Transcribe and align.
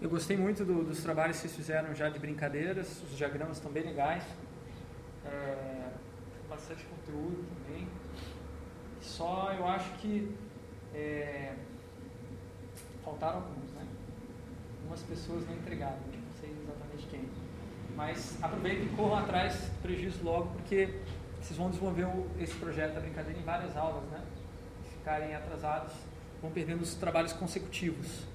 Eu 0.00 0.08
gostei 0.08 0.34
muito 0.34 0.64
do, 0.64 0.82
dos 0.82 1.02
trabalhos 1.02 1.36
que 1.36 1.42
vocês 1.42 1.54
fizeram 1.54 1.94
já 1.94 2.08
de 2.08 2.18
brincadeiras, 2.18 3.02
os 3.02 3.18
diagramas 3.18 3.58
estão 3.58 3.70
bem 3.70 3.82
legais. 3.82 4.24
É, 5.26 5.90
bastante 6.48 6.86
conteúdo 6.86 7.44
também. 7.54 7.86
Só 9.02 9.52
eu 9.52 9.66
acho 9.66 9.92
que 9.98 10.34
é, 10.94 11.52
faltaram 13.04 13.40
alguns, 13.40 13.70
né? 13.72 13.86
Algumas 14.78 15.02
pessoas 15.02 15.46
não 15.46 15.54
entregaram, 15.54 15.98
não 15.98 16.40
sei 16.40 16.50
exatamente 16.50 17.06
quem. 17.10 17.28
Mas 17.94 18.42
aproveitem 18.42 18.86
e 18.86 18.96
corram 18.96 19.18
atrás 19.18 19.54
do 19.54 19.82
prejuízo 19.82 20.24
logo, 20.24 20.46
porque 20.54 20.98
vocês 21.42 21.58
vão 21.58 21.68
desenvolver 21.68 22.06
esse 22.38 22.54
projeto 22.54 22.94
da 22.94 23.00
brincadeira 23.00 23.38
em 23.38 23.44
várias 23.44 23.76
aulas, 23.76 24.04
né? 24.04 24.24
Se 24.82 24.96
ficarem 24.96 25.34
atrasados, 25.34 25.92
vão 26.40 26.50
perdendo 26.50 26.80
os 26.80 26.94
trabalhos 26.94 27.34
consecutivos. 27.34 28.30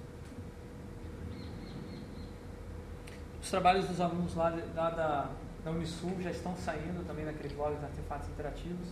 Os 3.45 3.45
trabalhos 3.56 3.88
dos 3.88 4.02
alunos 4.02 4.36
lá, 4.36 4.54
lá 4.76 4.90
da, 4.90 5.30
da 5.64 5.72
Unisul 5.72 6.12
já 6.20 6.30
estão 6.30 6.54
saindo 6.58 7.08
também 7.08 7.24
naqueles 7.24 7.54
blogs 7.54 7.82
artefatos 7.82 8.28
interativos. 8.28 8.90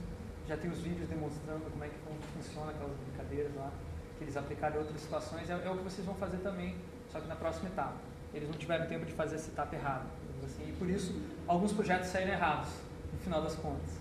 Já 0.48 0.56
tem 0.56 0.72
os 0.72 0.80
vídeos 0.80 1.10
demonstrando 1.10 1.70
como 1.70 1.84
é 1.84 1.90
que 1.90 1.96
funciona 2.34 2.72
aquelas 2.72 2.96
brincadeiras 2.96 3.54
lá, 3.58 3.70
que 4.18 4.24
eles 4.24 4.38
aplicaram 4.38 4.78
em 4.78 4.80
outras 4.80 5.02
situações. 5.02 5.50
É, 5.50 5.54
é 5.54 5.70
o 5.70 5.78
que 5.78 5.84
vocês 5.84 6.06
vão 6.06 6.16
fazer 6.16 6.38
também, 6.38 6.78
só 7.12 7.20
que 7.20 7.28
na 7.28 7.36
próxima 7.36 7.68
etapa. 7.68 7.98
Eles 8.34 8.48
não 8.48 8.58
tiveram 8.58 8.88
tempo 8.88 9.06
de 9.06 9.12
fazer 9.12 9.36
essa 9.36 9.50
etapa 9.52 9.76
errada. 9.76 10.06
Assim, 10.46 10.70
e 10.70 10.72
por 10.72 10.90
isso, 10.90 11.14
alguns 11.46 11.74
projetos 11.74 12.08
saíram 12.08 12.32
errados, 12.32 12.70
no 13.12 13.20
final 13.20 13.42
das 13.42 13.56
contas. 13.56 14.00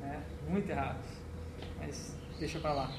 Né? 0.00 0.22
Muito 0.46 0.68
errados. 0.68 1.08
Mas 1.78 2.14
deixa 2.38 2.60
para 2.60 2.74
lá. 2.74 2.90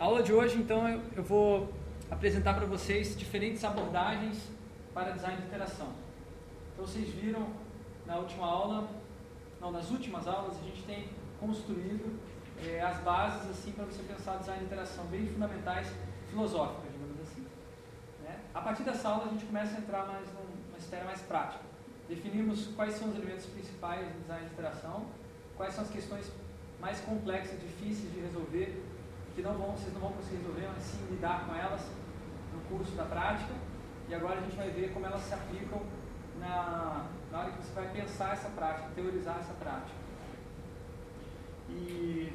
A 0.00 0.04
aula 0.04 0.20
de 0.20 0.32
hoje, 0.32 0.58
então, 0.58 0.88
eu, 0.88 1.00
eu 1.16 1.22
vou 1.22 1.83
apresentar 2.10 2.54
para 2.54 2.66
vocês 2.66 3.16
diferentes 3.16 3.64
abordagens 3.64 4.48
para 4.92 5.10
design 5.12 5.36
de 5.40 5.46
interação. 5.46 5.92
Então 6.72 6.86
vocês 6.86 7.08
viram 7.08 7.48
na 8.06 8.16
última 8.16 8.46
aula, 8.46 8.88
não, 9.60 9.72
nas 9.72 9.90
últimas 9.90 10.26
aulas, 10.26 10.56
a 10.58 10.64
gente 10.64 10.82
tem 10.82 11.08
construído 11.40 12.18
é, 12.62 12.80
as 12.80 12.98
bases 12.98 13.50
assim 13.50 13.72
para 13.72 13.84
você 13.84 14.02
pensar 14.02 14.36
design 14.36 14.60
de 14.60 14.66
interação 14.66 15.04
bem 15.06 15.26
fundamentais, 15.26 15.88
filosóficas, 16.30 16.92
digamos 16.92 17.20
assim. 17.20 17.46
Né? 18.22 18.38
A 18.52 18.60
partir 18.60 18.82
dessa 18.82 19.08
aula 19.08 19.26
a 19.26 19.28
gente 19.28 19.44
começa 19.44 19.76
a 19.76 19.78
entrar 19.78 20.06
mais 20.06 20.26
numa 20.28 20.78
esfera 20.78 21.04
mais 21.04 21.20
prática. 21.22 21.64
Definimos 22.08 22.68
quais 22.76 22.94
são 22.94 23.08
os 23.08 23.16
elementos 23.16 23.46
principais 23.46 24.06
do 24.06 24.20
design 24.20 24.46
de 24.46 24.52
interação, 24.52 25.06
quais 25.56 25.74
são 25.74 25.84
as 25.84 25.90
questões 25.90 26.30
mais 26.80 27.00
complexas, 27.00 27.58
difíceis 27.60 28.12
de 28.12 28.20
resolver 28.20 28.82
que 29.34 29.42
não 29.42 29.54
vão, 29.54 29.72
vocês 29.72 29.92
não 29.92 30.00
vão 30.00 30.12
conseguir 30.12 30.36
resolver, 30.36 30.68
mas 30.72 30.82
sim 30.82 31.06
lidar 31.10 31.46
com 31.46 31.54
elas 31.54 31.82
no 32.52 32.60
curso 32.68 32.92
da 32.92 33.04
prática. 33.04 33.52
E 34.08 34.14
agora 34.14 34.38
a 34.38 34.42
gente 34.42 34.56
vai 34.56 34.70
ver 34.70 34.92
como 34.92 35.06
elas 35.06 35.22
se 35.22 35.34
aplicam 35.34 35.82
na, 36.38 37.06
na 37.32 37.40
hora 37.40 37.50
que 37.50 37.64
você 37.64 37.72
vai 37.72 37.88
pensar 37.88 38.32
essa 38.32 38.48
prática, 38.50 38.90
teorizar 38.94 39.38
essa 39.40 39.54
prática. 39.54 40.04
E 41.68 42.32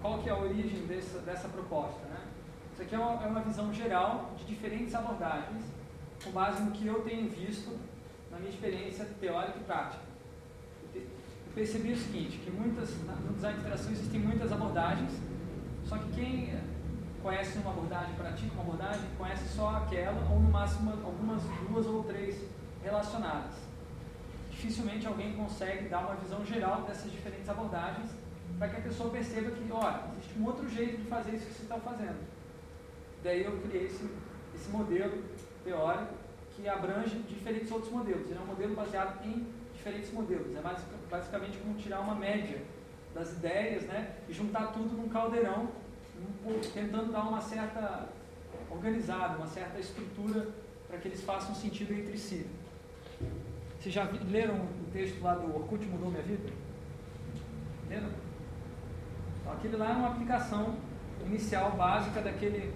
qual 0.00 0.18
que 0.18 0.28
é 0.28 0.32
a 0.32 0.38
origem 0.38 0.86
dessa, 0.86 1.18
dessa 1.20 1.48
proposta? 1.48 2.00
Né? 2.06 2.20
Isso 2.72 2.82
aqui 2.82 2.94
é 2.94 2.98
uma, 2.98 3.22
é 3.22 3.26
uma 3.26 3.40
visão 3.40 3.72
geral 3.72 4.32
de 4.36 4.44
diferentes 4.44 4.94
abordagens, 4.94 5.64
com 6.22 6.30
base 6.30 6.62
no 6.62 6.72
que 6.72 6.86
eu 6.86 7.02
tenho 7.02 7.28
visto 7.28 7.78
na 8.30 8.38
minha 8.38 8.50
experiência 8.50 9.04
teórica 9.20 9.58
e 9.58 9.64
prática 9.64 10.03
percebi 11.54 11.92
o 11.92 11.96
seguinte, 11.96 12.38
que 12.38 12.50
muitas, 12.50 12.90
no 13.24 13.32
design 13.34 13.54
de 13.54 13.60
interação 13.60 13.92
existem 13.92 14.20
muitas 14.20 14.50
abordagens, 14.50 15.12
só 15.84 15.96
que 15.98 16.12
quem 16.12 16.58
conhece 17.22 17.58
uma 17.58 17.70
abordagem, 17.70 18.14
pratica 18.16 18.52
uma 18.52 18.62
abordagem, 18.62 19.02
conhece 19.16 19.48
só 19.48 19.76
aquela, 19.76 20.28
ou 20.30 20.40
no 20.40 20.50
máximo 20.50 20.90
algumas 20.90 21.42
duas 21.68 21.86
ou 21.86 22.02
três 22.04 22.44
relacionadas. 22.82 23.54
Dificilmente 24.50 25.06
alguém 25.06 25.32
consegue 25.34 25.88
dar 25.88 26.00
uma 26.00 26.16
visão 26.16 26.44
geral 26.44 26.82
dessas 26.82 27.10
diferentes 27.10 27.48
abordagens 27.48 28.10
para 28.58 28.68
que 28.68 28.76
a 28.76 28.80
pessoa 28.82 29.10
perceba 29.10 29.50
que, 29.50 29.72
olha, 29.72 30.02
existe 30.12 30.38
um 30.38 30.46
outro 30.46 30.68
jeito 30.68 30.98
de 30.98 31.08
fazer 31.08 31.36
isso 31.36 31.46
que 31.46 31.54
você 31.54 31.62
está 31.62 31.76
fazendo. 31.78 32.18
Daí 33.22 33.44
eu 33.44 33.58
criei 33.62 33.86
esse, 33.86 34.08
esse 34.54 34.70
modelo 34.70 35.22
teórico 35.64 36.14
que 36.54 36.68
abrange 36.68 37.18
diferentes 37.20 37.70
outros 37.70 37.90
modelos. 37.90 38.30
Ele 38.30 38.38
é 38.38 38.42
um 38.42 38.46
modelo 38.46 38.74
baseado 38.74 39.24
em 39.24 39.46
diferentes 39.84 40.10
modelos. 40.12 40.56
É 40.56 40.62
basicamente 41.10 41.58
como 41.58 41.74
tirar 41.74 42.00
uma 42.00 42.14
média 42.14 42.62
das 43.14 43.32
ideias 43.32 43.84
né, 43.84 44.14
e 44.28 44.32
juntar 44.32 44.68
tudo 44.68 44.96
num 44.96 45.08
caldeirão, 45.08 45.68
tentando 46.72 47.12
dar 47.12 47.28
uma 47.28 47.40
certa 47.40 48.08
organizada, 48.70 49.36
uma 49.36 49.46
certa 49.46 49.78
estrutura 49.78 50.48
para 50.88 50.98
que 50.98 51.08
eles 51.08 51.22
façam 51.22 51.54
sentido 51.54 51.92
entre 51.92 52.16
si. 52.16 52.46
Vocês 53.78 53.94
já 53.94 54.08
leram 54.30 54.54
o 54.54 54.90
texto 54.90 55.22
lá 55.22 55.34
do 55.34 55.54
Orkut 55.54 55.84
Mudou 55.86 56.10
Minha 56.10 56.22
Vida? 56.22 56.50
Leram? 57.88 58.08
Então, 59.40 59.52
aquele 59.52 59.76
lá 59.76 59.90
é 59.90 59.92
uma 59.92 60.08
aplicação 60.08 60.76
inicial, 61.26 61.72
básica 61.72 62.22
daquele 62.22 62.72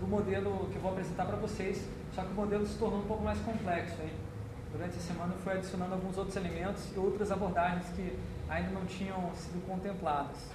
do 0.00 0.06
modelo 0.06 0.68
que 0.70 0.76
eu 0.76 0.82
vou 0.82 0.92
apresentar 0.92 1.26
para 1.26 1.36
vocês, 1.36 1.86
só 2.14 2.22
que 2.22 2.32
o 2.32 2.34
modelo 2.34 2.66
se 2.66 2.78
tornou 2.78 3.00
um 3.00 3.06
pouco 3.06 3.22
mais 3.22 3.38
complexo. 3.40 4.00
Hein? 4.02 4.25
Durante 4.72 4.96
a 4.96 5.00
semana 5.00 5.34
foi 5.42 5.54
adicionando 5.54 5.94
alguns 5.94 6.16
outros 6.16 6.36
elementos 6.36 6.84
e 6.94 6.98
outras 6.98 7.30
abordagens 7.30 7.86
que 7.94 8.18
ainda 8.48 8.70
não 8.70 8.84
tinham 8.86 9.34
sido 9.34 9.64
contempladas. 9.66 10.50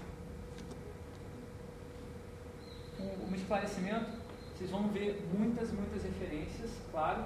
Um, 3.00 3.32
um 3.32 3.36
esclarecimento, 3.36 4.12
vocês 4.56 4.70
vão 4.70 4.88
ver 4.90 5.28
muitas, 5.34 5.72
muitas 5.72 6.04
referências, 6.04 6.70
claro, 6.92 7.26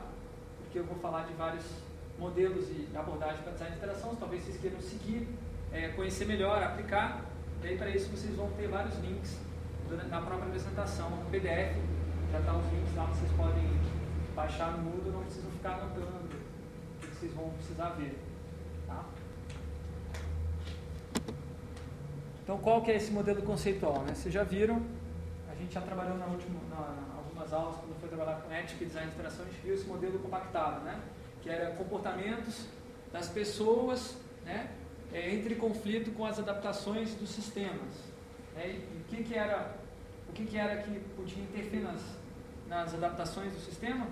porque 0.62 0.80
eu 0.80 0.86
vou 0.86 0.98
falar 0.98 1.26
de 1.26 1.34
vários 1.34 1.66
modelos 2.18 2.70
e 2.70 2.88
abordagens 2.96 3.42
para 3.42 3.52
design 3.52 3.72
de 3.72 3.78
interação, 3.78 4.16
talvez 4.16 4.44
vocês 4.44 4.58
queiram 4.58 4.80
seguir, 4.80 5.28
é, 5.74 5.90
conhecer 5.90 6.26
melhor, 6.26 6.64
aplicar, 6.64 7.26
e 7.62 7.68
aí 7.68 7.78
para 7.78 7.90
isso 7.90 8.10
vocês 8.10 8.34
vão 8.36 8.50
ter 8.52 8.68
vários 8.68 8.98
links 9.00 9.38
na 10.10 10.22
própria 10.22 10.48
apresentação, 10.48 11.10
no 11.10 11.30
PDF, 11.30 11.76
já 12.32 12.40
está 12.40 12.54
os 12.54 12.66
links 12.72 12.96
lá, 12.96 13.06
vocês 13.06 13.32
podem 13.34 13.64
baixar 14.36 14.72
no 14.72 14.84
Moodle, 14.84 15.12
não 15.12 15.22
precisam 15.24 15.52
ficar 15.52 15.74
anotando 15.74 16.25
vocês 17.26 17.34
vão 17.34 17.50
precisar 17.50 17.90
ver. 17.90 18.18
Tá? 18.86 19.04
Então, 22.44 22.58
qual 22.60 22.84
que 22.84 22.92
é 22.92 22.96
esse 22.96 23.12
modelo 23.12 23.42
conceitual? 23.42 24.04
Né? 24.04 24.14
Vocês 24.14 24.34
já 24.34 24.44
viram, 24.44 24.82
a 25.50 25.56
gente 25.56 25.74
já 25.74 25.82
trabalhou 25.82 26.18
na 26.18 26.28
última, 26.28 26.60
na, 26.70 27.18
algumas 27.18 27.52
aulas, 27.52 27.78
quando 27.78 28.00
foi 28.00 28.10
trabalhar 28.10 28.42
com 28.42 28.52
ética 28.52 28.84
e 28.84 28.88
design 28.88 29.10
de 29.10 29.16
interação, 29.16 29.46
a 29.46 29.50
gente 29.50 29.62
viu 29.62 29.74
esse 29.74 29.86
modelo 29.86 30.20
compactado, 30.20 30.84
né? 30.84 31.02
que 31.42 31.50
era 31.50 31.72
comportamentos 31.76 32.68
das 33.12 33.28
pessoas 33.28 34.18
né? 34.44 34.70
É, 35.14 35.34
entre 35.34 35.56
conflito 35.56 36.12
com 36.12 36.26
as 36.26 36.38
adaptações 36.38 37.16
dos 37.16 37.30
sistemas. 37.30 38.04
Né? 38.56 38.76
E 38.76 39.02
o 39.02 39.04
que, 39.06 39.24
que 39.24 39.34
era 39.34 39.76
o 40.30 40.34
que, 40.34 40.46
que 40.46 40.58
era 40.58 40.82
que 40.82 41.00
podia 41.16 41.42
interferir 41.42 41.84
nas, 41.84 42.02
nas 42.68 42.94
adaptações 42.94 43.54
do 43.54 43.60
sistema? 43.60 44.08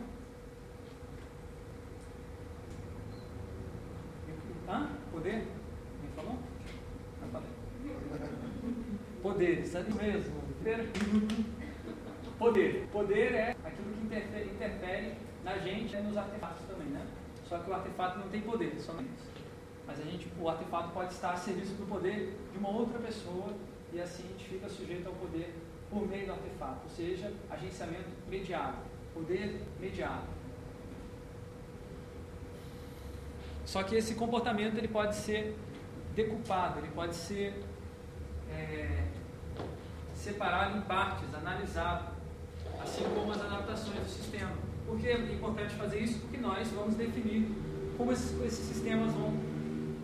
Hã? 4.68 4.90
Poder? 5.12 5.48
Quem 6.02 6.10
falou? 6.16 6.38
Falei. 7.32 7.50
Poderes, 9.22 9.76
é 9.76 9.84
mesmo. 9.84 10.44
Poder. 12.38 12.88
Poder 12.92 13.34
é 13.34 13.56
aquilo 13.64 13.94
que 13.94 14.06
interfere, 14.06 14.46
interfere 14.46 15.14
na 15.44 15.58
gente 15.58 15.96
e 15.96 16.02
nos 16.02 16.18
artefatos 16.18 16.66
também, 16.66 16.88
né? 16.88 17.06
Só 17.48 17.60
que 17.60 17.70
o 17.70 17.74
artefato 17.74 18.20
não 18.20 18.30
tem 18.30 18.42
poder, 18.42 18.80
somente. 18.80 19.10
Mas 19.86 20.00
a 20.00 20.04
gente, 20.04 20.28
o 20.40 20.50
artefato 20.50 20.90
pode 20.92 21.14
estar 21.14 21.32
a 21.32 21.38
serviço 21.38 21.74
do 21.74 21.88
poder 21.88 22.38
de 22.52 22.58
uma 22.58 22.70
outra 22.70 23.00
pessoa 23.00 23.54
e 23.92 24.00
assim 24.00 24.24
a 24.24 24.28
gente 24.28 24.46
fica 24.46 24.70
sujeito 24.70 25.08
ao 25.08 25.14
poder 25.14 25.54
por 25.90 26.08
meio 26.08 26.26
do 26.26 26.32
artefato, 26.32 26.80
ou 26.86 26.90
seja, 26.90 27.32
agenciamento 27.50 28.10
mediado, 28.28 28.78
poder 29.14 29.62
mediado. 29.80 30.28
Só 33.66 33.84
que 33.84 33.96
esse 33.96 34.16
comportamento 34.16 34.78
ele 34.78 34.88
pode 34.88 35.16
ser 35.16 35.58
decupado, 36.16 36.80
ele 36.80 36.90
pode 36.90 37.16
ser 37.16 37.64
é, 38.52 39.04
separado 40.16 40.78
em 40.78 40.82
partes, 40.82 41.34
analisado, 41.34 42.14
assim 42.82 43.04
como 43.16 43.32
as 43.32 43.42
adaptações 43.42 44.00
do 44.00 44.10
sistema. 44.10 44.52
Por 44.86 45.00
que 45.00 45.08
é 45.08 45.18
importante 45.18 45.74
fazer 45.76 46.00
isso? 46.00 46.20
Porque 46.20 46.38
nós 46.38 46.68
vamos 46.70 46.96
definir 46.96 47.48
como 47.98 48.12
esses, 48.12 48.40
esses 48.44 48.66
sistemas 48.66 49.14
vão 49.14 49.34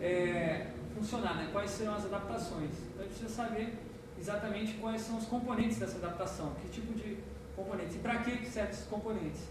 é, 0.00 0.68
funcionar, 0.94 1.36
né? 1.36 1.48
quais 1.52 1.70
serão 1.70 1.94
as 1.94 2.04
adaptações. 2.06 2.70
Então 2.92 3.04
a 3.04 3.08
gente 3.08 3.18
precisa 3.18 3.28
saber 3.28 3.74
exatamente 4.18 4.74
quais 4.74 5.02
são 5.02 5.18
os 5.18 5.26
componentes 5.26 5.78
dessa 5.78 5.96
adaptação, 5.98 6.54
que 6.60 6.68
tipo 6.68 6.92
de 6.94 7.18
componentes 7.56 7.96
e 7.96 7.98
para 7.98 8.18
que 8.18 8.30
esses 8.30 8.86
componentes. 8.88 9.48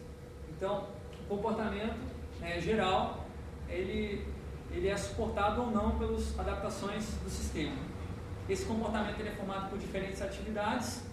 Então, 0.55 0.87
o 1.23 1.35
comportamento 1.35 1.95
é, 2.41 2.59
geral 2.59 3.18
ele, 3.69 4.27
ele 4.71 4.87
é 4.87 4.97
suportado 4.97 5.61
ou 5.61 5.71
não 5.71 5.97
pelas 5.97 6.37
adaptações 6.39 7.05
do 7.23 7.29
sistema. 7.29 7.77
Esse 8.47 8.65
comportamento 8.65 9.21
é 9.21 9.31
formado 9.31 9.69
por 9.69 9.77
diferentes 9.77 10.21
atividades 10.21 11.03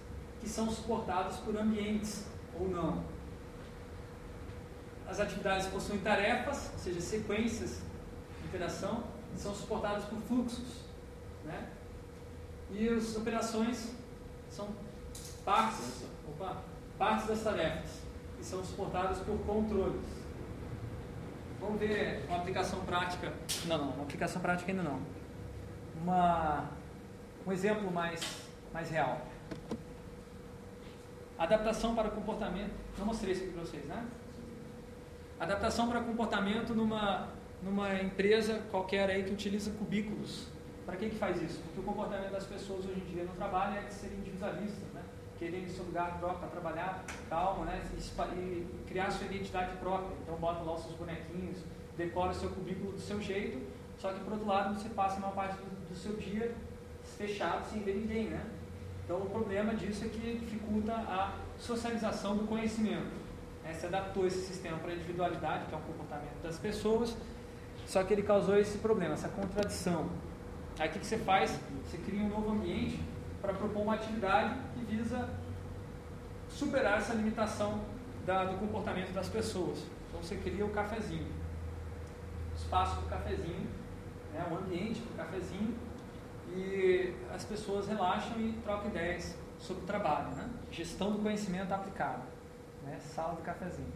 que 0.40 0.46
que 0.46 0.52
são 0.52 0.70
suportados 0.70 1.38
por 1.38 1.56
ambientes 1.56 2.24
ou 2.54 2.68
não. 2.68 3.02
As 5.08 5.18
atividades 5.18 5.66
possuem 5.66 5.98
tarefas, 5.98 6.70
ou 6.72 6.78
seja, 6.78 7.00
sequências 7.00 7.80
de 8.40 8.48
interação, 8.48 9.02
e 9.34 9.38
são 9.40 9.52
suportadas 9.52 10.04
por 10.04 10.20
fluxos. 10.20 10.84
Né? 11.44 11.68
E 12.70 12.88
as 12.88 13.16
operações 13.16 13.92
são 14.48 14.68
partes, 15.44 16.04
opa, 16.28 16.62
partes 16.96 17.26
das 17.26 17.42
tarefas, 17.42 17.90
e 18.40 18.44
são 18.44 18.64
suportadas 18.64 19.18
por 19.18 19.36
controles. 19.40 20.25
Vamos 21.60 21.80
ver 21.80 22.24
uma 22.28 22.38
aplicação 22.38 22.80
prática. 22.80 23.32
Não, 23.66 23.78
não, 23.78 23.90
uma 23.90 24.04
aplicação 24.04 24.40
prática 24.40 24.70
ainda 24.70 24.82
não. 24.82 25.00
Uma, 26.02 26.70
um 27.46 27.52
exemplo 27.52 27.90
mais, 27.90 28.20
mais 28.72 28.90
real. 28.90 29.26
Adaptação 31.38 31.94
para 31.94 32.08
comportamento. 32.10 32.72
Não 32.98 33.06
mostrei 33.06 33.32
isso 33.32 33.44
aqui 33.44 33.52
para 33.52 33.62
vocês, 33.62 33.84
né? 33.84 34.06
Adaptação 35.38 35.88
para 35.88 36.00
comportamento 36.00 36.74
numa, 36.74 37.28
numa 37.62 37.94
empresa 38.00 38.62
qualquer 38.70 39.10
aí 39.10 39.22
que 39.24 39.32
utiliza 39.32 39.70
cubículos. 39.72 40.46
Para 40.86 40.96
que, 40.96 41.10
que 41.10 41.16
faz 41.16 41.42
isso? 41.42 41.60
Porque 41.62 41.80
o 41.80 41.82
comportamento 41.82 42.30
das 42.30 42.44
pessoas 42.44 42.86
hoje 42.86 43.00
em 43.00 43.12
dia 43.12 43.24
no 43.24 43.34
trabalho 43.34 43.76
é 43.76 43.82
de 43.82 43.92
serem 43.92 44.18
individualistas, 44.18 44.84
né? 45.36 45.50
Querem 45.50 45.68
seu 45.68 45.84
lugar 45.84 46.18
próprio 46.18 46.40
para 46.40 46.48
trabalhar, 46.48 47.04
calma, 47.28 47.66
né? 47.66 47.82
E, 47.94 48.66
criar 48.86 49.10
sua 49.10 49.26
identidade 49.26 49.76
própria. 49.76 50.16
Então 50.22 50.36
bota 50.36 50.62
lá 50.62 50.74
os 50.74 50.82
seus 50.82 50.94
bonequinhos, 50.94 51.58
decora 51.96 52.30
o 52.30 52.34
seu 52.34 52.50
cubículo 52.50 52.92
do 52.92 53.00
seu 53.00 53.20
jeito, 53.20 53.60
só 53.98 54.12
que 54.12 54.20
por 54.20 54.32
outro 54.32 54.46
lado 54.46 54.74
você 54.74 54.88
passa 54.90 55.18
uma 55.18 55.30
parte 55.30 55.56
do, 55.56 55.88
do 55.88 55.94
seu 55.94 56.16
dia 56.16 56.54
fechado 57.16 57.64
sem 57.70 57.82
ver 57.82 57.94
ninguém, 57.96 58.28
né? 58.28 58.44
Então, 59.04 59.18
o 59.18 59.30
problema 59.30 59.72
disso 59.74 60.04
é 60.04 60.08
que 60.08 60.38
dificulta 60.38 60.92
a 60.92 61.34
socialização 61.58 62.36
do 62.36 62.44
conhecimento. 62.44 63.24
É, 63.64 63.72
se 63.72 63.86
adaptou 63.86 64.26
esse 64.26 64.40
sistema 64.44 64.78
para 64.78 64.90
a 64.90 64.94
individualidade, 64.94 65.66
que 65.66 65.74
é 65.74 65.78
o 65.78 65.80
comportamento 65.80 66.42
das 66.42 66.58
pessoas, 66.58 67.16
só 67.86 68.02
que 68.02 68.12
ele 68.12 68.22
causou 68.22 68.58
esse 68.58 68.78
problema, 68.78 69.14
essa 69.14 69.28
contradição. 69.28 70.08
Aí 70.78 70.88
o 70.88 70.92
que, 70.92 70.98
que 70.98 71.06
você 71.06 71.18
faz? 71.18 71.58
Você 71.84 71.98
cria 71.98 72.20
um 72.20 72.28
novo 72.28 72.50
ambiente 72.50 73.00
para 73.40 73.54
propor 73.54 73.82
uma 73.82 73.94
atividade 73.94 74.58
visa 74.88 75.28
superar 76.48 76.98
essa 76.98 77.14
limitação 77.14 77.80
da, 78.24 78.44
do 78.44 78.58
comportamento 78.58 79.12
das 79.12 79.28
pessoas. 79.28 79.84
Então 80.08 80.22
você 80.22 80.36
cria 80.36 80.64
o 80.64 80.70
cafezinho, 80.70 81.26
espaço 82.56 82.96
para 82.96 83.04
o 83.04 83.08
cafezinho, 83.08 83.66
né, 84.32 84.46
um 84.50 84.56
ambiente 84.56 85.00
para 85.00 85.12
o 85.12 85.26
cafezinho, 85.26 85.76
e 86.54 87.14
as 87.34 87.44
pessoas 87.44 87.88
relaxam 87.88 88.38
e 88.40 88.52
trocam 88.64 88.88
ideias 88.88 89.36
sobre 89.58 89.82
o 89.82 89.86
trabalho, 89.86 90.28
né? 90.30 90.48
Gestão 90.70 91.12
do 91.12 91.18
conhecimento 91.18 91.72
aplicado, 91.72 92.22
né? 92.84 92.98
Sala 93.00 93.34
do 93.34 93.42
cafezinho. 93.42 93.92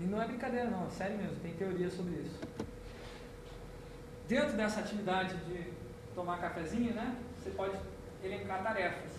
E 0.00 0.04
não 0.04 0.20
é 0.20 0.26
brincadeira 0.26 0.68
não, 0.70 0.86
é 0.86 0.90
sério 0.90 1.16
mesmo, 1.16 1.36
tem 1.36 1.54
teoria 1.54 1.90
sobre 1.90 2.14
isso. 2.14 2.40
Dentro 4.28 4.56
dessa 4.56 4.80
atividade 4.80 5.34
de 5.46 5.72
tomar 6.14 6.38
cafezinho, 6.38 6.94
né? 6.94 7.16
Você 7.36 7.50
pode 7.50 7.78
elencar 8.22 8.62
tarefas. 8.62 9.17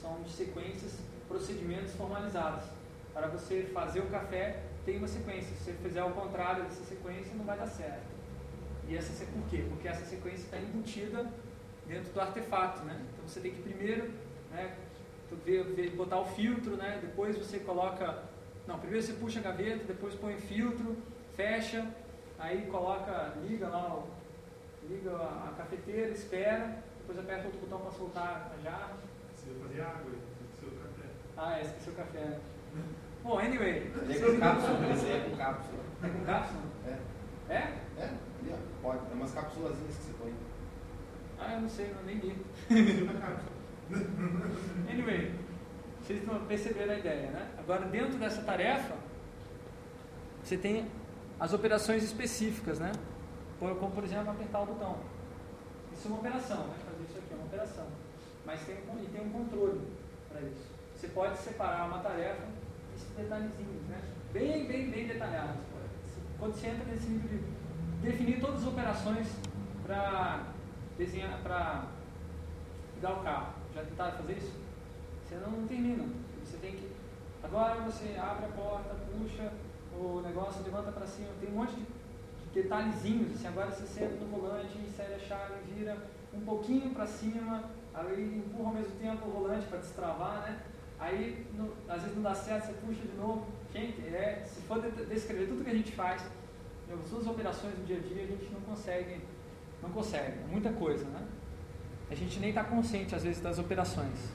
São 0.00 0.26
sequências, 0.26 0.98
procedimentos 1.26 1.92
formalizados. 1.94 2.64
Para 3.12 3.28
você 3.28 3.68
fazer 3.72 4.00
o 4.00 4.06
café, 4.06 4.62
tem 4.84 4.98
uma 4.98 5.08
sequência. 5.08 5.54
Se 5.56 5.64
você 5.64 5.72
fizer 5.74 6.00
ao 6.00 6.12
contrário 6.12 6.64
dessa 6.64 6.84
sequência, 6.84 7.34
não 7.34 7.44
vai 7.44 7.58
dar 7.58 7.66
certo. 7.66 8.06
E 8.88 8.96
essa 8.96 9.24
por 9.26 9.42
quê? 9.50 9.64
Porque 9.68 9.86
essa 9.86 10.04
sequência 10.06 10.44
está 10.44 10.56
embutida 10.56 11.26
dentro 11.86 12.12
do 12.12 12.20
artefato, 12.20 12.84
né? 12.84 12.98
Então 13.12 13.28
você 13.28 13.40
tem 13.40 13.52
que 13.52 13.62
primeiro, 13.62 14.10
né, 14.50 14.74
botar 15.94 16.20
o 16.20 16.24
filtro, 16.24 16.76
né? 16.76 16.98
Depois 17.02 17.36
você 17.36 17.58
coloca, 17.58 18.22
não, 18.66 18.78
primeiro 18.78 19.04
você 19.04 19.12
puxa 19.14 19.40
a 19.40 19.42
gaveta, 19.42 19.84
depois 19.84 20.14
põe 20.14 20.36
o 20.36 20.40
filtro, 20.40 20.96
fecha, 21.36 21.86
aí 22.38 22.66
coloca, 22.70 23.34
liga 23.46 23.68
lá, 23.68 24.02
liga 24.88 25.14
a 25.14 25.52
cafeteira, 25.56 26.10
espera, 26.10 26.82
depois 26.98 27.18
aperta 27.18 27.46
outro 27.46 27.60
botão 27.60 27.80
para 27.80 27.90
soltar 27.90 28.52
a 28.58 28.62
jarra. 28.62 28.96
Fazer 29.62 29.80
água, 29.80 30.12
o 30.62 30.66
café. 30.66 31.08
Ah, 31.36 31.58
é, 31.58 31.62
esqueceu 31.62 31.92
o 31.92 31.96
café. 31.96 32.20
Né? 32.20 32.38
Bom, 33.22 33.38
anyway. 33.38 33.92
É 34.08 34.18
com 34.18 34.38
cápsula, 34.38 34.92
esse 34.92 35.10
é 35.10 35.28
com 35.28 35.36
cápsula. 35.36 35.84
É 36.02 36.08
com 36.08 36.24
cápsula? 36.24 36.62
É. 36.86 36.98
É? 37.52 37.78
É, 37.98 38.10
pode. 38.82 39.00
É 39.10 39.14
umas 39.14 39.32
cápsulazinhas 39.32 39.96
que 39.96 40.02
você 40.02 40.12
põe. 40.20 40.34
Ah, 41.38 41.54
eu 41.54 41.60
não 41.62 41.68
sei, 41.68 41.90
eu 41.90 42.04
nem 42.04 42.16
li. 42.16 42.36
anyway, 44.90 45.32
vocês 46.02 46.20
estão 46.20 46.44
percebendo 46.46 46.90
a 46.90 46.98
ideia, 46.98 47.30
né? 47.30 47.50
Agora, 47.58 47.86
dentro 47.86 48.18
dessa 48.18 48.42
tarefa, 48.42 48.94
você 50.42 50.56
tem 50.56 50.86
as 51.38 51.52
operações 51.52 52.02
específicas, 52.02 52.78
né? 52.78 52.92
Como, 53.58 53.90
por 53.90 54.04
exemplo, 54.04 54.30
apertar 54.30 54.60
o 54.60 54.66
botão. 54.66 54.98
Isso 55.92 56.06
é 56.06 56.10
uma 56.10 56.20
operação, 56.20 56.66
né? 56.66 56.74
Fazer 56.84 57.04
isso 57.04 57.18
aqui 57.18 57.32
é 57.32 57.36
uma 57.36 57.44
operação. 57.44 57.86
Mas 58.48 58.62
tem, 58.62 58.76
e 58.76 59.06
tem 59.12 59.26
um 59.26 59.30
controle 59.30 59.78
para 60.30 60.40
isso. 60.40 60.70
Você 60.94 61.08
pode 61.08 61.36
separar 61.36 61.86
uma 61.86 61.98
tarefa 61.98 62.44
esses 62.96 63.10
detalhezinhos, 63.14 63.82
né? 63.90 64.00
Bem, 64.32 64.66
bem, 64.66 64.90
bem 64.90 65.06
detalhados. 65.06 65.60
Quando 66.38 66.54
você 66.54 66.68
entra 66.68 66.86
nesse 66.86 67.10
nível 67.10 67.28
de 67.28 68.08
definir 68.08 68.40
todas 68.40 68.62
as 68.62 68.68
operações 68.68 69.28
para 69.84 70.46
desenhar 70.96 71.42
para 71.42 71.88
dar 73.02 73.12
o 73.18 73.22
carro. 73.22 73.52
Já 73.74 73.82
tentaram 73.82 74.16
fazer 74.16 74.38
isso? 74.38 74.54
Você 75.26 75.34
não, 75.34 75.50
não 75.50 75.68
termina. 75.68 76.06
Você 76.42 76.56
tem 76.56 76.72
que. 76.72 76.90
Agora 77.42 77.82
você 77.82 78.16
abre 78.18 78.46
a 78.46 78.48
porta, 78.48 78.96
puxa 79.12 79.52
o 79.92 80.22
negócio, 80.22 80.64
levanta 80.64 80.90
para 80.90 81.06
cima. 81.06 81.28
Tem 81.38 81.50
um 81.50 81.56
monte 81.56 81.74
de 81.74 82.62
detalhezinhos. 82.62 83.34
Assim, 83.34 83.48
agora 83.48 83.70
você 83.70 83.86
senta 83.86 84.14
no 84.14 84.28
volante, 84.28 84.78
insere 84.78 85.16
a 85.16 85.18
chave, 85.18 85.54
vira 85.74 85.98
um 86.32 86.40
pouquinho 86.40 86.94
para 86.94 87.06
cima, 87.06 87.64
aí 88.06 88.38
empurra 88.38 88.68
ao 88.68 88.74
mesmo 88.74 88.96
tempo 88.96 89.28
o 89.28 89.30
volante 89.30 89.66
para 89.66 89.78
destravar, 89.78 90.42
né? 90.42 90.58
Aí, 90.98 91.46
no, 91.54 91.72
às 91.88 92.02
vezes 92.02 92.16
não 92.16 92.22
dá 92.22 92.34
certo, 92.34 92.66
você 92.66 92.72
puxa 92.74 93.02
de 93.02 93.16
novo. 93.16 93.46
Gente, 93.72 94.06
é, 94.08 94.42
se 94.44 94.60
for 94.62 94.80
descrever 94.80 95.46
tudo 95.46 95.64
que 95.64 95.70
a 95.70 95.74
gente 95.74 95.92
faz, 95.92 96.22
as 96.92 97.08
suas 97.08 97.26
operações 97.26 97.78
no 97.78 97.84
dia 97.84 97.98
a 97.98 98.00
dia, 98.00 98.24
a 98.24 98.26
gente 98.26 98.50
não 98.52 98.60
consegue 98.62 99.20
não 99.82 99.90
consegue, 99.90 100.38
é 100.38 100.46
muita 100.50 100.72
coisa, 100.72 101.04
né? 101.06 101.26
A 102.10 102.14
gente 102.14 102.40
nem 102.40 102.48
está 102.50 102.64
consciente, 102.64 103.14
às 103.14 103.22
vezes, 103.22 103.40
das 103.40 103.58
operações. 103.58 104.32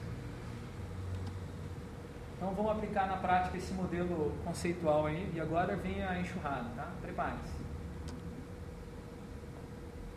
Então, 2.36 2.54
vamos 2.54 2.72
aplicar 2.72 3.06
na 3.06 3.16
prática 3.16 3.56
esse 3.56 3.72
modelo 3.72 4.32
conceitual 4.44 5.06
aí. 5.06 5.30
E 5.34 5.40
agora 5.40 5.76
vem 5.76 6.02
a 6.02 6.18
enxurrada, 6.18 6.68
tá? 6.76 6.92
Prepare-se. 7.02 7.64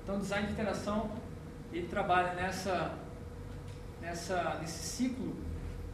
Então, 0.03 0.19
design 0.19 0.47
de 0.47 0.53
interação, 0.53 1.11
ele 1.71 1.87
trabalha 1.87 2.33
nessa, 2.33 2.93
nessa, 4.07 4.57
nesse 4.61 4.83
ciclo 4.85 5.35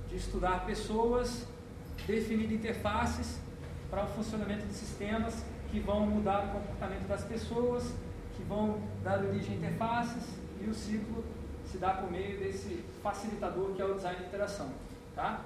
de 0.07 0.17
estudar 0.17 0.65
pessoas, 0.65 1.47
definir 2.05 2.51
interfaces 2.51 3.39
para 3.89 4.03
o 4.03 4.07
funcionamento 4.07 4.67
de 4.67 4.73
sistemas 4.73 5.43
que 5.71 5.79
vão 5.79 6.05
mudar 6.05 6.45
o 6.45 6.51
comportamento 6.51 7.07
das 7.07 7.23
pessoas 7.23 7.83
que 8.35 8.43
vão 8.43 8.81
dar 9.03 9.23
origem 9.23 9.55
a 9.55 9.57
interfaces 9.57 10.23
e 10.61 10.69
o 10.69 10.73
ciclo 10.73 11.23
se 11.65 11.77
dá 11.77 11.91
por 11.95 12.11
meio 12.11 12.37
desse 12.37 12.83
facilitador 13.01 13.73
que 13.73 13.81
é 13.81 13.85
o 13.85 13.95
design 13.95 14.19
de 14.19 14.25
interação. 14.25 14.71
Tá? 15.15 15.43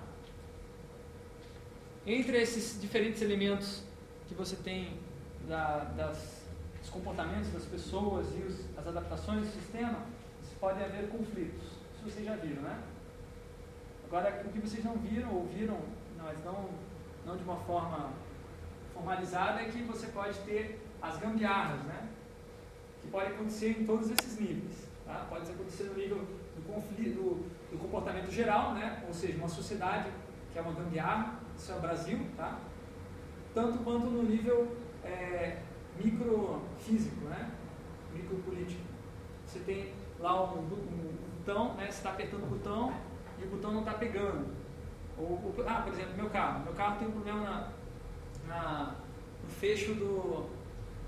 Entre 2.06 2.38
esses 2.42 2.80
diferentes 2.82 3.22
elementos 3.22 3.84
que 4.28 4.34
você 4.34 4.58
tem 4.58 5.00
da, 5.48 5.86
das, 5.96 6.44
dos 6.82 6.90
comportamentos 6.90 7.50
das 7.52 7.64
pessoas 7.64 8.28
e 8.36 8.42
os, 8.42 8.78
as 8.78 8.88
adaptações 8.88 9.48
do 9.48 9.54
sistema, 9.54 10.00
pode 10.60 10.84
haver 10.84 11.10
conflitos. 11.10 11.77
Isso 11.98 12.12
vocês 12.12 12.26
já 12.26 12.36
viram, 12.36 12.62
né? 12.62 12.80
Agora, 14.06 14.44
o 14.46 14.50
que 14.50 14.60
vocês 14.60 14.86
não 14.86 14.98
viram 14.98 15.34
ou 15.34 15.46
viram, 15.48 15.80
mas 16.18 16.44
não, 16.46 16.70
não 17.26 17.36
de 17.36 17.44
uma 17.44 17.58
forma 17.58 18.12
formalizada, 18.94 19.62
é 19.62 19.66
que 19.66 19.82
você 19.84 20.08
pode 20.08 20.38
ter 20.40 20.80
as 21.02 21.18
gambiarras, 21.18 21.82
né? 21.84 22.08
que 23.02 23.08
pode 23.08 23.32
acontecer 23.32 23.80
em 23.80 23.86
todos 23.86 24.10
esses 24.12 24.40
níveis. 24.40 24.88
Tá? 25.06 25.26
Pode 25.30 25.52
acontecer 25.52 25.86
no 25.86 25.96
nível 25.96 26.18
do, 26.18 26.74
conflito, 26.74 27.16
do, 27.16 27.50
do, 27.72 27.78
comportamento 27.80 28.32
geral, 28.32 28.74
né? 28.74 29.04
ou 29.08 29.14
seja, 29.14 29.38
uma 29.38 29.50
sociedade 29.50 30.10
que 30.54 30.60
é 30.60 30.62
uma 30.62 30.74
gambiarra, 30.74 31.40
isso 31.58 31.72
é 31.72 31.76
o 31.76 31.82
Brasil, 31.82 32.20
tá? 32.38 32.60
tanto 33.54 33.80
quanto 33.80 34.06
no 34.06 34.24
nível 34.24 34.78
é, 35.04 35.64
microfísico, 36.02 37.26
né? 37.26 37.52
micropolítico. 38.14 38.82
Você 39.46 39.60
tem 39.60 39.94
lá 40.20 40.54
um, 40.54 40.60
um 40.60 41.27
botão, 41.48 41.74
né? 41.76 41.86
você 41.86 41.98
está 41.98 42.10
apertando 42.10 42.44
o 42.44 42.48
botão 42.48 42.94
e 43.40 43.46
o 43.46 43.48
botão 43.48 43.72
não 43.72 43.80
está 43.80 43.94
pegando. 43.94 44.46
Ou, 45.18 45.56
ah, 45.66 45.82
por 45.82 45.94
exemplo, 45.94 46.14
meu 46.18 46.30
carro. 46.30 46.64
Meu 46.66 46.74
carro 46.74 47.00
tem 47.00 47.08
um 47.08 47.12
problema 47.12 47.40
na, 47.42 47.68
na 48.48 48.96
no 49.44 49.50
fecho 49.50 49.94
do, 49.94 50.50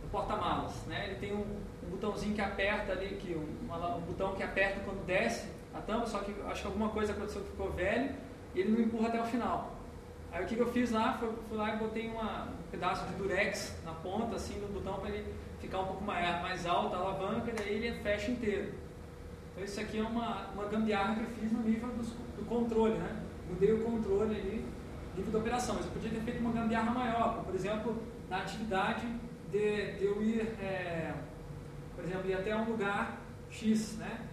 do 0.01 0.09
porta-malas. 0.11 0.73
Né? 0.87 1.07
Ele 1.07 1.15
tem 1.15 1.33
um, 1.33 1.45
um 1.83 1.89
botãozinho 1.89 2.33
que 2.33 2.41
aperta 2.41 2.93
ali, 2.93 3.17
que 3.17 3.35
um, 3.35 3.73
um, 3.73 4.01
botão 4.01 4.33
que 4.33 4.41
aperta 4.41 4.79
quando 4.85 5.05
desce 5.05 5.49
a 5.73 5.81
tampa, 5.81 6.07
só 6.07 6.19
que 6.19 6.33
acho 6.47 6.61
que 6.61 6.67
alguma 6.67 6.89
coisa 6.89 7.11
aconteceu 7.11 7.41
que 7.41 7.49
ficou 7.49 7.71
velho, 7.71 8.15
e 8.55 8.61
ele 8.61 8.71
não 8.71 8.79
empurra 8.79 9.09
até 9.09 9.21
o 9.21 9.25
final. 9.25 9.75
Aí 10.31 10.43
o 10.43 10.47
que, 10.47 10.55
que 10.55 10.61
eu 10.61 10.71
fiz 10.71 10.91
lá, 10.91 11.17
foi, 11.19 11.31
fui 11.47 11.57
lá 11.57 11.75
e 11.75 11.77
botei 11.77 12.09
uma, 12.09 12.45
um 12.45 12.71
pedaço 12.71 13.05
de 13.07 13.13
durex 13.15 13.79
na 13.83 13.93
ponta, 13.93 14.35
assim, 14.35 14.59
do 14.59 14.73
botão 14.73 14.99
para 14.99 15.09
ele 15.09 15.33
ficar 15.59 15.79
um 15.79 15.85
pouco 15.85 16.03
mais, 16.03 16.41
mais 16.41 16.65
alto, 16.65 16.95
a 16.95 16.99
alavanca, 16.99 17.51
e 17.51 17.53
daí 17.53 17.73
ele 17.73 17.99
fecha 17.99 18.31
inteiro. 18.31 18.73
Então 19.59 19.67
isso 19.67 19.81
aqui 19.81 19.99
é 19.99 20.03
uma, 20.03 20.47
uma 20.53 20.65
gambiarra 20.69 21.15
que 21.15 21.21
eu 21.21 21.29
fiz 21.31 21.51
no 21.51 21.61
nível 21.63 21.89
do, 21.89 22.01
do 22.01 22.45
controle, 22.45 22.97
né? 22.97 23.23
Mudei 23.49 23.73
o 23.73 23.83
controle 23.83 24.33
ali, 24.33 24.65
nível 25.17 25.33
da 25.33 25.39
operação, 25.39 25.75
mas 25.75 25.85
eu 25.85 25.91
podia 25.91 26.11
ter 26.11 26.21
feito 26.21 26.39
uma 26.39 26.53
gambiarra 26.53 26.91
maior, 26.91 27.43
por 27.43 27.53
exemplo, 27.53 28.01
na 28.29 28.37
atividade 28.37 29.05
de, 29.51 29.97
de 29.97 30.05
eu 30.05 30.23
ir, 30.23 30.39
é, 30.61 31.13
por 31.93 32.05
exemplo, 32.05 32.29
ir 32.29 32.35
até 32.35 32.55
um 32.55 32.69
lugar 32.69 33.17
X, 33.51 33.97
né? 33.97 34.29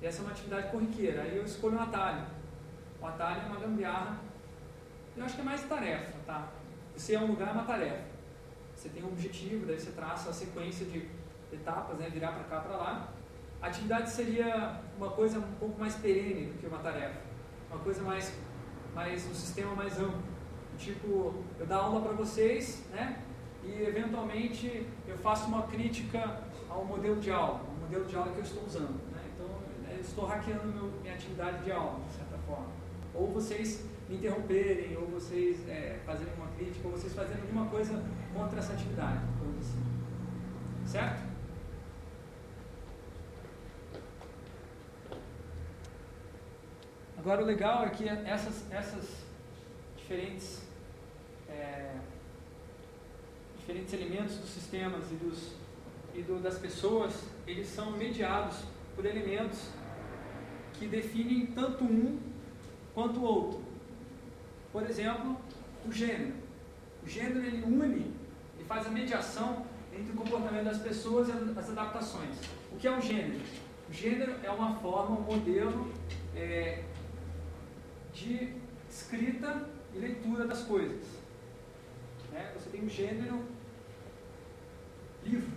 Essa 0.00 0.20
é 0.20 0.22
uma 0.22 0.30
atividade 0.30 0.70
corriqueira, 0.70 1.22
aí 1.22 1.36
eu 1.36 1.42
escolho 1.42 1.76
um 1.76 1.82
atalho. 1.82 2.24
O 3.02 3.06
atalho 3.06 3.42
é 3.42 3.46
uma 3.46 3.58
gambiarra, 3.58 4.20
eu 5.16 5.24
acho 5.24 5.34
que 5.34 5.40
é 5.40 5.44
mais 5.44 5.64
tarefa, 5.64 6.16
tá? 6.24 6.50
Você 6.94 7.16
é 7.16 7.20
um 7.20 7.26
lugar, 7.26 7.48
é 7.48 7.52
uma 7.52 7.64
tarefa. 7.64 8.04
Você 8.76 8.90
tem 8.90 9.02
um 9.02 9.08
objetivo, 9.08 9.66
daí 9.66 9.80
você 9.80 9.90
traça 9.90 10.30
a 10.30 10.32
sequência 10.32 10.86
de 10.86 11.08
etapas, 11.52 11.98
né? 11.98 12.08
Virar 12.10 12.30
para 12.30 12.44
cá, 12.44 12.60
para 12.60 12.76
lá. 12.76 13.17
A 13.60 13.66
atividade 13.66 14.10
seria 14.10 14.80
uma 14.96 15.10
coisa 15.10 15.38
um 15.38 15.52
pouco 15.58 15.80
mais 15.80 15.94
perene 15.96 16.46
do 16.46 16.58
que 16.58 16.66
uma 16.66 16.78
tarefa. 16.78 17.20
Uma 17.70 17.80
coisa 17.80 18.02
mais, 18.02 18.32
mais 18.94 19.26
um 19.26 19.34
sistema 19.34 19.74
mais 19.74 19.98
amplo. 19.98 20.22
Tipo, 20.78 21.34
eu 21.58 21.66
dar 21.66 21.78
aula 21.78 22.00
para 22.00 22.12
vocês, 22.12 22.84
né? 22.92 23.20
E 23.64 23.82
eventualmente 23.82 24.86
eu 25.06 25.18
faço 25.18 25.48
uma 25.48 25.64
crítica 25.64 26.40
ao 26.70 26.84
modelo 26.84 27.16
de 27.20 27.32
aula, 27.32 27.60
o 27.76 27.80
modelo 27.80 28.04
de 28.04 28.16
aula 28.16 28.32
que 28.32 28.38
eu 28.38 28.44
estou 28.44 28.64
usando. 28.64 29.00
Né? 29.12 29.22
Então, 29.34 29.48
eu 29.90 30.00
estou 30.00 30.24
hackeando 30.24 30.68
meu, 30.68 30.92
minha 31.02 31.14
atividade 31.14 31.64
de 31.64 31.72
aula, 31.72 31.98
de 32.08 32.14
certa 32.14 32.38
forma. 32.46 32.68
Ou 33.12 33.32
vocês 33.32 33.84
me 34.08 34.16
interromperem, 34.16 34.96
ou 34.96 35.08
vocês 35.08 35.68
é, 35.68 35.98
fazerem 36.06 36.32
uma 36.34 36.46
crítica, 36.56 36.86
ou 36.86 36.92
vocês 36.92 37.12
fazerem 37.12 37.42
alguma 37.42 37.66
coisa 37.66 38.02
contra 38.32 38.60
essa 38.60 38.72
atividade, 38.72 39.20
assim. 39.58 39.82
Certo? 40.86 41.27
Agora 47.18 47.42
o 47.42 47.44
legal 47.44 47.84
é 47.84 47.90
que 47.90 48.08
essas, 48.08 48.70
essas 48.70 49.04
diferentes, 49.96 50.62
é, 51.48 51.96
diferentes 53.58 53.92
elementos 53.92 54.36
dos 54.36 54.50
sistemas 54.50 55.10
e, 55.10 55.14
dos, 55.16 55.52
e 56.14 56.22
do, 56.22 56.40
das 56.40 56.58
pessoas, 56.58 57.24
eles 57.44 57.66
são 57.66 57.90
mediados 57.90 58.58
por 58.94 59.04
elementos 59.04 59.68
que 60.74 60.86
definem 60.86 61.46
tanto 61.46 61.82
um 61.82 62.20
quanto 62.94 63.18
o 63.18 63.24
outro. 63.24 63.62
Por 64.72 64.88
exemplo, 64.88 65.36
o 65.84 65.90
gênero. 65.90 66.34
O 67.02 67.08
gênero 67.08 67.40
ele 67.40 67.64
une, 67.64 68.14
ele 68.56 68.64
faz 68.64 68.86
a 68.86 68.90
mediação 68.90 69.66
entre 69.92 70.12
o 70.12 70.14
comportamento 70.14 70.66
das 70.66 70.78
pessoas 70.78 71.28
e 71.28 71.32
as 71.32 71.68
adaptações. 71.70 72.36
O 72.70 72.76
que 72.76 72.86
é 72.86 72.92
um 72.92 73.02
gênero? 73.02 73.40
O 73.90 73.92
gênero 73.92 74.36
é 74.44 74.50
uma 74.50 74.76
forma, 74.76 75.18
um 75.18 75.22
modelo 75.22 75.92
é, 76.36 76.84
de 78.18 78.52
escrita 78.90 79.68
e 79.94 79.98
leitura 79.98 80.46
das 80.46 80.62
coisas. 80.62 81.04
Né? 82.32 82.52
Você 82.54 82.70
tem 82.70 82.84
o 82.84 82.88
gênero 82.88 83.44
livro, 85.24 85.50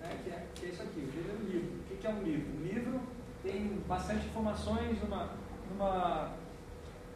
né? 0.00 0.18
que, 0.24 0.30
é, 0.30 0.46
que, 0.54 0.66
é, 0.66 0.68
isso 0.70 0.82
aqui, 0.82 1.00
o 1.00 1.12
gênero 1.12 1.44
livro. 1.46 1.80
O 1.90 1.96
que 1.96 2.06
é 2.06 2.10
um 2.10 2.22
livro? 2.22 2.52
Um 2.56 2.62
livro 2.62 3.00
tem 3.42 3.82
bastante 3.86 4.26
informações 4.26 5.00
numa, 5.02 5.30
numa 5.70 6.32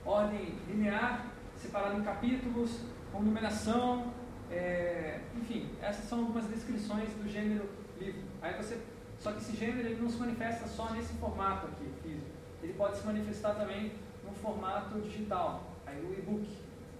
ordem 0.05 0.59
linear, 0.69 1.33
separado 1.57 1.99
em 1.99 2.05
capítulos, 2.05 2.81
com 3.11 3.23
numeração, 3.23 4.13
é, 4.51 5.21
enfim, 5.37 5.71
essas 5.81 6.05
são 6.05 6.21
algumas 6.21 6.47
descrições 6.47 7.09
do 7.11 7.29
gênero 7.29 7.69
livro. 7.99 8.23
Aí 8.43 8.55
você, 8.55 8.79
só 9.19 9.33
que 9.33 9.39
esse 9.39 9.57
gênero 9.57 9.89
ele 9.89 10.01
não 10.01 10.11
se 10.11 10.19
manifesta 10.19 10.67
só 10.67 10.91
nesse 10.93 11.15
formato 11.15 11.67
aqui, 11.69 11.89
físico. 12.03 12.27
Ele 12.63 12.75
pode 12.75 12.99
se 12.99 13.07
manifestar 13.07 13.55
também 13.55 13.93
no 14.25 14.33
formato 14.33 15.01
digital, 15.01 15.63
aí 15.87 16.03
o 16.05 16.13
e-book. 16.13 16.49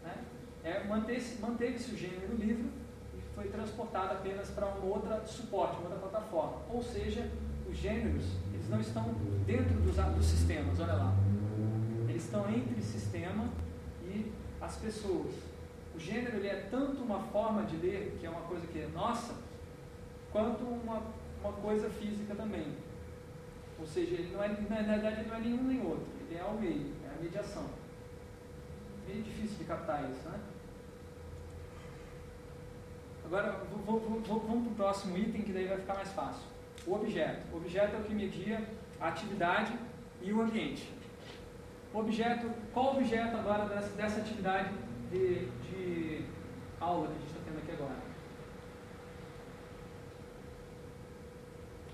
Né? 0.03 0.15
É, 0.63 0.85
manteve-se 0.85 1.41
manteve 1.41 1.77
o 1.77 1.97
gênero 1.97 2.37
livro 2.37 2.71
e 3.17 3.21
foi 3.35 3.49
transportado 3.49 4.13
apenas 4.13 4.51
para 4.51 4.67
um 4.67 4.89
outro 4.89 5.11
suporte, 5.27 5.77
uma 5.77 5.91
outra 5.91 6.09
plataforma. 6.09 6.63
Ou 6.71 6.83
seja, 6.83 7.31
os 7.69 7.77
gêneros 7.77 8.25
eles 8.65 8.69
não 8.69 8.81
estão 8.81 9.15
dentro 9.47 9.75
dos, 9.81 9.97
dos 9.97 10.27
sistemas, 10.27 10.81
olha 10.81 10.95
lá. 10.95 11.15
Eles 12.09 12.25
estão 12.25 12.49
entre 12.49 12.81
sistema 12.81 13.49
e 14.03 14.33
as 14.61 14.77
pessoas. 14.77 15.35
O 15.95 15.99
gênero 15.99 16.37
ele 16.39 16.49
é 16.49 16.69
tanto 16.71 17.03
uma 17.03 17.21
forma 17.21 17.65
de 17.65 17.77
ler, 17.77 18.17
que 18.19 18.27
é 18.27 18.31
uma 18.31 18.41
coisa 18.43 18.67
que 18.67 18.81
é 18.81 18.89
nossa, 18.95 19.35
quanto 20.33 20.65
uma, 20.65 21.03
uma 21.43 21.53
coisa 21.53 21.91
física 21.91 22.35
também. 22.35 22.67
Ou 23.79 23.87
seja, 23.87 24.15
ele 24.15 24.33
não 24.33 24.43
é, 24.43 24.49
na 24.49 24.95
verdade 24.95 25.21
ele 25.21 25.29
não 25.29 25.37
é 25.37 25.41
nenhum 25.41 25.65
nem 25.65 25.81
outro, 25.83 26.07
ele 26.21 26.39
é 26.39 26.45
o 26.45 26.59
meio 26.59 26.95
mediação. 27.21 27.69
Meio 29.07 29.23
difícil 29.23 29.59
de 29.59 29.65
captar 29.65 30.11
isso, 30.11 30.29
né? 30.29 30.41
Agora, 33.25 33.53
vou, 33.71 33.99
vou, 34.01 34.21
vou, 34.21 34.41
vamos 34.41 34.65
para 34.65 34.73
o 34.73 34.77
próximo 34.77 35.17
item, 35.17 35.43
que 35.43 35.53
daí 35.53 35.67
vai 35.67 35.79
ficar 35.79 35.95
mais 35.95 36.13
fácil. 36.13 36.43
O 36.87 36.95
objeto. 36.95 37.43
O 37.53 37.57
objeto 37.57 37.97
é 37.97 37.99
o 37.99 38.05
que 38.05 38.15
media 38.15 38.63
a 39.01 39.09
atividade 39.09 39.73
e 40.21 40.33
o 40.33 40.43
ambiente. 40.43 40.93
O 41.93 41.99
objeto, 41.99 42.51
qual 42.73 42.87
o 42.87 42.97
objeto 42.99 43.37
agora 43.37 43.67
dessa, 43.67 43.91
dessa 43.97 44.21
atividade 44.21 44.71
de, 45.11 45.47
de 45.47 46.25
aula 46.81 47.07
que 47.07 47.13
a 47.13 47.19
gente 47.19 47.27
está 47.29 47.41
tendo 47.45 47.59
aqui 47.59 47.73
agora? 47.73 47.97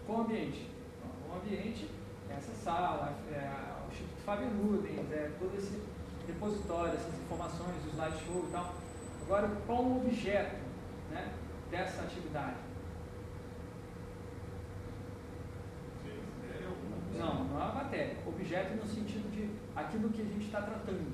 Qual 0.06 0.18
o 0.18 0.22
ambiente? 0.22 0.68
O 1.28 1.36
ambiente 1.36 1.88
é 2.28 2.32
essa 2.32 2.52
sala, 2.52 3.14
é 3.30 3.79
Fábio 4.30 4.49
Nudens, 4.49 5.10
é, 5.10 5.28
todo 5.40 5.58
esse 5.58 5.82
repositório, 6.25 6.94
essas 6.94 7.12
informações, 7.20 7.75
os 7.84 7.92
slideshow 7.94 8.46
e 8.46 8.52
tal. 8.52 8.75
Agora, 9.22 9.49
qual 9.66 9.82
o 9.82 9.96
objeto 10.06 10.54
né, 11.10 11.32
dessa 11.68 12.02
atividade? 12.02 12.54
Não, 17.18 17.44
não 17.46 17.60
é 17.60 17.62
a 17.64 17.75
matéria. 17.75 18.18
Objeto 18.25 18.76
no 18.76 18.87
sentido 18.87 19.28
de 19.32 19.50
aquilo 19.75 20.10
que 20.10 20.22
a 20.22 20.25
gente 20.26 20.46
está 20.46 20.62
tratando, 20.62 21.12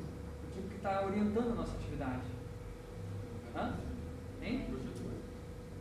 aquilo 0.51 0.69
que 0.69 0.77
está 0.77 1.07
orientando 1.07 1.53
a 1.53 1.55
nossa 1.55 1.75
atividade. 1.75 2.27
Hã? 3.57 3.77
Hein? 4.43 4.67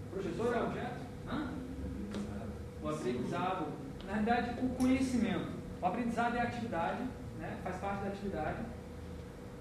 Projetor 0.09 0.55
é 0.55 0.63
objeto? 0.63 1.01
Hã? 1.27 1.51
O 2.81 2.87
aprendizado. 2.87 3.67
Na 4.05 4.13
verdade, 4.13 4.65
o 4.65 4.69
conhecimento. 4.69 5.51
O 5.81 5.85
aprendizado 5.85 6.37
é 6.37 6.39
a 6.39 6.43
atividade 6.43 7.03
né? 7.45 7.57
faz 7.63 7.77
parte 7.77 8.03
da 8.03 8.09
atividade. 8.09 8.59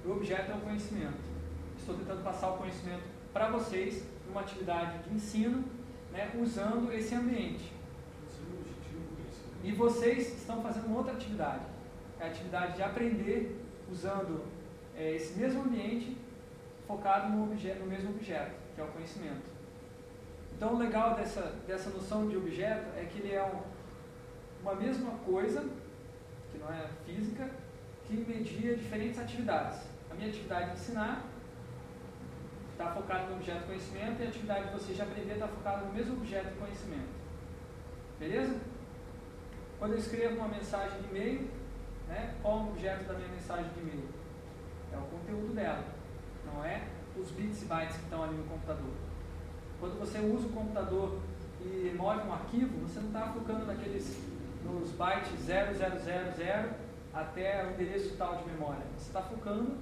O 0.04 0.12
objeto 0.12 0.50
é 0.50 0.54
o 0.54 0.60
conhecimento. 0.60 1.18
Estou 1.78 1.96
tentando 1.96 2.22
passar 2.22 2.50
o 2.50 2.58
conhecimento 2.58 3.02
para 3.32 3.50
vocês 3.50 4.04
numa 4.26 4.40
atividade 4.40 4.98
de 5.04 5.14
ensino, 5.14 5.64
né? 6.12 6.30
usando 6.40 6.92
esse 6.92 7.14
ambiente. 7.14 7.72
E 9.62 9.72
vocês 9.72 10.36
estão 10.36 10.62
fazendo 10.62 10.94
outra 10.94 11.14
atividade, 11.14 11.64
é 12.20 12.24
a 12.24 12.26
atividade 12.26 12.76
de 12.76 12.82
aprender 12.82 13.58
usando 13.90 14.44
é, 14.94 15.16
esse 15.16 15.38
mesmo 15.38 15.62
ambiente 15.62 16.18
focado 16.86 17.30
no, 17.30 17.44
objeto, 17.44 17.80
no 17.80 17.86
mesmo 17.86 18.10
objeto, 18.10 18.52
que 18.74 18.80
é 18.80 18.84
o 18.84 18.88
conhecimento. 18.88 19.42
Então, 20.54 20.74
o 20.74 20.78
legal 20.78 21.14
dessa, 21.14 21.54
dessa 21.66 21.88
noção 21.88 22.28
de 22.28 22.36
objeto 22.36 22.86
é 22.96 23.04
que 23.04 23.20
ele 23.20 23.32
é 23.32 23.42
um, 23.42 23.62
uma 24.62 24.74
mesma 24.74 25.12
coisa, 25.24 25.66
que 26.52 26.58
não 26.58 26.68
é 26.68 26.86
física, 27.06 27.50
que 28.16 28.32
media 28.32 28.76
diferentes 28.76 29.18
atividades. 29.18 29.80
A 30.10 30.14
minha 30.14 30.28
atividade 30.28 30.70
de 30.70 30.76
ensinar 30.76 31.24
está 32.72 32.90
focada 32.90 33.26
no 33.26 33.36
objeto 33.36 33.66
conhecimento 33.66 34.20
e 34.20 34.24
a 34.24 34.28
atividade 34.28 34.66
de 34.66 34.72
vocês 34.72 34.96
de 34.96 35.02
aprender 35.02 35.32
está 35.34 35.48
focada 35.48 35.84
no 35.84 35.92
mesmo 35.92 36.14
objeto 36.14 36.58
conhecimento. 36.58 37.08
Beleza? 38.18 38.60
Quando 39.78 39.92
eu 39.92 39.98
escrevo 39.98 40.36
uma 40.36 40.48
mensagem 40.48 41.00
de 41.00 41.08
e-mail, 41.08 41.50
né, 42.08 42.34
qual 42.42 42.58
é 42.58 42.62
o 42.62 42.68
objeto 42.68 43.04
da 43.04 43.14
minha 43.14 43.28
mensagem 43.28 43.70
de 43.72 43.80
e-mail? 43.80 44.08
É 44.92 44.96
o 44.96 45.02
conteúdo 45.02 45.54
dela, 45.54 45.84
não 46.46 46.64
é 46.64 46.88
os 47.16 47.30
bits 47.30 47.62
e 47.62 47.64
bytes 47.66 47.96
que 47.96 48.04
estão 48.04 48.22
ali 48.22 48.34
no 48.34 48.44
computador. 48.44 48.92
Quando 49.80 49.98
você 49.98 50.18
usa 50.18 50.46
o 50.46 50.52
computador 50.52 51.18
e 51.60 51.94
move 51.96 52.28
um 52.28 52.32
arquivo, 52.32 52.86
você 52.86 53.00
não 53.00 53.08
está 53.08 53.32
focando 53.32 53.66
naqueles 53.66 54.16
nos 54.64 54.90
bytes 54.92 55.32
0000 55.46 56.83
até 57.14 57.64
o 57.64 57.70
endereço 57.70 58.16
tal 58.16 58.36
de 58.36 58.50
memória. 58.50 58.82
Você 58.96 59.06
está 59.06 59.22
focando 59.22 59.76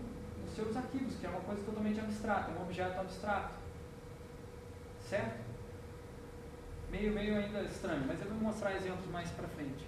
nos 0.45 0.55
seus 0.55 0.77
arquivos, 0.77 1.17
que 1.17 1.27
é 1.27 1.29
uma 1.29 1.41
coisa 1.41 1.63
totalmente 1.63 1.99
abstrata, 1.99 2.51
é 2.51 2.55
um 2.55 2.63
objeto 2.63 3.01
abstrato. 3.01 3.55
Certo? 5.09 5.41
Meio, 6.91 7.13
meio 7.13 7.39
ainda 7.39 7.63
estranho, 7.63 8.05
mas 8.07 8.21
eu 8.21 8.29
vou 8.29 8.39
mostrar 8.39 8.77
exemplos 8.77 9.11
mais 9.11 9.31
para 9.31 9.49
frente. 9.49 9.87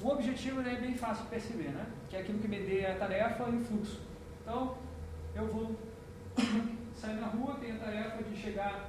O 0.00 0.08
objetivo 0.08 0.60
é 0.60 0.76
bem 0.76 0.94
fácil 0.94 1.24
de 1.24 1.30
perceber, 1.30 1.70
né? 1.70 1.86
Que 2.08 2.16
é 2.16 2.20
aquilo 2.20 2.38
que 2.38 2.48
medeia 2.48 2.92
a 2.92 2.98
tarefa 2.98 3.48
e 3.50 3.56
o 3.56 3.60
fluxo. 3.64 4.00
Então, 4.42 4.78
eu 5.34 5.46
vou 5.48 5.76
sair 6.94 7.16
na 7.16 7.26
rua, 7.26 7.56
tenho 7.60 7.76
a 7.76 7.78
tarefa 7.84 8.22
de 8.22 8.36
chegar, 8.36 8.88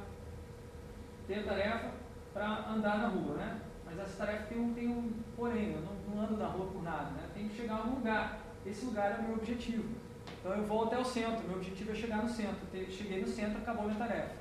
tenho 1.28 1.42
a 1.42 1.44
tarefa 1.44 1.92
para 2.34 2.70
andar 2.70 3.00
na 3.00 3.08
rua, 3.08 3.36
né? 3.36 3.60
Mas 3.92 4.08
essa 4.08 4.26
tarefa 4.26 4.46
tem 4.46 4.60
um, 4.60 4.74
tem 4.74 4.88
um 4.88 5.12
porém, 5.36 5.74
eu 5.74 5.82
não, 5.82 6.16
não 6.16 6.24
ando 6.24 6.38
na 6.38 6.48
rua 6.48 6.68
por 6.68 6.82
nada, 6.82 7.12
né? 7.12 7.30
Tem 7.34 7.48
que 7.48 7.56
chegar 7.56 7.76
a 7.76 7.84
um 7.84 7.96
lugar. 7.96 8.40
Esse 8.66 8.86
lugar 8.86 9.12
é 9.12 9.20
o 9.20 9.24
meu 9.24 9.36
objetivo. 9.36 9.84
Então 10.40 10.54
eu 10.54 10.64
vou 10.64 10.86
até 10.86 10.98
o 10.98 11.04
centro, 11.04 11.48
meu 11.48 11.58
objetivo 11.58 11.92
é 11.92 11.96
chegar 11.96 12.24
no 12.24 12.30
centro. 12.30 12.60
Cheguei 12.90 13.22
no 13.22 13.28
centro, 13.28 13.58
acabou 13.58 13.84
a 13.84 13.88
minha 13.88 14.00
tarefa. 14.00 14.36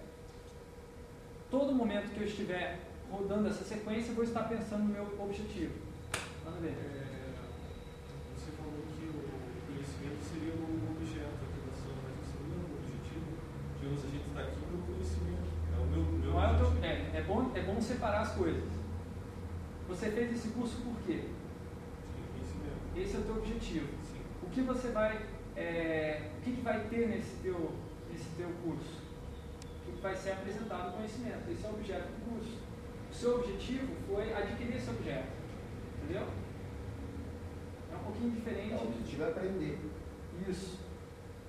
Todo 1.50 1.74
momento 1.74 2.14
que 2.14 2.20
eu 2.20 2.26
estiver 2.26 2.78
rodando 3.10 3.48
essa 3.48 3.64
sequência, 3.64 4.10
eu 4.10 4.14
vou 4.14 4.24
estar 4.24 4.44
pensando 4.44 4.84
no 4.84 4.92
meu 4.92 5.04
objetivo. 5.18 5.74
Vamos 6.44 6.60
ver. 6.60 6.68
É, 6.68 7.34
você 8.36 8.52
falou 8.52 8.84
que 8.96 9.04
o 9.04 9.26
conhecimento 9.66 10.22
seria 10.30 10.54
o 10.54 10.94
objeto 10.94 11.42
da 11.42 11.48
relação, 11.58 11.92
mas 12.06 12.22
não 12.46 12.54
é 12.54 12.70
o 12.70 12.78
objetivo. 12.78 13.26
Digamos, 13.80 14.04
a 14.04 14.08
gente 14.08 14.28
está 14.28 14.40
aqui 14.42 14.60
para 14.60 14.78
o 14.78 14.82
conhecimento. 14.86 15.50
É 15.74 15.80
o 15.80 15.86
meu, 15.90 16.40
é, 16.40 16.54
teu, 16.54 16.84
é, 16.84 17.18
é, 17.18 17.24
bom, 17.26 17.50
é 17.52 17.62
bom 17.62 17.80
separar 17.80 18.20
as 18.20 18.32
coisas. 18.34 18.79
Você 19.90 20.08
fez 20.12 20.32
esse 20.32 20.50
curso 20.50 20.76
por 20.82 20.94
quê? 21.04 21.24
Sim, 22.44 23.02
esse 23.02 23.16
é 23.16 23.18
o 23.18 23.22
teu 23.22 23.36
objetivo. 23.38 23.88
Sim. 24.04 24.20
O 24.40 24.48
que 24.48 24.60
você 24.62 24.88
vai, 24.90 25.20
é, 25.56 26.30
o 26.38 26.40
que, 26.42 26.52
que 26.52 26.60
vai 26.60 26.84
ter 26.84 27.08
nesse 27.08 27.34
teu, 27.42 27.72
nesse 28.08 28.28
teu 28.36 28.48
curso? 28.62 29.00
O 29.88 29.92
que 29.92 30.00
vai 30.00 30.14
ser 30.14 30.30
apresentado 30.30 30.90
o 30.90 30.92
conhecimento. 30.92 31.50
Esse 31.50 31.66
é 31.66 31.68
o 31.68 31.72
objeto 31.72 32.06
do 32.06 32.30
curso. 32.30 32.56
O 33.10 33.14
seu 33.14 33.40
objetivo 33.40 33.92
foi 34.06 34.32
adquirir 34.32 34.76
esse 34.76 34.88
objeto. 34.90 35.28
Entendeu? 36.04 36.28
É 37.92 37.96
um 37.96 38.04
pouquinho 38.04 38.30
diferente. 38.30 38.74
o 38.74 38.82
objetivo 38.82 39.24
é 39.24 39.28
aprender. 39.28 39.78
Isso. 40.48 40.78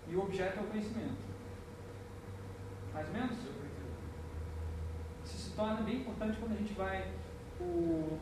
E 0.10 0.16
o 0.16 0.24
objeto 0.24 0.60
é 0.60 0.64
o 0.64 0.68
conhecimento. 0.68 1.22
Mais 2.92 3.08
ou 3.08 3.14
menos? 3.14 3.38
Isso 5.24 5.38
se 5.38 5.52
torna 5.52 5.82
bem 5.82 5.98
importante 5.98 6.40
quando 6.40 6.54
a 6.54 6.58
gente 6.58 6.74
vai. 6.74 7.12
O 7.60 8.18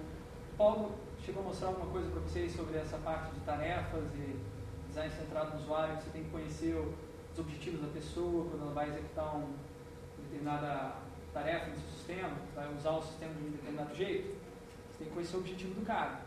Paulo 0.59 0.91
chegou 1.25 1.41
a 1.41 1.45
mostrar 1.45 1.69
alguma 1.69 1.89
coisa 1.89 2.09
para 2.09 2.19
vocês 2.19 2.53
sobre 2.53 2.77
essa 2.77 2.97
parte 2.97 3.33
de 3.33 3.39
tarefas 3.45 4.03
e 4.13 4.37
design 4.89 5.09
centrado 5.09 5.51
no 5.55 5.63
usuário. 5.63 5.95
Você 5.95 6.09
tem 6.09 6.25
que 6.25 6.29
conhecer 6.31 6.75
os 6.75 7.39
objetivos 7.39 7.79
da 7.79 7.87
pessoa 7.87 8.45
quando 8.49 8.63
ela 8.63 8.73
vai 8.73 8.89
executar 8.89 9.37
uma 9.37 9.47
determinada 10.17 10.97
tarefa 11.33 11.67
no 11.67 11.75
seu 11.79 11.89
sistema, 11.91 12.31
vai 12.53 12.75
usar 12.75 12.91
o 12.91 13.01
sistema 13.01 13.33
de 13.35 13.47
um 13.47 13.51
determinado 13.51 13.95
jeito. 13.95 14.35
Você 14.91 14.97
tem 14.97 15.07
que 15.07 15.13
conhecer 15.13 15.37
o 15.37 15.39
objetivo 15.39 15.75
do 15.75 15.85
cara. 15.85 16.19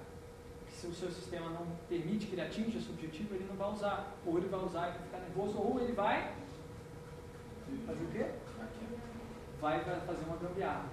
Porque 0.61 0.73
se 0.77 0.87
o 0.87 0.95
seu 0.95 1.11
sistema 1.11 1.51
não 1.51 1.67
permite 1.87 2.27
que 2.27 2.33
ele 2.33 2.41
atinja 2.41 2.79
esse 2.79 2.89
objetivo, 2.89 3.35
ele 3.35 3.45
não 3.47 3.57
vai 3.57 3.71
usar. 3.71 4.15
Ou 4.25 4.39
ele 4.39 4.49
vai 4.49 4.65
usar 4.65 4.89
e 4.89 4.93
vai 4.93 5.03
ficar 5.03 5.19
nervoso, 5.19 5.59
ou 5.59 5.79
ele 5.79 5.93
vai 5.93 6.33
fazer 7.87 8.03
o 8.03 8.09
quê? 8.09 8.31
Vai 9.61 9.85
fazer 9.85 10.25
uma 10.25 10.39
gambiarra. 10.39 10.87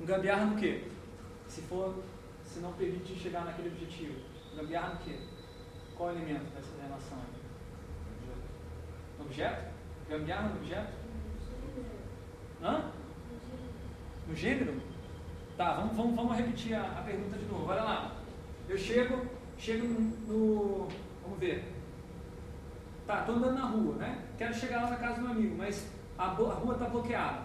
Um 0.00 0.04
gambiarra 0.04 0.46
no 0.46 0.56
quê? 0.56 0.91
Se 1.52 1.60
for, 1.60 2.02
se 2.46 2.60
não 2.60 2.72
permite 2.72 3.14
chegar 3.14 3.44
naquele 3.44 3.68
objetivo. 3.68 4.18
Gambiarra 4.56 4.94
no 4.94 5.00
quê? 5.00 5.18
Qual 5.94 6.10
elemento 6.10 6.50
dessa 6.54 6.82
relação? 6.82 7.18
Objeto? 9.20 9.70
Gambiarra 10.08 10.48
no 10.48 10.56
objeto? 10.56 10.92
Hã? 12.62 12.90
No 14.26 14.34
gênero? 14.34 14.80
Tá, 15.58 15.74
vamos, 15.74 15.94
vamos, 15.94 16.16
vamos 16.16 16.36
repetir 16.38 16.74
a, 16.74 16.98
a 16.98 17.02
pergunta 17.02 17.36
de 17.36 17.44
novo. 17.44 17.68
Olha 17.68 17.82
lá. 17.82 18.16
Eu 18.66 18.78
chego, 18.78 19.26
chego 19.58 19.86
no, 19.86 20.00
no 20.26 20.88
Vamos 21.22 21.38
ver. 21.38 21.70
Tá, 23.06 23.20
estou 23.20 23.34
andando 23.34 23.58
na 23.58 23.66
rua, 23.66 23.96
né? 23.96 24.24
Quero 24.38 24.54
chegar 24.54 24.84
lá 24.84 24.90
na 24.90 24.96
casa 24.96 25.16
do 25.16 25.20
meu 25.20 25.32
amigo, 25.32 25.54
mas 25.58 25.92
a, 26.16 26.24
a 26.24 26.28
rua 26.28 26.72
está 26.72 26.86
bloqueada. 26.86 27.42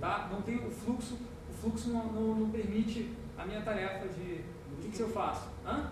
Tá? 0.00 0.28
Não 0.30 0.40
tem 0.42 0.64
o 0.64 0.70
fluxo, 0.70 1.18
fluxo 1.60 1.90
não, 1.90 2.06
não, 2.12 2.34
não 2.34 2.50
permite 2.50 3.10
a 3.36 3.44
minha 3.44 3.60
tarefa 3.62 4.08
de. 4.08 4.44
O 4.72 4.80
que, 4.80 4.90
que 4.90 5.00
eu 5.00 5.08
faço? 5.08 5.48
Hã? 5.66 5.90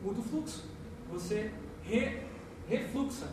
Muda 0.00 0.20
o 0.20 0.22
fluxo. 0.22 0.64
Você 1.10 1.52
re, 1.82 2.20
refluxa. 2.68 3.28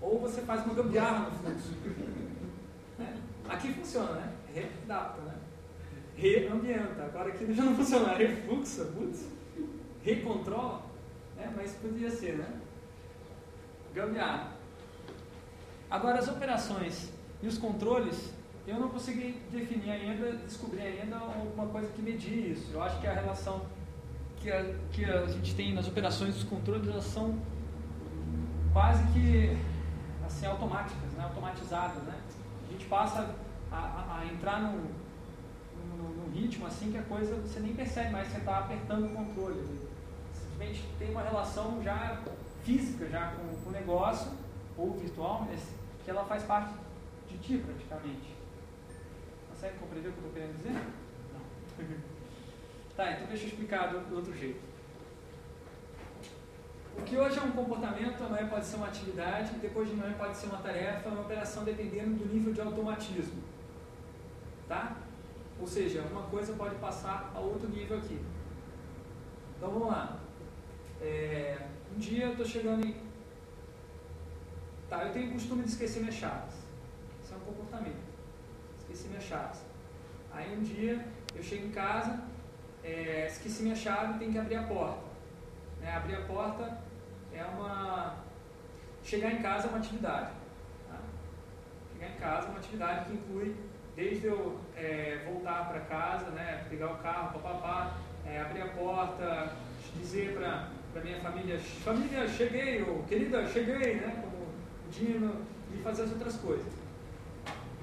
Ou 0.00 0.20
você 0.20 0.42
faz 0.42 0.64
uma 0.64 0.74
gambiarra 0.74 1.30
no 1.30 1.36
fluxo. 1.36 1.74
né? 2.98 3.16
Aqui 3.48 3.72
funciona, 3.72 4.12
né? 4.12 4.32
Readapta, 4.54 5.22
né? 5.22 5.34
Reambienta. 6.16 7.04
Agora 7.04 7.28
aqui 7.28 7.52
já 7.52 7.64
não 7.64 7.76
funciona. 7.76 8.14
Refluxa, 8.14 8.84
putz. 8.86 9.26
Recontrola. 10.02 10.82
Né? 11.36 11.52
Mas 11.56 11.72
podia 11.74 12.10
ser, 12.10 12.38
né? 12.38 12.60
Gambiarra. 13.94 14.52
Agora 15.90 16.18
as 16.18 16.28
operações 16.28 17.10
e 17.42 17.46
os 17.46 17.56
controles, 17.56 18.32
eu 18.68 18.78
não 18.78 18.88
consegui 18.90 19.40
definir 19.50 19.90
ainda, 19.90 20.32
descobrir 20.36 20.82
ainda 20.82 21.16
alguma 21.16 21.66
coisa 21.66 21.88
que 21.88 22.02
medie 22.02 22.52
isso. 22.52 22.70
Eu 22.72 22.82
acho 22.82 23.00
que 23.00 23.06
a 23.06 23.14
relação 23.14 23.62
que 24.36 24.50
a, 24.50 24.74
que 24.92 25.04
a 25.04 25.26
gente 25.26 25.54
tem 25.54 25.74
nas 25.74 25.88
operações 25.88 26.34
e 26.34 26.38
os 26.38 26.44
controles, 26.44 26.86
elas 26.86 27.04
são 27.04 27.38
quase 28.72 29.02
que 29.12 29.56
assim, 30.26 30.46
automáticas, 30.46 31.12
né? 31.12 31.24
automatizadas. 31.24 32.02
Né? 32.02 32.14
A 32.68 32.72
gente 32.72 32.84
passa 32.84 33.34
a, 33.72 33.76
a, 33.76 34.18
a 34.18 34.26
entrar 34.26 34.60
num, 34.60 34.86
num, 35.96 36.08
num, 36.10 36.32
ritmo 36.32 36.66
assim 36.66 36.92
que 36.92 36.98
a 36.98 37.02
coisa 37.02 37.36
você 37.36 37.60
nem 37.60 37.74
percebe 37.74 38.10
mais, 38.10 38.28
você 38.28 38.38
está 38.38 38.58
apertando 38.58 39.06
o 39.06 39.14
controle. 39.14 39.64
Simplesmente 40.34 40.84
tem 40.98 41.10
uma 41.10 41.22
relação 41.22 41.82
já 41.82 42.20
física 42.62 43.08
já 43.08 43.32
com, 43.32 43.62
com 43.62 43.70
o 43.70 43.72
negócio, 43.72 44.30
ou 44.76 44.92
virtual, 44.92 45.48
que 46.04 46.10
ela 46.10 46.24
faz 46.24 46.44
parte 46.44 46.74
de 47.28 47.38
ti 47.38 47.58
praticamente. 47.58 48.37
Consegue 49.58 49.78
compreender 49.78 50.10
o 50.10 50.12
que 50.12 50.18
eu 50.18 50.26
estou 50.28 50.40
querendo 50.40 50.56
dizer? 50.56 50.72
Não. 51.34 51.84
tá, 52.96 53.10
então 53.10 53.26
deixa 53.26 53.42
eu 53.42 53.48
explicar 53.48 53.88
do, 53.88 54.08
do 54.08 54.14
outro 54.14 54.32
jeito. 54.32 54.60
O 56.96 57.02
que 57.02 57.16
hoje 57.16 57.40
é 57.40 57.42
um 57.42 57.50
comportamento, 57.50 58.22
amanhã 58.22 58.48
pode 58.48 58.64
ser 58.64 58.76
uma 58.76 58.86
atividade, 58.86 59.58
depois 59.58 59.88
de 59.88 59.94
amanhã 59.94 60.14
pode 60.16 60.36
ser 60.36 60.46
uma 60.46 60.58
tarefa, 60.58 61.08
uma 61.08 61.22
operação 61.22 61.64
dependendo 61.64 62.24
do 62.24 62.32
nível 62.32 62.52
de 62.52 62.60
automatismo. 62.60 63.42
Tá? 64.68 64.96
Ou 65.60 65.66
seja, 65.66 66.02
uma 66.02 66.22
coisa 66.22 66.52
pode 66.52 66.76
passar 66.76 67.32
a 67.34 67.40
outro 67.40 67.68
nível 67.68 67.98
aqui. 67.98 68.20
Então 69.56 69.70
vamos 69.70 69.88
lá. 69.88 70.20
É, 71.00 71.66
um 71.92 71.98
dia 71.98 72.26
eu 72.26 72.30
estou 72.30 72.46
chegando 72.46 72.86
em. 72.86 72.94
Tá, 74.88 75.02
eu 75.02 75.12
tenho 75.12 75.30
o 75.30 75.32
costume 75.32 75.64
de 75.64 75.70
esquecer 75.70 75.98
minhas 75.98 76.14
chaves. 76.14 76.54
Isso 77.24 77.34
é 77.34 77.36
um 77.36 77.40
comportamento. 77.40 78.07
Esqueci 78.98 79.08
minhas 79.10 79.24
chaves. 79.24 79.60
Aí 80.32 80.56
um 80.56 80.60
dia 80.60 81.04
eu 81.36 81.42
chego 81.42 81.66
em 81.66 81.70
casa, 81.70 82.20
é, 82.82 83.28
esqueci 83.28 83.62
minha 83.62 83.76
chave, 83.76 84.18
tenho 84.18 84.32
que 84.32 84.38
abrir 84.38 84.56
a 84.56 84.64
porta. 84.64 85.04
Né? 85.80 85.92
Abrir 85.94 86.16
a 86.16 86.22
porta 86.22 86.78
é 87.32 87.44
uma. 87.44 88.16
Chegar 89.04 89.32
em 89.32 89.40
casa 89.40 89.68
é 89.68 89.70
uma 89.70 89.78
atividade. 89.78 90.32
Tá? 90.88 90.98
Chegar 91.92 92.10
em 92.12 92.18
casa 92.18 92.48
é 92.48 92.50
uma 92.50 92.58
atividade 92.58 93.04
que 93.04 93.12
inclui 93.12 93.56
desde 93.94 94.26
eu 94.26 94.58
é, 94.76 95.24
voltar 95.30 95.68
para 95.68 95.80
casa, 95.80 96.30
né, 96.30 96.64
pegar 96.68 96.92
o 96.92 96.98
carro, 96.98 97.38
papapá, 97.38 97.98
é, 98.26 98.40
abrir 98.40 98.62
a 98.62 98.68
porta, 98.68 99.52
dizer 99.94 100.34
para 100.34 100.68
a 101.00 101.04
minha 101.04 101.20
família, 101.20 101.58
família, 101.58 102.28
cheguei, 102.28 102.82
ou 102.82 103.02
querida, 103.04 103.46
cheguei, 103.46 103.96
né, 103.96 104.22
como 104.22 104.44
o 104.44 104.90
Dino, 104.90 105.44
e 105.72 105.82
fazer 105.82 106.02
as 106.02 106.12
outras 106.12 106.36
coisas. 106.36 106.87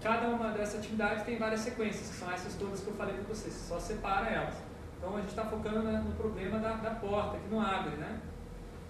Cada 0.05 0.27
uma 0.27 0.51
dessas 0.51 0.81
atividades 0.81 1.23
tem 1.23 1.39
várias 1.39 1.61
sequências, 1.61 2.11
que 2.11 2.15
são 2.17 2.31
essas 2.31 2.53
todas 2.53 2.79
que 2.79 2.87
eu 2.87 2.93
falei 2.93 3.15
para 3.15 3.23
vocês, 3.23 3.51
só 3.55 3.79
separa 3.79 4.29
elas. 4.29 4.53
Então 4.99 5.15
a 5.15 5.19
gente 5.19 5.29
está 5.29 5.45
focando 5.45 5.79
né, 5.79 5.99
no 6.05 6.11
problema 6.11 6.59
da, 6.59 6.73
da 6.73 6.91
porta, 6.91 7.39
que 7.39 7.49
não 7.49 7.59
abre, 7.59 7.95
né? 7.95 8.19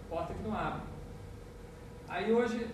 Porta 0.09 0.33
que 0.33 0.43
não 0.43 0.53
abre. 0.53 0.81
Aí 2.09 2.33
hoje, 2.33 2.69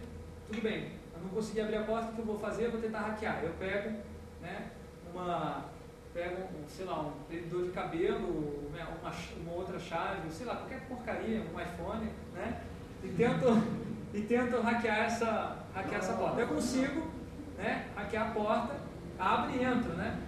tudo 0.48 0.60
bem, 0.60 0.94
eu 1.14 1.22
não 1.22 1.30
consegui 1.30 1.62
abrir 1.62 1.76
a 1.76 1.84
porta, 1.84 2.10
o 2.10 2.14
que 2.16 2.20
eu 2.20 2.26
vou 2.26 2.40
fazer? 2.40 2.66
Eu 2.66 2.72
vou 2.72 2.82
tentar 2.82 3.02
hackear. 3.02 3.44
Eu 3.44 3.54
pego 3.60 4.00
né, 4.42 4.72
uma, 5.14 5.66
pego 6.12 6.42
um, 6.42 6.68
sei 6.68 6.86
lá, 6.86 7.00
um 7.00 7.12
prendedor 7.28 7.66
de 7.66 7.70
cabelo, 7.70 8.68
uma, 8.68 9.12
uma, 9.40 9.54
outra 9.54 9.78
chave, 9.78 10.32
sei 10.32 10.48
lá, 10.48 10.56
qualquer 10.56 10.88
porcaria, 10.88 11.42
um 11.42 11.62
iPhone, 11.62 12.10
né? 12.34 12.60
E 13.04 13.10
tento, 13.10 13.46
e 14.16 14.22
tento 14.22 14.60
hackear 14.62 15.02
essa, 15.02 15.58
hackear 15.76 16.02
essa 16.02 16.14
porta. 16.14 16.42
Eu 16.42 16.48
consigo 16.48 17.21
né, 17.62 17.88
hackear 17.96 18.30
a 18.30 18.32
porta, 18.32 18.76
abre 19.20 19.58
e 19.58 19.64
entra, 19.64 19.94
né? 19.94 20.20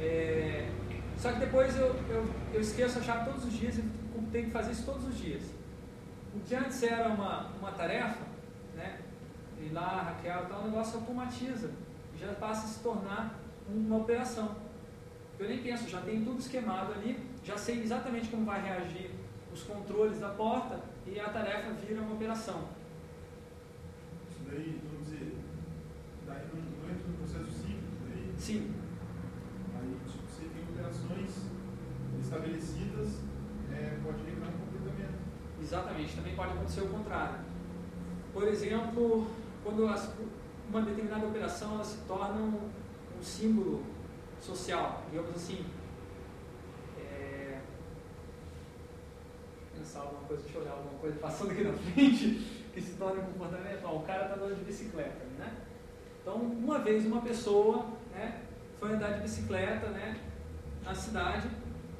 É, 0.00 0.68
só 1.16 1.32
que 1.32 1.40
depois 1.40 1.76
eu, 1.78 1.94
eu, 2.08 2.30
eu 2.52 2.60
esqueço 2.60 2.98
a 2.98 3.02
chave 3.02 3.24
todos 3.24 3.44
os 3.44 3.52
dias 3.52 3.78
e 3.78 3.82
tenho 4.36 4.46
que 4.46 4.52
fazer 4.52 4.72
isso 4.72 4.84
todos 4.84 5.06
os 5.06 5.18
dias. 5.18 5.42
O 6.34 6.40
que 6.40 6.54
antes 6.54 6.82
era 6.82 7.08
uma, 7.08 7.46
uma 7.58 7.72
tarefa, 7.72 8.24
né? 8.74 9.00
Ir 9.58 9.72
lá, 9.72 10.14
e 10.22 10.28
tal, 10.28 10.62
o 10.62 10.64
negócio 10.66 10.98
automatiza. 11.00 11.70
Já 12.18 12.32
passa 12.34 12.66
a 12.66 12.68
se 12.68 12.80
tornar 12.80 13.38
uma 13.68 13.96
operação. 13.96 14.56
Eu 15.38 15.48
nem 15.48 15.62
penso, 15.62 15.88
já 15.88 16.00
tem 16.00 16.24
tudo 16.24 16.38
esquemado 16.38 16.92
ali, 16.92 17.18
já 17.44 17.56
sei 17.56 17.82
exatamente 17.82 18.28
como 18.28 18.44
vai 18.44 18.62
reagir 18.62 19.10
os 19.52 19.62
controles 19.62 20.18
da 20.18 20.30
porta 20.30 20.80
e 21.06 21.18
a 21.18 21.28
tarefa 21.28 21.72
vira 21.72 22.00
uma 22.00 22.14
operação. 22.14 22.68
Isso 24.30 24.40
daí, 24.50 24.80
vamos 24.90 25.08
dizer, 25.08 25.34
daí 26.26 26.46
não, 26.52 26.60
não 26.60 26.90
entra 26.90 27.08
no 27.08 27.16
processo 27.18 27.50
cíclico 27.50 28.04
daí? 28.08 28.34
Sim. 28.46 28.72
Aí 29.74 29.96
tipo, 30.06 30.22
você 30.24 30.44
tem 30.44 30.62
operações 30.62 31.30
estabelecidas, 32.22 33.18
é, 33.72 33.98
pode 34.04 34.22
reclamar 34.22 34.54
um 34.54 34.66
comportamento. 34.66 35.18
Exatamente, 35.60 36.14
também 36.14 36.36
pode 36.36 36.52
acontecer 36.52 36.82
o 36.82 36.88
contrário. 36.90 37.40
Por 38.32 38.44
exemplo, 38.46 39.26
quando 39.64 39.88
as, 39.88 40.14
uma 40.70 40.80
determinada 40.82 41.26
operação 41.26 41.74
ela 41.74 41.82
se 41.82 41.98
torna 42.06 42.40
um, 42.40 42.70
um 43.18 43.20
símbolo 43.20 43.82
social, 44.40 45.02
digamos 45.10 45.34
assim. 45.34 45.66
É, 47.00 47.58
pensar 49.76 50.02
alguma 50.02 50.22
coisa, 50.22 50.44
deixa 50.44 50.56
eu 50.56 50.62
olhar 50.62 50.72
alguma 50.74 51.00
coisa 51.00 51.18
passando 51.18 51.50
aqui 51.50 51.64
na 51.64 51.72
frente, 51.90 52.68
que 52.72 52.80
se 52.80 52.92
torna 52.92 53.22
um 53.22 53.26
comportamento. 53.32 53.80
Ó, 53.82 53.96
o 53.96 54.02
cara 54.02 54.26
está 54.26 54.36
andando 54.36 54.56
de 54.56 54.64
bicicleta, 54.64 55.24
né? 55.36 55.52
Então, 56.22 56.36
uma 56.36 56.78
vez 56.78 57.04
uma 57.06 57.22
pessoa 57.22 57.95
né, 58.16 58.40
foi 58.80 58.92
andar 58.92 59.14
de 59.14 59.20
bicicleta 59.20 59.88
né, 59.88 60.18
na 60.84 60.94
cidade 60.94 61.48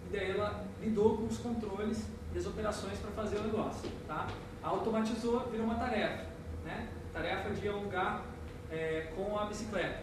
e 0.08 0.16
daí 0.16 0.30
ela 0.30 0.64
lidou 0.80 1.18
com 1.18 1.26
os 1.26 1.38
controles 1.38 2.06
e 2.34 2.38
as 2.38 2.46
operações 2.46 2.98
para 2.98 3.10
fazer 3.10 3.38
o 3.38 3.42
negócio. 3.42 3.90
Tá? 4.06 4.26
Automatizou, 4.62 5.48
virou 5.50 5.66
uma 5.66 5.76
tarefa. 5.76 6.24
Né? 6.64 6.88
Tarefa 7.12 7.50
de 7.50 7.66
ir 7.66 7.68
a 7.68 7.76
um 7.76 7.84
lugar 7.84 8.24
é, 8.70 9.12
com 9.14 9.38
a 9.38 9.44
bicicleta. 9.46 10.00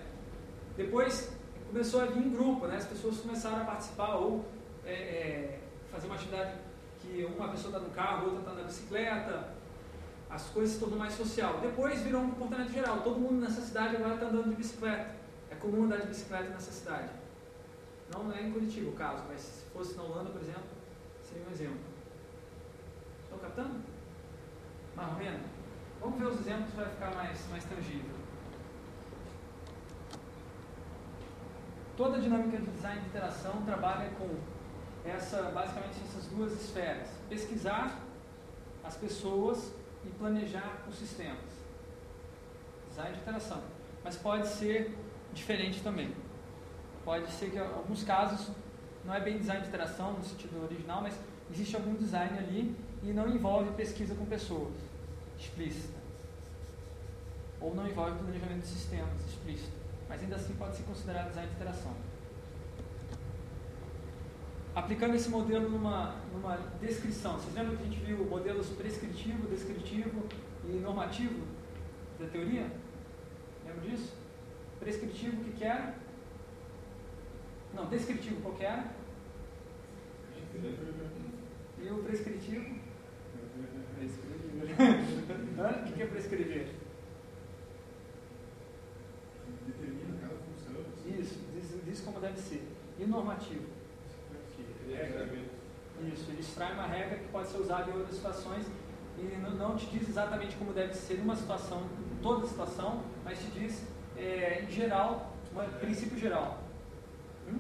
Depois 0.78 1.36
começou 1.68 2.02
a 2.02 2.06
vir 2.06 2.26
em 2.26 2.30
grupo, 2.30 2.68
né? 2.68 2.78
as 2.78 2.86
pessoas 2.86 3.18
começaram 3.18 3.62
a 3.62 3.66
participar 3.66 4.16
ou 4.16 4.46
é, 4.86 4.94
é, 4.94 5.60
fazer 5.92 6.08
uma 6.08 6.16
atividade 6.16 6.54
que 7.02 7.26
uma 7.38 7.50
pessoa 7.50 7.76
está 7.76 7.80
no 7.80 7.94
carro, 7.94 8.26
outra 8.26 8.40
está 8.40 8.54
na 8.54 8.64
bicicleta, 8.64 9.54
as 10.30 10.44
coisas 10.50 10.76
se 10.76 10.80
tornam 10.80 10.98
mais 10.98 11.14
social. 11.14 11.60
Depois 11.62 12.02
virou 12.02 12.22
um 12.22 12.32
comportamento 12.32 12.72
geral, 12.72 13.02
todo 13.02 13.20
mundo 13.20 13.42
nessa 13.42 13.62
cidade 13.62 13.96
agora 13.96 14.16
está 14.16 14.28
andando 14.28 14.50
de 14.50 14.56
bicicleta. 14.56 15.23
É 15.54 15.56
comum 15.60 15.84
andar 15.84 15.98
de 15.98 16.08
bicicleta 16.08 16.50
nessa 16.50 16.72
cidade. 16.72 17.10
Não 18.12 18.32
é 18.32 18.42
em 18.42 18.52
Curitiba 18.52 18.90
o 18.90 18.94
caso, 18.94 19.24
mas 19.28 19.40
se 19.40 19.66
fosse 19.68 19.96
na 19.96 20.04
Holanda, 20.04 20.32
por 20.32 20.42
exemplo, 20.42 20.64
seria 21.22 21.48
um 21.48 21.52
exemplo. 21.52 21.80
Estão 23.24 23.38
captando? 23.38 23.82
Mais 24.96 25.10
ou 25.10 25.18
menos? 25.18 25.42
Vamos 26.02 26.20
ver 26.20 26.26
os 26.26 26.40
exemplos 26.40 26.74
para 26.74 26.88
ficar 26.88 27.14
mais, 27.16 27.48
mais 27.50 27.64
tangível. 27.66 28.16
Toda 31.96 32.18
a 32.18 32.20
dinâmica 32.20 32.58
de 32.58 32.66
design 32.66 33.02
de 33.02 33.08
interação 33.08 33.62
trabalha 33.64 34.10
com 34.18 34.36
essa, 35.06 35.44
basicamente 35.52 36.02
essas 36.10 36.26
duas 36.28 36.52
esferas. 36.54 37.08
Pesquisar 37.30 38.00
as 38.84 38.98
pessoas 38.98 39.72
e 40.04 40.10
planejar 40.10 40.84
os 40.90 40.96
sistemas. 40.96 41.38
Design 42.90 43.14
de 43.14 43.22
interação. 43.22 43.62
Mas 44.04 44.18
pode 44.18 44.48
ser 44.48 44.98
diferente 45.34 45.82
também. 45.82 46.14
Pode 47.04 47.30
ser 47.32 47.50
que 47.52 47.60
alguns 47.60 48.04
casos 48.04 48.50
não 49.04 49.14
é 49.14 49.20
bem 49.20 49.38
design 49.38 49.62
de 49.62 49.68
interação 49.68 50.14
no 50.14 50.24
sentido 50.24 50.64
original, 50.64 51.02
mas 51.02 51.20
existe 51.52 51.76
algum 51.76 51.96
design 51.96 52.38
ali 52.38 52.76
e 53.02 53.08
não 53.08 53.28
envolve 53.28 53.72
pesquisa 53.72 54.16
com 54.16 54.26
pessoas 54.26 54.74
explícita. 55.38 56.00
Ou 57.60 57.76
não 57.76 57.88
envolve 57.88 58.18
planejamento 58.20 58.62
de 58.62 58.68
sistemas 58.68 59.26
explícito. 59.28 59.72
Mas 60.08 60.22
ainda 60.22 60.36
assim 60.36 60.54
pode 60.54 60.76
ser 60.76 60.84
considerado 60.84 61.30
design 61.30 61.50
de 61.50 61.56
interação. 61.56 61.94
Aplicando 64.76 65.16
esse 65.16 65.30
modelo 65.30 65.70
numa, 65.70 66.16
numa 66.34 66.58
descrição, 66.82 67.34
vocês 67.38 67.54
lembram 67.54 67.78
que 67.78 67.84
a 67.84 67.86
gente 67.86 68.00
viu 68.00 68.26
modelos 68.26 68.70
prescritivo, 68.70 69.48
descritivo 69.48 70.24
e 70.66 70.80
normativo 70.80 71.46
da 72.20 72.26
teoria? 72.28 72.72
Lembra 73.66 73.82
disso? 73.90 74.23
Prescritivo, 74.84 75.42
o 75.42 75.46
que, 75.46 75.52
que 75.52 75.64
era? 75.64 75.96
Não, 77.74 77.86
descritivo, 77.86 78.42
qual 78.42 78.54
que 78.56 78.66
era? 78.66 78.92
E 81.82 81.90
o 81.90 82.04
prescritivo? 82.04 82.62
O 82.62 82.66
que, 85.86 85.94
que 85.94 86.02
é 86.02 86.06
prescrever? 86.06 86.76
Determina 89.66 90.28
função. 90.28 90.76
Isso, 91.18 91.40
diz, 91.54 91.82
diz 91.86 92.02
como 92.02 92.20
deve 92.20 92.42
ser. 92.42 92.62
E 93.00 93.06
normativo? 93.06 93.64
Isso, 96.14 96.30
ele 96.30 96.42
extrai 96.42 96.74
uma 96.74 96.88
regra 96.88 97.20
que 97.20 97.30
pode 97.30 97.48
ser 97.48 97.60
usada 97.60 97.90
em 97.90 97.94
outras 97.94 98.16
situações 98.16 98.68
e 99.18 99.38
não, 99.38 99.52
não 99.52 99.78
te 99.78 99.86
diz 99.86 100.10
exatamente 100.10 100.58
como 100.58 100.74
deve 100.74 100.94
ser 100.94 101.20
numa 101.20 101.38
situação, 101.38 101.88
toda 102.22 102.46
situação, 102.46 103.02
mas 103.24 103.40
te 103.40 103.46
diz, 103.52 103.82
é, 104.18 104.66
em 104.68 104.72
geral, 104.72 105.34
um 105.56 105.80
princípio 105.80 106.18
geral. 106.18 106.64
Hum? 107.48 107.60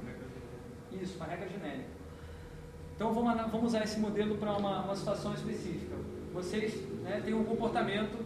Isso, 0.92 1.18
uma 1.18 1.26
regra 1.26 1.48
genérica. 1.50 1.94
Então 2.96 3.14
vamos, 3.14 3.52
vamos 3.52 3.68
usar 3.68 3.84
esse 3.84 4.00
modelo 4.00 4.38
para 4.38 4.56
uma, 4.56 4.82
uma 4.82 4.96
situação 4.96 5.34
específica. 5.34 5.96
Vocês 6.34 6.76
né, 7.02 7.22
têm 7.24 7.34
um 7.34 7.44
comportamento, 7.44 8.18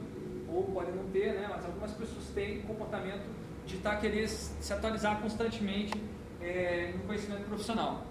ou 0.47 0.63
podem 0.65 0.93
não 0.93 1.05
ter, 1.09 1.33
né, 1.33 1.47
mas 1.49 1.65
algumas 1.65 1.91
pessoas 1.91 2.25
têm 2.33 2.59
um 2.59 2.63
comportamento 2.63 3.25
de 3.65 3.75
estar 3.75 3.91
tá, 3.91 3.97
querer 3.97 4.27
se 4.27 4.73
atualizar 4.73 5.19
constantemente 5.21 5.93
é, 6.41 6.93
no 6.95 7.03
conhecimento 7.03 7.45
profissional. 7.45 8.05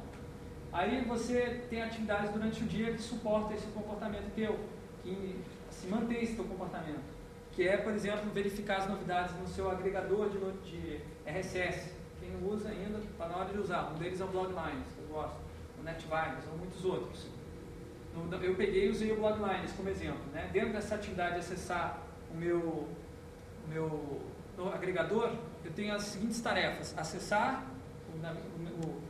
Aí 0.72 1.02
você 1.04 1.64
tem 1.70 1.82
atividades 1.82 2.30
durante 2.30 2.62
o 2.62 2.66
dia 2.66 2.92
que 2.92 3.00
suportam 3.00 3.54
esse 3.54 3.66
comportamento 3.68 4.34
teu, 4.34 4.58
que 5.02 5.40
se 5.70 5.86
mantém 5.86 6.22
esse 6.22 6.34
teu 6.34 6.44
comportamento. 6.44 7.15
Que 7.56 7.66
é, 7.66 7.78
por 7.78 7.92
exemplo, 7.94 8.30
verificar 8.32 8.76
as 8.76 8.88
novidades 8.88 9.34
no 9.40 9.48
seu 9.48 9.70
agregador 9.70 10.28
de, 10.28 10.38
de 10.70 11.00
RSS. 11.26 11.90
Quem 12.20 12.30
não 12.30 12.50
usa 12.50 12.68
ainda, 12.68 12.98
está 12.98 13.26
na 13.26 13.36
hora 13.38 13.52
de 13.52 13.58
usar. 13.58 13.92
Um 13.94 13.98
deles 13.98 14.20
é 14.20 14.24
o 14.24 14.28
Bloglines, 14.28 14.86
que 14.94 15.00
eu 15.00 15.08
gosto. 15.08 15.38
O 15.80 15.82
NetVibes, 15.82 16.46
ou 16.52 16.58
muitos 16.58 16.84
outros. 16.84 17.26
Eu 18.42 18.54
peguei 18.54 18.86
e 18.86 18.90
usei 18.90 19.10
o 19.10 19.16
Bloglines 19.16 19.72
como 19.72 19.88
exemplo. 19.88 20.20
Né? 20.34 20.50
Dentro 20.52 20.74
dessa 20.74 20.96
atividade 20.96 21.34
de 21.34 21.40
acessar 21.40 21.98
o 22.30 22.36
meu, 22.36 22.58
o 22.58 23.68
meu 23.68 24.20
agregador, 24.74 25.32
eu 25.64 25.72
tenho 25.72 25.94
as 25.94 26.02
seguintes 26.02 26.40
tarefas. 26.42 26.94
Acessar 26.96 27.64
o, 28.14 28.86
o 28.86 29.02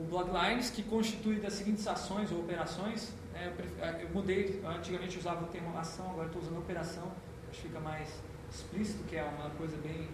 o 0.00 0.72
que 0.74 0.82
constitui 0.84 1.36
das 1.36 1.52
seguintes 1.52 1.86
ações 1.86 2.32
ou 2.32 2.40
operações. 2.40 3.12
Né, 3.32 3.52
eu, 3.78 4.00
eu, 4.00 4.08
mudei, 4.10 4.60
antigamente 4.64 5.18
usava 5.18 5.44
o 5.44 5.48
termo 5.48 5.76
ação, 5.78 6.10
agora 6.10 6.26
estou 6.26 6.42
usando 6.42 6.58
operação, 6.58 7.12
acho 7.50 7.62
que 7.62 7.68
fica 7.68 7.80
mais 7.80 8.08
explícito, 8.50 9.04
que 9.04 9.16
é 9.16 9.24
uma 9.24 9.50
coisa 9.50 9.76
bem 9.78 10.08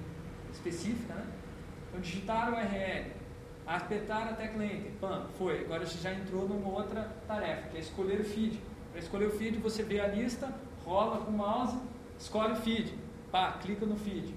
específica. 0.52 1.14
Né? 1.14 1.26
Então, 1.88 2.00
digitar 2.00 2.52
o 2.52 2.56
URL, 2.56 3.12
apertar 3.66 4.28
a 4.28 4.32
tecla 4.34 4.64
Enter, 4.64 4.92
pam, 5.00 5.26
foi. 5.38 5.60
Agora 5.60 5.86
você 5.86 5.98
já 5.98 6.12
entrou 6.12 6.48
numa 6.48 6.68
outra 6.68 7.12
tarefa, 7.26 7.68
que 7.68 7.76
é 7.76 7.80
escolher 7.80 8.20
o 8.20 8.24
feed. 8.24 8.60
Para 8.90 9.00
escolher 9.00 9.26
o 9.26 9.30
feed, 9.30 9.58
você 9.58 9.82
vê 9.82 10.00
a 10.00 10.08
lista, 10.08 10.52
rola 10.84 11.24
com 11.24 11.30
o 11.30 11.36
mouse, 11.36 11.78
escolhe 12.18 12.52
o 12.54 12.56
feed, 12.56 12.98
pá, 13.30 13.52
clica 13.52 13.84
no 13.84 13.96
feed. 13.96 14.34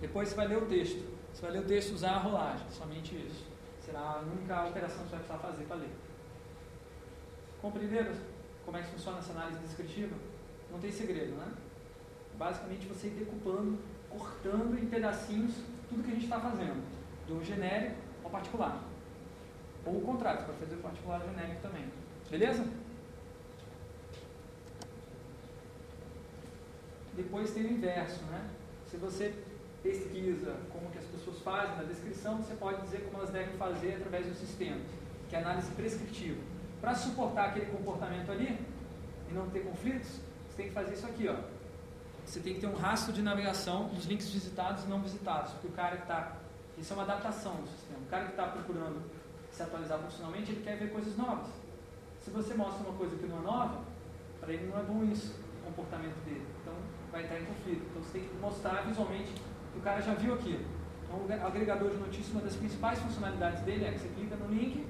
Depois 0.00 0.28
você 0.28 0.34
vai 0.34 0.48
ler 0.48 0.58
o 0.58 0.66
texto. 0.66 1.16
Você 1.32 1.42
vai 1.42 1.50
ler 1.52 1.60
o 1.60 1.66
texto 1.66 1.92
usar 1.92 2.12
a 2.12 2.18
rolagem, 2.18 2.66
somente 2.70 3.14
isso. 3.14 3.44
Será 3.80 4.00
a 4.00 4.18
única 4.20 4.66
operação 4.66 5.04
que 5.04 5.10
você 5.10 5.16
vai 5.16 5.24
precisar 5.24 5.38
fazer 5.38 5.64
para 5.64 5.76
ler. 5.76 5.90
Compreenderam 7.60 8.12
como 8.64 8.76
é 8.76 8.82
que 8.82 8.88
funciona 8.88 9.18
essa 9.18 9.32
análise 9.32 9.60
descritiva? 9.60 10.16
Não 10.72 10.80
tem 10.80 10.90
segredo, 10.90 11.36
né? 11.36 11.52
Basicamente 12.38 12.86
você 12.86 13.08
ir 13.08 13.10
decupando, 13.10 13.78
cortando 14.10 14.78
em 14.78 14.86
pedacinhos 14.86 15.54
tudo 15.88 16.02
que 16.02 16.10
a 16.10 16.14
gente 16.14 16.24
está 16.24 16.40
fazendo, 16.40 16.82
do 17.26 17.42
genérico 17.44 17.96
ao 18.24 18.30
particular. 18.30 18.82
Ou 19.84 19.98
o 19.98 20.00
contrário, 20.00 20.40
você 20.40 20.46
pode 20.46 20.58
fazer 20.58 20.74
o 20.74 20.78
particular 20.78 21.20
genérico 21.20 21.62
também. 21.62 21.84
Beleza? 22.30 22.66
Depois 27.14 27.52
tem 27.52 27.64
o 27.64 27.72
inverso, 27.72 28.22
né? 28.24 28.50
Se 28.90 28.96
você 28.96 29.34
pesquisa 29.82 30.56
como 30.72 30.90
que 30.90 30.98
as 30.98 31.04
pessoas 31.04 31.38
fazem 31.40 31.76
na 31.76 31.84
descrição, 31.84 32.38
você 32.38 32.54
pode 32.54 32.82
dizer 32.82 33.04
como 33.04 33.18
elas 33.18 33.30
devem 33.30 33.56
fazer 33.56 33.94
através 33.94 34.26
do 34.26 34.34
sistema, 34.34 34.76
que 35.28 35.36
é 35.36 35.38
análise 35.38 35.70
prescritiva. 35.72 36.40
Para 36.80 36.94
suportar 36.94 37.50
aquele 37.50 37.66
comportamento 37.66 38.30
ali 38.30 38.58
e 39.30 39.32
não 39.32 39.48
ter 39.50 39.60
conflitos, 39.60 40.20
você 40.48 40.56
tem 40.56 40.68
que 40.68 40.74
fazer 40.74 40.94
isso 40.94 41.06
aqui, 41.06 41.28
ó. 41.28 41.55
Você 42.26 42.40
tem 42.40 42.54
que 42.54 42.60
ter 42.60 42.66
um 42.66 42.74
rastro 42.74 43.12
de 43.12 43.22
navegação 43.22 43.88
dos 43.88 44.04
links 44.04 44.28
visitados 44.28 44.84
e 44.84 44.88
não 44.88 45.00
visitados, 45.00 45.52
porque 45.52 45.68
o 45.68 45.72
cara 45.72 45.96
que 45.96 46.02
está, 46.02 46.36
isso 46.76 46.92
é 46.92 46.96
uma 46.96 47.04
adaptação 47.04 47.54
do 47.54 47.68
sistema. 47.68 48.00
O 48.00 48.10
cara 48.10 48.24
que 48.24 48.30
está 48.32 48.48
procurando 48.48 49.00
se 49.50 49.62
atualizar 49.62 49.98
profissionalmente, 49.98 50.50
ele 50.50 50.62
quer 50.62 50.76
ver 50.76 50.90
coisas 50.90 51.16
novas. 51.16 51.46
Se 52.20 52.30
você 52.30 52.54
mostra 52.54 52.84
uma 52.84 52.98
coisa 52.98 53.16
que 53.16 53.26
não 53.26 53.38
é 53.38 53.42
nova, 53.42 53.80
para 54.40 54.52
ele 54.52 54.66
não 54.66 54.78
é 54.78 54.82
bom 54.82 55.04
isso, 55.04 55.38
o 55.62 55.66
comportamento 55.66 56.16
dele. 56.24 56.44
Então 56.60 56.74
vai 57.12 57.22
estar 57.22 57.38
em 57.38 57.44
conflito. 57.44 57.86
Então 57.90 58.02
você 58.02 58.18
tem 58.18 58.28
que 58.28 58.34
mostrar 58.36 58.82
visualmente 58.82 59.32
o 59.76 59.80
cara 59.80 60.00
já 60.00 60.14
viu 60.14 60.34
aquilo. 60.34 60.64
Então, 61.04 61.20
o 61.20 61.46
agregador 61.46 61.90
de 61.90 61.98
notícias, 61.98 62.32
uma 62.32 62.40
das 62.40 62.56
principais 62.56 62.98
funcionalidades 62.98 63.62
dele 63.62 63.84
é 63.84 63.92
que 63.92 64.00
você 64.00 64.08
clica 64.08 64.34
no 64.36 64.48
link, 64.48 64.84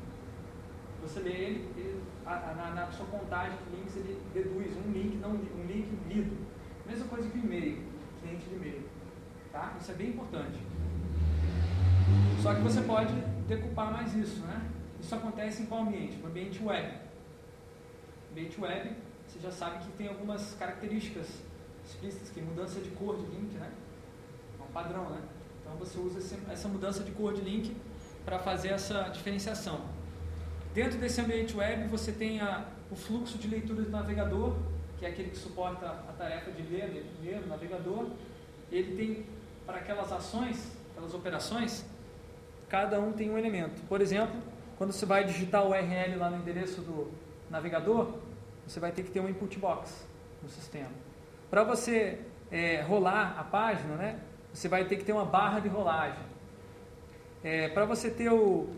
você 1.03 1.21
lê 1.21 1.31
ele, 1.31 1.71
ele 1.77 2.03
a, 2.25 2.35
a, 2.35 2.55
na, 2.55 2.71
na, 2.71 2.91
sua 2.91 3.07
contagem 3.07 3.57
de 3.65 3.77
links 3.77 3.97
ele 3.97 4.21
deduz 4.33 4.77
um 4.77 4.91
link, 4.91 5.17
não 5.19 5.31
um 5.31 5.67
link 5.67 5.89
lido. 6.09 6.37
Mesma 6.87 7.07
coisa 7.09 7.29
que 7.29 7.39
o 7.39 7.45
e-mail, 7.45 7.83
cliente 8.21 8.47
de 8.49 8.55
e-mail. 8.55 8.83
Tá? 9.53 9.77
Isso 9.81 9.91
é 9.91 9.95
bem 9.95 10.09
importante. 10.11 10.59
Só 12.43 12.55
que 12.55 12.61
você 12.61 12.81
pode 12.83 13.13
decupar 13.49 13.93
mais 13.93 14.15
isso, 14.15 14.41
né? 14.43 14.71
Isso 15.01 15.15
acontece 15.15 15.63
em 15.63 15.67
qual 15.67 15.83
ambiente? 15.83 16.17
No 16.19 16.29
ambiente 16.29 16.63
web. 16.63 16.95
Ambiente 18.31 18.61
web, 18.61 18.91
você 19.27 19.41
já 19.41 19.51
sabe 19.51 19.85
que 19.85 19.91
tem 19.93 20.09
algumas 20.09 20.55
características 20.55 21.27
explícitas, 21.85 22.31
que 22.31 22.41
é 22.41 22.43
mudança 22.43 22.81
de 22.81 22.91
cor 22.91 23.17
de 23.17 23.27
link, 23.27 23.55
né? 23.55 23.71
É 24.59 24.63
um 24.63 24.73
padrão, 24.73 25.11
né? 25.11 25.21
Então 25.61 25.77
você 25.77 25.99
usa 25.99 26.21
essa 26.51 26.69
mudança 26.69 27.03
de 27.03 27.11
cor 27.13 27.35
de 27.35 27.41
link 27.41 27.77
para 28.25 28.39
fazer 28.39 28.69
essa 28.69 29.03
diferenciação. 29.09 29.81
Dentro 30.75 30.99
desse 30.99 31.21
ambiente 31.21 31.57
web, 31.57 31.89
você 31.89 32.13
tem 32.13 32.41
a, 32.41 32.67
o 32.91 32.97
fluxo 32.97 33.39
de 33.39 33.49
leitura 33.49 33.83
do 33.83 33.91
navegador, 33.91 34.57
que 34.99 35.05
é 35.05 35.11
aquele 35.11 35.31
que 35.31 35.37
suporta 35.37 35.87
a 35.87 36.13
tarefa 36.17 36.51
de 36.51 36.63
ler, 36.63 37.41
no 37.43 37.49
navegador. 37.49 38.07
Ele 38.71 38.97
tem, 38.97 39.27
para 39.65 39.77
aquelas 39.77 40.11
ações, 40.11 40.73
aquelas 40.93 41.15
operações, 41.15 41.85
cada 42.69 43.01
um 43.01 43.13
tem 43.13 43.31
um 43.31 43.39
elemento. 43.39 43.83
Por 43.89 44.01
exemplo, 44.01 44.37
quando 44.79 44.93
você 44.93 45.07
vai 45.07 45.25
digitar 45.25 45.65
o 45.65 45.71
URL 45.71 46.19
lá 46.19 46.31
no 46.31 46.39
endereço 46.39 46.81
do 46.81 47.11
navegador, 47.51 48.15
você 48.67 48.81
vai 48.81 48.91
ter 48.91 49.03
que 49.03 49.11
ter 49.11 49.21
um 49.21 49.29
input 49.29 49.59
box 49.59 50.07
no 50.43 50.49
sistema. 50.49 50.91
Para 51.51 51.63
você 51.63 52.21
é, 52.51 52.81
rolar 52.83 53.37
a 53.39 53.45
página, 53.45 53.95
né, 53.97 54.19
você 54.53 54.69
vai 54.69 54.85
ter 54.85 54.97
que 54.97 55.05
ter 55.05 55.13
uma 55.13 55.25
barra 55.25 55.61
de 55.61 55.69
rolagem. 55.69 56.25
É, 57.45 57.69
para 57.69 57.85
você 57.85 58.11
ter 58.11 58.31
o, 58.33 58.69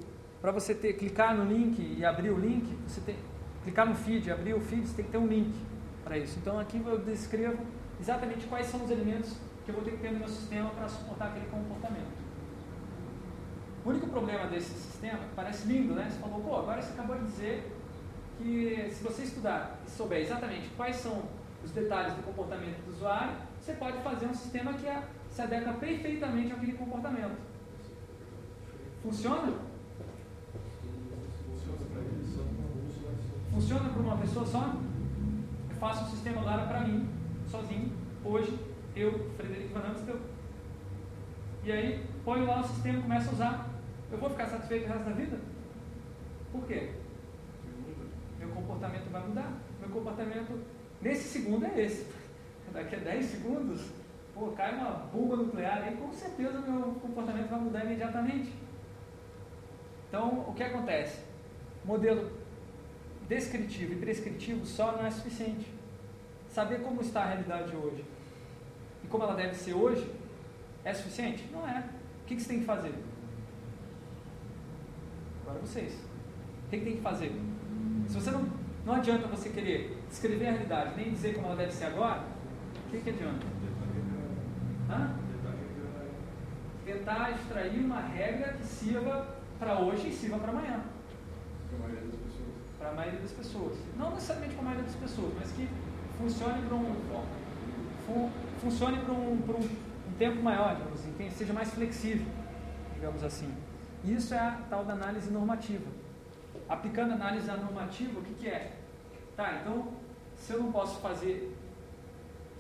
para 0.41 0.53
você 0.53 0.75
ter 0.75 0.95
clicar 0.95 1.35
no 1.35 1.45
link 1.45 1.97
e 1.99 2.05
abrir 2.05 2.31
o 2.31 2.39
link, 2.39 2.67
você 2.87 3.01
tem 3.01 3.17
clicar 3.63 3.87
no 3.89 3.95
feed, 3.95 4.31
abrir 4.31 4.55
o 4.55 4.61
feed, 4.61 4.87
você 4.87 4.97
tem 4.97 5.05
que 5.05 5.11
ter 5.11 5.19
um 5.19 5.27
link 5.27 5.55
para 6.09 6.17
isso. 6.17 6.39
Então 6.39 6.59
aqui 6.59 6.83
eu 6.85 6.99
descrevo 7.01 7.59
exatamente 8.01 8.47
quais 8.47 8.67
são 8.67 8.83
os 8.83 8.91
elementos 8.91 9.37
que 9.65 9.71
eu 9.71 9.75
vou 9.75 9.85
ter 9.85 9.91
que 9.91 9.99
ter 9.99 10.13
no 10.13 10.21
meu 10.21 10.29
sistema 10.29 10.71
para 10.71 10.89
suportar 10.89 11.29
aquele 11.29 11.47
comportamento. 11.47 12.17
O 13.85 13.91
único 13.91 14.09
problema 14.09 14.47
desse 14.47 14.73
sistema, 14.73 15.21
parece 15.37 15.69
lindo, 15.69 15.95
né? 15.95 16.09
Você 16.11 16.19
falou, 16.19 16.41
pô, 16.41 16.57
agora 16.57 16.81
você 16.81 16.93
acabou 16.95 17.17
de 17.19 17.25
dizer 17.25 17.77
que 18.39 18.89
se 18.91 19.05
você 19.05 19.23
estudar 19.23 19.79
e 19.87 19.91
souber 19.91 20.23
exatamente 20.23 20.69
quais 20.77 20.97
são 20.97 21.23
os 21.63 21.71
detalhes 21.73 22.15
do 22.15 22.23
comportamento 22.23 22.83
do 22.85 22.93
usuário, 22.93 23.35
você 23.61 23.75
pode 23.75 23.99
fazer 23.99 24.27
um 24.27 24.35
sistema 24.35 24.73
que 24.73 24.87
se 25.31 25.43
adequa 25.43 25.75
perfeitamente 25.75 26.53
àquele 26.53 26.73
comportamento. 26.73 27.37
Funciona? 29.03 29.53
Funciona 33.51 33.89
para 33.91 34.03
uma 34.03 34.17
pessoa 34.17 34.47
só? 34.47 34.75
Faço 35.79 36.05
um 36.05 36.09
sistema 36.09 36.41
agora 36.41 36.67
para 36.67 36.81
mim, 36.81 37.09
sozinho, 37.47 37.93
hoje, 38.25 38.59
eu, 38.97 39.31
Frederico 39.37 39.75
Van 39.75 39.89
Amstel, 39.89 40.17
e 41.63 41.71
aí 41.71 42.05
ponho 42.25 42.47
lá 42.47 42.61
o 42.61 42.65
sistema 42.65 42.99
e 42.99 43.03
começo 43.03 43.29
a 43.29 43.33
usar. 43.33 43.69
Eu 44.11 44.19
vou 44.19 44.31
ficar 44.31 44.47
satisfeito 44.47 44.87
o 44.87 44.89
resto 44.89 45.05
da 45.05 45.13
vida? 45.13 45.39
Por 46.51 46.67
quê? 46.67 46.95
Meu 48.39 48.49
comportamento 48.49 49.11
vai 49.11 49.27
mudar. 49.27 49.53
Meu 49.81 49.91
comportamento 49.91 50.65
nesse 51.01 51.29
segundo 51.29 51.65
é 51.67 51.81
esse. 51.81 52.11
Daqui 52.73 52.97
a 52.97 52.99
10 52.99 53.25
segundos, 53.25 53.91
pô, 54.35 54.49
cai 54.53 54.75
uma 54.75 54.91
bomba 55.13 55.37
nuclear 55.37 55.83
aí, 55.83 55.97
com 55.97 56.13
certeza 56.13 56.61
meu 56.61 56.95
comportamento 57.01 57.51
vai 57.51 57.61
mudar 57.61 57.85
imediatamente. 57.85 58.53
Então, 60.09 60.45
o 60.49 60.55
que 60.55 60.63
acontece? 60.63 61.23
Modelo 61.85 62.31
descritivo 63.29 63.93
e 63.93 63.97
prescritivo 63.97 64.65
só 64.65 64.93
não 64.93 65.07
é 65.07 65.11
suficiente. 65.11 65.67
Saber 66.49 66.81
como 66.81 67.01
está 67.03 67.23
a 67.23 67.27
realidade 67.27 67.77
hoje 67.77 68.05
e 69.05 69.07
como 69.07 69.25
ela 69.25 69.35
deve 69.35 69.55
ser 69.55 69.75
hoje 69.75 70.11
é 70.85 70.95
suficiente? 70.95 71.45
Não 71.53 71.69
é. 71.69 71.85
O 72.23 72.27
que, 72.27 72.41
você 72.41 72.49
tem 72.49 72.61
que 72.61 72.65
fazer? 72.65 72.95
Agora 75.43 75.61
vocês. 75.61 75.93
O 75.95 76.71
que, 76.71 76.79
que 76.79 76.85
tem 76.85 76.97
que 76.97 77.03
fazer? 77.03 77.33
Se 78.09 78.15
você 78.15 78.31
não, 78.31 78.49
não 78.85 78.95
adianta 78.95 79.27
você 79.29 79.51
querer 79.51 79.99
descrever 80.09 80.49
a 80.49 80.53
realidade, 80.53 80.97
nem 80.97 81.11
dizer 81.11 81.35
como 81.35 81.47
ela 81.47 81.57
deve 81.57 81.73
ser 81.73 81.87
agora, 81.87 82.23
o 82.87 82.91
que, 82.91 83.01
que 83.01 83.11
adianta? 83.11 83.47
Hã? 84.91 85.15
Tentar 86.85 87.33
extrair 87.33 87.81
uma 87.81 88.01
regra 88.01 88.55
que 88.55 88.65
sirva 88.65 89.37
para 89.59 89.79
hoje 89.79 90.09
e 90.09 90.13
sirva 90.13 90.39
para 90.39 90.51
amanhã. 90.51 90.83
Para 92.79 92.91
a 92.91 92.93
maioria 92.93 93.21
das 93.21 93.33
pessoas. 93.33 93.77
Não 93.97 94.11
necessariamente 94.11 94.55
para 94.55 94.63
a 94.63 94.65
maioria 94.65 94.87
das 94.87 94.97
pessoas, 94.97 95.33
mas 95.39 95.51
que 95.53 95.69
funcione 96.19 96.63
para 96.67 96.77
um, 96.77 96.95
fun, 98.07 98.31
funcione 98.61 98.99
para 98.99 99.15
um, 99.15 99.39
para 99.43 99.57
um 99.57 99.69
tempo 100.19 100.43
maior, 100.43 100.75
digamos 100.77 101.01
assim, 101.01 101.31
seja 101.31 101.53
mais 101.53 101.71
flexível, 101.71 102.27
digamos 102.95 103.23
assim. 103.23 103.53
Isso 104.05 104.35
é 104.35 104.39
a 104.39 104.61
tal 104.69 104.85
da 104.85 104.93
análise 104.95 105.31
normativa. 105.31 105.87
Aplicando 106.69 107.13
a 107.13 107.15
análise 107.15 107.47
normativa, 107.47 108.19
o 108.19 108.23
que, 108.23 108.35
que 108.35 108.49
é? 108.49 108.73
Tá, 109.37 109.61
então, 109.61 109.93
se 110.37 110.53
eu 110.53 110.63
não 110.63 110.73
posso 110.73 111.01
fazer, 111.01 111.57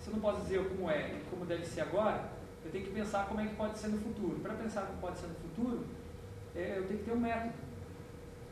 se 0.00 0.08
eu 0.08 0.14
não 0.14 0.20
posso 0.20 0.42
dizer 0.42 0.68
como 0.68 0.90
é 0.90 1.12
e 1.12 1.24
como 1.30 1.44
deve 1.44 1.64
ser 1.64 1.82
agora, 1.82 2.30
eu 2.64 2.70
tenho 2.70 2.84
que 2.84 2.90
pensar 2.92 3.26
como 3.26 3.40
é 3.40 3.46
que 3.46 3.54
pode 3.54 3.78
ser 3.78 3.88
no 3.88 3.98
futuro. 3.98 4.40
Para 4.40 4.54
pensar 4.54 4.82
como 4.82 4.98
pode 4.98 5.18
ser 5.18 5.26
no 5.26 5.34
futuro, 5.34 5.84
é, 6.54 6.74
eu 6.78 6.86
tenho 6.86 6.98
que 7.00 7.04
ter 7.04 7.12
um 7.12 7.20
método 7.20 7.52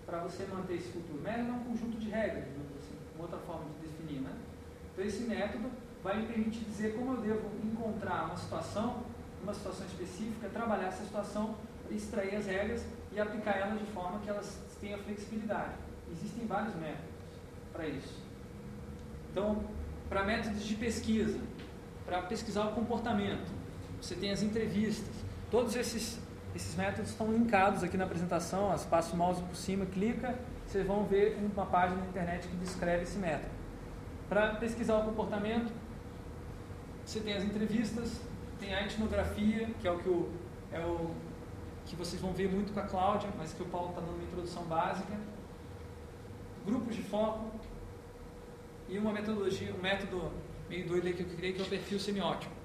para 0.06 0.20
você 0.20 0.46
manter 0.46 0.76
esse 0.76 0.88
futuro. 0.88 1.20
Método 1.20 1.50
é 1.50 1.52
um 1.52 1.64
conjunto 1.64 1.98
de 1.98 2.08
regras, 2.08 2.44
assim, 2.44 2.96
uma 3.14 3.24
outra 3.24 3.38
forma 3.40 3.64
de 3.64 3.88
definir, 3.88 4.20
né? 4.20 4.32
Então, 4.92 5.04
esse 5.04 5.22
método 5.24 5.68
vai 6.02 6.20
me 6.20 6.26
permitir 6.26 6.64
dizer 6.64 6.94
como 6.94 7.14
eu 7.14 7.20
devo 7.20 7.50
encontrar 7.64 8.26
uma 8.26 8.36
situação, 8.36 9.02
uma 9.42 9.52
situação 9.52 9.84
específica, 9.86 10.48
trabalhar 10.48 10.86
essa 10.86 11.04
situação, 11.04 11.56
extrair 11.90 12.36
as 12.36 12.46
regras 12.46 12.84
e 13.12 13.20
aplicar 13.20 13.58
elas 13.58 13.78
de 13.78 13.86
forma 13.86 14.20
que 14.20 14.28
elas 14.28 14.58
tenham 14.80 14.98
flexibilidade. 15.00 15.74
Existem 16.10 16.46
vários 16.46 16.74
métodos 16.76 17.04
para 17.72 17.88
isso. 17.88 18.22
Então, 19.30 19.64
para 20.08 20.24
métodos 20.24 20.64
de 20.64 20.74
pesquisa, 20.76 21.38
para 22.04 22.22
pesquisar 22.22 22.68
o 22.68 22.72
comportamento, 22.72 23.50
você 24.00 24.14
tem 24.14 24.30
as 24.30 24.42
entrevistas. 24.42 25.14
Todos 25.50 25.74
esses, 25.74 26.18
esses 26.56 26.74
métodos 26.74 27.10
estão 27.10 27.30
linkados 27.30 27.84
aqui 27.84 27.96
na 27.96 28.04
apresentação. 28.04 28.72
As 28.72 28.84
passa 28.84 29.14
o 29.14 29.16
mouse 29.16 29.42
por 29.42 29.54
cima, 29.54 29.86
clica, 29.86 30.36
vocês 30.66 30.86
vão 30.86 31.04
ver 31.04 31.38
uma 31.38 31.66
página 31.66 32.00
na 32.00 32.06
internet 32.06 32.48
que 32.48 32.56
descreve 32.56 33.04
esse 33.04 33.18
método. 33.18 33.54
Para 34.28 34.56
pesquisar 34.56 34.96
o 34.98 35.04
comportamento, 35.04 35.72
você 37.04 37.20
tem 37.20 37.34
as 37.34 37.44
entrevistas, 37.44 38.20
tem 38.58 38.74
a 38.74 38.82
etnografia, 38.82 39.68
que 39.80 39.86
é 39.86 39.90
o 39.92 39.98
que, 39.98 40.08
o, 40.08 40.32
é 40.72 40.80
o, 40.80 41.10
que 41.84 41.94
vocês 41.94 42.20
vão 42.20 42.32
ver 42.32 42.50
muito 42.50 42.72
com 42.72 42.80
a 42.80 42.84
Cláudia, 42.84 43.28
mas 43.38 43.52
que 43.52 43.62
o 43.62 43.66
Paulo 43.66 43.90
está 43.90 44.00
dando 44.00 44.14
uma 44.14 44.24
introdução 44.24 44.64
básica. 44.64 45.14
Grupos 46.64 46.96
de 46.96 47.02
foco 47.02 47.52
e 48.88 48.98
uma 48.98 49.12
metodologia, 49.12 49.72
um 49.72 49.80
método 49.80 50.32
meio 50.68 50.88
doido 50.88 51.14
que 51.14 51.22
eu 51.22 51.36
criei, 51.36 51.52
que 51.52 51.60
é 51.60 51.64
o 51.64 51.68
perfil 51.68 52.00
semiótico. 52.00 52.55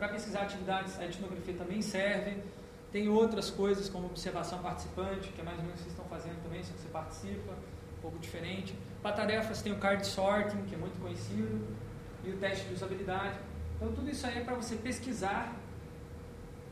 Para 0.00 0.08
pesquisar 0.08 0.44
atividades, 0.44 0.98
a 0.98 1.04
etnografia 1.04 1.52
também 1.52 1.82
serve. 1.82 2.42
Tem 2.90 3.10
outras 3.10 3.50
coisas 3.50 3.86
como 3.86 4.06
observação 4.06 4.60
participante, 4.60 5.28
que 5.28 5.42
é 5.42 5.44
mais 5.44 5.58
ou 5.58 5.64
menos 5.64 5.78
o 5.78 5.84
que 5.84 5.90
vocês 5.90 6.00
estão 6.00 6.06
fazendo 6.06 6.42
também, 6.42 6.62
se 6.62 6.72
você 6.72 6.88
participa, 6.88 7.52
um 7.52 8.00
pouco 8.00 8.18
diferente. 8.18 8.74
Para 9.02 9.12
tarefas 9.12 9.60
tem 9.60 9.74
o 9.74 9.76
card 9.76 10.06
sorting, 10.06 10.62
que 10.62 10.74
é 10.74 10.78
muito 10.78 10.98
conhecido 11.02 11.68
e 12.24 12.30
o 12.30 12.38
teste 12.38 12.66
de 12.66 12.72
usabilidade. 12.72 13.38
Então, 13.76 13.92
tudo 13.92 14.08
isso 14.08 14.26
aí 14.26 14.38
é 14.38 14.40
para 14.40 14.54
você 14.54 14.76
pesquisar 14.76 15.54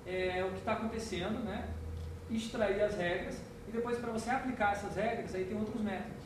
é, 0.07 0.43
o 0.43 0.53
que 0.53 0.61
está 0.61 0.73
acontecendo, 0.73 1.45
né? 1.45 1.69
extrair 2.31 2.81
as 2.81 2.97
regras 2.97 3.39
e 3.69 3.71
depois 3.71 3.99
para 3.99 4.11
você 4.11 4.31
aplicar 4.31 4.73
essas 4.73 4.97
regras, 4.97 5.35
aí 5.35 5.45
tem 5.45 5.59
outros 5.59 5.83
métodos, 5.83 6.25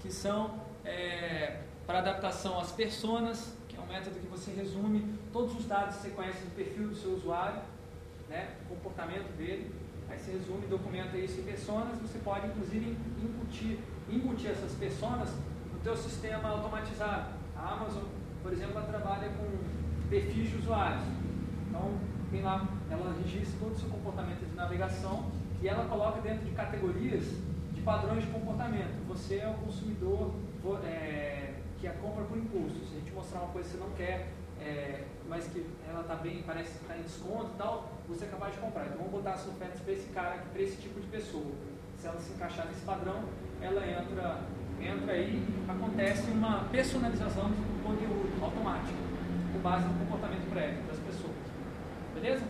que 0.00 0.10
são 0.10 0.58
é, 0.86 1.60
para 1.86 1.98
adaptação 1.98 2.58
às 2.58 2.72
personas, 2.72 3.54
é 3.63 3.63
um 3.84 3.92
método 3.92 4.18
que 4.18 4.26
você 4.26 4.50
resume 4.52 5.04
todos 5.32 5.56
os 5.58 5.66
dados 5.66 5.96
que 5.96 6.02
você 6.02 6.10
conhece 6.10 6.38
do 6.38 6.54
perfil 6.56 6.88
do 6.88 6.94
seu 6.94 7.12
usuário, 7.12 7.60
né? 8.28 8.54
comportamento 8.68 9.36
dele, 9.36 9.70
aí 10.08 10.18
você 10.18 10.32
resume, 10.32 10.66
documenta 10.66 11.16
isso 11.16 11.40
em 11.40 11.44
personas, 11.44 11.98
você 12.00 12.18
pode 12.18 12.46
inclusive 12.46 12.96
incutir, 13.22 13.78
incutir 14.10 14.50
essas 14.50 14.72
personas 14.72 15.30
no 15.72 15.78
teu 15.82 15.96
sistema 15.96 16.48
automatizado. 16.48 17.34
A 17.56 17.74
Amazon 17.74 18.04
por 18.44 18.52
exemplo, 18.52 18.76
ela 18.76 18.86
trabalha 18.86 19.30
com 19.30 19.46
perfis 20.10 20.50
de 20.50 20.56
usuários. 20.58 21.02
Então, 21.66 21.94
tem 22.30 22.42
lá, 22.42 22.68
ela 22.90 23.16
registra 23.24 23.58
todo 23.58 23.72
o 23.72 23.78
seu 23.78 23.88
comportamento 23.88 24.46
de 24.46 24.54
navegação 24.54 25.30
e 25.62 25.66
ela 25.66 25.86
coloca 25.86 26.20
dentro 26.20 26.44
de 26.44 26.50
categorias 26.50 27.24
de 27.72 27.80
padrões 27.80 28.22
de 28.22 28.30
comportamento. 28.30 29.02
Você 29.08 29.38
é 29.38 29.48
o 29.48 29.54
consumidor 29.54 30.34
é, 30.84 31.33
que 31.84 31.88
a 31.88 31.92
compra 31.92 32.24
por 32.24 32.38
impulso. 32.38 32.80
Se 32.86 32.96
a 32.96 32.98
gente 32.98 33.12
mostrar 33.12 33.40
uma 33.40 33.52
coisa 33.52 33.68
que 33.68 33.76
você 33.76 33.84
não 33.84 33.90
quer, 33.90 34.28
é, 34.58 35.04
mas 35.28 35.46
que 35.48 35.66
ela 35.86 36.00
está 36.00 36.14
bem, 36.14 36.42
parece 36.46 36.70
que 36.70 36.82
está 36.82 36.96
em 36.96 37.02
desconto 37.02 37.50
e 37.54 37.58
tal, 37.58 37.92
você 38.08 38.24
é 38.24 38.28
capaz 38.28 38.54
de 38.54 38.60
comprar. 38.60 38.86
Então 38.86 38.96
vamos 38.96 39.12
botar 39.12 39.32
as 39.32 39.46
ofertas 39.46 39.80
para 39.82 39.92
esse 39.92 40.08
cara, 40.08 40.42
para 40.50 40.62
esse 40.62 40.80
tipo 40.80 40.98
de 40.98 41.06
pessoa. 41.08 41.52
se 41.98 42.06
ela 42.06 42.18
se 42.18 42.32
encaixar 42.32 42.66
nesse 42.68 42.80
padrão, 42.86 43.24
ela 43.60 43.86
entra, 43.86 44.40
entra 44.80 45.12
aí, 45.12 45.46
acontece 45.68 46.30
uma 46.30 46.64
personalização 46.70 47.50
do 47.50 47.82
conteúdo 47.84 48.42
automático, 48.42 48.98
com 49.52 49.58
base 49.58 49.86
no 49.86 49.98
comportamento 49.98 50.48
prévio 50.50 50.82
das 50.84 50.98
pessoas. 51.00 51.36
Beleza? 52.14 52.44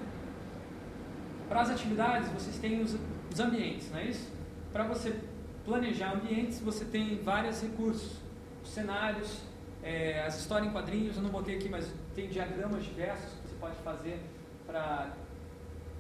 Para 1.49 1.61
as 1.61 1.71
atividades, 1.71 2.29
vocês 2.29 2.57
têm 2.59 2.81
os, 2.83 2.97
os 3.33 3.41
ambientes, 3.41 3.91
não 3.91 3.99
é 3.99 4.05
isso? 4.05 4.31
Para 4.73 4.85
você 4.85 5.19
planejar 5.65 6.15
ambientes, 6.15 6.61
você 6.61 6.85
tem 6.85 7.21
vários 7.23 7.61
recursos, 7.63 8.24
os 8.65 8.71
cenários, 8.71 9.43
é, 9.83 10.25
as 10.27 10.41
histórias 10.41 10.69
em 10.69 10.73
quadrinhos, 10.73 11.17
eu 11.17 11.23
não 11.23 11.31
botei 11.31 11.57
aqui, 11.57 11.69
mas 11.69 11.93
tem 12.15 12.29
diagramas 12.29 12.83
diversos 12.85 13.31
que 13.35 13.49
você 13.49 13.55
pode 13.61 13.77
fazer 13.77 14.19
para 14.67 15.13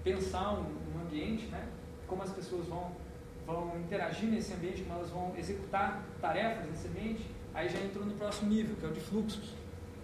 pensar 0.03 0.55
um, 0.55 0.63
um, 0.63 1.03
ambiente, 1.03 1.47
né? 1.47 1.69
como 2.07 2.23
as 2.23 2.33
pessoas 2.33 2.67
vão, 2.67 2.93
vão 3.47 3.79
interagir 3.79 4.31
nesse 4.31 4.55
ambiente, 4.55 4.83
como 4.83 4.99
elas 4.99 5.11
vão 5.11 5.35
executar 5.37 6.03
tarefas 6.21 6.67
nesse 6.67 6.89
ambiente. 6.89 7.31
Aí 7.53 7.69
já 7.69 7.79
entrou 7.79 8.05
no 8.05 8.15
próximo 8.15 8.51
nível, 8.51 8.75
que 8.77 8.87
é 8.87 8.89
o 8.89 8.93
de 8.93 9.01
fluxos. 9.01 9.53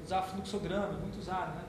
Usar 0.04 0.22
fluxograma, 0.22 0.92
muito 0.92 1.18
usado, 1.18 1.56
né? 1.56 1.64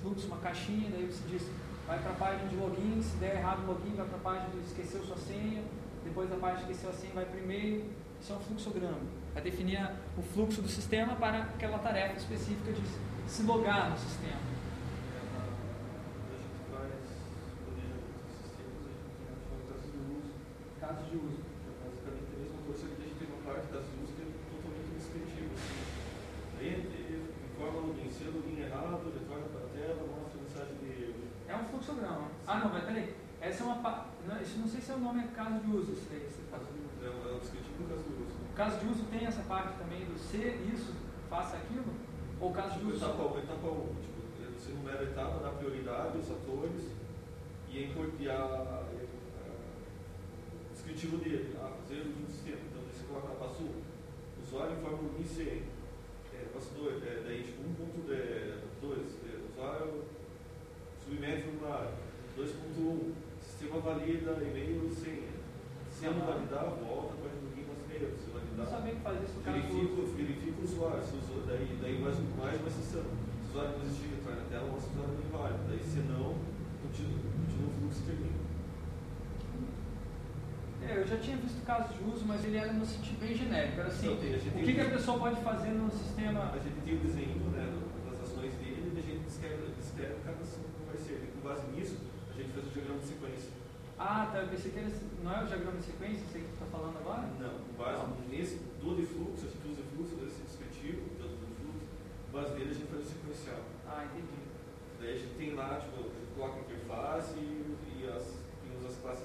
Fluxo, 0.00 0.26
uma 0.26 0.38
caixinha, 0.38 0.90
daí 0.90 1.06
você 1.06 1.26
diz, 1.28 1.48
vai 1.86 1.98
para 1.98 2.12
a 2.12 2.14
página 2.14 2.48
de 2.48 2.56
login, 2.56 3.00
se 3.02 3.16
der 3.16 3.36
errado 3.36 3.62
o 3.64 3.66
login, 3.66 3.94
vai 3.94 4.06
para 4.06 4.16
a 4.16 4.20
página 4.20 4.50
de 4.50 4.58
esqueceu 4.60 5.02
sua 5.02 5.16
senha, 5.16 5.62
depois 6.04 6.28
da 6.28 6.36
página 6.36 6.66
de 6.66 6.72
esqueceu 6.72 6.90
a 6.90 6.92
senha, 6.92 7.14
vai 7.14 7.24
para 7.24 7.36
o 7.36 7.42
e-mail. 7.42 7.90
Isso 8.20 8.32
é 8.32 8.36
um 8.36 8.40
fluxograma. 8.40 9.23
Vai 9.34 9.42
definir 9.42 9.90
o 10.16 10.22
fluxo 10.22 10.62
do 10.62 10.68
sistema 10.68 11.16
para 11.16 11.42
aquela 11.42 11.78
tarefa 11.78 12.16
específica 12.16 12.72
de 12.72 12.82
se 13.28 13.42
logar 13.42 13.90
no 13.90 13.98
sistema. 13.98 14.54
casos 20.84 21.08
de 21.08 21.16
uso. 21.16 21.40
Basicamente 21.80 22.28
a 22.28 22.38
mesma 22.44 22.60
coisa 22.68 22.84
que 22.84 22.94
a 22.94 23.04
gente 23.08 23.16
tem 23.16 23.28
uma 23.32 23.42
parte 23.48 23.72
das 23.72 23.84
usos 23.88 24.12
que 24.12 24.20
é 24.20 24.28
totalmente 24.52 24.90
descritiva. 24.92 25.52
Assim. 25.56 25.80
Entre, 26.60 27.00
informa 27.48 27.80
login, 27.88 28.10
se 28.12 28.24
o 28.28 28.36
login 28.36 28.60
errado, 28.60 29.00
retorna 29.08 29.48
para 29.48 29.64
a 29.64 29.70
tela, 29.72 30.00
mostra 30.04 30.36
mensagem 30.44 30.76
de. 30.84 31.24
É 31.48 31.56
um 31.56 31.64
fluxograma. 31.64 32.28
Ah, 32.46 32.58
não, 32.60 32.68
mas 32.68 32.84
peraí. 32.84 33.16
Essa 33.40 33.64
é 33.64 33.66
uma. 33.66 34.06
Não, 34.28 34.40
isso 34.40 34.58
não 34.58 34.68
sei 34.68 34.80
se 34.80 34.90
é 34.92 34.94
o 34.94 35.00
nome 35.00 35.24
é 35.24 35.28
caso 35.34 35.60
de 35.60 35.70
uso, 35.72 35.92
isso 35.92 36.06
daí. 36.10 36.28
Caso 36.50 36.68
de 36.68 36.78
uso. 36.84 36.96
É, 37.00 37.08
é 37.08 37.34
um 37.34 37.38
descritivo 37.40 37.82
do 37.82 37.88
caso 37.88 38.04
de 38.04 38.12
uso. 38.22 38.33
O 38.54 38.56
caso 38.56 38.78
de 38.78 38.86
uso 38.86 39.02
tem 39.10 39.26
essa 39.26 39.42
parte 39.42 39.76
também 39.78 40.04
do 40.04 40.16
ser 40.16 40.62
isso, 40.72 40.94
faça 41.28 41.56
aquilo? 41.56 41.92
Ou 42.40 42.50
o 42.50 42.54
caso 42.54 42.78
de 42.78 42.86
uso? 42.86 43.04
Etapa, 43.04 43.38
etapa 43.40 43.66
1. 43.66 43.94
Tipo, 43.98 44.22
você 44.56 44.70
numera 44.70 45.00
a 45.00 45.02
etapa, 45.02 45.42
dá 45.42 45.50
prioridade, 45.50 46.18
os 46.18 46.30
atores 46.30 46.92
e 47.68 48.30
a, 48.30 48.38
a, 48.38 48.84
descritivo 50.72 51.16
dele, 51.16 51.56
ah, 51.60 51.72
fazer 51.82 52.02
o 52.02 52.04
do 52.04 52.30
sistema. 52.30 52.60
Então, 52.70 52.80
você 52.86 53.04
coloca 53.08 53.34
passo 53.34 53.64
1, 53.64 53.82
usuário 54.46 54.78
informa 54.78 54.98
o 54.98 55.20
ICE. 55.20 55.64
É, 56.32 56.46
passo 56.54 56.70
2, 56.78 57.02
é, 57.02 57.22
daí 57.26 57.42
tipo 57.42 57.60
1.2, 57.60 58.08
é, 58.14 59.40
usuário 59.50 60.04
submete 61.02 61.48
o 61.48 61.58
formulário. 61.58 61.90
2.1, 62.38 63.12
sistema 63.40 63.80
valida 63.80 64.30
e-mail 64.40 64.86
e 64.86 64.94
senha. 64.94 65.34
Se 65.90 66.06
não 66.06 66.26
validar, 66.26 66.64
volta 66.64 67.14
para 67.14 67.30
o 67.30 67.44
login 67.44 67.62
e 67.62 67.94
e-mail. 67.94 68.14
Se 68.18 68.30
validar, 68.30 68.33
não 68.56 68.66
sabia 68.66 68.94
que 68.94 69.00
faz 69.00 69.22
isso 69.22 69.40
verifica, 69.44 70.02
verifica 70.16 70.60
o 70.60 70.64
usuário. 70.64 71.02
Se 71.02 71.16
daí, 71.46 71.78
daí 71.80 71.98
mais, 72.00 72.16
mais 72.38 72.60
uma 72.60 72.70
sessão. 72.70 73.02
Se 73.02 73.46
o 73.46 73.50
usuário 73.50 73.82
existir, 73.82 74.14
retorna 74.14 74.42
na 74.42 74.48
tela, 74.48 74.70
mostra 74.70 74.90
o 74.90 74.94
usuário 74.94 75.14
não 75.14 75.26
inválido. 75.26 75.64
Daí, 75.68 75.82
se 75.82 75.98
não, 76.06 76.38
continua, 76.82 77.18
continua 77.34 77.68
o 77.68 77.74
fluxo 77.80 78.00
e 78.00 78.06
termina. 78.06 78.44
É, 80.84 81.00
eu 81.00 81.06
já 81.06 81.16
tinha 81.16 81.36
visto 81.38 81.64
casos 81.64 81.96
de 81.96 82.04
uso, 82.04 82.24
mas 82.26 82.44
ele 82.44 82.58
era 82.58 82.72
no 82.72 82.84
sentido 82.84 83.18
bem 83.18 83.34
genérico. 83.34 83.80
Era 83.80 83.88
assim, 83.88 84.16
tem, 84.20 84.36
o 84.36 84.64
que, 84.64 84.74
que, 84.74 84.80
a 84.80 84.90
pessoa 84.90 85.18
pode 85.18 85.40
fazer 85.40 85.70
no 85.70 85.90
sistema... 85.90 86.52
A 86.52 86.58
gente 86.58 86.78
tem 86.84 86.94
o 86.94 86.98
desenho 87.00 87.40
né, 87.50 87.72
das 88.04 88.20
ações 88.20 88.52
dele 88.60 88.92
e 88.94 88.98
a 88.98 89.02
gente 89.02 89.24
descreve, 89.24 89.72
descreve 89.80 90.14
cada 90.24 90.42
ação 90.42 90.60
como 90.76 90.92
vai 90.92 91.00
ser. 91.00 91.24
E 91.24 91.32
com 91.32 91.48
base 91.48 91.64
nisso, 91.72 91.96
a 92.30 92.36
gente 92.36 92.52
faz 92.52 92.66
o 92.66 92.70
diagrama 92.70 93.00
de 93.00 93.06
sequência. 93.06 93.50
Ah, 94.04 94.28
tá. 94.30 94.38
Eu 94.44 94.48
pensei 94.48 94.70
que 94.70 94.78
era, 94.78 94.92
não 95.22 95.32
é 95.32 95.44
o 95.44 95.46
diagrama 95.46 95.78
de 95.78 95.84
sequência, 95.84 96.20
que 96.26 96.32
você 96.32 96.38
está 96.38 96.66
falando 96.66 96.98
agora? 96.98 97.24
Não, 97.40 97.56
base 97.72 98.04
nesse 98.28 98.60
do 98.76 98.96
de 98.96 99.06
fluxo, 99.06 99.46
a 99.46 99.48
gente 99.48 99.64
usa 99.64 99.82
fluxo, 99.96 100.20
esse 100.26 100.42
descritivo, 100.44 101.08
tanto 101.16 101.40
do 101.40 101.48
fluxo, 101.56 101.88
com 102.26 102.32
base 102.36 102.52
nele 102.52 102.70
a 102.70 102.74
gente 102.74 102.90
faz 102.92 103.00
o 103.00 103.08
sequencial. 103.08 103.64
Ah, 103.88 104.04
entendi. 104.04 104.44
Daí 105.00 105.14
a 105.14 105.16
gente 105.16 105.34
tem 105.40 105.54
lá, 105.54 105.80
tipo, 105.80 105.96
a 105.96 106.20
gente 106.20 106.36
coloca 106.36 106.56
a 106.56 106.60
interface 106.60 107.32
e, 107.38 107.76
e 107.96 108.08
as, 108.12 108.36
tem 108.60 108.86
as 108.86 108.96
classes 109.00 109.24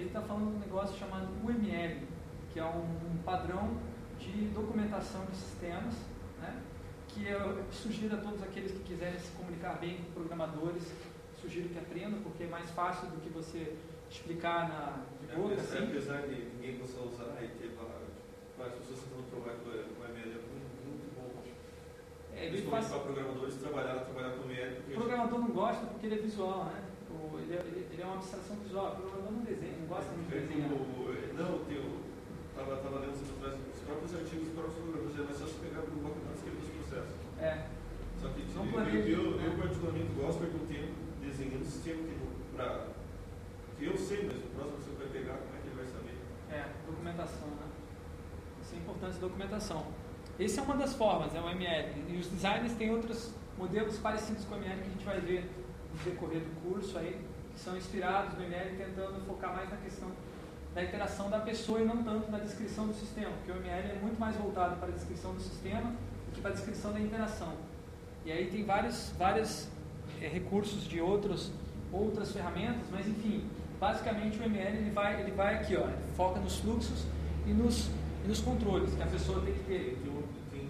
ele 0.00 0.08
está 0.08 0.22
falando 0.22 0.50
de 0.50 0.56
um 0.56 0.60
negócio 0.60 0.98
chamado 0.98 1.28
UML, 1.44 2.08
que 2.50 2.58
é 2.58 2.64
um, 2.64 2.80
um 2.80 3.22
padrão 3.22 3.76
de 4.18 4.48
documentação 4.48 5.26
de 5.26 5.36
sistemas, 5.36 5.94
né? 6.40 6.62
que 7.08 7.26
eu 7.26 7.62
sugiro 7.70 8.16
a 8.16 8.18
todos 8.18 8.42
aqueles 8.42 8.72
que 8.72 8.78
quiserem 8.78 9.18
se 9.20 9.30
comunicar 9.32 9.78
bem 9.78 9.98
com 9.98 10.12
programadores, 10.12 10.90
sugiro 11.38 11.68
que 11.68 11.78
aprendam, 11.78 12.18
porque 12.22 12.44
é 12.44 12.46
mais 12.46 12.70
fácil 12.70 13.08
do 13.08 13.20
que 13.20 13.28
você 13.28 13.76
explicar 14.10 14.68
na 14.68 15.04
de 15.20 15.36
boca. 15.36 15.54
É, 15.54 15.60
assim. 15.60 15.78
Apesar 15.78 16.22
de 16.26 16.34
ninguém 16.34 16.78
possa 16.78 17.00
usar 17.00 17.38
e 17.42 17.48
ter 17.48 17.70
várias 18.58 18.76
pessoas 18.78 19.00
tentando 19.06 19.30
provar 19.30 19.54
que 19.54 19.68
o 19.68 19.70
UML 19.70 20.30
é 20.30 20.42
muito, 20.50 20.68
muito 20.84 21.06
bom. 21.14 21.42
É, 22.34 22.46
ele 22.46 22.62
faz... 22.68 22.88
para 22.88 22.98
programadores 22.98 23.54
trabalhar, 23.54 24.04
trabalhar 24.04 24.36
com 24.36 24.48
UML. 24.48 24.78
O 24.88 24.94
programador 24.94 25.38
não 25.38 25.50
gosta 25.50 25.86
porque 25.86 26.06
ele 26.06 26.18
é 26.18 26.22
visual, 26.22 26.64
né? 26.66 26.84
ele, 27.38 27.54
é, 27.54 27.60
ele, 27.60 27.86
ele 27.92 28.02
é 28.02 28.04
uma 28.04 28.16
abstração 28.16 28.56
visual, 28.56 28.92
o 28.92 28.96
programador 28.96 29.32
não 29.32 29.42
desenha, 29.42 29.78
não 29.78 29.86
gosta 29.86 30.10
muito 30.12 30.28
de 30.28 30.40
desenhar. 30.40 30.70
Não, 30.70 31.50
eu 31.70 31.84
estava 32.50 32.76
tava 32.76 32.98
lendo 33.00 33.16
atrás, 33.16 33.54
os 33.54 33.82
próprios 33.86 34.14
artigos, 34.14 34.48
os 34.48 34.54
próprios 34.54 34.74
programadores, 34.74 35.18
é 35.18 35.22
mais 35.22 35.38
fácil 35.40 35.56
pegar 35.62 35.80
o 35.80 35.90
bloco 35.90 36.18
e 36.18 36.34
escrever 36.34 36.60
os 36.60 36.70
processos. 36.74 37.16
É. 37.40 37.52
Só 38.20 38.28
que 38.28 38.44
não 38.52 38.66
eu, 38.68 39.08
eu, 39.08 39.40
eu, 39.40 39.52
particularmente 39.56 40.12
gosto 40.12 40.44
de 40.44 40.50
perder 40.50 40.60
um 40.60 40.66
tempo 40.68 40.92
desenhando 41.24 41.62
o 41.62 41.70
sistema 41.70 42.02
que 42.04 42.20
eu 43.86 43.96
sei, 43.96 44.26
mas 44.26 44.36
o 44.36 44.48
próximo 44.54 44.78
você 44.78 44.90
vai 44.96 45.08
pegar, 45.08 45.34
como 45.34 45.56
é 45.56 45.60
que 45.60 45.68
ele 45.68 45.76
vai 45.76 45.86
saber? 45.86 46.16
É, 46.50 46.64
documentação, 46.86 47.48
né? 47.48 47.66
Isso 48.62 48.74
é 48.74 48.78
importante, 48.78 49.18
documentação. 49.18 49.86
Essa 50.38 50.60
é 50.60 50.64
uma 50.64 50.76
das 50.76 50.94
formas, 50.94 51.34
é 51.34 51.40
o 51.40 51.48
ML. 51.48 52.04
E 52.08 52.16
os 52.16 52.26
designers 52.26 52.72
têm 52.74 52.90
outros 52.90 53.32
modelos 53.58 53.98
parecidos 53.98 54.44
com 54.44 54.54
o 54.54 54.58
ML 54.58 54.80
que 54.80 54.86
a 54.86 54.90
gente 54.90 55.04
vai 55.04 55.20
ver 55.20 55.50
no 55.92 56.10
decorrer 56.10 56.40
do 56.40 56.60
curso 56.62 56.98
aí, 56.98 57.20
que 57.52 57.60
são 57.60 57.76
inspirados 57.76 58.38
no 58.38 58.44
ML 58.44 58.76
tentando 58.76 59.20
focar 59.26 59.54
mais 59.54 59.70
na 59.70 59.76
questão 59.76 60.10
da 60.74 60.82
interação 60.82 61.28
da 61.28 61.40
pessoa 61.40 61.80
e 61.80 61.84
não 61.84 62.02
tanto 62.02 62.30
na 62.30 62.38
descrição 62.38 62.86
do 62.86 62.94
sistema, 62.94 63.32
porque 63.32 63.50
o 63.50 63.56
ML 63.56 63.90
é 63.90 63.98
muito 64.00 64.18
mais 64.18 64.36
voltado 64.36 64.76
para 64.76 64.88
a 64.88 64.92
descrição 64.92 65.34
do 65.34 65.40
sistema 65.40 65.90
do 65.90 66.32
que 66.32 66.40
para 66.40 66.50
a 66.50 66.54
descrição 66.54 66.92
da 66.92 67.00
interação. 67.00 67.54
E 68.24 68.30
aí 68.30 68.50
tem 68.50 68.64
vários, 68.64 69.12
vários 69.18 69.68
é, 70.20 70.28
recursos 70.28 70.84
de 70.84 71.00
outros, 71.00 71.50
outras 71.92 72.32
ferramentas, 72.32 72.86
mas 72.90 73.06
enfim, 73.08 73.44
basicamente 73.80 74.38
o 74.38 74.44
ML 74.44 74.76
ele 74.76 74.90
vai, 74.90 75.20
ele 75.22 75.32
vai 75.32 75.54
aqui, 75.54 75.76
ó, 75.76 75.88
foca 76.14 76.38
nos 76.38 76.58
fluxos 76.60 77.06
e 77.46 77.52
nos, 77.52 77.88
e 78.24 78.28
nos 78.28 78.40
controles 78.40 78.94
que 78.94 79.02
a 79.02 79.06
pessoa 79.06 79.40
tem 79.40 79.54
que 79.54 79.64
ter. 79.64 79.98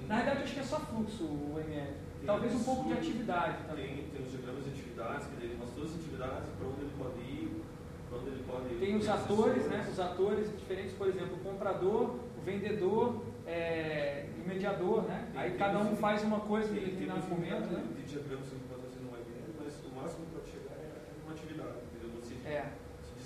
Na 0.09 0.17
verdade, 0.17 0.43
acho 0.45 0.55
que 0.55 0.61
é 0.61 0.65
só 0.65 0.79
fluxo 0.81 1.25
o 1.25 1.61
ML. 1.61 1.93
Talvez 2.27 2.55
um 2.55 2.65
pouco 2.65 2.89
de 2.89 2.95
atividade 2.95 3.59
também. 3.67 3.87
Tem, 3.87 4.05
tem 4.07 4.23
os 4.27 4.31
diagramas 4.31 4.65
de 4.65 4.71
atividades, 4.71 5.27
que 5.27 5.45
ele 5.45 5.57
mostra 5.57 5.75
todas 5.75 5.91
as 5.91 5.99
atividades, 6.01 6.49
para 6.59 6.69
onde 6.69 6.81
ele 6.81 6.93
pode 6.99 7.21
ir, 7.21 7.63
para 8.09 8.19
onde 8.19 8.29
ele 8.29 8.45
pode 8.47 8.75
Tem 8.75 8.97
os 8.97 9.09
atores, 9.09 9.67
né? 9.67 9.87
Os 9.91 10.01
atores 10.01 10.59
diferentes, 10.59 10.93
por 10.95 11.09
exemplo, 11.09 11.37
o 11.37 11.39
comprador, 11.39 12.17
o 12.37 12.43
vendedor 12.45 13.23
é, 13.47 14.27
e 14.37 14.43
o 14.43 14.49
mediador, 14.49 15.03
né? 15.05 15.29
Tem, 15.33 15.41
Aí 15.41 15.51
tem 15.51 15.59
cada 15.59 15.79
um 15.79 15.97
faz 15.97 16.23
uma 16.23 16.41
coisa 16.41 16.71
em 16.77 16.85
determinado 16.85 17.27
momento, 17.29 17.71
né? 17.71 17.85
Tem 17.97 18.05
diagramas 18.05 18.49
que 18.49 18.57
pode 18.69 18.83
fazer 18.83 19.01
no 19.01 19.11
IBM, 19.15 19.55
mas 19.59 19.75
o 19.85 19.95
máximo 19.95 20.27
que 20.27 20.33
pode 20.33 20.51
chegar 20.51 20.75
é 20.75 20.91
uma 21.25 21.33
atividade, 21.33 21.79
entendeu? 21.87 22.21
Você, 22.21 22.35
é. 22.47 22.80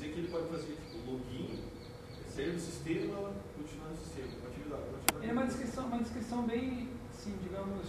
Dizer 0.04 0.12
que 0.12 0.20
ele 0.20 0.28
pode 0.28 0.48
fazer 0.48 0.74
tipo, 0.74 1.10
login, 1.10 1.60
sair 2.28 2.52
do 2.52 2.60
sistema, 2.60 3.32
continuar 3.56 3.88
no 3.88 3.96
sistema, 3.96 4.28
atividade. 4.48 4.82
É 5.22 5.32
uma 5.32 5.46
descrição, 5.46 5.86
uma 5.86 5.98
descrição 5.98 6.42
bem, 6.42 6.90
assim, 7.10 7.34
digamos, 7.42 7.88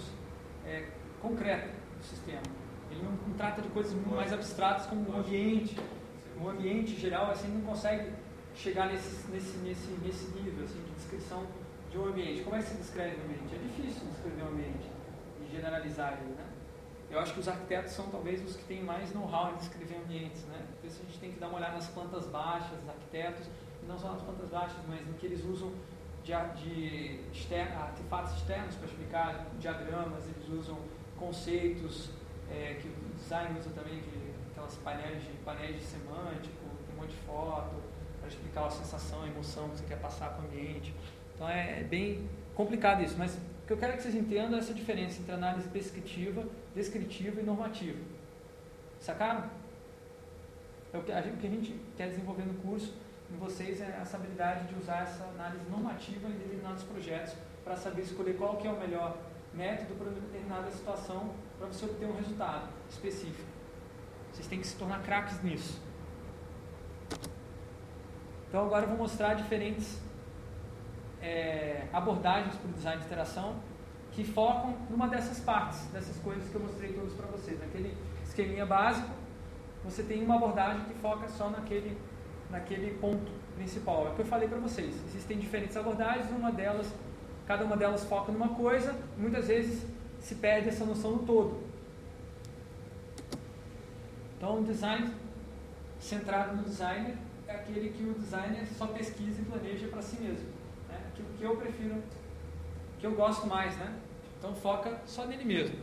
é, 0.65 0.87
concreta 1.21 1.67
do 1.97 2.03
sistema. 2.05 2.41
Ele 2.89 3.03
não, 3.03 3.11
não 3.11 3.35
trata 3.35 3.61
de 3.61 3.67
coisas 3.69 3.91
muito 3.93 4.15
mais 4.15 4.31
abstratas 4.31 4.85
como 4.85 5.09
o 5.09 5.17
ambiente, 5.17 5.77
o 6.39 6.47
ambiente 6.47 6.95
geral, 6.95 7.31
assim, 7.31 7.49
não 7.49 7.61
consegue 7.61 8.13
chegar 8.55 8.87
nesse, 8.87 9.27
nesse, 9.27 9.57
nesse, 9.57 9.87
nesse 10.01 10.25
nível 10.39 10.63
assim, 10.63 10.81
de 10.81 10.91
descrição 10.91 11.45
de 11.91 11.97
um 11.97 12.07
ambiente. 12.07 12.43
Como 12.43 12.55
é 12.55 12.59
que 12.59 12.69
se 12.69 12.75
descreve 12.75 13.17
um 13.17 13.25
ambiente? 13.25 13.55
É 13.55 13.57
difícil 13.57 14.07
descrever 14.07 14.43
um 14.43 14.53
ambiente 14.53 14.89
e 15.41 15.51
generalizar 15.51 16.13
ele, 16.13 16.33
né? 16.33 16.45
Eu 17.15 17.21
acho 17.21 17.33
que 17.33 17.39
os 17.39 17.47
arquitetos 17.47 17.93
são 17.93 18.09
talvez 18.09 18.43
os 18.43 18.57
que 18.57 18.63
têm 18.65 18.83
mais 18.83 19.13
know-how 19.13 19.53
em 19.53 19.55
descrever 19.55 19.95
ambientes, 20.03 20.43
né? 20.47 20.65
Por 20.81 20.85
isso 20.85 20.99
a 21.01 21.05
gente 21.05 21.17
tem 21.17 21.31
que 21.31 21.39
dar 21.39 21.47
uma 21.47 21.59
olhada 21.59 21.75
nas 21.75 21.87
plantas 21.87 22.27
baixas, 22.27 22.77
os 22.83 22.89
arquitetos, 22.89 23.47
não 23.87 23.97
só 23.97 24.11
nas 24.11 24.21
plantas 24.21 24.49
baixas, 24.49 24.75
mas 24.85 25.07
no 25.07 25.13
que 25.13 25.27
eles 25.27 25.41
usam 25.45 25.71
de, 26.25 26.33
de 26.33 27.55
artefatos 27.55 28.33
externos 28.33 28.75
para 28.75 28.87
explicar 28.87 29.47
diagramas, 29.61 30.25
eles 30.27 30.49
usam 30.49 30.77
conceitos 31.17 32.09
é, 32.51 32.77
que 32.81 32.89
o 32.89 33.15
design 33.15 33.57
usa 33.57 33.69
também 33.69 34.01
de 34.01 34.31
aquelas 34.51 34.75
painéis 34.79 35.23
de, 35.23 35.29
painéis 35.45 35.77
de 35.77 35.83
semântico, 35.83 36.65
tem 36.85 36.95
um 36.97 37.01
monte 37.01 37.11
de 37.11 37.21
foto, 37.25 37.75
para 38.19 38.27
explicar 38.27 38.65
a 38.65 38.69
sensação, 38.69 39.23
a 39.23 39.27
emoção 39.27 39.69
que 39.69 39.77
você 39.77 39.85
quer 39.85 39.99
passar 39.99 40.31
com 40.31 40.41
o 40.41 40.45
ambiente. 40.47 40.93
Então 41.33 41.47
é, 41.47 41.79
é 41.79 41.83
bem 41.85 42.29
complicado 42.53 43.01
isso, 43.01 43.15
mas 43.17 43.35
o 43.35 43.67
que 43.67 43.71
eu 43.71 43.77
quero 43.77 43.93
que 43.93 44.03
vocês 44.03 44.15
entendam 44.15 44.57
é 44.57 44.59
essa 44.59 44.73
diferença 44.73 45.21
entre 45.21 45.31
análise 45.31 45.69
descritiva, 45.69 46.45
descritiva 46.75 47.39
e 47.39 47.43
normativa. 47.43 47.99
Sacaram? 48.99 49.49
É 50.93 50.97
o 50.97 51.03
que 51.03 51.11
a 51.11 51.21
gente 51.21 51.79
quer 51.97 52.09
desenvolver 52.09 52.43
no 52.43 52.53
curso 52.55 52.93
em 53.31 53.37
vocês 53.37 53.81
é 53.81 53.97
essa 54.01 54.17
habilidade 54.17 54.67
de 54.67 54.79
usar 54.79 55.01
essa 55.01 55.23
análise 55.23 55.67
normativa 55.69 56.27
em 56.29 56.33
determinados 56.33 56.83
projetos 56.83 57.33
para 57.63 57.75
saber 57.75 58.03
escolher 58.03 58.37
qual 58.37 58.57
que 58.57 58.67
é 58.67 58.71
o 58.71 58.79
melhor 58.79 59.17
método 59.53 59.95
para 59.95 60.11
determinada 60.11 60.69
situação 60.69 61.33
para 61.57 61.67
você 61.67 61.85
obter 61.85 62.05
um 62.05 62.15
resultado 62.15 62.69
específico. 62.89 63.49
Vocês 64.31 64.47
têm 64.47 64.59
que 64.59 64.67
se 64.67 64.75
tornar 64.75 65.01
craques 65.01 65.41
nisso. 65.41 65.81
Então 68.47 68.65
agora 68.65 68.85
eu 68.85 68.89
vou 68.89 68.97
mostrar 68.97 69.33
diferentes 69.33 69.99
é, 71.21 71.87
abordagens 71.91 72.55
para 72.55 72.69
o 72.69 72.73
design 72.73 72.99
de 72.99 73.05
interação 73.07 73.55
que 74.15 74.23
focam 74.23 74.73
numa 74.89 75.09
dessas 75.09 75.39
partes, 75.41 75.81
dessas 75.91 76.17
coisas 76.19 76.47
que 76.49 76.55
eu 76.55 76.61
mostrei 76.61 76.93
todas 76.93 77.13
para 77.13 77.27
vocês. 77.27 77.59
Naquele 77.59 77.95
esqueminha 78.23 78.65
básico, 78.65 79.09
você 79.83 80.03
tem 80.03 80.23
uma 80.23 80.35
abordagem 80.35 80.85
que 80.85 80.93
foca 80.95 81.27
só 81.27 81.49
naquele, 81.49 81.97
naquele 82.49 82.97
ponto 82.97 83.29
principal. 83.57 84.07
É 84.07 84.11
o 84.11 84.15
que 84.15 84.21
eu 84.21 84.25
falei 84.25 84.47
para 84.47 84.57
vocês. 84.57 84.95
Existem 85.07 85.37
diferentes 85.37 85.75
abordagens, 85.75 86.29
uma 86.31 86.49
delas, 86.49 86.87
cada 87.45 87.65
uma 87.65 87.75
delas 87.75 88.05
foca 88.05 88.31
numa 88.31 88.49
coisa, 88.49 88.95
muitas 89.17 89.47
vezes 89.47 89.85
se 90.21 90.35
perde 90.35 90.69
essa 90.69 90.85
noção 90.85 91.11
no 91.11 91.19
todo. 91.19 91.59
Então, 94.37 94.61
o 94.61 94.63
design 94.63 95.13
centrado 95.99 96.55
no 96.55 96.63
designer 96.63 97.17
é 97.47 97.55
aquele 97.55 97.89
que 97.89 98.03
o 98.03 98.13
designer 98.13 98.65
só 98.77 98.87
pesquisa 98.87 99.41
e 99.41 99.45
planeja 99.45 99.87
para 99.89 100.01
si 100.01 100.21
mesmo. 100.21 100.47
Né? 100.87 101.01
Aquilo 101.11 101.27
que 101.37 101.43
eu 101.43 101.57
prefiro, 101.57 102.01
que 102.97 103.05
eu 103.05 103.13
gosto 103.13 103.45
mais, 103.47 103.75
né? 103.77 103.93
Então 104.45 104.53
foca 104.61 105.01
só 105.07 105.25
nele 105.25 105.43
mesmo. 105.43 105.73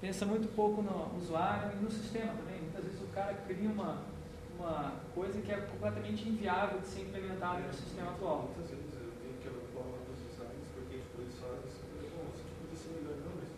Pensa 0.00 0.26
muito 0.26 0.50
pouco 0.50 0.82
no 0.82 1.16
usuário 1.16 1.70
e 1.70 1.76
no 1.78 1.88
sistema 1.88 2.34
também. 2.34 2.58
Muitas 2.58 2.82
vezes 2.82 3.00
o 3.02 3.06
cara 3.14 3.34
cria 3.46 3.70
uma, 3.70 4.02
uma 4.58 4.98
coisa 5.14 5.40
que 5.40 5.52
é 5.52 5.62
completamente 5.62 6.26
inviável 6.28 6.80
de 6.80 6.88
ser 6.88 7.02
implementada 7.02 7.60
no 7.60 7.72
sistema 7.72 8.10
atual. 8.10 8.50
Muitas 8.50 8.66
vezes 8.66 8.98
eu 8.98 9.14
tenho 9.22 9.38
que 9.38 9.46
reclamar 9.46 10.02
dos 10.10 10.18
designs 10.26 10.66
porque 10.74 11.06
tipo, 11.06 11.22
eles 11.22 11.38
fazem 11.38 11.70
assim, 11.70 11.86
bom, 12.10 12.26
tipo, 12.34 12.50
podia 12.66 12.78
ser 12.82 12.90
melhor 12.98 13.14
não, 13.22 13.38
mas 13.38 13.50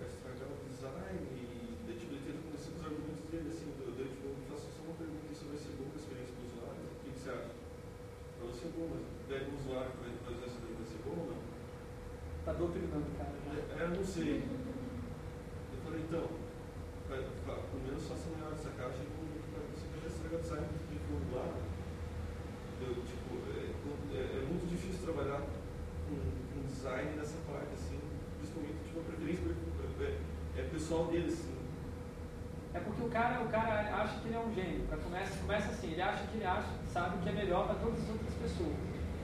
vai 0.00 0.08
estragar 0.08 0.48
o 0.48 0.64
design 0.64 1.20
e 1.28 1.76
daí, 1.84 1.96
tipo, 2.00 2.08
ele 2.08 2.24
tenta 2.24 2.40
conhecer 2.40 2.72
os 2.72 2.80
argumentos 2.88 3.28
dele, 3.28 3.52
assim, 3.52 3.68
eu, 3.84 3.92
eu, 4.00 4.08
tipo, 4.08 4.32
faço 4.48 4.72
só 4.72 4.80
uma 4.80 4.96
pergunta, 4.96 5.28
isso 5.28 5.44
vai 5.44 5.60
ser 5.60 5.76
para 5.76 5.92
a 5.92 6.00
experiência 6.00 6.32
do 6.40 6.44
usuário? 6.48 6.88
O 6.88 6.96
que, 7.04 7.08
que 7.12 7.20
você 7.20 7.28
acha? 7.36 7.52
Para 7.52 8.48
você 8.48 8.64
é 8.64 8.72
bom, 8.72 8.88
mas 8.96 9.04
pega 9.28 9.44
um 9.44 9.60
usuário 9.60 9.92
que 9.92 10.00
vai 10.00 10.12
fazer 10.24 10.48
isso 10.48 10.60
daí, 10.64 10.72
vai 10.72 10.88
ser 10.88 11.00
bom 11.04 11.20
ou 11.20 11.28
não? 11.28 11.44
Está 12.44 12.52
doutrinando 12.60 13.08
cara. 13.16 13.32
É, 13.72 13.84
eu 13.88 13.96
não 13.96 14.04
sei. 14.04 14.44
Eu 14.44 15.78
falei, 15.80 16.04
então, 16.04 16.28
vai, 17.08 17.24
pelo 17.24 17.82
menos 17.88 18.04
faça 18.04 18.28
melhor 18.36 18.52
essa 18.52 18.68
caixa 18.76 19.00
vai 19.00 19.64
conseguir 19.72 20.04
estragar 20.04 20.36
o 20.36 20.42
design 20.44 20.68
de 20.68 21.34
lá. 21.34 21.56
Eu, 22.84 23.00
tipo, 23.00 23.32
é, 23.48 23.72
é, 24.12 24.20
é 24.20 24.44
muito 24.44 24.68
difícil 24.68 25.08
trabalhar 25.08 25.40
com, 25.40 26.20
com 26.20 26.68
design 26.68 27.16
nessa 27.16 27.40
parte, 27.48 27.72
assim, 27.80 27.96
principalmente 28.36 28.76
tipo, 28.84 29.00
a 29.00 29.04
preferência 29.08 29.48
é, 30.04 30.60
é 30.60 30.62
pessoal 30.68 31.06
dele, 31.06 31.32
assim. 31.32 31.56
É 32.74 32.80
porque 32.80 33.04
o 33.06 33.08
cara, 33.08 33.40
o 33.40 33.48
cara 33.48 34.04
acha 34.04 34.20
que 34.20 34.28
ele 34.28 34.36
é 34.36 34.40
um 34.40 34.52
gênio. 34.52 34.84
Começa, 35.02 35.38
começa 35.40 35.70
assim, 35.70 35.92
ele 35.92 36.02
acha 36.02 36.26
que 36.26 36.36
ele 36.36 36.44
acha, 36.44 36.68
sabe 36.92 37.22
que 37.22 37.28
é 37.30 37.32
melhor 37.32 37.64
para 37.68 37.76
todas 37.76 38.02
as 38.04 38.10
outras 38.10 38.34
pessoas. 38.34 38.76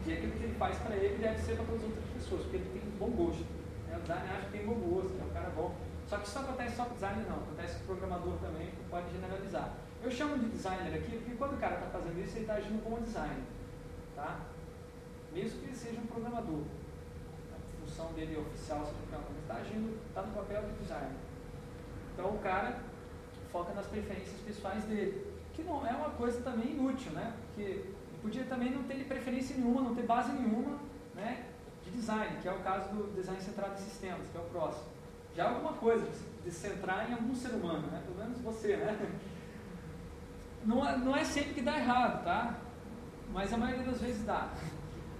E 0.06 0.12
aquilo 0.14 0.32
que 0.32 0.44
ele 0.44 0.54
faz 0.54 0.78
para 0.78 0.96
ele 0.96 1.18
deve 1.18 1.38
ser 1.38 1.56
para 1.56 1.66
todas 1.66 1.82
as 1.84 1.88
outras 1.90 2.08
pessoas, 2.16 2.42
porque 2.48 2.56
ele 2.56 2.70
tem 2.72 2.89
bom 3.00 3.08
gosto. 3.08 3.46
Né? 3.88 3.96
O 3.96 4.00
designer 4.00 4.30
acha 4.30 4.46
que 4.46 4.52
tem 4.52 4.66
bom 4.66 4.74
gosto, 4.74 5.18
é 5.18 5.24
um 5.24 5.30
cara 5.30 5.50
bom. 5.50 5.74
Só 6.06 6.18
que 6.18 6.28
isso 6.28 6.38
acontece 6.38 6.76
só 6.76 6.84
com 6.84 6.94
designer, 6.94 7.26
não. 7.26 7.36
Acontece 7.36 7.78
com 7.78 7.82
o 7.82 7.86
programador 7.86 8.34
também, 8.38 8.68
pode 8.90 9.10
generalizar. 9.10 9.72
Eu 10.02 10.10
chamo 10.10 10.38
de 10.38 10.48
designer 10.50 10.94
aqui 10.94 11.16
porque 11.16 11.36
quando 11.36 11.54
o 11.54 11.58
cara 11.58 11.76
está 11.76 11.86
fazendo 11.86 12.20
isso, 12.20 12.36
ele 12.36 12.40
está 12.42 12.54
agindo 12.54 12.82
como 12.84 13.00
designer. 13.00 13.42
Tá? 14.14 14.40
Mesmo 15.32 15.60
que 15.60 15.66
ele 15.66 15.76
seja 15.76 16.00
um 16.00 16.06
programador. 16.06 16.62
A 17.54 17.80
função 17.80 18.12
dele 18.12 18.36
oficial, 18.36 18.84
se 18.84 18.92
não 19.10 19.20
ele 19.20 19.38
está 19.40 19.54
agindo, 19.54 19.98
está 20.08 20.22
no 20.22 20.34
papel 20.34 20.62
de 20.62 20.72
designer. 20.82 21.16
Então 22.12 22.26
o 22.34 22.38
cara 22.38 22.80
foca 23.50 23.72
nas 23.72 23.86
preferências 23.86 24.40
pessoais 24.40 24.84
dele. 24.84 25.26
Que 25.54 25.62
não 25.62 25.86
é 25.86 25.92
uma 25.92 26.10
coisa 26.10 26.40
também 26.42 26.72
inútil, 26.72 27.12
né? 27.12 27.34
Porque 27.54 27.84
podia 28.22 28.44
também 28.44 28.70
não 28.70 28.82
ter 28.84 29.04
preferência 29.04 29.56
nenhuma, 29.56 29.82
não 29.82 29.94
ter 29.94 30.02
base 30.02 30.32
nenhuma 30.32 30.78
né, 31.14 31.46
de 31.90 31.96
design, 31.98 32.36
que 32.40 32.48
é 32.48 32.52
o 32.52 32.58
caso 32.60 32.88
do 32.90 33.14
design 33.14 33.40
centrado 33.40 33.74
em 33.74 33.84
sistemas, 33.84 34.26
que 34.30 34.38
é 34.38 34.40
o 34.40 34.44
próximo. 34.44 34.84
Já 35.34 35.48
alguma 35.48 35.72
coisa 35.74 36.06
de 36.44 36.50
centrar 36.50 37.10
em 37.10 37.14
algum 37.14 37.34
ser 37.34 37.50
humano, 37.50 37.86
né? 37.88 38.02
pelo 38.04 38.18
menos 38.18 38.38
você, 38.40 38.76
né? 38.76 38.96
Não 40.62 40.86
é, 40.86 40.94
não 40.98 41.16
é 41.16 41.24
sempre 41.24 41.54
que 41.54 41.62
dá 41.62 41.78
errado, 41.78 42.22
tá? 42.22 42.58
Mas 43.32 43.50
a 43.50 43.56
maioria 43.56 43.82
das 43.82 43.98
vezes 43.98 44.26
dá. 44.26 44.52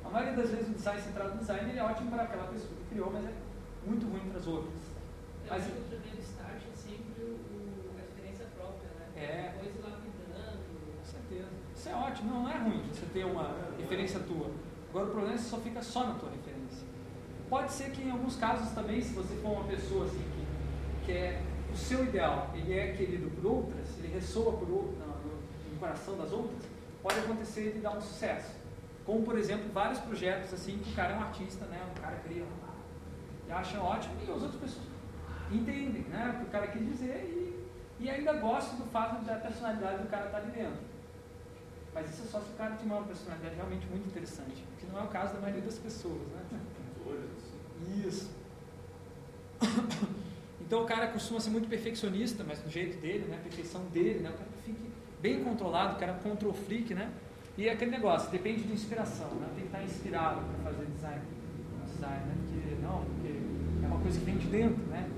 A 0.04 0.10
maioria 0.10 0.36
das 0.36 0.50
vezes 0.50 0.68
o 0.68 0.72
design 0.72 1.00
centrado 1.00 1.30
no 1.30 1.38
design 1.38 1.70
ele 1.70 1.78
é 1.78 1.82
ótimo 1.82 2.10
para 2.10 2.24
aquela 2.24 2.44
pessoa 2.48 2.74
que 2.74 2.90
criou, 2.90 3.10
mas 3.10 3.24
é 3.24 3.32
muito 3.86 4.06
ruim 4.06 4.28
para 4.28 4.38
as 4.38 4.46
outras. 4.46 4.82
Eu 5.44 5.50
mas, 5.50 5.62
acho 5.62 5.72
que 5.72 5.78
o 5.78 5.84
primeiro 5.84 6.20
start 6.20 6.60
é 6.70 6.76
sempre 6.76 7.22
o, 7.24 7.38
a 7.96 8.02
experiência 8.02 8.46
própria, 8.54 8.90
né? 8.98 9.06
É. 9.16 9.54
Depois 9.62 9.82
lapidando. 9.82 10.58
Com 10.98 11.04
certeza. 11.06 11.48
Isso 11.74 11.88
é 11.88 11.94
ótimo, 11.94 12.34
não, 12.34 12.42
não 12.42 12.50
é 12.50 12.58
ruim 12.58 12.82
você 12.92 13.06
ter 13.06 13.24
uma 13.24 13.56
referência 13.78 14.20
tua. 14.20 14.50
Agora 14.90 15.06
o 15.06 15.10
problema 15.10 15.34
é 15.34 15.38
que 15.38 15.44
só 15.44 15.58
fica 15.58 15.82
só 15.82 16.04
na 16.04 16.14
tua 16.16 16.30
referência. 16.30 16.39
Pode 17.50 17.72
ser 17.72 17.90
que 17.90 18.02
em 18.02 18.12
alguns 18.12 18.36
casos 18.36 18.70
também, 18.70 19.02
se 19.02 19.12
você 19.12 19.34
for 19.42 19.50
uma 19.50 19.64
pessoa 19.64 20.06
assim 20.06 20.22
que, 20.22 21.06
que 21.06 21.12
é 21.12 21.42
o 21.72 21.76
seu 21.76 22.04
ideal, 22.04 22.50
ele 22.54 22.72
é 22.72 22.92
querido 22.92 23.28
por 23.28 23.44
outras, 23.50 23.98
ele 23.98 24.14
ressoa 24.14 24.52
por 24.52 24.68
no, 24.68 24.82
no, 24.82 25.72
no 25.72 25.78
coração 25.80 26.16
das 26.16 26.32
outras, 26.32 26.62
pode 27.02 27.18
acontecer 27.18 27.72
de 27.72 27.80
dar 27.80 27.96
um 27.96 28.00
sucesso. 28.00 28.54
Como 29.04 29.24
por 29.24 29.36
exemplo, 29.36 29.68
vários 29.72 29.98
projetos 29.98 30.54
assim 30.54 30.78
que 30.78 30.92
o 30.92 30.94
cara 30.94 31.14
é 31.14 31.16
um 31.16 31.22
artista, 31.22 31.64
né? 31.66 31.84
O 31.96 32.00
cara 32.00 32.16
cria 32.24 32.44
e 33.48 33.52
acha 33.52 33.80
ótimo 33.80 34.14
e 34.20 34.22
as 34.22 34.42
outras 34.42 34.60
pessoas 34.60 34.86
entendem 35.50 36.02
né, 36.02 36.32
o 36.32 36.38
que 36.38 36.44
o 36.44 36.50
cara 36.50 36.68
quis 36.68 36.86
dizer 36.86 37.24
e, 37.26 37.66
e 37.98 38.08
ainda 38.08 38.32
gostam 38.34 38.78
do 38.78 38.84
fato 38.92 39.24
da 39.24 39.34
personalidade 39.34 40.02
do 40.02 40.08
cara 40.08 40.26
estar 40.26 40.38
ali 40.38 40.52
dentro. 40.52 40.78
Mas 41.92 42.08
isso 42.10 42.22
é 42.22 42.26
só 42.26 42.40
se 42.40 42.50
o 42.52 42.54
cara 42.54 42.76
tiver 42.76 42.94
uma 42.94 43.04
personalidade 43.04 43.56
realmente 43.56 43.88
muito 43.88 44.06
interessante, 44.06 44.64
que 44.78 44.86
não 44.86 45.00
é 45.00 45.02
o 45.02 45.08
caso 45.08 45.34
da 45.34 45.40
maioria 45.40 45.62
das 45.62 45.78
pessoas, 45.78 46.20
né? 46.28 46.60
Isso. 48.06 48.30
Então 50.70 50.84
o 50.84 50.86
cara 50.86 51.08
costuma 51.08 51.40
ser 51.40 51.50
muito 51.50 51.68
perfeccionista, 51.68 52.44
mas 52.46 52.60
do 52.60 52.70
jeito 52.70 52.96
dele, 53.00 53.26
né? 53.28 53.38
A 53.40 53.42
perfeição 53.42 53.82
dele, 53.86 54.20
né? 54.20 54.30
O 54.30 54.34
cara 54.34 54.48
fique 54.64 54.88
bem 55.20 55.42
controlado, 55.42 55.96
o 55.96 55.98
cara 55.98 56.12
é 56.12 56.14
control 56.22 56.52
freak, 56.52 56.94
né? 56.94 57.10
E 57.58 57.68
é 57.68 57.72
aquele 57.72 57.90
negócio, 57.90 58.30
depende 58.30 58.62
de 58.62 58.72
inspiração, 58.72 59.30
né? 59.34 59.48
Tem 59.56 59.62
que 59.62 59.66
estar 59.66 59.82
inspirado 59.82 60.40
para 60.42 60.70
fazer 60.70 60.86
design, 60.86 61.22
design, 61.92 62.24
né? 62.24 62.34
Porque, 62.38 62.82
não, 62.82 63.04
porque 63.04 63.84
é 63.84 63.86
uma 63.88 63.98
coisa 63.98 64.20
que 64.20 64.24
vem 64.24 64.38
de 64.38 64.46
dentro, 64.46 64.86
né? 64.86 65.10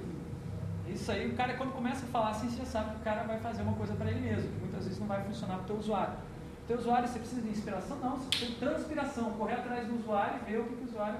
Isso 0.88 1.12
aí, 1.12 1.30
o 1.30 1.34
cara 1.34 1.52
quando 1.54 1.72
começa 1.72 2.06
a 2.06 2.08
falar 2.08 2.30
assim, 2.30 2.48
você 2.48 2.56
já 2.56 2.64
sabe 2.64 2.94
que 2.94 2.96
o 2.96 3.04
cara 3.04 3.22
vai 3.24 3.38
fazer 3.38 3.60
uma 3.60 3.74
coisa 3.74 3.94
para 3.94 4.10
ele 4.10 4.20
mesmo, 4.20 4.50
que 4.50 4.58
muitas 4.58 4.84
vezes 4.84 4.98
não 4.98 5.06
vai 5.06 5.22
funcionar 5.22 5.56
para 5.56 5.64
o 5.64 5.66
teu 5.66 5.76
usuário. 5.76 6.14
O 6.14 6.66
teu 6.66 6.78
usuário, 6.78 7.08
você 7.08 7.18
precisa 7.18 7.42
de 7.42 7.48
inspiração? 7.48 7.98
Não, 7.98 8.16
você 8.16 8.28
precisa 8.28 8.50
de 8.52 8.56
transpiração, 8.56 9.30
correr 9.32 9.54
atrás 9.54 9.86
do 9.86 9.96
usuário 9.96 10.40
e 10.40 10.50
ver 10.50 10.60
o 10.60 10.64
que, 10.64 10.76
que 10.76 10.84
o 10.84 10.88
usuário 10.88 11.18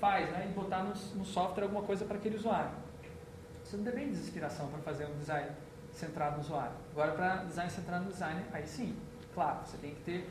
faz, 0.00 0.30
né? 0.30 0.48
E 0.50 0.54
botar 0.54 0.82
no, 0.82 0.94
no 1.14 1.24
software 1.24 1.64
alguma 1.64 1.82
coisa 1.82 2.04
para 2.04 2.16
aquele 2.16 2.36
usuário. 2.36 2.70
Você 3.62 3.76
não 3.76 3.84
depende 3.84 4.12
de 4.12 4.20
inspiração 4.20 4.66
para 4.68 4.80
fazer 4.80 5.06
um 5.06 5.16
design 5.18 5.48
centrado 5.92 6.36
no 6.36 6.42
usuário. 6.42 6.72
Agora, 6.92 7.12
para 7.12 7.36
design 7.44 7.70
centrado 7.70 8.04
no 8.04 8.10
design, 8.10 8.42
aí 8.52 8.66
sim, 8.66 8.96
claro, 9.34 9.60
você 9.64 9.76
tem 9.76 9.94
que 9.94 10.00
ter, 10.00 10.28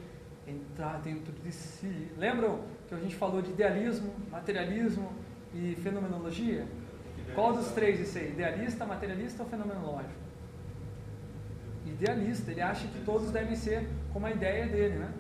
entrar 0.48 1.00
dentro 1.00 1.32
de 1.32 1.52
si. 1.52 2.12
Lembram 2.18 2.62
que 2.88 2.96
a 2.96 2.98
gente 2.98 3.16
falou 3.16 3.42
de 3.42 3.52
idealismo, 3.52 4.14
materialismo 4.30 5.14
e 5.54 5.76
fenomenologia? 5.76 6.66
Qual 7.36 7.54
dos 7.54 7.70
três 7.72 8.00
isso 8.00 8.18
aí? 8.18 8.32
Idealista, 8.32 8.86
materialista 8.86 9.44
ou 9.44 9.50
fenomenológico? 9.50 10.20
Idealista, 11.86 12.52
ele 12.52 12.62
acha 12.62 12.88
que 12.88 13.04
todos 13.06 13.32
devem 13.32 13.56
ser 13.56 13.88
como 14.12 14.26
a 14.26 14.32
ideia 14.32 14.68
dele, 14.68 14.98
né? 14.98 15.14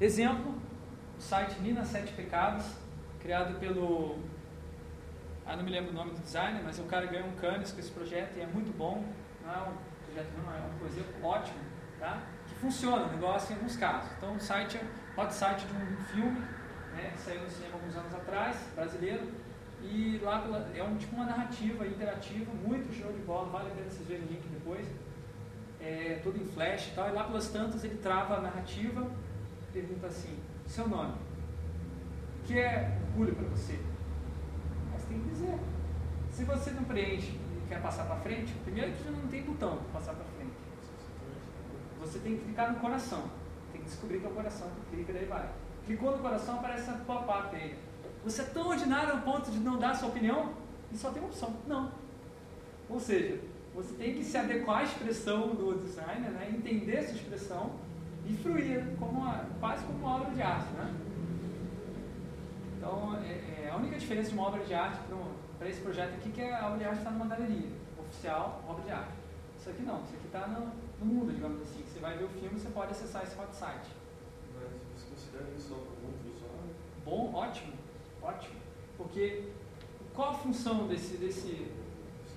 Exemplo, 0.00 0.54
o 1.20 1.22
site 1.22 1.60
Nina 1.60 1.84
Sete 1.84 2.14
Pecados, 2.14 2.64
criado 3.20 3.60
pelo 3.60 4.18
ah, 5.44 5.54
não 5.54 5.62
me 5.62 5.70
lembro 5.70 5.90
o 5.90 5.94
nome 5.94 6.12
do 6.12 6.20
designer, 6.20 6.62
mas 6.64 6.78
o 6.78 6.84
cara 6.84 7.04
ganhou 7.04 7.28
um 7.28 7.32
Cannes 7.32 7.72
com 7.72 7.78
esse 7.78 7.90
projeto 7.90 8.38
e 8.38 8.40
é 8.40 8.46
muito 8.46 8.74
bom. 8.74 9.04
Não 9.44 9.52
é 9.52 9.58
um 9.68 9.74
projeto, 10.06 10.30
não, 10.38 10.50
é 10.50 10.58
uma 10.60 10.78
coisa 10.78 11.04
ótima, 11.22 11.60
tá? 11.98 12.22
Que 12.48 12.54
funciona 12.54 13.04
o 13.04 13.10
negócio 13.10 13.52
em 13.52 13.56
alguns 13.56 13.76
casos. 13.76 14.10
Então, 14.16 14.34
o 14.34 14.40
site 14.40 14.78
é 14.78 15.20
hot 15.20 15.34
site 15.34 15.66
de 15.66 15.74
um 15.74 15.96
filme, 16.04 16.40
né, 16.94 17.10
que 17.12 17.18
saiu 17.18 17.42
no 17.42 17.50
cinema 17.50 17.74
alguns 17.74 17.96
anos 17.96 18.14
atrás, 18.14 18.56
brasileiro, 18.74 19.30
e 19.82 20.18
lá 20.22 20.42
é 20.74 20.82
um, 20.82 20.96
tipo 20.96 21.16
uma 21.16 21.26
narrativa 21.26 21.86
interativa, 21.86 22.50
muito 22.66 22.94
show 22.94 23.12
de 23.12 23.20
bola, 23.20 23.50
vale 23.50 23.70
a 23.70 23.74
pena 23.74 23.90
vocês 23.90 24.08
verem 24.08 24.24
o 24.24 24.28
link 24.28 24.48
depois. 24.48 24.86
é, 25.80 26.20
todo 26.22 26.36
em 26.40 26.44
flash 26.44 26.88
e 26.88 26.94
tal, 26.94 27.08
e 27.08 27.12
lá 27.12 27.24
pelas 27.24 27.48
tantas 27.48 27.82
ele 27.84 27.96
trava 27.96 28.36
a 28.36 28.40
narrativa, 28.40 29.10
pergunta 29.72 30.06
assim, 30.06 30.38
seu 30.70 30.88
nome, 30.88 31.14
o 32.42 32.46
que 32.46 32.58
é 32.58 32.96
orgulho 33.10 33.34
para 33.34 33.48
você? 33.48 33.78
Mas 34.92 35.02
tem 35.04 35.18
que 35.18 35.28
dizer. 35.30 35.58
Se 36.30 36.44
você 36.44 36.70
não 36.70 36.84
preenche 36.84 37.32
e 37.32 37.68
quer 37.68 37.82
passar 37.82 38.04
para 38.04 38.16
frente, 38.16 38.54
primeiro 38.64 38.92
que 38.92 39.10
não 39.10 39.26
tem 39.26 39.42
botão 39.42 39.78
para 39.78 40.00
passar 40.00 40.14
para 40.14 40.24
frente. 40.36 40.52
Você 42.00 42.20
tem 42.20 42.36
que 42.36 42.44
clicar 42.44 42.72
no 42.72 42.78
coração. 42.78 43.24
Tem 43.72 43.80
que 43.80 43.88
descobrir 43.88 44.20
que 44.20 44.26
é 44.26 44.28
o 44.28 44.32
coração, 44.32 44.68
clica 44.90 45.10
e 45.10 45.14
daí 45.14 45.24
vai. 45.26 45.50
Clicou 45.86 46.12
no 46.12 46.18
coração, 46.18 46.54
aparece 46.56 46.88
a 46.88 46.94
pop-up 46.94 47.54
aí. 47.54 47.76
Você 48.24 48.42
é 48.42 48.44
tão 48.44 48.68
ordinário 48.68 49.12
ao 49.12 49.20
ponto 49.22 49.50
de 49.50 49.58
não 49.58 49.76
dar 49.76 49.94
sua 49.96 50.08
opinião 50.08 50.52
e 50.92 50.96
só 50.96 51.10
tem 51.10 51.20
uma 51.20 51.30
opção. 51.30 51.52
Não. 51.66 51.90
Ou 52.88 53.00
seja, 53.00 53.40
você 53.74 53.94
tem 53.94 54.14
que 54.14 54.24
se 54.24 54.36
adequar 54.36 54.78
à 54.78 54.82
expressão 54.84 55.48
do 55.48 55.74
designer, 55.82 56.30
né? 56.30 56.48
entender 56.48 56.96
essa 56.96 57.12
expressão 57.12 57.72
e 58.30 58.36
fruir 58.36 58.84
como 58.98 59.20
uma, 59.20 59.44
quase 59.58 59.84
como 59.84 59.98
uma 59.98 60.16
obra 60.16 60.30
de 60.30 60.42
arte. 60.42 60.72
Né? 60.72 60.94
Então, 62.76 63.16
é, 63.22 63.64
é 63.64 63.70
a 63.70 63.76
única 63.76 63.98
diferença 63.98 64.28
de 64.28 64.34
uma 64.34 64.46
obra 64.46 64.64
de 64.64 64.72
arte 64.72 65.00
para 65.58 65.68
esse 65.68 65.80
projeto 65.80 66.14
aqui 66.14 66.30
que 66.30 66.40
é 66.40 66.54
a 66.54 66.66
obra 66.66 66.78
de 66.78 66.84
arte 66.84 66.98
está 66.98 67.10
numa 67.10 67.26
galeria 67.26 67.68
oficial, 67.98 68.64
obra 68.68 68.84
de 68.84 68.90
arte. 68.90 69.12
Isso 69.58 69.68
aqui 69.68 69.82
não, 69.82 70.02
isso 70.04 70.14
aqui 70.14 70.26
está 70.26 70.46
no, 70.46 70.72
no, 71.00 71.06
mundo, 71.06 71.32
digamos 71.32 71.60
assim. 71.62 71.82
Você 71.82 71.98
vai 71.98 72.16
ver 72.16 72.24
o 72.24 72.28
filme, 72.28 72.58
você 72.58 72.70
pode 72.70 72.92
acessar 72.92 73.24
esse 73.24 73.38
hot 73.38 73.54
site. 73.54 73.90
Mas 74.54 74.70
você 74.96 75.10
considera 75.10 75.44
isso 75.56 75.74
algo 75.74 75.90
muito 76.02 76.32
visual? 76.32 76.54
Bom, 77.04 77.34
ótimo, 77.34 77.74
ótimo. 78.22 78.56
Porque 78.96 79.48
qual 80.14 80.30
a 80.30 80.34
função 80.34 80.86
desse, 80.88 81.16
desse 81.18 81.70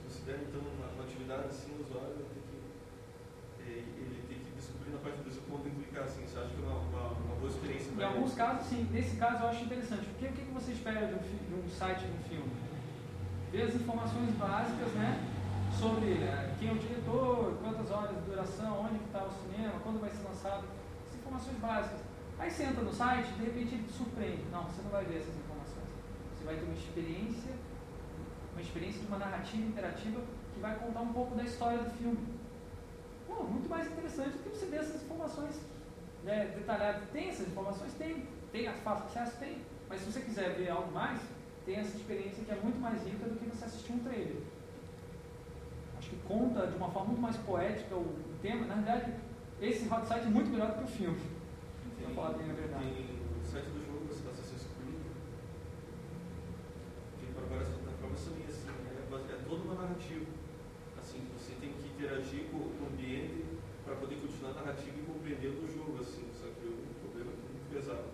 considera 0.04 0.42
então 0.42 0.60
uma, 0.60 0.88
uma, 0.94 1.04
atividade 1.04 1.48
assim, 1.48 1.72
o 1.80 1.82
usuário 1.82 2.14
tem 2.16 2.44
que, 2.44 3.72
é, 3.72 3.78
ele 3.78 4.24
tem 4.28 4.40
que 4.40 4.52
descobrir 4.52 4.92
na 4.92 4.93
parte 5.04 5.20
do 5.20 5.30
quando 5.52 5.68
clicar 5.76 6.04
assim, 6.04 6.24
você 6.26 6.40
acha 6.40 6.50
que 6.50 6.64
é 6.64 6.66
uma, 6.66 6.80
uma, 6.80 7.06
uma 7.12 7.36
boa 7.36 7.52
experiência 7.52 7.92
Em 7.92 8.04
alguns 8.04 8.34
casos, 8.34 8.66
sim. 8.68 8.88
Nesse 8.92 9.18
caso 9.18 9.44
eu 9.44 9.50
acho 9.50 9.64
interessante. 9.66 10.06
Porque 10.08 10.26
o 10.26 10.32
que, 10.32 10.42
que 10.46 10.54
você 10.54 10.72
espera 10.72 11.06
de 11.08 11.14
um, 11.14 11.20
de 11.20 11.56
um 11.60 11.70
site, 11.70 12.08
de 12.08 12.14
um 12.16 12.24
filme? 12.24 12.52
Ver 13.52 13.64
as 13.64 13.76
informações 13.76 14.32
básicas, 14.36 14.92
né? 14.94 15.22
Sobre 15.78 16.24
é, 16.24 16.56
quem 16.58 16.70
é 16.70 16.72
o 16.72 16.78
diretor, 16.78 17.58
quantas 17.62 17.92
horas 17.92 18.16
de 18.16 18.22
duração, 18.22 18.88
onde 18.88 19.04
está 19.04 19.26
o 19.26 19.32
cinema, 19.32 19.80
quando 19.84 20.00
vai 20.00 20.10
ser 20.10 20.24
lançado. 20.24 20.64
As 21.10 21.16
informações 21.16 21.58
básicas. 21.58 22.00
Aí 22.40 22.50
você 22.50 22.64
entra 22.64 22.82
no 22.82 22.94
site, 22.94 23.28
de 23.34 23.44
repente 23.46 23.76
ele 23.76 23.84
te 23.84 23.94
surpreende. 23.94 24.44
Não, 24.52 24.64
você 24.64 24.82
não 24.82 24.90
vai 24.90 25.06
ver 25.06 25.18
essas 25.18 25.36
informações. 25.36 25.90
Você 26.34 26.46
vai 26.46 26.56
ter 26.56 26.64
uma 26.64 26.74
experiência 26.74 27.54
uma 28.54 28.62
experiência 28.62 29.02
de 29.02 29.08
uma 29.08 29.18
narrativa 29.18 29.64
interativa 29.64 30.22
que 30.54 30.60
vai 30.60 30.76
contar 30.78 31.02
um 31.02 31.12
pouco 31.12 31.36
da 31.36 31.44
história 31.44 31.80
do 31.80 31.90
filme. 31.98 32.18
Muito 33.42 33.70
mais 33.70 33.88
interessante 33.88 34.38
do 34.38 34.44
que 34.44 34.50
você 34.50 34.66
ver 34.68 34.78
essas 34.78 35.02
informações 35.04 35.56
né, 36.24 36.54
detalhadas. 36.56 37.04
Tem 37.12 37.30
essas 37.30 37.48
informações? 37.48 37.94
Tem. 37.94 38.28
Tem 38.52 38.72
fácil 38.72 39.06
acesso? 39.06 39.38
Tem. 39.38 39.58
Mas 39.90 40.02
se 40.02 40.12
você 40.12 40.22
quiser 40.22 40.56
ver 40.56 40.70
algo 40.70 40.92
mais, 40.92 41.20
tem 41.66 41.78
essa 41.78 41.98
experiência 41.98 42.44
que 42.44 42.52
é 42.52 42.56
muito 42.56 42.80
mais 42.80 43.04
rica 43.04 43.26
do 43.28 43.36
que 43.40 43.46
você 43.46 43.66
assistir 43.66 43.94
um 43.94 44.00
trailer. 44.00 44.38
Acho 45.98 46.10
que 46.10 46.18
conta 46.28 46.68
de 46.68 46.76
uma 46.76 46.90
forma 46.90 47.10
muito 47.10 47.22
mais 47.22 47.38
poética 47.38 47.96
o 47.96 48.16
tema. 48.42 48.66
Na 48.66 48.76
verdade, 48.76 49.14
esse 49.62 49.88
hot 49.88 50.06
site 50.06 50.26
é 50.26 50.30
muito 50.30 50.50
melhor 50.50 50.72
do 50.72 50.78
que 50.78 50.84
o 50.84 50.88
filme. 50.88 51.20
Tem, 51.98 52.14
falar 52.14 52.34
bem 52.34 52.52
a 52.52 52.54
verdade. 52.54 52.86
Tem 52.86 53.20
o 53.42 53.44
site 53.44 53.66
do 53.66 53.86
jogo, 53.86 54.08
você 54.08 54.28
Assassin's 54.30 54.68
Creed. 54.78 55.02
Tem 57.20 57.34
para 57.34 57.46
várias 57.48 57.70
plataformas 57.70 58.22
também 58.26 58.44
toda 59.54 59.70
uma 59.70 59.76
narrativa. 59.76 60.26
Assim, 60.98 61.22
você 61.38 61.54
tem 61.62 61.74
que 61.74 61.93
interagir 62.04 62.44
com, 62.52 62.58
o 62.58 62.88
ambiente 62.92 63.46
para 63.86 63.96
poder 63.96 64.16
continuar 64.16 64.52
a 64.52 64.66
narrativa 64.66 64.92
e 65.00 65.04
compreender 65.04 65.48
o 65.48 65.68
jogo, 65.68 65.98
assim, 66.00 66.28
só 66.36 66.48
que 66.60 66.68
o 66.68 66.84
problema 67.00 67.32
é, 67.32 67.36
é 67.36 67.48
muito 67.48 67.68
pesado. 67.72 68.08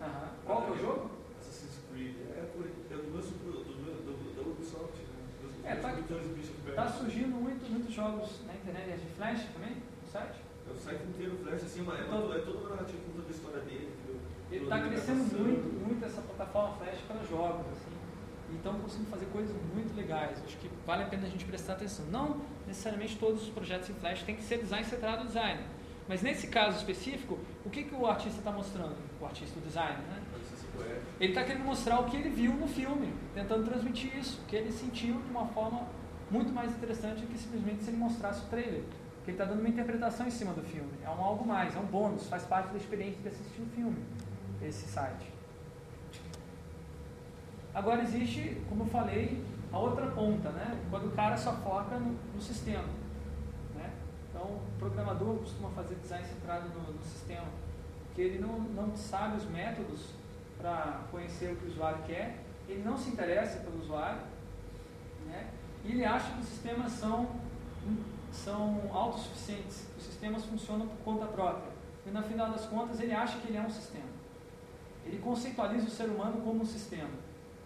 Uhum. 0.00 0.28
Qual 0.46 0.62
é 0.62 0.70
o 0.70 0.78
jogo? 0.78 1.10
Assassin's 1.40 1.82
Creed. 1.90 2.14
É, 2.30 2.38
é 2.38 2.96
do 2.96 3.10
mesmo 3.10 3.34
do, 3.42 3.64
do, 3.64 3.74
do, 3.74 4.34
da 4.34 4.42
Ubisoft, 4.42 4.98
né? 5.02 5.14
é, 5.64 5.74
tá, 5.76 5.90
tá 6.74 6.88
surgindo 6.88 7.34
muito, 7.34 7.68
muitos 7.70 7.92
jogos 7.92 8.40
na 8.46 8.54
internet 8.54 9.00
de 9.00 9.10
Flash 9.14 9.42
também, 9.52 9.74
no 9.74 10.08
site? 10.10 10.38
É 10.68 10.72
o 10.72 10.76
site 10.76 11.02
inteiro 11.02 11.36
Flash, 11.42 11.64
assim, 11.64 11.80
é, 11.80 11.82
uma, 11.82 11.94
é 11.98 12.38
toda 12.40 12.58
uma 12.58 12.70
narrativa 12.70 12.98
contando 13.06 13.26
a 13.26 13.30
história 13.30 13.60
dele, 13.60 13.90
entendeu? 13.90 14.20
Ele 14.52 14.64
está 14.64 14.80
crescendo 14.86 15.22
muito, 15.38 15.86
muito 15.86 16.04
essa 16.04 16.22
plataforma 16.22 16.76
Flash 16.76 17.00
para 17.08 17.24
jogos, 17.24 17.66
assim 17.72 17.93
estão 18.52 18.74
conseguindo 18.80 19.10
fazer 19.10 19.26
coisas 19.26 19.54
muito 19.74 19.94
legais. 19.96 20.42
Acho 20.44 20.56
que 20.58 20.70
vale 20.86 21.02
a 21.02 21.06
pena 21.06 21.26
a 21.26 21.30
gente 21.30 21.44
prestar 21.44 21.74
atenção. 21.74 22.04
Não 22.06 22.40
necessariamente 22.66 23.16
todos 23.16 23.42
os 23.42 23.48
projetos 23.48 23.90
em 23.90 23.94
Flash 23.94 24.22
têm 24.22 24.36
que 24.36 24.42
ser 24.42 24.58
design 24.58 24.84
centrado 24.84 25.26
design. 25.26 25.60
Mas 26.06 26.22
nesse 26.22 26.48
caso 26.48 26.76
específico, 26.76 27.38
o 27.64 27.70
que, 27.70 27.84
que 27.84 27.94
o 27.94 28.06
artista 28.06 28.38
está 28.38 28.52
mostrando? 28.52 28.96
O 29.20 29.24
artista, 29.24 29.58
o 29.58 29.62
designer, 29.62 29.98
né? 29.98 30.22
Ele 31.18 31.30
está 31.30 31.44
querendo 31.44 31.64
mostrar 31.64 32.00
o 32.00 32.04
que 32.04 32.16
ele 32.16 32.28
viu 32.28 32.52
no 32.52 32.66
filme, 32.66 33.12
tentando 33.32 33.64
transmitir 33.64 34.14
isso, 34.18 34.40
o 34.42 34.44
que 34.44 34.56
ele 34.56 34.70
sentiu 34.72 35.20
de 35.22 35.30
uma 35.30 35.46
forma 35.46 35.86
muito 36.30 36.52
mais 36.52 36.72
interessante 36.72 37.20
do 37.22 37.26
que 37.28 37.38
simplesmente 37.38 37.82
se 37.82 37.90
ele 37.90 37.96
mostrasse 37.96 38.44
o 38.44 38.48
trailer. 38.48 38.82
Porque 39.16 39.30
ele 39.30 39.32
está 39.32 39.44
dando 39.44 39.60
uma 39.60 39.68
interpretação 39.68 40.26
em 40.26 40.30
cima 40.30 40.52
do 40.52 40.62
filme. 40.62 40.90
É 41.02 41.08
um 41.08 41.22
algo 41.22 41.46
mais, 41.46 41.74
é 41.74 41.78
um 41.78 41.86
bônus, 41.86 42.26
faz 42.26 42.44
parte 42.44 42.70
da 42.72 42.76
experiência 42.76 43.22
de 43.22 43.28
assistir 43.28 43.62
o 43.62 43.66
filme, 43.66 43.96
esse 44.60 44.86
site. 44.86 45.33
Agora 47.74 48.02
existe, 48.02 48.62
como 48.68 48.84
eu 48.84 48.86
falei, 48.86 49.44
a 49.72 49.78
outra 49.78 50.06
ponta, 50.06 50.50
né? 50.50 50.80
quando 50.88 51.08
o 51.08 51.10
cara 51.10 51.36
só 51.36 51.52
foca 51.54 51.98
no, 51.98 52.16
no 52.32 52.40
sistema. 52.40 52.84
Né? 53.74 53.90
Então, 54.30 54.42
o 54.42 54.62
programador 54.78 55.38
costuma 55.38 55.70
fazer 55.70 55.96
design 55.96 56.24
centrado 56.24 56.68
no, 56.68 56.92
no 56.92 57.02
sistema, 57.02 57.46
porque 58.06 58.22
ele 58.22 58.38
não, 58.38 58.60
não 58.60 58.96
sabe 58.96 59.38
os 59.38 59.44
métodos 59.46 60.10
para 60.56 61.00
conhecer 61.10 61.52
o 61.52 61.56
que 61.56 61.64
o 61.66 61.68
usuário 61.68 61.98
quer, 62.04 62.38
ele 62.68 62.84
não 62.84 62.96
se 62.96 63.10
interessa 63.10 63.58
pelo 63.58 63.80
usuário, 63.80 64.20
né? 65.26 65.50
e 65.84 65.92
ele 65.92 66.04
acha 66.04 66.32
que 66.32 66.40
os 66.40 66.46
sistemas 66.46 66.92
são, 66.92 67.28
são 68.32 68.88
autossuficientes, 68.92 69.88
os 69.98 70.04
sistemas 70.04 70.44
funcionam 70.44 70.86
por 70.86 70.98
conta 70.98 71.26
própria. 71.26 71.74
E 72.06 72.10
no 72.10 72.22
final 72.22 72.50
das 72.50 72.66
contas, 72.66 73.00
ele 73.00 73.12
acha 73.12 73.38
que 73.38 73.48
ele 73.48 73.56
é 73.56 73.60
um 73.60 73.70
sistema. 73.70 74.14
Ele 75.04 75.18
conceitualiza 75.18 75.86
o 75.86 75.90
ser 75.90 76.04
humano 76.04 76.40
como 76.42 76.62
um 76.62 76.66
sistema. 76.66 77.23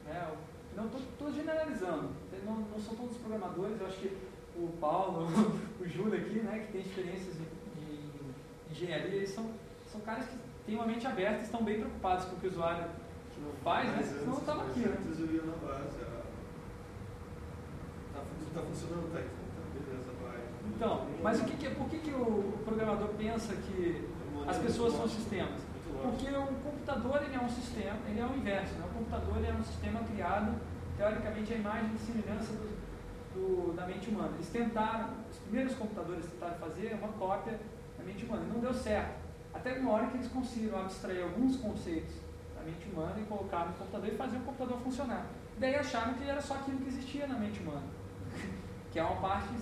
Né? 0.08 0.32
Não 0.76 0.86
estou 0.86 1.32
generalizando, 1.32 2.10
não, 2.44 2.56
não, 2.56 2.78
são 2.78 2.94
todos 2.94 3.16
programadores, 3.16 3.80
eu 3.80 3.86
acho 3.86 3.98
que 3.98 4.16
o 4.56 4.68
Paulo, 4.80 5.26
o 5.80 5.88
Júlio 5.88 6.18
aqui, 6.20 6.40
né, 6.40 6.64
que 6.66 6.72
tem 6.72 6.80
experiências 6.82 7.36
em, 7.36 8.72
engenharia, 8.72 9.16
eles 9.16 9.30
são, 9.30 9.50
são 9.90 10.00
caras 10.02 10.26
que 10.26 10.36
têm 10.66 10.76
uma 10.76 10.86
mente 10.86 11.06
aberta 11.06 11.40
e 11.40 11.44
estão 11.44 11.62
bem 11.62 11.80
preocupados 11.80 12.26
com 12.26 12.36
o 12.36 12.40
que 12.40 12.46
o 12.46 12.50
usuário 12.50 12.84
faz, 13.62 13.88
né? 13.90 14.02
senão 14.02 14.26
não 14.26 14.38
estava 14.38 14.62
aqui. 14.62 14.80
Né? 14.80 14.98
Antes 14.98 15.20
eu 15.20 15.26
ia 15.26 15.42
na 15.42 15.56
base, 15.56 15.98
está 18.46 18.60
tá 18.60 18.66
funcionando, 18.66 19.12
tá, 19.12 19.20
então, 19.20 19.64
beleza, 19.74 20.10
vai. 20.22 20.40
Então, 20.74 21.06
mas 21.22 21.40
o 21.40 21.44
que 21.44 21.56
que, 21.56 21.70
por 21.70 21.88
que, 21.88 21.98
que 21.98 22.10
o 22.10 22.58
programador 22.64 23.08
pensa 23.18 23.54
que 23.54 24.08
as 24.46 24.58
pessoas 24.58 24.94
são 24.94 25.08
sistemas? 25.08 25.67
Porque 26.02 26.28
o 26.28 26.46
computador 26.46 27.22
ele 27.22 27.34
é 27.34 27.40
um 27.40 27.48
sistema, 27.48 27.98
ele 28.08 28.20
é 28.20 28.24
o 28.24 28.36
inverso, 28.36 28.74
né? 28.74 28.86
o 28.86 28.98
computador 28.98 29.44
é 29.44 29.52
um 29.52 29.64
sistema 29.64 30.00
criado, 30.00 30.54
teoricamente, 30.96 31.52
a 31.52 31.56
imagem 31.56 31.90
e 31.94 31.98
semelhança 31.98 32.52
do, 32.52 32.78
do, 33.34 33.72
da 33.74 33.86
mente 33.86 34.08
humana. 34.08 34.30
Eles 34.34 34.48
tentaram, 34.48 35.10
os 35.30 35.38
primeiros 35.38 35.74
computadores 35.74 36.26
tentaram 36.26 36.54
fazer 36.56 36.94
uma 36.94 37.08
cópia 37.08 37.58
da 37.98 38.04
mente 38.04 38.24
humana, 38.24 38.44
não 38.52 38.60
deu 38.60 38.72
certo. 38.72 39.18
Até 39.52 39.78
uma 39.78 39.92
hora 39.92 40.06
que 40.06 40.18
eles 40.18 40.28
conseguiram 40.28 40.80
abstrair 40.80 41.22
alguns 41.22 41.56
conceitos 41.56 42.14
da 42.56 42.62
mente 42.62 42.88
humana 42.92 43.14
e 43.18 43.24
colocar 43.24 43.66
no 43.66 43.72
computador 43.74 44.08
e 44.08 44.16
fazer 44.16 44.36
o 44.36 44.40
computador 44.40 44.78
funcionar. 44.80 45.26
Daí 45.58 45.74
acharam 45.74 46.14
que 46.14 46.28
era 46.28 46.40
só 46.40 46.54
aquilo 46.54 46.78
que 46.78 46.88
existia 46.88 47.26
na 47.26 47.38
mente 47.38 47.60
humana, 47.60 47.82
que 48.92 48.98
é 48.98 49.02
uma 49.02 49.20
parte, 49.20 49.52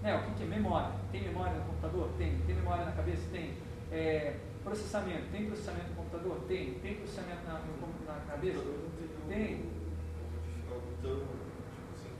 né, 0.00 0.14
o 0.16 0.34
que 0.34 0.44
é 0.44 0.46
memória? 0.46 0.92
Tem 1.10 1.22
memória 1.22 1.54
no 1.54 1.64
computador? 1.64 2.08
Tem. 2.16 2.38
Tem 2.46 2.54
memória 2.54 2.84
na 2.84 2.92
cabeça? 2.92 3.22
Tem. 3.32 3.54
É, 3.90 4.36
Processamento. 4.64 5.30
Tem 5.32 5.46
processamento 5.46 5.88
no 5.90 5.96
computador? 5.96 6.40
Tem. 6.46 6.74
Tem 6.74 6.94
processamento 6.96 7.44
na, 7.44 7.60
no, 7.60 8.06
na 8.06 8.20
cabeça? 8.20 8.60
Tem. 9.28 9.56
Tipo 9.56 9.70
assim, 11.94 12.12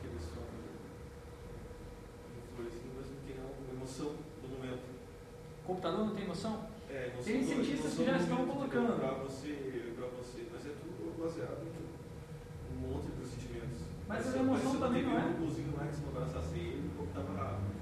computador 5.72 6.06
não 6.06 6.14
tem 6.14 6.24
emoção? 6.24 6.66
É, 6.88 7.06
emoção 7.08 7.24
tem 7.24 7.44
cientistas 7.44 7.94
que 7.94 8.04
já 8.04 8.16
estão 8.16 8.46
colocando. 8.46 9.00
Para 9.00 9.14
você, 9.14 9.92
para 9.96 10.06
você, 10.08 10.46
mas 10.52 10.66
é 10.66 10.74
tudo 10.80 11.18
baseado 11.18 11.62
em 11.64 12.76
um 12.76 12.88
monte 12.88 13.10
de 13.10 13.26
sentimentos. 13.26 13.80
Mas, 14.06 14.26
mas 14.26 14.34
a 14.34 14.38
emoção 14.38 14.78
também 14.78 15.02
não 15.02 15.18
é. 15.18 15.24
Um 15.24 15.76
lá 15.76 15.86
que 15.86 15.96
se 15.96 16.04
abraçasse 16.06 16.58
ele, 16.58 16.90
o 16.92 16.96
corpo 16.96 17.18
estava 17.18 17.42
rápido. 17.42 17.72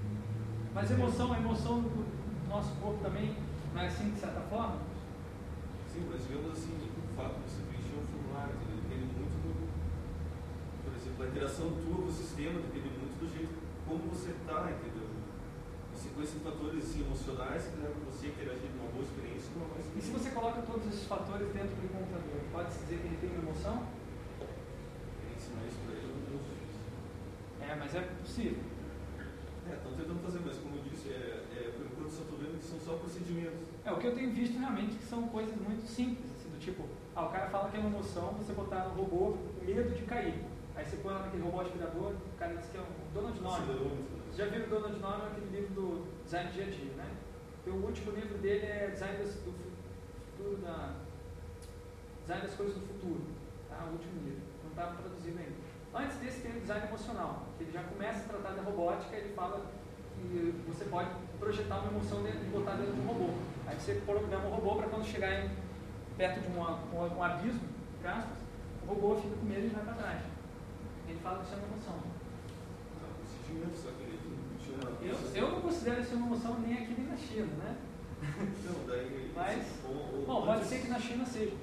Mas 0.73 0.91
emoção, 0.91 1.33
a 1.33 1.39
emoção 1.39 1.81
do 1.83 2.49
nosso 2.49 2.75
corpo 2.77 3.03
também 3.03 3.37
não 3.75 3.81
é 3.83 3.87
assim, 3.87 4.11
de 4.11 4.21
certa 4.21 4.41
forma? 4.51 4.79
Sim, 5.93 6.07
mas 6.11 6.23
digamos 6.27 6.53
assim, 6.53 6.75
o 6.75 7.15
fato 7.15 7.39
de 7.39 7.51
você 7.51 7.63
preencher 7.67 7.99
um 7.99 8.07
formulário 8.07 8.55
depende 8.59 9.07
muito 9.15 9.37
do. 9.43 9.51
Por 10.87 10.95
exemplo, 10.95 11.25
a 11.25 11.29
interação 11.29 11.67
tua 11.71 11.97
com 12.03 12.09
o 12.09 12.13
sistema 12.13 12.59
depende 12.61 12.91
muito 12.99 13.19
do 13.19 13.27
jeito 13.31 13.55
como 13.87 14.07
você 14.11 14.31
está, 14.31 14.71
entendeu? 14.71 15.11
Você, 15.95 16.09
com 16.15 16.23
esses 16.23 16.43
fatores 16.43 16.79
assim, 16.83 17.03
emocionais 17.03 17.67
que 17.67 17.77
levam 17.83 18.07
você 18.07 18.27
a 18.27 18.31
interagir 18.31 18.71
numa 18.75 18.91
boa 18.91 19.03
experiência 19.03 19.51
com 19.51 19.67
uma 19.67 19.69
má 19.75 19.83
E 19.83 20.01
se 20.01 20.11
você 20.11 20.31
coloca 20.31 20.63
todos 20.63 20.87
esses 20.87 21.07
fatores 21.07 21.51
dentro 21.53 21.75
do 21.75 21.91
computador, 21.91 22.39
pode-se 22.55 22.79
dizer 22.87 23.03
que 23.03 23.07
ele 23.07 23.19
tem 23.19 23.31
uma 23.35 23.51
emoção? 23.51 23.87
Ensinar 25.35 25.67
isso 25.67 25.79
para 25.83 25.95
ele 25.95 26.07
é 26.07 26.15
muito 26.15 26.43
difícil. 26.55 26.87
É, 27.67 27.75
mas 27.75 27.95
é 27.95 28.03
possível. 28.19 28.63
É, 29.67 29.75
estão 29.75 29.93
tentando 29.93 30.23
fazer, 30.23 30.41
mas 30.47 30.57
como 30.59 30.79
eu 30.79 30.83
disse, 30.87 31.11
é, 31.11 31.45
é, 31.51 31.71
que 32.17 32.65
são 32.65 32.79
só 32.81 32.95
procedimentos. 32.99 33.69
É, 33.85 33.93
o 33.93 33.97
que 33.99 34.07
eu 34.07 34.15
tenho 34.15 34.33
visto 34.33 34.59
realmente 34.59 34.97
que 34.97 35.05
são 35.05 35.29
coisas 35.29 35.55
muito 35.57 35.87
simples, 35.87 36.31
assim, 36.37 36.51
do 36.51 36.59
tipo, 36.59 36.85
ah, 37.15 37.27
o 37.27 37.31
cara 37.31 37.49
fala 37.49 37.71
que 37.71 37.77
é 37.77 37.81
uma 37.81 37.89
emoção, 37.89 38.33
você 38.35 38.53
botar 38.53 38.89
no 38.89 38.95
robô 39.03 39.37
o 39.61 39.65
medo 39.65 39.95
de 39.95 40.03
cair. 40.05 40.45
Aí 40.75 40.85
você 40.85 40.97
põe 40.97 41.13
lá 41.13 41.21
naquele 41.23 41.43
robô 41.45 41.61
aspirador, 41.61 42.13
o 42.13 42.39
cara 42.39 42.55
diz 42.55 42.67
que 42.69 42.77
é 42.77 42.81
um 42.81 43.15
Donald 43.15 43.41
Norman. 43.41 43.59
Acelerômetro. 43.63 44.05
Você 44.31 44.37
já 44.45 44.49
viu 44.51 44.65
o 44.65 44.69
Donald 44.69 44.99
Norman, 45.01 45.27
aquele 45.27 45.61
livro 45.61 45.75
do 45.75 46.07
Design 46.25 46.51
do 46.51 46.55
Dia 46.55 46.65
a 46.65 46.71
Dia, 46.71 46.93
né? 46.97 47.11
Então, 47.63 47.75
o 47.79 47.85
último 47.87 48.13
livro 48.13 48.39
dele 48.39 48.67
é 48.67 48.91
Design 48.93 49.19
das- 49.19 49.35
do 49.35 49.53
Futuro 50.37 50.57
da... 50.63 50.95
Design 52.23 52.43
das 52.43 52.55
Coisas 52.55 52.75
do 52.77 52.87
Futuro, 52.87 53.21
tá? 53.69 53.85
O 53.89 53.93
último 53.93 54.23
livro. 54.25 54.41
Não 54.65 54.71
está 54.71 54.87
traduzido 54.95 55.39
ainda. 55.39 55.61
Antes 55.93 56.17
desse 56.19 56.41
tem 56.43 56.57
o 56.57 56.61
Design 56.61 56.87
Emocional, 56.87 57.47
que 57.59 57.65
ele 57.65 57.73
já 57.73 57.83
começa 57.83 58.21
a 58.21 58.29
tratar 58.29 58.55
da 58.55 58.63
robótica, 58.63 59.17
ele 59.17 59.35
fala 59.35 59.67
que 60.29 60.55
você 60.69 60.85
pode 60.85 61.09
projetar 61.39 61.79
uma 61.79 61.93
emoção 61.93 62.23
dentro, 62.23 62.41
e 62.41 62.51
botar 62.51 62.73
dentro 62.73 62.95
de 62.95 63.01
um 63.01 63.07
robô. 63.07 63.31
Aí 63.67 63.79
você 63.79 63.95
programa 64.07 64.47
o 64.47 64.55
robô 64.55 64.77
para 64.77 64.89
quando 64.89 65.05
chegar 65.05 65.45
em, 65.45 65.51
perto 66.17 66.41
de 66.41 66.49
um, 66.49 66.61
um, 66.61 67.17
um 67.17 67.23
abismo, 67.23 67.61
aspas, 68.05 68.39
o 68.85 68.87
robô 68.87 69.17
fica 69.17 69.37
com 69.37 69.47
medo 69.47 69.67
e 69.67 69.69
vai 69.69 69.85
para 69.85 69.95
trás. 69.95 70.23
Ele 71.09 71.19
fala 71.21 71.39
que 71.39 71.45
isso 71.45 71.55
é 71.55 71.57
uma 71.57 71.67
emoção. 71.67 71.95
Uma 73.49 74.91
Eu, 75.03 75.43
eu 75.43 75.51
não 75.51 75.61
considero 75.61 76.01
isso 76.01 76.15
uma 76.15 76.27
emoção 76.27 76.61
nem 76.61 76.75
aqui 76.75 76.95
nem 76.97 77.07
na 77.07 77.17
China, 77.17 77.47
né? 77.59 77.77
Não, 78.65 78.87
daí. 78.87 79.33
Mas, 79.35 79.67
Bom, 80.27 80.45
pode 80.45 80.65
ser 80.67 80.83
que 80.83 80.89
na 80.89 80.99
China 81.01 81.25
seja. 81.25 81.57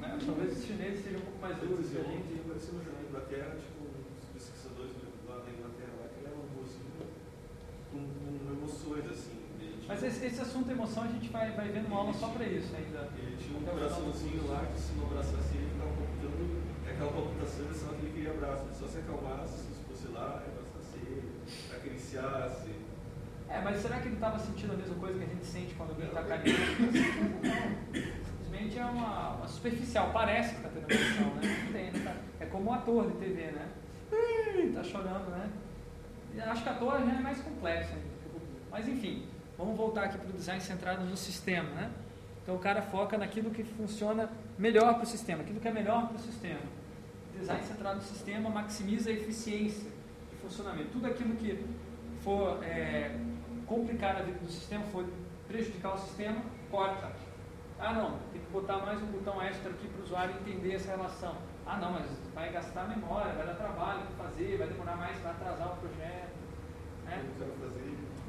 Né? 0.00 0.18
Talvez 0.24 0.56
os 0.56 0.64
chineses 0.64 1.04
sejam 1.04 1.20
um 1.20 1.24
pouco 1.24 1.38
mais 1.42 1.56
duros 1.58 1.90
que 1.90 1.98
a 1.98 2.02
gente. 2.02 2.40
Inglaterra, 3.10 3.56
tipo, 3.58 3.84
uns 3.84 4.24
pesquisadores 4.32 4.92
lá 5.28 5.36
da 5.44 5.50
Inglaterra 5.50 5.92
lá 6.00 6.08
que 6.08 6.24
levam 6.24 6.46
assim, 6.64 6.86
com, 7.90 7.98
com 7.98 8.59
emoções 8.70 9.06
assim. 9.10 9.36
Tinha- 9.58 9.88
Mas 9.88 10.02
esse, 10.02 10.24
esse 10.26 10.40
assunto 10.40 10.70
emoção 10.70 11.02
a 11.02 11.08
gente 11.08 11.28
vai, 11.30 11.50
vai 11.52 11.68
vendo 11.68 11.86
uma 11.88 11.98
aula 11.98 12.12
só 12.14 12.28
para 12.28 12.44
isso 12.46 12.74
ainda. 12.74 13.08
Ele 13.18 13.36
tinha 13.36 13.58
um 13.58 13.62
coraçãozinho 13.62 14.46
lá 14.48 14.64
que 14.72 14.80
se 14.80 14.92
não 14.94 15.06
abraçasse 15.06 15.56
ele 15.56 15.68
ficava 15.70 15.90
palpitando, 15.90 16.62
aquela 16.88 17.12
palpitação 17.12 17.64
era 17.64 17.74
sinal 17.74 17.94
que 17.94 18.06
ele 18.06 18.12
queria 18.14 18.30
abraço. 18.30 18.64
Ele 18.64 18.74
só 18.74 18.86
se 18.86 18.98
acalmasse, 18.98 19.58
se 19.58 19.84
fosse 19.88 20.08
lá, 20.12 20.42
abraçasse 20.46 20.96
ele, 20.96 21.32
acariciasse. 21.74 22.70
É, 23.48 23.60
mas 23.62 23.80
será 23.82 23.98
que 23.98 24.06
ele 24.06 24.14
estava 24.14 24.38
sentindo 24.38 24.72
a 24.74 24.76
mesma 24.76 24.94
coisa 24.94 25.18
que 25.18 25.24
a 25.24 25.28
gente 25.28 25.44
sente 25.44 25.74
quando 25.74 25.90
alguém 25.90 26.06
está 26.06 26.22
carinhoso? 26.22 26.62
Não. 27.42 28.20
Simplesmente 28.44 28.78
é 28.78 28.84
uma, 28.84 29.30
uma 29.36 29.48
superficial. 29.48 30.10
Parece 30.12 30.54
que 30.54 30.66
está 30.66 30.68
tendo 30.68 30.88
emoção, 30.92 31.34
né? 31.34 31.64
Não 31.64 31.72
tem, 31.72 31.90
né? 32.00 32.16
É 32.38 32.46
como 32.46 32.70
um 32.70 32.74
ator 32.74 33.10
de 33.10 33.16
TV, 33.18 33.42
né? 33.50 33.68
Está 34.68 34.84
chorando, 34.84 35.30
né? 35.30 35.50
Acho 36.46 36.62
que 36.62 36.68
ator 36.68 37.00
já 37.04 37.12
é 37.12 37.20
mais 37.20 37.40
complexo 37.40 37.92
ainda. 37.92 38.09
Mas 38.70 38.86
enfim, 38.88 39.26
vamos 39.58 39.76
voltar 39.76 40.04
aqui 40.04 40.18
para 40.18 40.30
o 40.30 40.32
design 40.32 40.60
centrado 40.60 41.04
no 41.04 41.16
sistema, 41.16 41.68
né? 41.70 41.90
Então 42.42 42.54
o 42.54 42.58
cara 42.58 42.82
foca 42.82 43.18
naquilo 43.18 43.50
que 43.50 43.64
funciona 43.64 44.30
melhor 44.58 44.94
para 44.94 45.02
o 45.02 45.06
sistema, 45.06 45.42
aquilo 45.42 45.60
que 45.60 45.68
é 45.68 45.72
melhor 45.72 46.08
para 46.08 46.16
o 46.16 46.20
sistema. 46.20 46.60
Design 47.38 47.62
centrado 47.64 47.96
no 47.96 48.02
sistema 48.02 48.50
maximiza 48.50 49.10
a 49.10 49.12
eficiência 49.12 49.90
de 50.30 50.36
funcionamento. 50.36 50.90
Tudo 50.90 51.06
aquilo 51.06 51.34
que 51.36 51.64
for 52.22 52.62
é, 52.62 53.16
complicar 53.66 54.16
a 54.16 54.22
vida 54.22 54.38
do 54.38 54.50
sistema, 54.50 54.84
for 54.84 55.04
prejudicar 55.48 55.94
o 55.94 55.98
sistema, 55.98 56.42
corta. 56.70 57.12
Ah, 57.78 57.94
não, 57.94 58.18
tem 58.32 58.40
que 58.40 58.50
botar 58.50 58.78
mais 58.78 59.02
um 59.02 59.06
botão 59.06 59.40
extra 59.42 59.70
aqui 59.70 59.88
para 59.88 60.00
o 60.00 60.04
usuário 60.04 60.34
entender 60.40 60.74
essa 60.74 60.90
relação. 60.90 61.34
Ah, 61.66 61.78
não, 61.78 61.92
mas 61.92 62.06
vai 62.34 62.52
gastar 62.52 62.88
memória, 62.88 63.32
vai 63.32 63.46
dar 63.46 63.54
trabalho 63.54 64.00
para 64.00 64.26
fazer, 64.26 64.58
vai 64.58 64.68
demorar 64.68 64.96
mais, 64.96 65.16
vai 65.18 65.32
atrasar 65.32 65.72
o 65.72 65.76
projeto. 65.76 66.34
Né? 67.04 67.24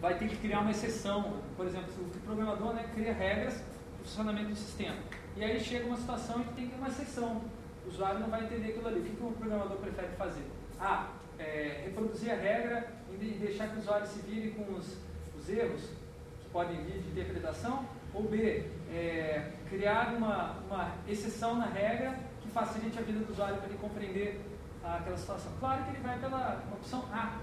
Vai 0.01 0.17
ter 0.17 0.27
que 0.27 0.37
criar 0.37 0.61
uma 0.61 0.71
exceção. 0.71 1.37
Por 1.55 1.67
exemplo, 1.67 1.89
o 1.99 2.19
programador 2.21 2.73
né, 2.73 2.89
cria 2.93 3.13
regras 3.13 3.53
para 3.53 4.01
o 4.01 4.03
funcionamento 4.03 4.49
do 4.49 4.55
sistema. 4.55 4.97
E 5.37 5.43
aí 5.43 5.59
chega 5.59 5.85
uma 5.85 5.95
situação 5.97 6.41
em 6.41 6.43
que 6.45 6.53
tem 6.53 6.65
que 6.65 6.71
ter 6.71 6.77
uma 6.77 6.87
exceção. 6.87 7.41
O 7.85 7.89
usuário 7.89 8.19
não 8.19 8.27
vai 8.29 8.43
entender 8.43 8.69
aquilo 8.69 8.87
ali. 8.87 8.99
O 8.99 9.03
que, 9.03 9.23
o 9.23 9.31
programador 9.31 9.77
prefere 9.77 10.07
fazer? 10.17 10.43
A. 10.79 11.09
É, 11.37 11.83
reproduzir 11.85 12.31
a 12.31 12.35
regra 12.35 12.91
e 13.13 13.17
de- 13.17 13.37
deixar 13.39 13.67
que 13.69 13.75
o 13.75 13.79
usuário 13.79 14.05
se 14.07 14.19
vire 14.21 14.51
com 14.51 14.73
os, 14.73 14.97
os 15.39 15.49
erros 15.49 15.81
que 15.81 16.49
podem 16.51 16.83
vir 16.83 16.99
de 16.99 17.09
interpretação. 17.09 17.85
Ou 18.13 18.23
B. 18.23 18.65
É, 18.91 19.51
criar 19.69 20.13
uma, 20.15 20.57
uma 20.67 20.95
exceção 21.07 21.55
na 21.55 21.65
regra 21.67 22.19
que 22.41 22.49
facilite 22.49 22.97
a 22.99 23.01
vida 23.03 23.19
do 23.19 23.31
usuário 23.31 23.57
para 23.57 23.67
ele 23.67 23.77
compreender 23.77 24.41
ah, 24.83 24.97
aquela 24.97 25.15
situação. 25.15 25.51
Claro 25.59 25.83
que 25.83 25.91
ele 25.91 25.99
vai 25.99 26.19
pela 26.19 26.63
opção 26.73 27.05
A? 27.13 27.39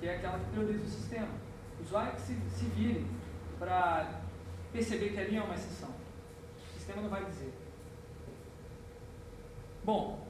Que 0.00 0.08
é 0.08 0.16
aquela 0.16 0.38
que 0.38 0.46
prioriza 0.46 0.84
o 0.84 0.88
sistema. 0.88 1.28
O 1.78 1.82
usuário 1.82 2.14
que 2.14 2.22
se, 2.22 2.34
se 2.50 2.64
vire 2.64 3.06
para 3.58 4.20
perceber 4.72 5.10
que 5.10 5.20
ali 5.20 5.36
é 5.36 5.42
uma 5.42 5.54
exceção. 5.54 5.90
O 5.90 6.78
sistema 6.78 7.02
não 7.02 7.10
vai 7.10 7.24
dizer. 7.26 7.52
Bom, 9.84 10.26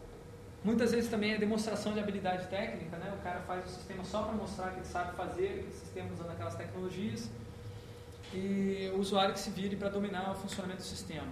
muitas 0.64 0.90
vezes 0.90 1.08
também 1.08 1.32
é 1.32 1.38
demonstração 1.38 1.92
de 1.92 2.00
habilidade 2.00 2.48
técnica, 2.48 2.96
né? 2.96 3.14
O 3.18 3.22
cara 3.22 3.40
faz 3.40 3.64
o 3.64 3.68
sistema 3.68 4.04
só 4.04 4.22
para 4.22 4.32
mostrar 4.32 4.70
que 4.70 4.78
ele 4.78 4.86
sabe 4.86 5.16
fazer 5.16 5.46
aquele 5.46 5.72
sistema 5.72 6.12
usando 6.12 6.30
aquelas 6.30 6.54
tecnologias 6.56 7.30
e 8.32 8.90
o 8.94 8.98
usuário 8.98 9.34
que 9.34 9.40
se 9.40 9.50
vire 9.50 9.76
para 9.76 9.88
dominar 9.88 10.30
o 10.30 10.34
funcionamento 10.34 10.82
do 10.82 10.86
sistema. 10.86 11.28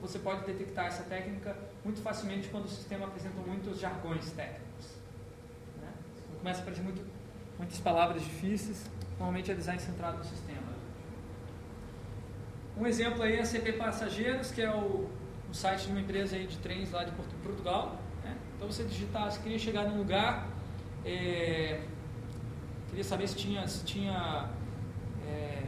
Você 0.00 0.18
pode 0.18 0.44
detectar 0.44 0.86
essa 0.86 1.04
técnica 1.04 1.56
muito 1.84 2.00
facilmente 2.02 2.48
quando 2.48 2.64
o 2.64 2.68
sistema 2.68 3.06
apresenta 3.06 3.40
muitos 3.46 3.78
jargões 3.78 4.30
técnicos. 4.32 4.96
Né? 5.80 5.92
Começa 6.38 6.58
a 6.58 6.62
aparecer 6.62 6.82
muito, 6.82 7.02
muitas 7.58 7.78
palavras 7.80 8.22
difíceis, 8.22 8.90
normalmente 9.18 9.50
é 9.50 9.54
design 9.54 9.80
centrado 9.80 10.18
no 10.18 10.24
sistema. 10.24 10.62
Um 12.76 12.86
exemplo 12.86 13.22
aí 13.22 13.36
é 13.36 13.40
a 13.40 13.44
CP 13.44 13.74
Passageiros, 13.74 14.50
que 14.50 14.60
é 14.60 14.70
o, 14.70 15.08
um 15.48 15.54
site 15.54 15.86
de 15.86 15.92
uma 15.92 16.00
empresa 16.00 16.34
aí 16.36 16.46
de 16.46 16.56
trens 16.58 16.90
lá 16.90 17.04
de 17.04 17.12
Portu- 17.12 17.34
Portugal. 17.42 17.96
né? 18.24 18.36
Então 18.56 18.70
você 18.70 18.82
digitar, 18.84 19.30
você 19.30 19.40
queria 19.40 19.58
chegar 19.58 19.84
num 19.88 19.98
lugar, 19.98 20.48
é, 21.04 21.82
queria 22.88 23.04
saber 23.04 23.28
se 23.28 23.36
tinha, 23.36 23.66
se 23.68 23.84
tinha 23.84 24.48
é, 25.26 25.62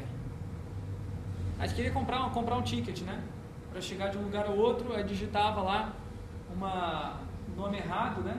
a 1.59 1.66
gente 1.66 1.76
queria 1.76 1.93
comprar, 1.93 2.28
comprar 2.32 2.57
um 2.57 2.62
ticket, 2.62 3.01
né? 3.03 3.22
Para 3.70 3.80
chegar 3.80 4.09
de 4.09 4.18
um 4.18 4.22
lugar 4.22 4.47
ao 4.47 4.57
outro, 4.57 4.93
aí 4.95 5.05
digitava 5.05 5.62
lá 5.62 5.95
uma, 6.55 7.20
um 7.53 7.61
nome 7.61 7.78
errado, 7.78 8.22
né? 8.22 8.37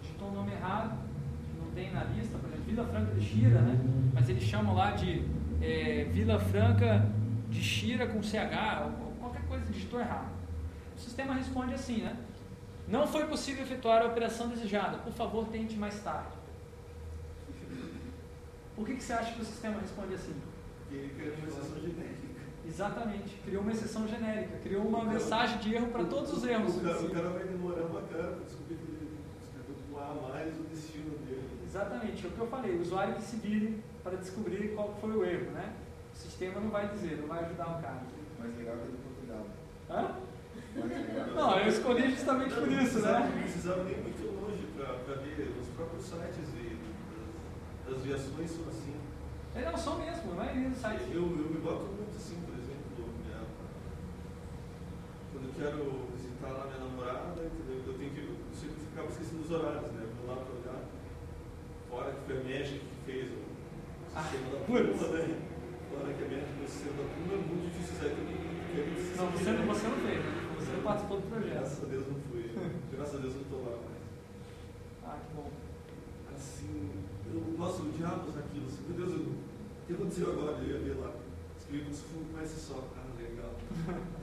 Digitou 0.00 0.28
um 0.28 0.32
nome 0.32 0.52
errado, 0.52 0.96
que 1.46 1.58
não 1.60 1.70
tem 1.72 1.92
na 1.92 2.02
lista, 2.04 2.38
Vila 2.66 2.84
Franca 2.84 3.14
de 3.14 3.24
Xira, 3.24 3.60
né? 3.60 3.80
Mas 4.12 4.28
eles 4.28 4.42
chamam 4.42 4.74
lá 4.74 4.90
de 4.92 5.22
é, 5.62 6.04
Vila 6.12 6.38
Franca 6.38 7.06
de 7.48 7.62
Xira 7.62 8.06
com 8.08 8.22
CH, 8.22 8.86
ou 9.02 9.12
qualquer 9.12 9.42
coisa, 9.46 9.64
digitou 9.66 10.00
errado. 10.00 10.30
O 10.96 11.00
sistema 11.00 11.34
responde 11.34 11.74
assim, 11.74 12.02
né? 12.02 12.16
Não 12.88 13.06
foi 13.06 13.26
possível 13.26 13.62
efetuar 13.64 14.02
a 14.02 14.06
operação 14.06 14.48
desejada. 14.48 14.98
Por 14.98 15.12
favor, 15.12 15.46
tente 15.48 15.76
mais 15.76 16.00
tarde. 16.02 16.36
Por 18.74 18.84
que, 18.86 18.94
que 18.94 19.02
você 19.02 19.12
acha 19.12 19.32
que 19.32 19.40
o 19.40 19.44
sistema 19.44 19.80
responde 19.80 20.14
assim? 20.14 20.34
Ele 20.90 21.12
quer 21.16 21.38
uma 21.38 21.48
exceção 21.48 21.80
genérica. 21.80 22.26
Exatamente, 22.66 23.36
criou 23.44 23.62
uma 23.62 23.72
exceção 23.72 24.08
genérica, 24.08 24.58
criou 24.58 24.86
uma 24.86 25.04
mensagem 25.04 25.58
de 25.58 25.74
erro 25.74 25.86
para 25.86 26.04
todos 26.04 26.32
os 26.32 26.44
erros. 26.44 26.76
O 26.76 26.80
cara, 26.80 27.00
o 27.00 27.10
cara 27.10 27.28
vai 27.30 27.44
demorar 27.44 27.82
uma 27.82 28.02
cara 28.02 28.32
para 28.32 28.44
descobrir 28.44 28.74
que 28.76 28.82
ele 28.82 29.18
escreveu 29.40 29.76
com 29.90 29.98
A 29.98 30.28
mais 30.28 30.58
o 30.58 30.64
destino 30.64 31.10
dele. 31.18 31.25
Exatamente, 31.76 32.24
é 32.24 32.28
o 32.28 32.32
que 32.32 32.40
eu 32.40 32.46
falei, 32.46 32.72
o 32.72 32.80
usuário 32.80 33.14
que 33.16 33.22
se 33.22 33.36
vire 33.36 33.84
para 34.02 34.16
descobrir 34.16 34.72
qual 34.74 34.96
foi 34.98 35.10
o 35.10 35.22
erro, 35.22 35.50
né? 35.50 35.74
O 36.14 36.16
sistema 36.16 36.58
não 36.58 36.70
vai 36.70 36.88
dizer, 36.88 37.18
não 37.20 37.28
vai 37.28 37.44
ajudar 37.44 37.68
o 37.68 37.82
cara. 37.82 38.00
Mais 38.38 38.56
legal 38.56 38.76
que 38.76 38.82
é 38.82 38.86
do 38.86 39.04
Portugal. 39.04 39.46
Hã? 39.90 40.16
Legal. 40.74 41.26
Não, 41.36 41.58
eu 41.60 41.68
escolhi 41.68 42.10
justamente 42.10 42.54
por 42.54 42.72
isso, 42.72 43.00
Não 43.00 43.12
né? 43.12 43.42
precisava 43.42 43.84
nem 43.84 44.00
muito 44.00 44.24
longe 44.40 44.64
para 44.72 45.14
ver 45.16 45.52
os 45.60 45.68
próprios 45.76 46.04
sites 46.04 46.48
e 46.56 46.78
das, 47.84 47.96
das 47.96 48.04
viações 48.06 48.50
são 48.50 48.68
assim. 48.68 48.96
É, 49.54 49.60
não, 49.70 49.76
só 49.76 49.96
mesmo, 49.96 50.34
maioria 50.34 50.70
dos 50.70 50.78
sites. 50.78 51.12
Eu, 51.12 51.22
eu 51.28 51.48
me 51.52 51.60
boto 51.60 51.92
muito 51.92 52.16
assim, 52.16 52.40
por 52.40 52.56
exemplo, 52.56 53.04
minha, 53.20 53.44
quando 55.30 55.44
eu 55.44 55.54
quero 55.60 56.08
visitar 56.16 56.56
lá 56.56 56.64
minha 56.72 56.88
namorada, 56.88 57.36
entendeu? 57.44 57.84
eu 57.86 57.98
tenho 57.98 58.10
que, 58.12 58.20
eu 58.20 58.36
sempre 58.54 58.80
ficava 58.80 59.08
esquecendo 59.08 59.42
dos 59.42 59.50
horários, 59.50 59.92
né? 59.92 60.08
Eu 60.08 60.12
vou 60.16 60.34
lá 60.34 60.40
para 60.40 60.54
olhar, 60.56 60.80
fora 61.90 62.12
que 62.12 62.20
foi 62.26 62.36
a 62.40 62.44
Magic 62.44 62.78
que 62.80 63.10
fez 63.12 63.30
o 63.30 63.38
Ah, 64.14 64.22
sistema 64.22 64.50
da 64.50 64.58
putz. 64.64 64.98
Puma, 64.98 65.08
né? 65.18 65.38
Fora 65.90 66.12
que 66.14 66.24
a 66.24 66.28
Magic 66.28 66.46
fez 66.56 66.68
o 66.68 66.72
sistema 66.72 66.96
da 66.96 67.04
Puma 67.14 67.32
é 67.32 67.36
muito 67.36 67.64
difícil 67.72 67.94
sair 67.96 68.14
do 68.14 68.22
Não, 69.16 69.30
você, 69.32 69.50
não- 69.52 69.66
você 69.66 69.86
não 69.88 69.96
fez, 69.96 70.18
né? 70.24 70.32
Você 70.58 70.72
não 70.72 70.82
participou 70.82 71.20
do 71.20 71.26
projeto. 71.28 71.52
Graças 71.54 71.84
a 71.84 71.86
Deus 71.86 72.06
não 72.08 72.20
fui. 72.30 72.44
Graças 72.92 73.14
a 73.14 73.18
Deus 73.18 73.32
eu 73.34 73.40
não 73.40 73.46
estou 73.46 73.60
lá 73.64 73.76
mais. 73.76 74.02
Ah, 75.04 75.18
que 75.20 75.34
bom. 75.36 75.50
Assim, 76.34 76.90
eu, 77.32 77.40
nossa, 77.58 77.82
o 77.82 77.90
diabo 77.92 78.30
naquilo, 78.32 78.66
assim, 78.66 78.82
meu 78.88 78.96
Deus, 79.06 79.12
eu, 79.12 79.26
o 79.26 79.36
que 79.86 79.92
aconteceu 79.94 80.30
agora? 80.32 80.58
Eu 80.58 80.66
ia 80.66 80.78
ver 80.80 80.96
lá, 81.00 81.12
escrevi 81.58 81.84
como 81.84 81.94
se 81.94 82.02
fosse 82.02 82.60
só, 82.60 82.84
ah, 82.96 83.04
legal. 83.20 83.54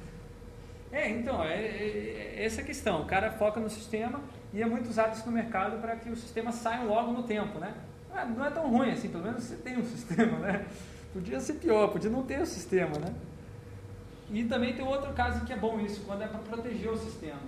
É, 0.92 1.10
então, 1.10 1.44
é, 1.44 1.56
é, 1.58 2.36
é 2.38 2.46
essa 2.46 2.62
a 2.62 2.64
questão. 2.64 3.02
O 3.02 3.06
cara 3.06 3.32
foca 3.32 3.60
no 3.60 3.68
sistema 3.68 4.22
e 4.54 4.62
é 4.62 4.66
muito 4.68 4.88
usado 4.88 5.16
isso 5.16 5.26
no 5.26 5.32
mercado 5.32 5.82
para 5.82 5.96
que 5.96 6.10
o 6.10 6.16
sistema 6.16 6.52
saia 6.52 6.84
logo 6.84 7.12
no 7.12 7.24
tempo, 7.24 7.58
né? 7.58 7.74
Ah, 8.14 8.24
não 8.24 8.46
é 8.46 8.52
tão 8.52 8.70
ruim 8.70 8.92
assim, 8.92 9.10
pelo 9.10 9.24
menos 9.24 9.44
você 9.44 9.56
tem 9.56 9.78
um 9.80 9.84
sistema, 9.90 10.38
né? 10.38 10.66
Podia 11.12 11.40
ser 11.40 11.54
pior, 11.54 11.88
podia 11.88 12.10
não 12.10 12.24
ter 12.24 12.40
o 12.40 12.46
sistema, 12.46 13.00
né? 13.00 13.14
E 14.32 14.44
também 14.46 14.76
tem 14.76 14.86
outro 14.86 15.12
caso 15.14 15.44
que 15.46 15.54
é 15.54 15.58
bom 15.58 15.80
isso, 15.80 16.02
quando 16.06 16.22
é 16.22 16.28
para 16.28 16.40
proteger 16.40 16.92
o 16.92 16.98
sistema. 16.98 17.42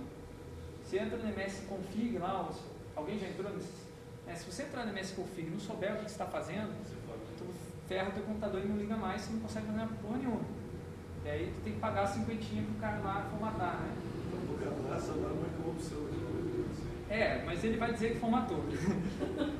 Você 0.84 0.98
entra 0.98 1.16
no 1.16 1.28
MS 1.28 1.62
Config 1.66 2.18
lá, 2.18 2.48
alguém 2.96 3.18
já 3.18 3.28
entrou 3.28 3.52
nesse... 3.52 3.86
É, 4.26 4.34
se 4.34 4.44
você 4.50 4.64
entrar 4.64 4.84
no 4.84 4.90
MS 4.90 5.14
Config 5.14 5.46
e 5.46 5.50
não 5.50 5.60
souber 5.60 5.94
o 5.94 5.98
que 5.98 6.10
está 6.10 6.26
fazendo, 6.26 6.72
tu 7.38 7.46
ferra 7.88 8.08
o 8.08 8.12
teu 8.12 8.24
computador 8.24 8.60
e 8.64 8.66
não 8.66 8.76
liga 8.76 8.96
mais, 8.96 9.22
você 9.22 9.32
não 9.32 9.40
consegue 9.40 9.66
fazer 9.66 9.88
porra 10.02 10.18
nenhuma. 10.18 10.40
E 11.24 11.28
aí 11.28 11.52
tu 11.54 11.62
tem 11.62 11.72
que 11.72 11.80
pagar 11.80 12.02
a 12.02 12.06
cinquentinha 12.06 12.64
pro 12.64 12.74
cara 12.80 12.98
lá 12.98 13.26
formatar, 13.30 13.80
né? 13.80 13.96
O 14.48 14.58
cara 14.58 14.94
lá 14.94 15.00
só 15.00 15.12
dá 15.12 15.28
uma 15.28 15.48
corrupção. 15.62 16.15
É, 17.08 17.42
mas 17.44 17.62
ele 17.62 17.76
vai 17.76 17.92
dizer 17.92 18.14
que 18.14 18.18
formatou. 18.18 18.64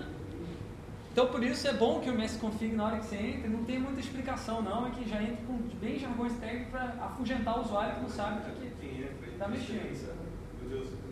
então 1.13 1.29
por 1.29 1.43
isso 1.43 1.67
é 1.69 1.73
bom 1.73 2.01
que 2.01 2.11
o 2.11 2.15
MS 2.15 2.39
Config 2.39 2.75
na 2.75 2.87
hora 2.87 2.99
que 2.99 3.07
você 3.07 3.17
entra 3.17 3.49
não 3.49 3.65
tem 3.65 3.79
muita 3.79 4.01
explicação 4.01 4.63
não, 4.63 4.87
é 4.89 4.91
que 4.91 5.09
já 5.09 5.23
entra 5.23 5.45
com 5.47 5.57
bem 5.81 5.99
jargões 5.99 6.33
técnicos 6.35 6.71
para 6.71 6.85
afugentar 7.05 7.59
o 7.59 7.63
usuário 7.63 7.95
que 7.95 8.03
não 8.03 8.09
sabe 8.09 8.51
o 8.51 8.55
que, 8.57 8.71
que 8.81 9.09
está 9.33 9.49
mexendo. 9.49 10.27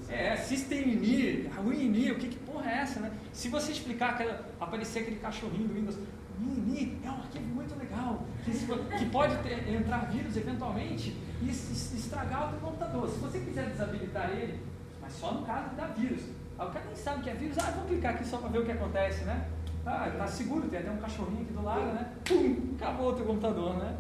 É, 0.09 0.37
systemini, 0.37 1.49
ruini, 1.57 2.11
o 2.11 2.18
que, 2.18 2.28
que 2.28 2.37
porra 2.39 2.70
é 2.70 2.78
essa, 2.78 3.01
né? 3.01 3.11
Se 3.32 3.49
você 3.49 3.72
explicar, 3.72 4.11
aquela, 4.11 4.45
aparecer 4.61 5.01
aquele 5.01 5.16
cachorrinho 5.16 5.68
do 5.68 5.74
Windows, 5.74 5.97
Mini 6.39 6.99
é 7.05 7.11
um 7.11 7.14
arquivo 7.14 7.47
muito 7.47 7.78
legal, 7.78 8.24
que, 8.45 8.51
que 8.99 9.07
pode 9.07 9.37
ter, 9.43 9.68
entrar 9.68 10.11
vírus 10.11 10.37
eventualmente 10.37 11.16
e 11.41 11.49
estragar 11.49 12.49
o 12.49 12.51
teu 12.51 12.61
computador. 12.61 13.09
Se 13.09 13.18
você 13.18 13.39
quiser 13.41 13.70
desabilitar 13.70 14.30
ele, 14.30 14.61
mas 15.05 15.13
só 15.13 15.33
no 15.33 15.47
caso 15.47 15.75
dar 15.77 15.95
vírus. 15.95 16.23
Aí 16.59 16.67
o 16.67 16.71
cara 16.71 16.85
nem 16.87 16.97
sabe 16.97 17.23
que 17.23 17.31
é 17.31 17.35
vírus, 17.35 17.59
ah, 17.59 17.71
vou 17.71 17.85
clicar 17.85 18.15
aqui 18.15 18.27
só 18.27 18.39
para 18.39 18.49
ver 18.49 18.59
o 18.59 18.65
que 18.65 18.73
acontece, 18.73 19.25
né? 19.25 19.49
Ah, 19.87 20.11
tá 20.17 20.27
seguro, 20.27 20.67
tem 20.69 20.81
até 20.81 20.91
um 20.91 20.97
cachorrinho 20.97 21.43
aqui 21.43 21.53
do 21.53 21.63
lado, 21.63 21.93
né? 21.93 22.13
Pum, 22.25 22.75
acabou 22.77 23.11
o 23.11 23.15
teu 23.15 23.27
computador, 23.27 23.77
né? 23.77 23.97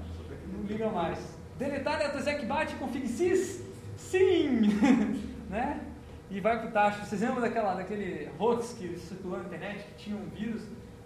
Não 0.52 0.64
liga 0.64 0.88
mais. 0.88 1.18
Deletar 1.58 1.98
DataZec 1.98 2.46
bate 2.46 2.74
config 2.76 3.06
sys? 3.06 3.62
Sim! 3.96 4.62
né? 5.50 5.80
E 6.30 6.40
vai 6.40 6.58
pro 6.58 6.70
tacho. 6.70 7.04
Vocês 7.04 7.20
lembram 7.20 7.42
daquela, 7.42 7.74
daquele 7.74 8.30
hoax 8.38 8.72
que 8.72 8.98
circulou 8.98 9.38
na 9.38 9.44
internet 9.44 9.84
que 9.84 10.04
tinha 10.04 10.16
um 10.16 10.26
vírus 10.30 10.62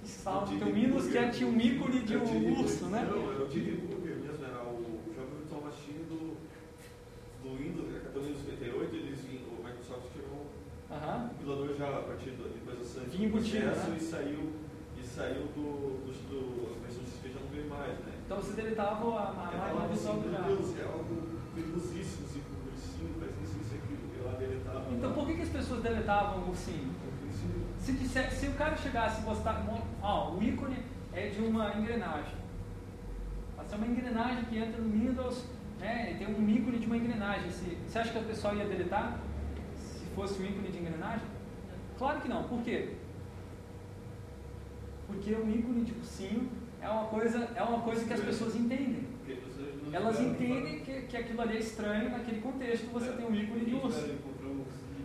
salvo 0.08 0.58
tem 0.58 0.68
um 0.68 0.74
Windows 0.74 1.06
que 1.08 1.18
é, 1.18 1.28
tinha 1.28 1.48
um 1.48 1.60
ícone 1.60 2.00
de 2.00 2.16
um 2.16 2.60
urso, 2.60 2.86
né? 2.86 3.02
O 3.04 3.46
Dini 3.46 3.72
Burger 3.72 4.16
mesmo, 4.16 4.44
era 4.44 4.62
o 4.62 4.82
jogo 5.14 5.36
virtual 5.36 5.62
machine 5.62 6.04
do, 6.04 6.36
do 7.42 7.56
Windows, 7.56 7.88
a 7.94 8.10
do 8.10 8.20
Windows 8.20 8.42
98, 8.46 8.96
eles 8.96 9.20
vinham, 9.20 9.44
o 9.58 9.64
Microsoft 9.64 10.06
tirou 10.12 10.46
uh 11.08 11.20
-huh. 11.20 11.24
um 11.24 11.28
compilador 11.28 11.76
já 11.76 11.88
a 11.88 12.02
partir 12.02 12.30
do, 12.30 12.52
depois 12.52 12.78
do 12.78 12.84
Sun 12.84 13.00
Vinha 13.10 13.28
embutido, 13.28 13.66
né? 13.66 13.96
e 13.96 14.00
saiu, 14.00 14.52
e 14.96 15.02
saiu 15.06 15.46
do, 15.54 16.04
do, 16.04 16.12
do 16.28 16.76
a 16.76 16.80
versão 16.80 17.04
XP 17.04 17.28
já 17.30 17.40
não 17.40 17.48
veio 17.48 17.68
mais, 17.68 17.98
né? 18.00 18.12
Então 18.24 18.36
você 18.36 18.52
deletava 18.52 19.08
a, 19.14 19.24
a 19.24 19.70
é, 19.70 19.74
máquina 19.74 20.12
do 20.12 20.28
Meu 20.28 20.56
Deus, 20.56 20.78
é 20.78 20.84
algo 20.84 21.38
perigosíssimo, 21.54 22.26
assim, 22.26 22.42
com 22.44 22.54
o 22.54 22.72
ursinho, 22.72 23.14
parece 23.18 23.54
que 23.54 23.60
isso 23.62 23.74
aqui, 23.74 23.98
eu 24.18 24.26
lá 24.26 24.32
deletava. 24.32 24.84
Então 24.92 25.12
por 25.12 25.26
que, 25.26 25.34
que 25.34 25.42
as 25.42 25.48
pessoas 25.48 25.82
deletavam 25.82 26.44
o 26.44 26.48
ursinho? 26.48 26.94
Se, 27.78 27.92
disser, 27.92 28.30
se 28.32 28.46
o 28.48 28.52
cara 28.52 28.76
chegasse 28.76 29.22
e 29.22 29.24
mostrar, 29.24 29.64
ó, 30.02 30.34
o 30.34 30.42
ícone 30.42 30.76
é 31.14 31.28
de 31.28 31.40
uma 31.40 31.74
engrenagem. 31.74 32.36
Pode 33.56 33.70
ser 33.70 33.76
uma 33.76 33.86
engrenagem 33.86 34.44
que 34.44 34.58
entra 34.58 34.80
no 34.80 34.92
Windows, 34.92 35.44
né, 35.80 36.14
tem 36.18 36.26
um 36.26 36.48
ícone 36.50 36.78
de 36.78 36.86
uma 36.86 36.96
engrenagem. 36.96 37.50
Se, 37.50 37.78
você 37.86 37.98
acha 37.98 38.12
que 38.12 38.18
o 38.18 38.24
pessoal 38.24 38.54
ia 38.54 38.66
deletar 38.66 39.18
fosse 40.18 40.42
um 40.42 40.46
ícone 40.46 40.68
de 40.68 40.78
engrenagem? 40.78 41.26
Claro 41.96 42.20
que 42.20 42.28
não. 42.28 42.42
Por 42.44 42.60
quê? 42.62 42.94
Porque 45.06 45.32
um 45.34 45.48
ícone 45.48 45.84
de 45.84 45.92
ursinho 45.92 46.50
é 46.82 46.88
uma 46.88 47.04
coisa, 47.04 47.48
é 47.54 47.62
uma 47.62 47.80
coisa 47.80 48.04
que 48.04 48.12
as 48.12 48.20
pessoas 48.20 48.56
entendem. 48.56 49.06
Elas 49.92 50.20
entendem 50.20 50.80
que, 50.80 51.02
que 51.02 51.16
aquilo 51.16 51.40
ali 51.40 51.56
é 51.56 51.60
estranho 51.60 52.10
naquele 52.10 52.40
contexto, 52.40 52.86
você 52.92 53.12
tem 53.12 53.26
um 53.26 53.34
ícone 53.34 53.64
de 53.64 53.74
urso. 53.74 54.06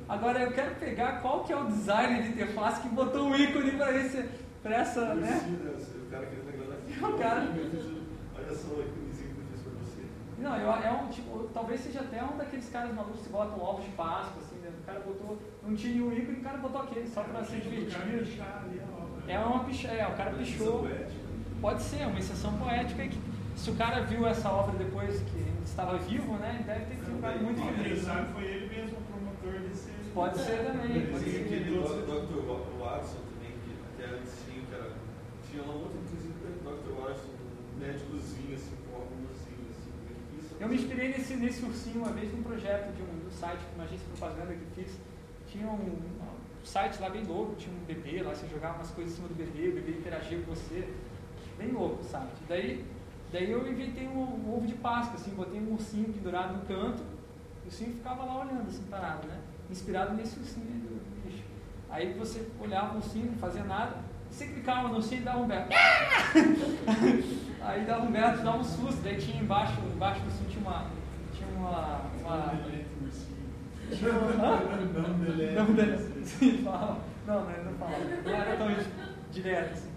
Agora 0.09 0.41
eu 0.41 0.51
quero 0.51 0.75
pegar 0.75 1.21
qual 1.21 1.43
que 1.43 1.53
é 1.53 1.57
o 1.57 1.65
designer 1.65 2.23
de 2.23 2.29
interface 2.29 2.81
que 2.81 2.89
botou 2.89 3.27
um 3.27 3.35
ícone 3.35 3.71
para 3.71 3.95
esse, 3.95 4.29
para 4.61 4.75
essa, 4.75 5.13
né? 5.15 5.41
O 6.07 6.11
cara 6.11 6.25
que 6.25 6.35
está 6.91 7.07
O 7.07 7.17
cara. 7.17 7.41
Olha 8.35 8.53
só 8.55 8.67
o 8.67 8.81
íconezinho 8.81 9.33
que 9.35 9.39
eu 9.39 9.45
fiz 9.51 9.61
para 9.61 9.71
você. 9.79 10.01
Não, 10.39 10.57
eu, 10.57 10.69
é 10.71 10.91
um 10.91 11.07
tipo, 11.09 11.49
talvez 11.53 11.79
seja 11.81 12.01
até 12.01 12.21
um 12.23 12.35
daqueles 12.35 12.69
caras 12.69 12.93
malucos 12.93 13.21
que 13.21 13.29
botam 13.29 13.61
ovos 13.61 13.85
de 13.85 13.91
Páscoa, 13.91 14.41
assim, 14.41 14.52
né? 14.63 14.71
O 14.81 14.85
cara 14.85 14.99
botou, 15.01 15.37
não 15.61 15.75
tinha 15.75 16.03
o 16.03 16.13
ícone, 16.13 16.39
o 16.39 16.43
cara 16.43 16.57
botou 16.57 16.81
aquele 16.81 17.07
só 17.07 17.23
para 17.23 17.43
ser 17.43 17.61
divertido. 17.61 18.43
É 19.27 19.39
uma 19.39 19.63
picha, 19.63 19.87
é, 19.89 20.07
o 20.07 20.15
cara 20.15 20.31
pichou. 20.31 20.87
Pode 21.61 21.81
ser, 21.81 22.07
uma 22.07 22.19
exceção 22.19 22.57
poética 22.57 23.07
que 23.07 23.17
se 23.55 23.71
o 23.71 23.75
cara 23.75 24.01
viu 24.01 24.27
essa 24.27 24.49
obra 24.49 24.77
depois 24.77 25.21
que 25.21 25.45
estava 25.63 25.97
vivo, 25.97 26.33
né, 26.33 26.63
deve 26.65 26.85
ter 26.85 26.95
ficado 26.95 27.39
muito 27.41 27.61
feliz. 27.61 27.93
Quem 27.93 28.03
sabe 28.03 28.33
foi 28.33 28.43
ele 28.43 28.67
mesmo 28.67 28.97
o 28.97 29.01
promotor 29.01 29.61
desse 29.61 29.89
Pode 30.13 30.37
ser 30.37 30.65
também. 30.65 31.07
Pode 31.07 31.23
ser. 31.23 31.41
aquele 31.41 31.79
Dr. 31.79 32.79
Watson 32.79 33.17
também, 33.33 33.53
que 33.63 33.73
até 33.81 34.15
antes 34.15 34.33
tinha, 34.45 34.61
que 34.65 34.73
era, 34.75 34.91
tinha 35.49 35.63
lá 35.63 35.73
outro, 35.73 35.97
inclusive, 36.05 36.33
Dr. 36.61 37.01
Watson, 37.01 37.29
um 37.33 37.79
médicozinho, 37.79 38.53
assim. 38.53 38.82
Eu 40.63 40.69
me 40.69 40.75
inspirei 40.75 41.09
nesse, 41.09 41.35
nesse 41.35 41.65
ursinho 41.65 41.97
uma 41.97 42.13
vez 42.13 42.33
num 42.33 42.41
projeto 42.41 42.95
de 42.95 43.01
um, 43.01 43.19
do 43.19 43.29
site, 43.37 43.59
uma 43.75 43.83
agência 43.83 44.05
de 44.05 44.17
propaganda 44.17 44.53
que 44.53 44.81
fiz. 44.81 44.97
Tinha 45.45 45.67
um, 45.67 45.73
um 45.73 46.63
site 46.63 47.01
lá 47.01 47.09
bem 47.09 47.21
louco, 47.25 47.53
tinha 47.55 47.75
um 47.75 47.83
bebê 47.83 48.23
lá, 48.23 48.33
você 48.33 48.47
jogava 48.47 48.77
umas 48.77 48.89
coisas 48.91 49.11
em 49.11 49.15
cima 49.17 49.27
do 49.27 49.35
bebê, 49.35 49.67
o 49.67 49.73
bebê 49.73 49.91
interagia 49.91 50.39
com 50.39 50.55
você. 50.55 50.87
Bem 51.57 51.73
louco 51.73 51.99
o 51.99 52.03
site. 52.05 52.37
Daí, 52.47 52.85
daí 53.33 53.51
eu 53.51 53.69
inventei 53.69 54.07
um, 54.07 54.21
um 54.21 54.55
ovo 54.55 54.65
de 54.65 54.75
Páscoa, 54.75 55.15
assim, 55.15 55.31
botei 55.31 55.59
um 55.59 55.73
ursinho 55.73 56.13
pendurado 56.13 56.53
no 56.53 56.61
canto, 56.65 57.03
o 57.03 57.65
ursinho 57.65 57.95
ficava 57.97 58.23
lá 58.23 58.45
olhando, 58.45 58.69
assim, 58.69 58.83
parado, 58.83 59.27
né? 59.27 59.41
inspirado 59.69 60.13
nesse 60.13 60.39
ursinho 60.39 60.65
do 60.65 61.29
bicho. 61.29 61.43
Aí 61.89 62.13
você 62.13 62.47
olhava 62.57 62.93
o 62.93 62.97
ursinho, 62.99 63.31
não 63.31 63.37
fazia 63.37 63.65
nada, 63.65 63.97
você 64.31 64.47
clicava 64.47 64.87
no 64.87 64.95
ursinho 64.95 65.23
e 65.23 65.25
dava 65.25 65.39
um 65.39 65.47
berro. 65.47 65.67
Aí 67.63 67.85
dava 67.85 68.05
um 68.05 68.11
berro, 68.11 68.43
dava 68.43 68.57
um 68.57 68.63
susto, 68.63 69.01
daí 69.01 69.17
tinha 69.17 69.41
embaixo, 69.41 69.79
embaixo 69.95 70.19
do 70.21 70.25
ursinho 70.25 70.49
tinha 70.49 70.67
uma. 70.67 70.85
Tinha 71.33 71.47
uma. 71.57 72.01
uma... 72.19 72.53
Tinha 73.89 74.11
uma... 74.11 74.57
Não 74.57 75.19
delete. 75.19 75.55
Não 75.55 75.73
delete. 75.73 76.25
Sim, 76.25 76.63
falava. 76.63 76.97
Não, 77.25 77.45
não, 77.45 77.51
ele 77.51 77.63
não 77.63 77.73
falava. 77.75 78.03
Não 78.03 78.35
era 78.35 78.57
tão 78.57 78.67
direto 79.31 79.71
assim. 79.71 79.93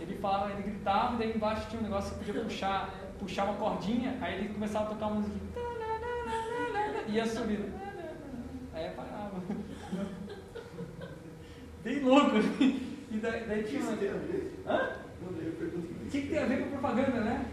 Ele 0.00 0.18
falava, 0.18 0.50
ele 0.50 0.62
gritava, 0.62 1.14
e 1.14 1.18
daí 1.18 1.36
embaixo 1.36 1.68
tinha 1.70 1.80
um 1.80 1.84
negócio 1.84 2.18
que 2.18 2.24
podia 2.24 2.42
puxar, 2.42 2.92
puxar 3.18 3.44
uma 3.44 3.54
cordinha, 3.54 4.18
aí 4.20 4.38
ele 4.38 4.48
começava 4.48 4.86
a 4.86 4.88
tocar 4.88 5.06
uma 5.06 5.20
musiquinha. 5.20 5.54
E 7.06 7.12
ia 7.12 7.26
subindo. 7.26 7.72
Aí 8.74 8.88
apagava. 8.88 9.40
Bem 11.84 12.00
louco. 12.00 12.36
E 12.36 13.18
daí, 13.18 13.44
daí 13.46 13.62
tinha 13.62 13.82
uma. 13.82 13.92
Hã? 14.66 14.90
O 15.22 15.32
que, 16.14 16.22
que 16.22 16.28
tem 16.28 16.42
a 16.42 16.46
ver 16.46 16.62
com 16.62 16.70
propaganda, 16.70 17.20
né? 17.20 17.46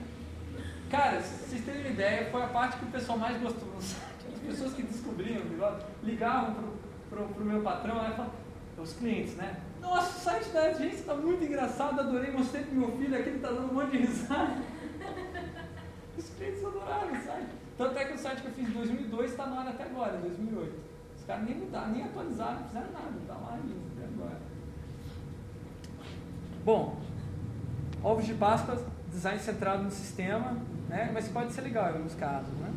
Cara, 0.89 1.19
vocês 1.21 1.63
terem 1.63 1.81
uma 1.81 1.89
ideia, 1.89 2.29
foi 2.29 2.43
a 2.43 2.47
parte 2.47 2.77
que 2.77 2.85
o 2.85 2.89
pessoal 2.89 3.17
mais 3.17 3.41
gostou 3.41 3.67
no 3.73 3.81
site. 3.81 4.27
As 4.33 4.39
pessoas 4.39 4.73
que 4.73 4.83
descobriam 4.83 5.41
ligavam 6.03 6.53
pro, 6.53 6.73
pro, 7.09 7.27
pro 7.33 7.45
meu 7.45 7.61
patrão 7.61 7.95
e 7.95 8.11
falavam, 8.11 8.33
os 8.77 8.93
clientes, 8.93 9.35
né? 9.35 9.57
Nossa, 9.79 10.17
o 10.17 10.21
site 10.21 10.49
da 10.49 10.61
agência 10.63 10.99
está 10.99 11.13
muito 11.13 11.43
engraçado, 11.43 11.99
adorei, 11.99 12.31
mostrei 12.31 12.63
pro 12.63 12.75
meu 12.75 12.91
filho 12.97 13.15
aqui, 13.15 13.29
ele 13.29 13.37
está 13.37 13.49
dando 13.49 13.71
um 13.71 13.73
monte 13.75 13.91
de 13.91 13.97
risada. 13.97 14.57
Os 16.17 16.29
clientes 16.29 16.65
adoraram 16.65 17.11
o 17.11 17.23
site. 17.23 17.49
Tanto 17.77 17.97
é 17.97 18.05
que 18.05 18.13
o 18.13 18.17
site 18.17 18.41
que 18.41 18.47
eu 18.47 18.51
fiz 18.51 18.69
em 18.69 18.71
2002 18.71 19.31
está 19.31 19.45
no 19.45 19.57
ar 19.57 19.67
até 19.67 19.83
agora, 19.83 20.17
em 20.17 20.21
2008 20.21 20.91
caras 21.31 21.45
nem 21.45 21.55
mudaram, 21.55 21.91
nem 21.93 22.03
atualizaram, 22.03 22.59
não 22.59 22.67
fizeram 22.67 22.91
nada, 22.91 23.17
está 23.21 23.33
lá 23.35 23.53
ainda, 23.53 23.73
até 23.95 24.05
agora. 24.05 24.39
Bom, 26.65 27.01
ovos 28.03 28.25
de 28.25 28.33
Páscoa, 28.33 28.81
design 29.09 29.39
centrado 29.39 29.83
no 29.83 29.91
sistema, 29.91 30.57
né? 30.87 31.09
mas 31.13 31.27
pode 31.27 31.51
ser 31.53 31.61
legal 31.61 31.89
em 31.89 31.93
alguns 31.93 32.15
casos. 32.15 32.53
Né? 32.53 32.71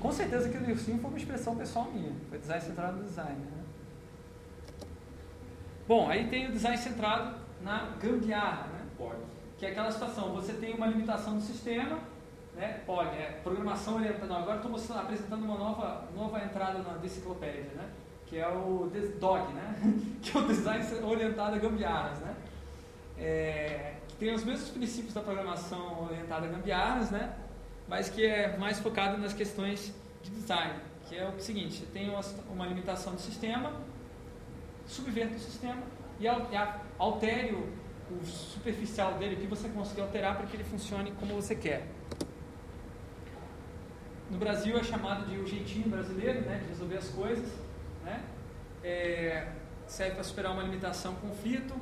Com 0.00 0.12
certeza 0.12 0.48
que 0.48 0.56
o 0.56 0.70
ursinho 0.70 0.98
foi 0.98 1.10
uma 1.10 1.18
expressão 1.18 1.56
pessoal 1.56 1.90
minha, 1.92 2.12
foi 2.28 2.38
design 2.38 2.62
centrado 2.62 2.96
no 2.98 3.04
design. 3.04 3.38
Né? 3.38 3.62
Bom, 5.86 6.08
aí 6.08 6.28
tem 6.28 6.48
o 6.48 6.52
design 6.52 6.76
centrado 6.78 7.36
na 7.62 7.90
gambiarra, 8.00 8.68
né? 8.68 8.80
que 9.58 9.66
é 9.66 9.70
aquela 9.70 9.90
situação, 9.90 10.32
você 10.32 10.52
tem 10.54 10.74
uma 10.74 10.86
limitação 10.86 11.36
do 11.36 11.40
sistema, 11.40 11.98
né? 12.56 12.80
Pode, 12.84 13.10
é, 13.10 13.40
programação 13.42 13.96
orientada. 13.96 14.34
Agora 14.34 14.56
estou 14.56 14.98
apresentando 14.98 15.44
uma 15.44 15.56
nova, 15.56 16.08
nova 16.14 16.44
entrada 16.44 16.80
na 16.80 16.98
enciclopédia, 17.02 17.70
né? 17.76 17.88
que 18.26 18.38
é 18.38 18.48
o 18.48 18.90
DOG, 19.20 19.52
né? 19.52 19.74
que 20.20 20.36
é 20.36 20.40
o 20.40 20.46
design 20.46 20.84
orientado 21.04 21.56
a 21.56 21.58
gambiarras. 21.58 22.18
Né? 22.18 22.34
é, 23.22 23.91
tem 24.22 24.32
os 24.32 24.44
mesmos 24.44 24.68
princípios 24.68 25.12
da 25.12 25.20
programação 25.20 26.04
orientada 26.04 26.46
a 26.46 26.48
gambiarras, 26.48 27.10
né? 27.10 27.34
mas 27.88 28.08
que 28.08 28.24
é 28.24 28.56
mais 28.56 28.78
focado 28.78 29.18
nas 29.18 29.32
questões 29.32 29.92
de 30.22 30.30
design, 30.30 30.74
que 31.08 31.16
é 31.16 31.28
o 31.28 31.40
seguinte, 31.40 31.78
você 31.78 31.86
tem 31.86 32.08
uma, 32.48 32.64
limitação 32.64 33.16
do 33.16 33.20
sistema, 33.20 33.72
subverta 34.86 35.34
o 35.34 35.40
sistema 35.40 35.82
e 36.20 36.28
altere 36.28 37.52
o, 37.52 38.24
superficial 38.24 39.14
dele, 39.14 39.34
que 39.34 39.46
você 39.48 39.68
conseguir 39.70 40.02
alterar 40.02 40.36
para 40.36 40.46
que 40.46 40.54
ele 40.54 40.64
funcione 40.64 41.10
como 41.18 41.34
você 41.34 41.56
quer. 41.56 41.88
No 44.30 44.38
Brasil 44.38 44.78
é 44.78 44.84
chamado 44.84 45.26
de 45.28 45.36
o 45.36 45.46
jeitinho 45.48 45.88
brasileiro, 45.88 46.42
né, 46.42 46.58
de 46.58 46.68
resolver 46.68 46.98
as 46.98 47.08
coisas, 47.08 47.50
né? 48.04 48.22
É, 48.84 49.48
serve 49.86 50.14
para 50.14 50.24
superar 50.24 50.52
uma 50.52 50.62
limitação, 50.62 51.12
um 51.12 51.28
conflito. 51.28 51.74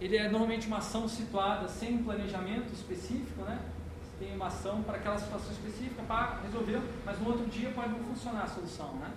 Ele 0.00 0.16
é 0.16 0.28
normalmente 0.28 0.66
uma 0.66 0.78
ação 0.78 1.08
situada 1.08 1.68
sem 1.68 1.94
um 1.94 2.04
planejamento 2.04 2.72
específico, 2.72 3.42
né? 3.42 3.58
Você 4.02 4.24
tem 4.24 4.34
uma 4.34 4.48
ação 4.48 4.82
para 4.82 4.98
aquela 4.98 5.18
situação 5.18 5.52
específica 5.52 6.02
para 6.02 6.40
resolver, 6.42 6.82
mas 7.04 7.18
no 7.18 7.28
outro 7.28 7.46
dia 7.46 7.70
pode 7.70 7.90
não 7.90 8.00
funcionar 8.00 8.44
a 8.44 8.46
solução, 8.46 8.92
né? 8.94 9.10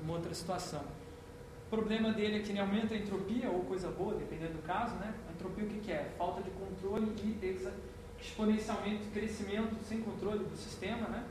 Uma 0.00 0.14
outra 0.14 0.32
situação. 0.32 0.82
O 1.66 1.70
problema 1.76 2.12
dele 2.12 2.38
é 2.38 2.40
que 2.40 2.50
ele 2.50 2.60
aumenta 2.60 2.94
a 2.94 2.96
entropia, 2.96 3.50
ou 3.50 3.64
coisa 3.64 3.88
boa, 3.90 4.14
dependendo 4.14 4.54
do 4.54 4.62
caso, 4.62 4.94
né? 4.96 5.12
A 5.28 5.32
entropia 5.32 5.64
o 5.64 5.68
que, 5.68 5.80
que 5.80 5.92
é? 5.92 6.14
Falta 6.16 6.42
de 6.42 6.50
controle 6.50 7.12
e 7.22 7.68
exponencialmente 8.20 9.04
crescimento 9.12 9.76
sem 9.82 10.00
controle 10.00 10.44
do 10.44 10.56
sistema, 10.56 11.08
né? 11.08 11.24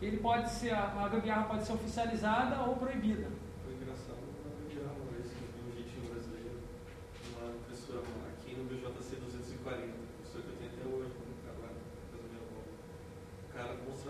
Ele 0.00 0.18
pode 0.18 0.50
ser, 0.50 0.74
a 0.74 1.08
gambiarra 1.08 1.44
pode 1.44 1.64
ser 1.64 1.72
oficializada 1.72 2.62
ou 2.62 2.76
proibida. 2.76 3.28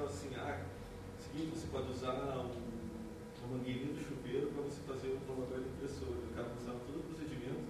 Assim, 0.09 0.29
ah, 0.37 0.61
seguinte, 1.17 1.57
você 1.57 1.67
pode 1.73 1.91
usar 1.91 2.13
um, 2.13 2.53
uma 3.45 3.57
mangueirinha 3.57 3.93
do 3.93 4.01
chuveiro 4.01 4.49
para 4.49 4.63
você 4.63 4.81
fazer 4.87 5.17
um 5.17 5.21
formador 5.25 5.61
de 5.61 5.69
impressora. 5.69 6.21
O 6.21 6.35
cara 6.35 6.53
usava 6.61 6.81
todo 6.85 7.01
o 7.01 7.07
procedimento 7.09 7.65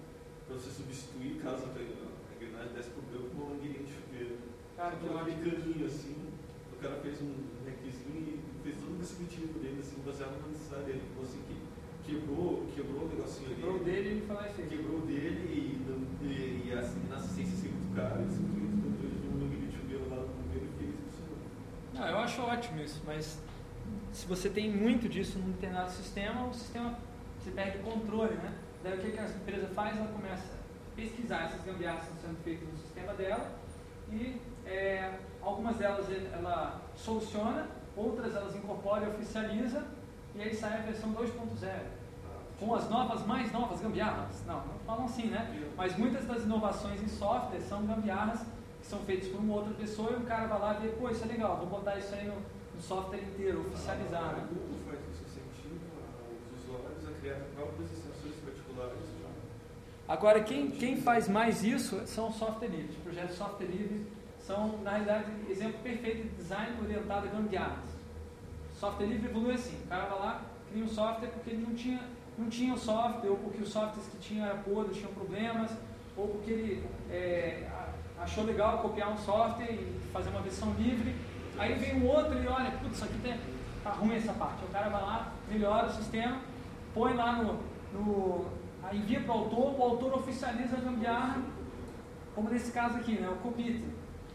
para 0.47 0.57
você 0.57 0.71
substituir, 0.71 1.39
caso 1.43 1.67
a 1.67 2.35
engrenagem 2.35 2.73
desse 2.75 2.91
problema, 2.91 3.29
com 3.31 3.37
uma 3.39 3.55
mangueirinha 3.55 3.85
de 3.85 3.93
chuveiro. 3.93 4.37
Cara, 4.77 4.97
que 4.97 5.07
um 5.07 5.15
caninho 5.15 5.87
assim, 5.87 6.17
o 6.73 6.77
cara 6.83 6.97
fez 7.03 7.23
um 7.23 7.35
requisinho 7.67 8.39
e 8.39 8.63
fez 8.63 8.77
todo 8.79 8.95
o 8.95 8.99
dispositivo 8.99 9.59
dele, 9.59 9.79
assim, 9.81 10.03
baseado 10.07 10.39
na 10.41 10.49
necessidade 10.49 10.85
dele. 10.87 11.03
Então, 11.11 11.23
assim, 11.23 11.43
que 11.47 11.57
quebrou, 12.07 12.67
quebrou 12.75 13.03
o 13.05 13.09
negocinho 13.09 13.55
quebrou 13.55 13.75
ali. 13.75 13.79
Quebrou 13.79 13.95
dele 13.95 14.11
e 14.19 14.27
falou 14.27 14.43
assim. 14.43 14.67
Quebrou 14.67 15.01
dele 15.03 15.43
e, 15.47 15.63
e, 16.23 16.71
e, 16.71 16.73
assim, 16.75 17.03
na 17.11 17.17
assistência 17.17 17.55
assim, 17.55 17.69
muito 17.71 17.95
cara. 17.95 18.23
Assim, 18.23 18.68
Não, 21.99 22.07
eu 22.07 22.19
acho 22.19 22.41
ótimo 22.43 22.81
isso, 22.81 23.03
mas 23.05 23.41
se 24.13 24.25
você 24.27 24.49
tem 24.49 24.71
muito 24.71 25.09
disso 25.09 25.37
num 25.41 25.51
determinado 25.51 25.91
sistema, 25.91 26.47
o 26.47 26.55
sistema 26.55 26.97
você 27.41 27.51
perde 27.51 27.79
o 27.79 27.83
controle, 27.83 28.35
né? 28.35 28.55
Daí 28.85 28.97
o 28.97 29.01
que, 29.01 29.11
que 29.11 29.19
a 29.19 29.25
empresa 29.25 29.67
faz? 29.75 29.97
Ela 29.97 30.07
começa 30.07 30.45
a 30.45 30.95
pesquisar 30.95 31.47
essas 31.47 31.61
gambiarras 31.65 32.05
que 32.05 32.13
estão 32.15 32.31
sendo 32.31 32.45
feitas 32.45 32.69
no 32.69 32.79
sistema 32.79 33.15
dela 33.15 33.51
e 34.13 34.41
é, 34.65 35.19
algumas 35.43 35.77
delas 35.77 36.07
ela 36.33 36.81
soluciona, 36.95 37.67
outras 37.97 38.33
elas 38.37 38.55
incorpora 38.55 39.07
e 39.07 39.09
oficializa 39.09 39.85
e 40.37 40.43
aí 40.43 40.55
sai 40.55 40.79
a 40.79 40.83
versão 40.83 41.13
2.0 41.13 41.99
com 42.61 42.75
as 42.77 42.89
novas, 42.89 43.27
mais 43.27 43.51
novas 43.53 43.81
gambiarras. 43.81 44.45
Não, 44.47 44.59
não 44.67 44.79
falam 44.87 45.05
assim, 45.07 45.27
né? 45.27 45.73
Mas 45.77 45.97
muitas 45.97 46.25
das 46.27 46.45
inovações 46.45 47.03
em 47.03 47.09
software 47.09 47.61
são 47.61 47.85
gambiarras 47.87 48.45
são 48.89 49.01
feitos 49.01 49.29
por 49.29 49.41
uma 49.41 49.57
outra 49.57 49.75
pessoa 49.75 50.13
e 50.13 50.17
o 50.17 50.27
cara 50.27 50.47
vai 50.47 50.59
lá 50.59 50.79
e 50.79 50.87
vê, 50.87 50.89
pô, 50.95 51.11
isso 51.11 51.23
é 51.23 51.27
legal, 51.27 51.59
vou 51.59 51.67
botar 51.67 51.99
isso 51.99 52.15
aí 52.15 52.27
no, 52.27 52.37
no 52.75 52.81
software 52.81 53.21
inteiro, 53.21 53.67
oficializar. 53.69 54.35
Né? 54.35 54.49
O 54.51 54.55
Google 54.55 54.79
faz 54.87 54.99
isso, 55.13 55.25
incentiva 55.29 55.85
os 56.57 56.65
usuários 56.65 57.07
a 57.07 57.21
criar 57.21 57.41
próprias 57.55 57.93
extensões 57.93 58.35
particulares. 58.43 58.99
Agora, 60.09 60.43
quem, 60.43 60.71
quem 60.71 60.97
faz 60.97 61.29
mais 61.29 61.63
isso 61.63 62.01
são 62.07 62.33
software 62.33 62.69
livres. 62.69 62.97
Projetos 63.05 63.37
software 63.37 63.67
livres 63.67 64.07
são, 64.41 64.79
na 64.79 64.93
realidade, 64.93 65.27
exemplo 65.51 65.79
perfeito 65.83 66.23
de 66.23 66.35
design 66.37 66.81
orientado 66.83 67.29
a 67.29 67.31
gambiarras. 67.31 67.85
Software 68.73 69.07
livre 69.07 69.29
evolui 69.29 69.53
assim, 69.53 69.77
o 69.85 69.89
cara 69.89 70.07
vai 70.07 70.19
lá, 70.19 70.43
cria 70.71 70.83
um 70.83 70.89
software 70.89 71.29
porque 71.29 71.51
ele 71.51 71.67
não 71.67 71.75
tinha, 71.75 72.01
não 72.39 72.49
tinha 72.49 72.73
o 72.73 72.79
software, 72.79 73.29
ou 73.29 73.37
porque 73.37 73.63
os 73.63 73.69
softwares 73.69 74.09
que 74.09 74.17
tinha 74.17 74.47
era 74.47 74.55
podre, 74.55 74.95
tinham 74.95 75.13
problemas, 75.13 75.73
ou 76.17 76.29
porque 76.29 76.51
ele 76.51 76.85
é, 77.11 77.69
achou 78.21 78.45
legal 78.45 78.79
copiar 78.79 79.11
um 79.11 79.19
software 79.19 79.73
e 79.73 80.01
fazer 80.13 80.31
uma 80.31 80.41
versão 80.41 80.73
livre. 80.79 81.15
Aí 81.59 81.75
vem 81.75 82.03
um 82.03 82.07
outro 82.07 82.41
e 82.41 82.47
olha, 82.47 82.71
putz, 82.73 82.97
isso 82.97 83.05
aqui 83.05 83.19
tem, 83.19 83.39
tá 83.83 83.91
ruim 83.91 84.17
essa 84.17 84.33
parte. 84.33 84.65
O 84.65 84.69
cara 84.69 84.89
vai 84.89 85.01
lá, 85.01 85.33
melhora 85.49 85.87
o 85.87 85.93
sistema, 85.93 86.39
põe 86.95 87.15
lá 87.15 87.33
no. 87.33 87.61
no 87.93 88.47
aí 88.83 88.99
envia 88.99 89.21
para 89.21 89.35
o 89.35 89.39
autor, 89.39 89.79
o 89.79 89.83
autor 89.83 90.15
oficializa 90.15 90.77
a 90.77 90.81
gambiarra, 90.81 91.43
como 92.35 92.51
nesse 92.51 92.71
caso 92.73 92.97
aqui, 92.97 93.13
né, 93.13 93.29
o 93.29 93.37
Copit. 93.37 93.85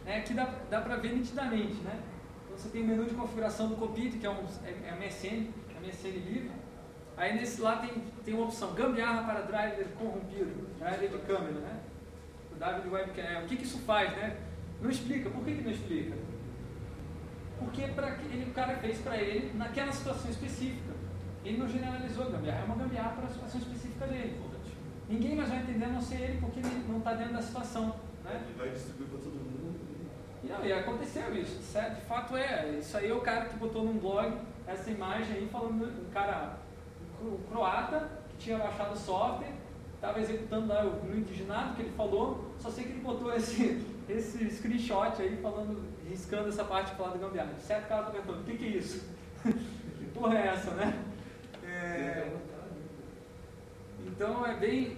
Né, 0.05 0.17
aqui 0.17 0.33
dá, 0.33 0.49
dá 0.69 0.81
para 0.81 0.97
ver 0.97 1.13
nitidamente. 1.13 1.75
Né? 1.75 1.99
Então 2.45 2.57
você 2.57 2.69
tem 2.69 2.83
o 2.83 2.87
menu 2.87 3.05
de 3.05 3.15
configuração 3.15 3.69
do 3.69 3.75
Copit, 3.75 4.17
que 4.17 4.25
é, 4.25 4.29
um, 4.29 4.45
é, 4.65 4.89
é 4.89 4.95
MSN, 4.99 5.47
é 5.75 5.87
MSN 5.87 6.09
livre. 6.09 6.51
Aí 7.15 7.33
nesse 7.35 7.61
lá 7.61 7.77
tem, 7.77 7.91
tem 8.25 8.33
uma 8.33 8.45
opção, 8.45 8.73
gambiarra 8.73 9.23
para 9.23 9.41
driver 9.41 9.87
corrompido, 9.99 10.67
driver 10.79 11.09
de 11.09 11.17
câmera, 11.19 11.59
né? 11.59 11.79
É, 12.63 13.41
o 13.43 13.47
que, 13.47 13.57
que 13.57 13.63
isso 13.63 13.79
faz, 13.79 14.11
né? 14.13 14.37
Não 14.81 14.89
explica. 14.89 15.29
Por 15.29 15.43
que, 15.43 15.55
que 15.55 15.61
não 15.61 15.71
explica? 15.71 16.15
Porque 17.59 17.87
pra, 17.87 18.17
ele, 18.31 18.49
o 18.49 18.53
cara 18.53 18.75
fez 18.77 18.99
para 18.99 19.17
ele 19.17 19.51
naquela 19.57 19.91
situação 19.91 20.29
específica. 20.29 20.93
Ele 21.43 21.57
não 21.57 21.67
generalizou 21.67 22.27
a 22.27 22.29
gambiarra, 22.29 22.61
é 22.61 22.65
uma 22.65 22.75
gambiarra 22.75 23.11
para 23.11 23.25
a 23.25 23.29
situação 23.29 23.59
específica 23.59 24.07
dele. 24.07 24.41
Ninguém 25.09 25.35
mais 25.35 25.49
vai 25.49 25.59
entender 25.59 25.85
a 25.85 25.89
não 25.89 26.01
ser 26.01 26.21
ele, 26.21 26.37
porque 26.39 26.59
ele 26.59 26.85
não 26.87 26.99
está 26.99 27.13
dentro 27.13 27.33
da 27.33 27.41
situação. 27.41 27.95
Né? 28.23 28.41
Ele 28.45 28.57
vai 28.57 28.69
distribuir 28.69 29.09
para 29.09 29.19
todo 29.19 29.33
mundo. 29.33 29.79
E, 30.43 30.47
não, 30.47 30.65
e 30.65 30.73
aconteceu 30.73 31.35
isso. 31.35 31.59
De 31.59 32.01
fato 32.01 32.37
é. 32.37 32.77
Isso 32.79 32.97
aí 32.97 33.09
é 33.09 33.13
o 33.13 33.21
cara 33.21 33.45
que 33.45 33.57
botou 33.57 33.83
num 33.83 33.97
blog 33.97 34.37
essa 34.65 34.89
imagem 34.89 35.35
aí 35.35 35.49
falando 35.51 35.85
um 35.85 36.11
cara 36.11 36.57
um 37.21 37.37
croata 37.49 38.09
que 38.29 38.37
tinha 38.37 38.57
baixado 38.57 38.93
o 38.93 38.97
software 38.97 39.53
estava 40.03 40.19
executando 40.19 40.67
lá 40.67 40.83
o 40.83 41.05
no 41.05 41.17
indigenado 41.17 41.75
que 41.75 41.83
ele 41.83 41.91
falou, 41.95 42.53
só 42.59 42.69
sei 42.69 42.83
que 42.83 42.91
ele 42.91 42.99
botou 42.99 43.33
esse, 43.33 43.81
esse 44.09 44.51
screenshot 44.51 45.21
aí 45.21 45.37
falando, 45.41 45.81
riscando 46.09 46.49
essa 46.49 46.65
parte 46.65 46.91
de 46.91 46.97
falar 46.97 47.11
do 47.11 47.19
gambiarra. 47.19 47.53
Certo 47.57 47.87
cara 47.87 48.11
perguntando, 48.11 48.41
o 48.41 48.43
que, 48.43 48.57
que 48.57 48.65
é 48.65 48.67
isso? 48.67 49.09
que 49.41 50.05
porra 50.13 50.37
é 50.37 50.47
essa, 50.47 50.71
né? 50.71 51.01
É, 51.65 52.33
então 54.05 54.45
é 54.45 54.57
bem, 54.57 54.97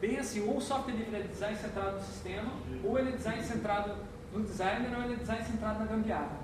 bem 0.00 0.18
assim, 0.18 0.40
ou 0.48 0.56
o 0.56 0.60
software 0.60 0.94
livre 0.94 1.14
é 1.14 1.22
design 1.22 1.56
centrado 1.56 1.98
no 1.98 2.02
sistema, 2.02 2.52
ou 2.82 2.98
ele 2.98 3.10
é 3.10 3.12
design 3.12 3.44
centrado 3.44 3.94
no 4.32 4.42
designer, 4.42 4.92
ou 4.96 5.04
ele 5.04 5.14
é 5.14 5.16
design 5.18 5.44
centrado 5.44 5.78
na 5.78 5.86
gambiarra. 5.86 6.36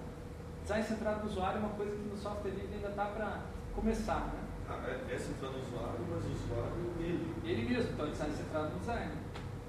Design 0.63 0.87
centrado 0.87 1.25
no 1.25 1.31
usuário 1.31 1.57
é 1.57 1.61
uma 1.61 1.71
coisa 1.71 1.97
que 1.97 2.09
no 2.09 2.17
software 2.17 2.53
livre 2.53 2.77
ainda 2.77 2.91
está 2.91 3.07
para 3.07 3.41
começar, 3.75 4.21
né? 4.33 4.44
Ah, 4.69 4.81
é, 4.89 5.15
é 5.15 5.19
centrado 5.19 5.59
no 5.59 5.63
usuário, 5.63 6.01
mas 6.09 6.25
o 6.25 6.33
usuário 6.33 6.95
ele. 6.99 7.35
Ele 7.45 7.69
mesmo, 7.69 7.93
então 7.93 8.07
ele 8.07 8.17
centrado 8.17 8.71
no 8.71 8.81
design, 8.81 9.13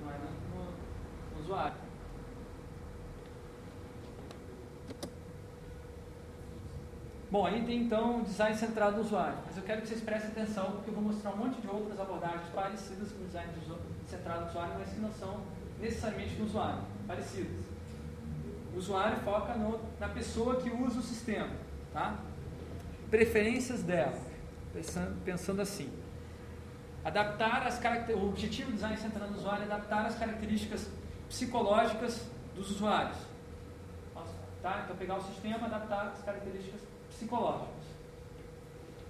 não 0.02 0.12
é 0.12 0.18
no, 0.18 1.36
no 1.36 1.42
usuário. 1.42 1.86
Bom, 7.30 7.46
aí 7.46 7.66
tem 7.66 7.82
então 7.82 8.22
o 8.22 8.24
design 8.24 8.56
centrado 8.56 8.96
no 8.96 9.02
usuário, 9.02 9.38
mas 9.46 9.58
eu 9.58 9.64
quero 9.64 9.82
que 9.82 9.88
vocês 9.90 10.02
prestem 10.02 10.32
atenção 10.32 10.72
porque 10.72 10.90
eu 10.90 10.94
vou 10.94 11.04
mostrar 11.04 11.32
um 11.32 11.38
monte 11.38 11.60
de 11.60 11.68
outras 11.68 12.00
abordagens 12.00 12.48
parecidas 12.54 13.12
com 13.12 13.24
o 13.24 13.28
design 13.28 13.52
centrado 14.08 14.42
no 14.42 14.48
usuário, 14.48 14.74
mas 14.80 14.90
que 14.94 15.00
não 15.02 15.12
são 15.12 15.42
necessariamente 15.82 16.36
no 16.36 16.46
usuário, 16.46 16.82
parecidas. 17.06 17.66
O 18.74 18.78
usuário 18.78 19.18
foca 19.18 19.56
no, 19.56 19.82
na 20.00 20.08
pessoa 20.08 20.56
que 20.62 20.70
usa 20.70 21.00
o 21.00 21.04
sistema, 21.04 21.50
tá? 21.92 22.20
Preferências 23.10 23.84
dela 23.84 24.25
pensando, 24.76 25.24
pensando 25.24 25.62
assim. 25.62 25.90
Adaptar 27.04 27.66
as 27.66 27.80
o 28.14 28.28
objetivo 28.28 28.72
do 28.72 28.76
design 28.76 28.98
centrado 28.98 29.32
no 29.32 29.38
usuário 29.38 29.64
é 29.64 29.66
adaptar 29.66 30.06
as 30.06 30.18
características 30.18 30.90
psicológicas 31.30 32.28
dos 32.56 32.72
usuários. 32.72 33.18
Tá? 34.62 34.82
Então, 34.84 34.96
pegar 34.98 35.18
o 35.18 35.22
sistema, 35.22 35.68
adaptar 35.68 36.08
as 36.08 36.24
características 36.24 36.82
psicológicas. 37.10 37.86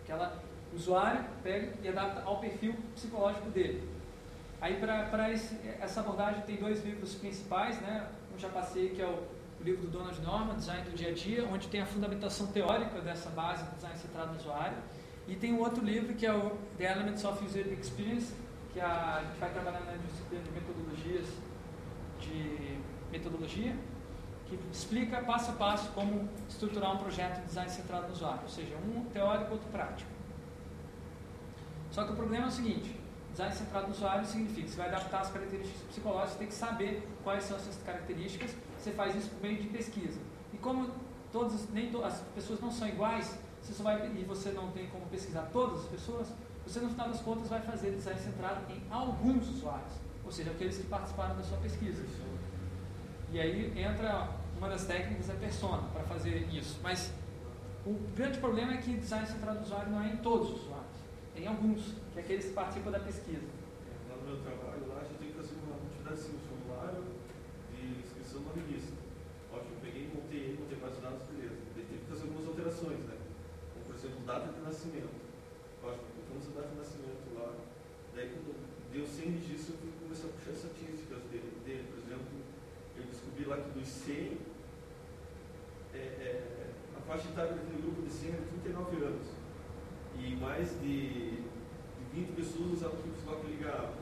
Aquela, 0.03 0.43
o 0.74 0.76
usuário 0.76 1.24
pega 1.41 1.74
e 1.82 1.88
adapta 1.88 2.22
ao 2.24 2.39
perfil 2.39 2.76
psicológico 2.93 3.49
dele. 3.51 3.89
Aí, 4.59 4.76
para 4.78 5.32
essa 5.32 6.01
abordagem, 6.01 6.41
tem 6.41 6.57
dois 6.57 6.84
livros 6.84 7.16
principais, 7.16 7.80
né? 7.80 8.07
Um 8.36 8.38
já 8.38 8.49
passei, 8.49 8.89
que 8.89 9.01
é 9.01 9.05
o 9.05 9.24
livro 9.63 9.84
do 9.84 9.88
Donald 9.88 10.22
Norman, 10.22 10.55
Design 10.55 10.84
do 10.84 10.95
Dia 10.97 11.09
a 11.09 11.13
Dia, 11.13 11.47
onde 11.47 11.70
tem 11.70 11.82
a 11.82 11.86
fundamentação 11.86 12.47
teórica 12.47 12.99
dessa 12.99 13.30
base 13.30 13.63
do 13.63 13.76
design 13.76 13.97
centrado 13.97 14.34
no 14.34 14.38
usuário. 14.38 14.78
E 15.28 15.36
tem 15.36 15.54
um 15.54 15.60
outro 15.60 15.84
livro 15.84 16.14
que 16.14 16.26
é 16.26 16.34
o 16.34 16.52
The 16.78 16.92
Elements 16.92 17.24
of 17.26 17.44
User 17.44 17.68
Experience, 17.80 18.34
que 18.72 18.80
a, 18.80 19.24
gente 19.26 19.40
vai 19.40 19.52
trabalhar 19.52 19.82
na 19.82 19.98
disciplina 19.98 20.44
de 20.44 20.52
metodologias 20.52 21.26
de 22.20 22.78
metodologia, 23.12 23.76
que 24.48 24.60
explica 24.72 25.22
passo 25.22 25.52
a 25.52 25.54
passo 25.54 25.90
como 25.92 26.30
estruturar 26.48 26.94
um 26.94 26.98
projeto 26.98 27.42
de 27.42 27.48
design 27.48 27.70
centrado 27.70 28.08
no 28.08 28.14
usuário, 28.14 28.42
ou 28.44 28.50
seja, 28.50 28.76
um 28.76 29.06
teórico 29.06 29.54
outro 29.54 29.68
prático. 29.70 30.10
Só 31.92 32.04
que 32.04 32.12
o 32.12 32.16
problema 32.16 32.46
é 32.46 32.48
o 32.48 32.52
seguinte: 32.52 32.96
design 33.32 33.56
centrado 33.56 33.88
no 33.88 33.94
usuário 33.94 34.26
significa 34.26 34.62
que 34.62 34.70
você 34.70 34.78
vai 34.78 34.88
adaptar 34.90 35.22
as 35.22 35.32
características 35.32 35.82
psicológicas, 35.84 36.32
você 36.32 36.40
tem 36.40 36.48
que 36.48 36.54
saber 36.54 37.08
quais 37.24 37.44
são 37.46 37.58
essas 37.58 37.82
características, 37.84 38.52
você 38.78 38.92
faz 38.92 39.16
isso 39.16 39.30
por 39.30 39.42
meio 39.42 39.62
de 39.62 39.68
pesquisa. 39.70 40.20
E 40.54 40.58
como 40.58 40.92
todas, 41.32 41.68
nem 41.70 41.90
to, 41.90 42.04
as 42.04 42.20
pessoas 42.36 42.60
não 42.60 42.72
são 42.72 42.88
iguais, 42.88 43.38
você 43.66 43.74
só 43.74 43.84
vai, 43.84 44.05
e 44.05 44.24
você 44.24 44.51
não 44.51 44.70
tem 44.72 44.88
como 44.88 45.05
pesquisar 45.07 45.49
todas 45.51 45.80
as 45.80 45.88
pessoas, 45.88 46.28
você 46.66 46.80
no 46.80 46.89
final 46.89 47.09
das 47.09 47.22
contas 47.22 47.47
vai 47.47 47.61
fazer 47.61 47.91
design 47.91 48.20
centrado 48.20 48.72
em 48.72 48.82
alguns 48.91 49.49
usuários, 49.49 49.93
ou 50.24 50.32
seja, 50.32 50.51
aqueles 50.51 50.78
que 50.78 50.84
participaram 50.84 51.36
da 51.36 51.43
sua 51.43 51.57
pesquisa. 51.57 52.05
E 53.32 53.39
aí 53.39 53.74
entra 53.76 54.30
uma 54.57 54.70
das 54.70 54.86
técnicas 54.86 55.30
é 55.30 55.34
persona 55.34 55.84
para 55.91 56.03
fazer 56.03 56.47
isso. 56.53 56.80
Mas 56.82 57.11
o 57.86 57.93
grande 58.16 58.39
problema 58.39 58.74
é 58.74 58.78
que 58.78 58.95
design 58.97 59.26
centrado 59.28 59.59
no 59.59 59.66
usuário 59.66 59.91
não 59.91 60.01
é 60.01 60.13
em 60.13 60.18
todos 60.18 60.51
os 60.51 60.61
usuários, 60.61 60.97
é 61.36 61.41
em 61.41 61.47
alguns, 61.47 61.82
que 62.13 62.20
é 62.20 62.22
aqueles 62.22 62.45
que 62.45 62.53
participam 62.53 62.91
da 62.91 62.99
pesquisa. 62.99 63.45
Lá 64.09 64.16
no 64.18 64.30
meu 64.30 64.41
trabalho, 64.41 64.88
lá 64.88 65.01
a 65.01 65.03
gente 65.05 65.18
tem 65.18 65.30
que 65.32 65.38
fazer 65.38 65.55
uma 65.66 65.76
quantidade 65.78 66.13
assim, 66.13 66.38
um 66.38 66.41
formulário 66.47 67.03
de 67.74 67.99
inscrição 67.99 68.41
na 68.41 68.53
revista. 68.53 68.93
Ótimo, 69.51 69.74
eu 69.74 69.82
peguei, 69.82 70.09
montei 70.13 70.39
ele, 70.39 70.57
montei 70.61 70.78
base 70.78 70.95
de 70.95 71.01
dados, 71.01 71.28
beleza. 71.28 71.55
Daí 71.76 71.86
teve 71.86 71.99
que 71.99 72.09
fazer 72.09 72.24
algumas 72.24 72.47
alterações, 72.47 72.99
né? 73.05 73.16
Como, 73.74 73.86
por 73.86 73.95
exemplo, 73.95 74.15
data 74.26 74.52
de 74.52 74.62
nascimento. 74.62 75.14
Colocamos 75.82 76.48
a 76.50 76.62
data 76.62 76.70
de 76.70 76.78
nascimento 76.78 77.36
lá. 77.38 77.54
Daí, 78.16 78.30
quando 78.30 78.56
deu 78.92 79.06
100 79.06 79.32
registros, 79.32 79.70
eu 79.70 79.78
fui 79.78 79.92
começar 80.02 80.28
a 80.28 80.32
puxar 80.32 80.52
as 80.52 80.58
estatísticas 80.58 81.22
dele. 81.30 81.52
dele. 81.64 81.86
Por 81.94 82.00
exemplo, 82.02 82.34
eu 82.98 83.04
descobri 83.04 83.46
lá 83.46 83.58
que 83.58 83.80
dos 83.80 83.88
100, 83.88 84.38
é, 85.94 85.98
é, 85.98 86.72
a 86.98 87.02
faixa 87.02 87.30
etária 87.30 87.54
daquele 87.54 87.82
grupo 87.82 88.02
de 88.02 88.10
100 88.10 88.30
era 88.32 88.42
39 88.64 89.06
anos. 89.06 89.28
E 90.18 90.36
mais 90.38 90.70
de, 90.82 91.42
de 91.42 92.04
20 92.14 92.36
pessoas 92.36 92.72
usavam 92.74 92.98
o 92.98 93.20
sinal 93.20 93.40
que 93.42 93.48
ligava. 93.52 93.94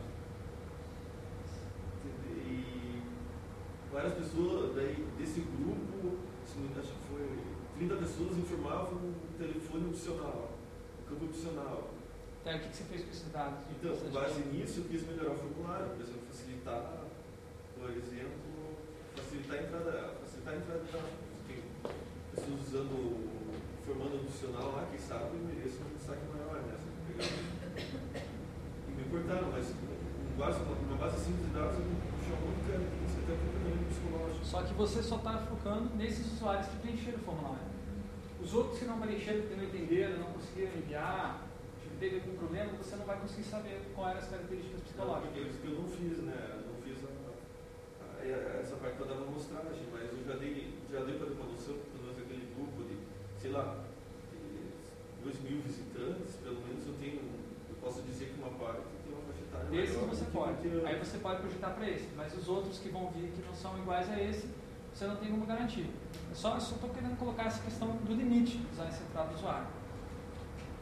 E 2.06 3.02
várias 3.92 4.14
pessoas 4.14 4.76
daí, 4.76 5.06
desse 5.18 5.42
grupo, 5.42 6.18
se 6.46 6.56
não 6.56 6.64
me 6.64 6.70
engano, 6.70 6.82
acho 6.82 6.94
que 6.94 7.08
foi 7.10 7.54
30 7.88 7.96
pessoas 7.96 8.38
informavam 8.38 8.96
o 8.96 9.38
telefone 9.38 9.90
opcional, 9.90 10.52
o 11.04 11.10
campo 11.10 11.26
opcional. 11.26 11.92
Então, 12.42 12.56
o 12.56 12.60
que 12.60 12.70
que 12.70 12.78
você 12.78 12.84
fez 12.84 13.04
com 13.04 13.12
esses 13.12 13.32
dados? 13.32 13.60
Então, 13.72 13.96
com 13.98 14.10
base 14.10 14.40
nisso, 14.52 14.80
eu 14.80 14.84
quis 14.86 15.06
melhorar 15.06 15.32
o 15.32 15.36
formulário, 15.36 15.88
por 15.90 16.02
exemplo, 16.02 16.22
facilitar, 16.32 17.04
por 17.76 17.90
exemplo, 17.92 18.80
facilitar 19.16 19.58
a 19.58 19.64
entrada, 19.64 20.14
facilitar 20.24 20.54
a 20.54 20.58
entrada. 20.58 20.84
Tem 21.48 21.60
pessoas 22.32 22.62
usando, 22.68 22.96
formando 23.86 24.16
opcional 24.24 24.72
lá, 24.72 24.88
quem 24.90 25.00
sabe 25.00 25.36
mereça 25.44 25.84
um 25.84 25.98
destaque 25.98 26.24
maior, 26.32 26.64
né? 26.64 26.80
E 28.88 28.92
me 28.92 29.04
cortaram, 29.12 29.52
mas 29.52 29.68
com 29.76 30.40
base, 30.40 30.60
uma 30.62 30.98
base 30.98 31.20
simples 31.20 31.48
de 31.48 31.54
dados. 31.54 31.76
Só 34.44 34.62
que 34.62 34.74
você 34.76 35.02
só 35.02 35.16
está 35.18 35.38
focando 35.40 35.96
nesses 35.96 36.32
usuários 36.34 36.68
que 36.68 36.78
preencheram 36.78 37.18
o 37.18 37.22
formulário. 37.22 37.73
Os 38.44 38.54
outros 38.54 38.80
que 38.80 38.86
não 38.86 39.00
preencheram, 39.00 39.42
porque 39.42 39.56
não 39.56 39.64
entenderam, 39.64 40.18
não 40.20 40.34
conseguiram 40.34 40.72
enviar, 40.78 41.48
tipo, 41.82 41.96
teve 41.98 42.16
algum 42.18 42.36
problema, 42.38 42.72
você 42.74 42.96
não 42.98 43.06
vai 43.06 43.18
conseguir 43.20 43.44
saber 43.44 43.82
quais 43.96 44.18
eram 44.18 44.20
as 44.26 44.30
características 44.30 44.82
psicológicas. 44.82 45.38
Eu, 45.38 45.72
eu 45.72 45.80
não 45.82 45.88
fiz, 45.90 46.18
né? 46.20 46.60
Eu 46.60 46.68
não 46.74 46.82
fiz 46.84 46.98
a, 47.04 47.12
a- 48.04 48.60
essa 48.60 48.76
parte 48.78 48.98
para 48.98 49.06
dar 49.08 49.14
uma 49.16 49.28
amostragem, 49.28 49.88
mas 49.92 50.04
eu 50.12 50.24
já 50.28 50.36
dei, 50.36 50.74
já 50.92 51.00
dei 51.04 51.16
para 51.18 51.28
uma 51.28 51.46
noção, 51.46 51.76
pelo 51.92 52.04
menos 52.04 52.20
aquele 52.20 52.46
grupo 52.56 52.84
de, 52.84 52.98
sei 53.42 53.52
lá, 53.52 53.80
de 54.32 55.24
2 55.24 55.40
mil 55.42 55.62
visitantes, 55.62 56.36
pelo 56.44 56.60
menos 56.68 56.86
eu 56.88 56.94
tenho, 57.00 57.20
eu 57.70 57.76
posso 57.82 58.02
dizer 58.04 58.26
que 58.28 58.40
uma 58.42 58.52
parte 58.60 58.84
tem 59.04 59.14
uma 59.14 59.24
faixa 59.24 59.42
etária 59.48 59.70
maior 59.72 60.10
você 60.10 60.26
que 60.26 60.32
pode. 60.32 60.54
20 60.62 60.72
anos. 60.74 60.86
Aí 60.86 61.00
você 61.00 61.18
pode 61.20 61.42
projetar 61.42 61.70
para 61.72 61.90
esse, 61.90 62.08
mas 62.16 62.34
os 62.38 62.48
outros 62.50 62.80
que 62.80 62.90
vão 62.90 63.10
vir 63.12 63.32
que 63.32 63.42
não 63.48 63.56
são 63.56 63.78
iguais 63.80 64.10
a 64.10 64.20
esse, 64.22 64.48
você 64.94 65.06
não 65.06 65.16
tem 65.16 65.30
como 65.30 65.46
garantir. 65.46 65.90
Eu 66.30 66.36
só 66.36 66.58
estou 66.58 66.90
querendo 66.90 67.18
colocar 67.18 67.44
essa 67.44 67.62
questão 67.64 67.90
do 67.90 68.14
limite 68.14 68.58
do 68.58 68.70
design 68.70 68.92
centrado 68.92 69.30
no 69.30 69.36
usuário. 69.36 69.68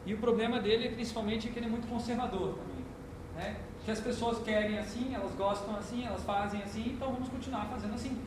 E 0.04 0.14
o 0.14 0.18
problema 0.18 0.60
dele, 0.60 0.90
principalmente, 0.90 1.48
é 1.48 1.52
que 1.52 1.58
ele 1.58 1.66
é 1.66 1.68
muito 1.68 1.88
conservador 1.88 2.54
também. 2.54 2.84
Né? 3.36 3.56
Que 3.84 3.90
as 3.90 4.00
pessoas 4.00 4.42
querem 4.42 4.78
assim, 4.78 5.14
elas 5.14 5.34
gostam 5.34 5.76
assim, 5.76 6.04
elas 6.04 6.22
fazem 6.24 6.62
assim, 6.62 6.92
então 6.92 7.12
vamos 7.12 7.28
continuar 7.28 7.66
fazendo 7.66 7.94
assim. 7.94 8.20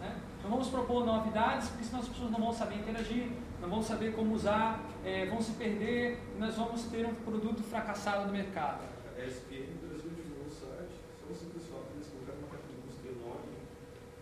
Né? 0.00 0.16
Não 0.42 0.50
vamos 0.50 0.68
propor 0.68 1.04
novidades, 1.04 1.68
porque 1.68 1.84
senão 1.84 2.00
as 2.00 2.08
pessoas 2.08 2.30
não 2.30 2.40
vão 2.40 2.52
saber 2.52 2.76
interagir, 2.76 3.28
não 3.60 3.68
vão 3.68 3.82
saber 3.82 4.14
como 4.14 4.34
usar, 4.34 4.80
eh, 5.04 5.26
vão 5.26 5.40
se 5.40 5.52
perder, 5.52 6.18
e 6.34 6.38
nós 6.38 6.56
vamos 6.56 6.84
ter 6.84 7.06
um 7.06 7.14
produto 7.14 7.62
fracassado 7.62 8.26
no 8.26 8.32
mercado. 8.32 8.82
A 9.06 9.20
no 9.20 9.88
Brasil 9.88 10.10
divulgou 10.16 10.46
um 10.46 10.50
site, 10.50 10.96
só 11.20 11.26
você 11.28 11.44
pessoal 11.46 11.82
eles 11.94 12.08
colocaram 12.08 12.38
uma 12.38 12.48
caixa 12.48 12.68
de 12.68 13.10
logo 13.20 13.40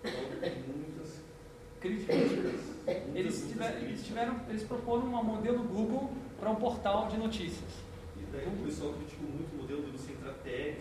com 0.03 0.73
muitas, 0.73 0.88
Críticas. 1.81 2.17
Eles, 3.15 3.39
muitas 3.43 3.49
tiver- 3.51 3.83
eles, 3.83 4.05
tiveram, 4.07 4.37
eles 4.49 4.63
proporam 4.65 5.05
um 5.07 5.23
modelo 5.25 5.63
Google 5.65 6.11
para 6.41 6.51
um 6.51 6.57
portal 6.57 7.09
de 7.09 7.17
notícias. 7.19 7.71
E 8.17 8.23
daí 8.33 8.47
o 8.47 8.65
pessoal 8.65 8.93
criticou 8.95 9.29
muito 9.29 9.55
o 9.55 9.59
modelo 9.63 9.83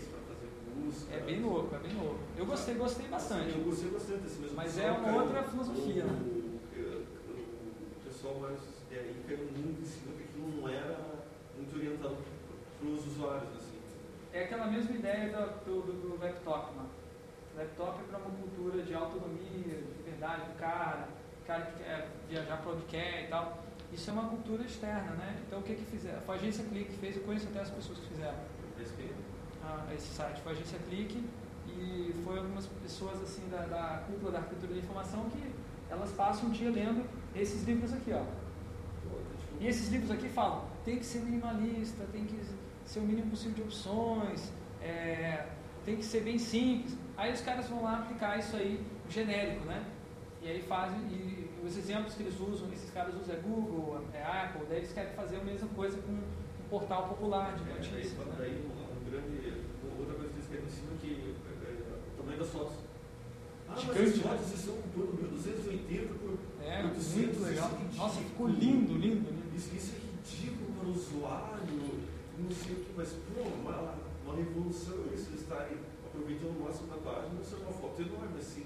para 0.08 0.22
fazer 0.34 0.48
busca. 0.76 1.14
É 1.14 1.20
bem 1.20 1.42
louco, 1.42 1.76
é 1.76 1.80
bem 1.80 1.94
louco. 1.96 2.20
Eu 2.38 2.46
gostei, 2.46 2.76
gostei 2.76 3.08
bastante. 3.08 3.58
Eu 3.58 3.64
gostei 3.66 3.90
bastante 3.90 4.20
desse 4.22 4.40
mesmo 4.40 4.56
Mas 4.56 4.74
pessoal 4.74 4.96
é 4.96 5.00
uma 5.00 5.24
outra 5.24 5.44
filosofia, 5.44 6.04
o, 6.04 6.08
né? 6.08 6.20
o- 6.24 6.58
o 6.78 8.06
pessoal 8.06 8.36
mais 8.40 8.60
é, 8.92 8.96
aí 9.00 9.16
caiu 9.28 9.40
muito 9.56 9.82
em 9.82 9.86
cima 9.86 10.14
que 10.18 10.24
aquilo 10.24 10.62
não 10.62 10.70
era 10.70 10.98
muito 11.58 11.76
orientado 11.76 12.16
para 12.80 12.90
os 12.90 13.06
usuários, 13.08 13.50
assim. 13.58 13.78
É 14.34 14.44
aquela 14.44 14.68
mesma 14.68 14.96
ideia 14.96 15.30
do, 15.30 15.66
do, 15.66 15.82
do, 15.82 16.10
do 16.18 16.24
laptop, 16.24 16.76
mano. 16.76 16.90
Laptop 17.56 18.00
é 18.00 18.04
para 18.08 18.20
uma 18.20 18.30
cultura 18.38 18.84
de 18.84 18.94
autonomia, 18.94 19.84
de 20.18 20.24
liberdade 20.24 20.42
do 20.52 20.58
cara, 20.60 21.08
o 21.44 21.46
cara 21.46 21.62
que 21.66 21.84
quer 21.84 22.08
viajar 22.30 22.58
para 22.58 22.72
onde 22.72 22.86
quer 22.86 23.26
e 23.26 23.28
tal. 23.28 23.64
Isso 23.94 24.10
é 24.10 24.14
uma 24.14 24.28
cultura 24.30 24.64
externa, 24.64 25.12
né? 25.12 25.38
Então 25.46 25.60
o 25.60 25.64
que 25.64 25.76
que 25.76 25.86
fizeram? 25.86 26.22
Foi 26.22 26.36
a 26.36 26.38
agência 26.40 26.64
Click 26.66 26.92
que 26.92 26.98
fez, 26.98 27.16
eu 27.16 27.24
conheço 27.24 27.48
até 27.48 27.62
as 27.62 27.70
pessoas 27.70 28.00
que 28.00 28.08
fizeram. 28.08 28.36
SPM. 28.80 29.12
a- 29.64 29.94
esse 29.94 30.14
site 30.14 30.40
foi 30.42 30.52
a 30.52 30.56
agência 30.56 30.78
Clique 30.88 31.24
e 31.68 32.14
foi 32.24 32.38
algumas 32.38 32.66
pessoas 32.68 33.22
assim 33.24 33.48
da, 33.50 33.62
da 33.66 34.04
cúpula 34.08 34.32
da 34.34 34.38
arquitetura 34.40 34.74
da 34.74 34.80
informação 34.80 35.30
que 35.30 35.52
elas 35.90 36.12
passam 36.12 36.50
um 36.50 36.52
dia 36.52 36.70
lendo 36.70 37.04
esses 37.36 37.64
livros 37.64 37.92
aqui, 37.94 38.12
ó. 38.14 38.24
E 39.60 39.68
esses 39.68 39.90
livros 39.90 40.12
aqui 40.12 40.30
falam, 40.30 40.66
tem 40.86 40.98
que 41.00 41.06
ser 41.06 41.20
minimalista, 41.20 42.06
tem 42.12 42.26
que 42.26 42.40
ser 42.86 43.00
o 43.00 43.04
mínimo 43.04 43.32
possível 43.32 43.56
de 43.56 43.62
opções, 43.64 44.52
é, 44.82 45.48
tem 45.84 45.96
que 45.98 46.06
ser 46.06 46.22
bem 46.22 46.38
simples. 46.38 46.96
Aí 47.18 47.34
os 47.34 47.42
caras 47.42 47.68
vão 47.68 47.82
lá 47.84 47.98
aplicar 48.00 48.38
isso 48.38 48.56
aí 48.56 48.86
genérico, 49.10 49.66
né? 49.66 49.84
E 50.42 50.50
aí 50.50 50.62
fazem, 50.64 51.00
e 51.10 51.50
os 51.66 51.78
exemplos 51.78 52.14
que 52.14 52.24
eles 52.24 52.40
usam, 52.40 52.72
esses 52.72 52.90
caras 52.92 53.14
usam 53.16 53.36
é 53.36 53.40
Google, 53.40 54.00
é 54.14 54.22
Apple, 54.24 54.66
daí 54.70 54.78
eles 54.80 54.94
querem 54.94 55.14
fazer 55.14 55.38
a 55.38 55.44
mesma 55.44 55.68
coisa 55.70 55.98
com 56.02 56.12
um 56.12 56.22
portal 56.70 57.10
popular 57.10 57.56
de 57.56 57.64
É, 57.64 57.66
daí, 57.66 57.76
notícias. 57.76 58.18
né? 58.18 58.36
daí 58.38 58.52
um, 58.64 58.72
um 58.72 59.10
grande. 59.10 59.54
Outra 60.00 60.14
coisa 60.16 60.30
que 60.30 60.38
eles 60.38 60.48
querem 60.50 60.66
em 60.66 60.70
cima 60.70 60.92
é 60.94 60.98
que 61.02 61.36
é, 61.64 61.70
é, 61.70 61.98
o 62.14 62.18
tamanho 62.22 62.40
das 62.40 62.50
fotos. 62.50 62.76
Ah, 63.70 63.74
mas 63.76 63.82
Gigante, 63.82 64.10
as 64.10 64.16
né? 64.18 64.24
fotos 64.24 64.54
estão 64.54 64.74
ocupando 64.76 65.14
1280 65.24 66.14
por, 66.14 66.38
É, 66.64 66.82
por 66.84 66.90
800, 66.92 67.16
muito 67.16 67.44
legal. 67.44 67.72
é 67.72 67.98
Nossa, 67.98 68.20
ficou 68.22 68.48
lindo, 68.48 68.94
lindo, 68.94 69.30
lindo. 69.32 69.56
Isso, 69.56 69.76
isso 69.76 69.94
é 69.96 70.00
ridículo 70.00 70.72
para 70.78 70.88
o 70.88 70.92
usuário, 70.92 71.78
não 72.38 72.52
sei 72.52 72.74
o 72.74 72.80
que, 72.86 72.92
mas 72.96 73.10
pô, 73.34 73.42
uma, 73.42 73.96
uma 74.24 74.36
revolução 74.36 74.96
isso, 75.14 75.30
eles 75.32 75.42
estarem 75.42 75.78
aproveitando 76.06 76.56
o 76.60 76.64
máximo 76.64 76.88
da 76.88 76.98
página, 76.98 77.34
não 77.34 77.44
ser 77.44 77.56
uma 77.56 77.72
foto 77.74 78.02
enorme 78.02 78.38
assim, 78.40 78.64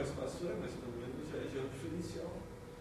é 0.00 0.02
espaço 0.02 0.46
é, 0.48 0.54
mas 0.60 0.72
pelo 0.72 0.92
menos 0.96 1.28
já, 1.30 1.38
já 1.38 1.60
é 1.60 1.64
um 1.64 1.68
diferencial. 1.68 2.32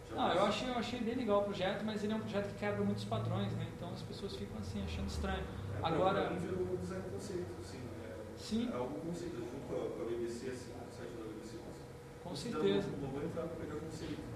Já 0.10 0.16
Não, 0.16 0.34
eu 0.34 0.46
achei, 0.46 0.70
eu 0.70 0.76
achei 0.76 1.00
bem 1.02 1.16
legal 1.16 1.42
o 1.42 1.44
projeto, 1.44 1.84
mas 1.84 2.04
ele 2.04 2.14
é 2.14 2.16
um 2.16 2.20
projeto 2.20 2.54
que 2.54 2.60
quebra 2.60 2.84
muitos 2.84 3.04
padrões, 3.06 3.52
né? 3.54 3.68
Então 3.78 3.90
as 3.90 4.02
pessoas 4.02 4.36
ficam 4.36 4.58
assim, 4.60 4.84
achando 4.84 5.08
estranho. 5.08 5.44
É, 5.82 5.86
Agora- 5.88 6.30
mim 6.32 6.40
virou 6.40 6.62
um 6.62 6.76
design 6.76 7.04
conceito, 7.12 7.48
assim, 7.60 7.80
é, 8.04 8.16
Sim. 8.38 8.70
é 8.72 8.76
algo 8.76 9.00
conceito, 9.00 9.36
junto 9.38 9.68
com 9.68 9.76
a, 9.76 9.90
com 9.98 10.02
a 10.04 10.06
BBC, 10.06 10.50
assim, 10.50 10.72
o 10.72 10.92
site 10.96 11.12
da 11.18 11.24
BBC, 11.24 11.58
Com 12.24 12.30
considera 12.30 12.64
certeza. 12.64 12.88
Uma, 12.90 12.98
uma 12.98 13.08
boa 13.08 13.24
entrada 13.26 13.48
para 13.50 13.66
pegar 13.66 13.80
conceito. 13.80 14.32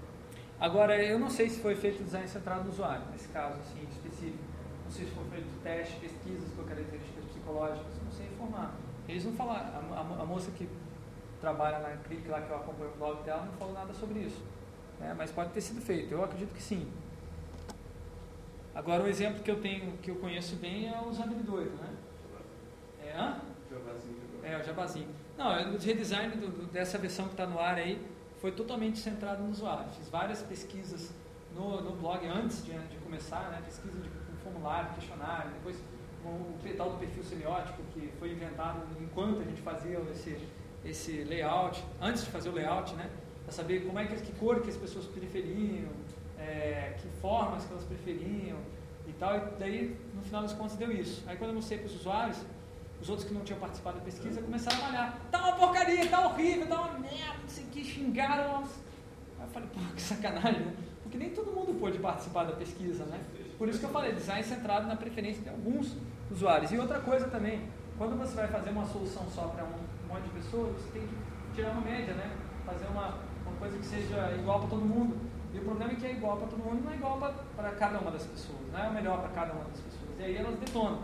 Agora, 0.58 1.02
eu 1.04 1.18
não 1.18 1.28
sei 1.28 1.50
se 1.50 1.60
foi 1.60 1.74
feito 1.74 2.02
design 2.02 2.26
centrado 2.26 2.64
no 2.64 2.70
usuário, 2.70 3.04
nesse 3.12 3.28
caso 3.28 3.60
assim, 3.60 3.86
específico. 3.90 4.42
Não 4.84 4.90
sei 4.90 5.04
se 5.04 5.10
foi 5.12 5.24
feito 5.24 5.62
teste, 5.62 5.96
pesquisas 6.00 6.48
com 6.56 6.62
características 6.64 7.24
psicológicas, 7.26 7.92
não 8.02 8.10
sei 8.12 8.26
informar. 8.26 8.74
Eles 9.06 9.24
não 9.26 9.32
falaram, 9.34 9.68
a, 9.92 9.96
a- 10.00 10.22
a 10.22 10.24
moça 10.24 10.50
que 10.52 10.66
trabalha 11.46 11.78
na 11.78 11.90
Click 11.98 12.26
lá, 12.28 12.40
que 12.40 12.50
eu 12.50 12.56
acompanho 12.56 12.90
o 12.90 12.96
blog 12.98 13.22
dela, 13.22 13.44
não 13.44 13.52
falou 13.52 13.72
nada 13.72 13.94
sobre 13.94 14.18
isso. 14.18 14.42
né? 14.98 15.14
Mas 15.16 15.30
pode 15.30 15.50
ter 15.50 15.60
sido 15.60 15.80
feito, 15.80 16.10
eu 16.12 16.24
acredito 16.24 16.52
que 16.52 16.60
sim. 16.62 16.90
Agora, 18.74 19.04
um 19.04 19.06
exemplo 19.06 19.42
que 19.44 19.50
eu 19.50 19.60
tenho, 19.60 19.96
que 19.98 20.10
eu 20.10 20.16
conheço 20.16 20.56
bem 20.56 20.88
é 20.92 21.00
o 21.00 21.08
usabilidoido, 21.08 21.70
né? 21.76 21.94
É, 24.42 24.56
o 24.58 24.64
jabazinho. 24.64 25.08
Não, 25.38 25.74
o 25.74 25.78
redesign 25.78 26.34
do- 26.36 26.48
do- 26.48 26.66
dessa 26.72 26.98
versão 26.98 27.26
que 27.26 27.32
está 27.34 27.46
no 27.46 27.60
ar 27.60 27.76
aí 27.76 28.04
foi 28.40 28.50
totalmente 28.50 28.98
centrado 28.98 29.42
no 29.44 29.50
usuário. 29.50 29.88
Fiz 29.92 30.08
várias 30.08 30.42
pesquisas 30.42 31.12
no, 31.54 31.80
no 31.80 31.92
blog 31.92 32.26
antes 32.26 32.64
de, 32.64 32.72
de 32.72 32.96
começar, 32.98 33.50
né? 33.50 33.62
pesquisa 33.64 33.96
de 34.00 34.08
um 34.08 34.36
formulário, 34.42 34.92
questionário, 34.94 35.50
depois 35.52 35.76
o, 36.24 36.28
o 36.28 36.58
tal 36.76 36.90
do 36.90 36.98
perfil 36.98 37.22
semiótico 37.22 37.82
que 37.94 38.10
foi 38.18 38.32
inventado 38.32 38.80
enquanto 39.00 39.40
a 39.40 39.44
gente 39.44 39.62
fazia 39.62 39.98
esse, 40.10 40.36
esse 40.88 41.24
layout, 41.24 41.82
antes 42.00 42.24
de 42.24 42.30
fazer 42.30 42.48
o 42.48 42.52
layout, 42.52 42.94
né? 42.94 43.10
Para 43.44 43.52
saber 43.52 43.86
como 43.86 43.98
é 43.98 44.06
que, 44.06 44.16
que 44.16 44.32
cor 44.32 44.60
que 44.60 44.70
as 44.70 44.76
pessoas 44.76 45.06
preferiam, 45.06 45.90
é, 46.38 46.94
que 46.98 47.08
formas 47.20 47.64
que 47.64 47.72
elas 47.72 47.84
preferiam 47.84 48.58
e 49.06 49.12
tal. 49.12 49.36
E 49.36 49.40
daí, 49.58 49.96
no 50.14 50.22
final 50.22 50.42
das 50.42 50.52
contas, 50.52 50.76
deu 50.76 50.90
isso. 50.90 51.22
Aí 51.26 51.36
quando 51.36 51.50
eu 51.50 51.56
mostrei 51.56 51.78
para 51.78 51.86
os 51.86 51.94
usuários, 51.94 52.38
os 53.00 53.08
outros 53.08 53.28
que 53.28 53.34
não 53.34 53.42
tinham 53.42 53.60
participado 53.60 53.98
da 53.98 54.04
pesquisa 54.04 54.40
começaram 54.40 54.78
a 54.78 54.82
malhar. 54.82 55.18
Tá 55.30 55.38
uma 55.38 55.56
porcaria, 55.56 56.08
tá 56.08 56.26
horrível, 56.26 56.66
tá 56.66 56.80
uma 56.80 56.98
merda, 56.98 57.38
não 57.42 57.48
sei 57.48 57.64
o 57.64 57.68
que, 57.68 57.84
xingaram. 57.84 58.64
Aí 59.38 59.44
eu 59.44 59.48
falei, 59.48 59.68
pô, 59.72 59.80
que 59.94 60.02
sacanagem, 60.02 60.60
né? 60.60 60.74
Porque 61.02 61.18
nem 61.18 61.30
todo 61.30 61.52
mundo 61.52 61.78
pôde 61.78 61.98
participar 61.98 62.44
da 62.44 62.52
pesquisa, 62.52 63.04
né? 63.04 63.20
Por 63.58 63.68
isso 63.68 63.78
que 63.78 63.84
eu 63.84 63.90
falei, 63.90 64.12
design 64.12 64.42
centrado 64.42 64.86
na 64.86 64.96
preferência 64.96 65.42
de 65.42 65.48
alguns 65.48 65.96
usuários. 66.30 66.72
E 66.72 66.78
outra 66.78 67.00
coisa 67.00 67.28
também, 67.28 67.68
quando 67.96 68.18
você 68.18 68.34
vai 68.34 68.48
fazer 68.48 68.70
uma 68.70 68.86
solução 68.86 69.24
só 69.30 69.48
para 69.48 69.64
um 69.64 69.95
monte 70.16 70.24
de 70.24 70.30
pessoas, 70.40 70.76
você 70.76 70.90
tem 70.98 71.02
que 71.06 71.14
tirar 71.54 71.70
uma 71.70 71.80
média, 71.82 72.14
né? 72.14 72.30
Fazer 72.64 72.86
uma, 72.86 73.18
uma 73.46 73.56
coisa 73.58 73.78
que 73.78 73.86
seja 73.86 74.32
igual 74.38 74.60
para 74.60 74.68
todo 74.70 74.82
mundo. 74.84 75.16
E 75.54 75.58
o 75.58 75.62
problema 75.62 75.92
é 75.92 75.94
que 75.94 76.06
é 76.06 76.12
igual 76.12 76.36
para 76.36 76.48
todo 76.48 76.58
mundo, 76.62 76.84
não 76.84 76.92
é 76.92 76.96
igual 76.96 77.18
para 77.56 77.70
cada 77.72 77.98
uma 77.98 78.10
das 78.10 78.24
pessoas, 78.26 78.58
não 78.72 78.78
é 78.84 78.88
o 78.88 78.92
melhor 78.92 79.20
para 79.20 79.28
cada 79.30 79.52
uma 79.52 79.64
das 79.64 79.80
pessoas. 79.80 80.10
E 80.18 80.22
aí 80.24 80.36
elas 80.36 80.58
detonam. 80.58 81.00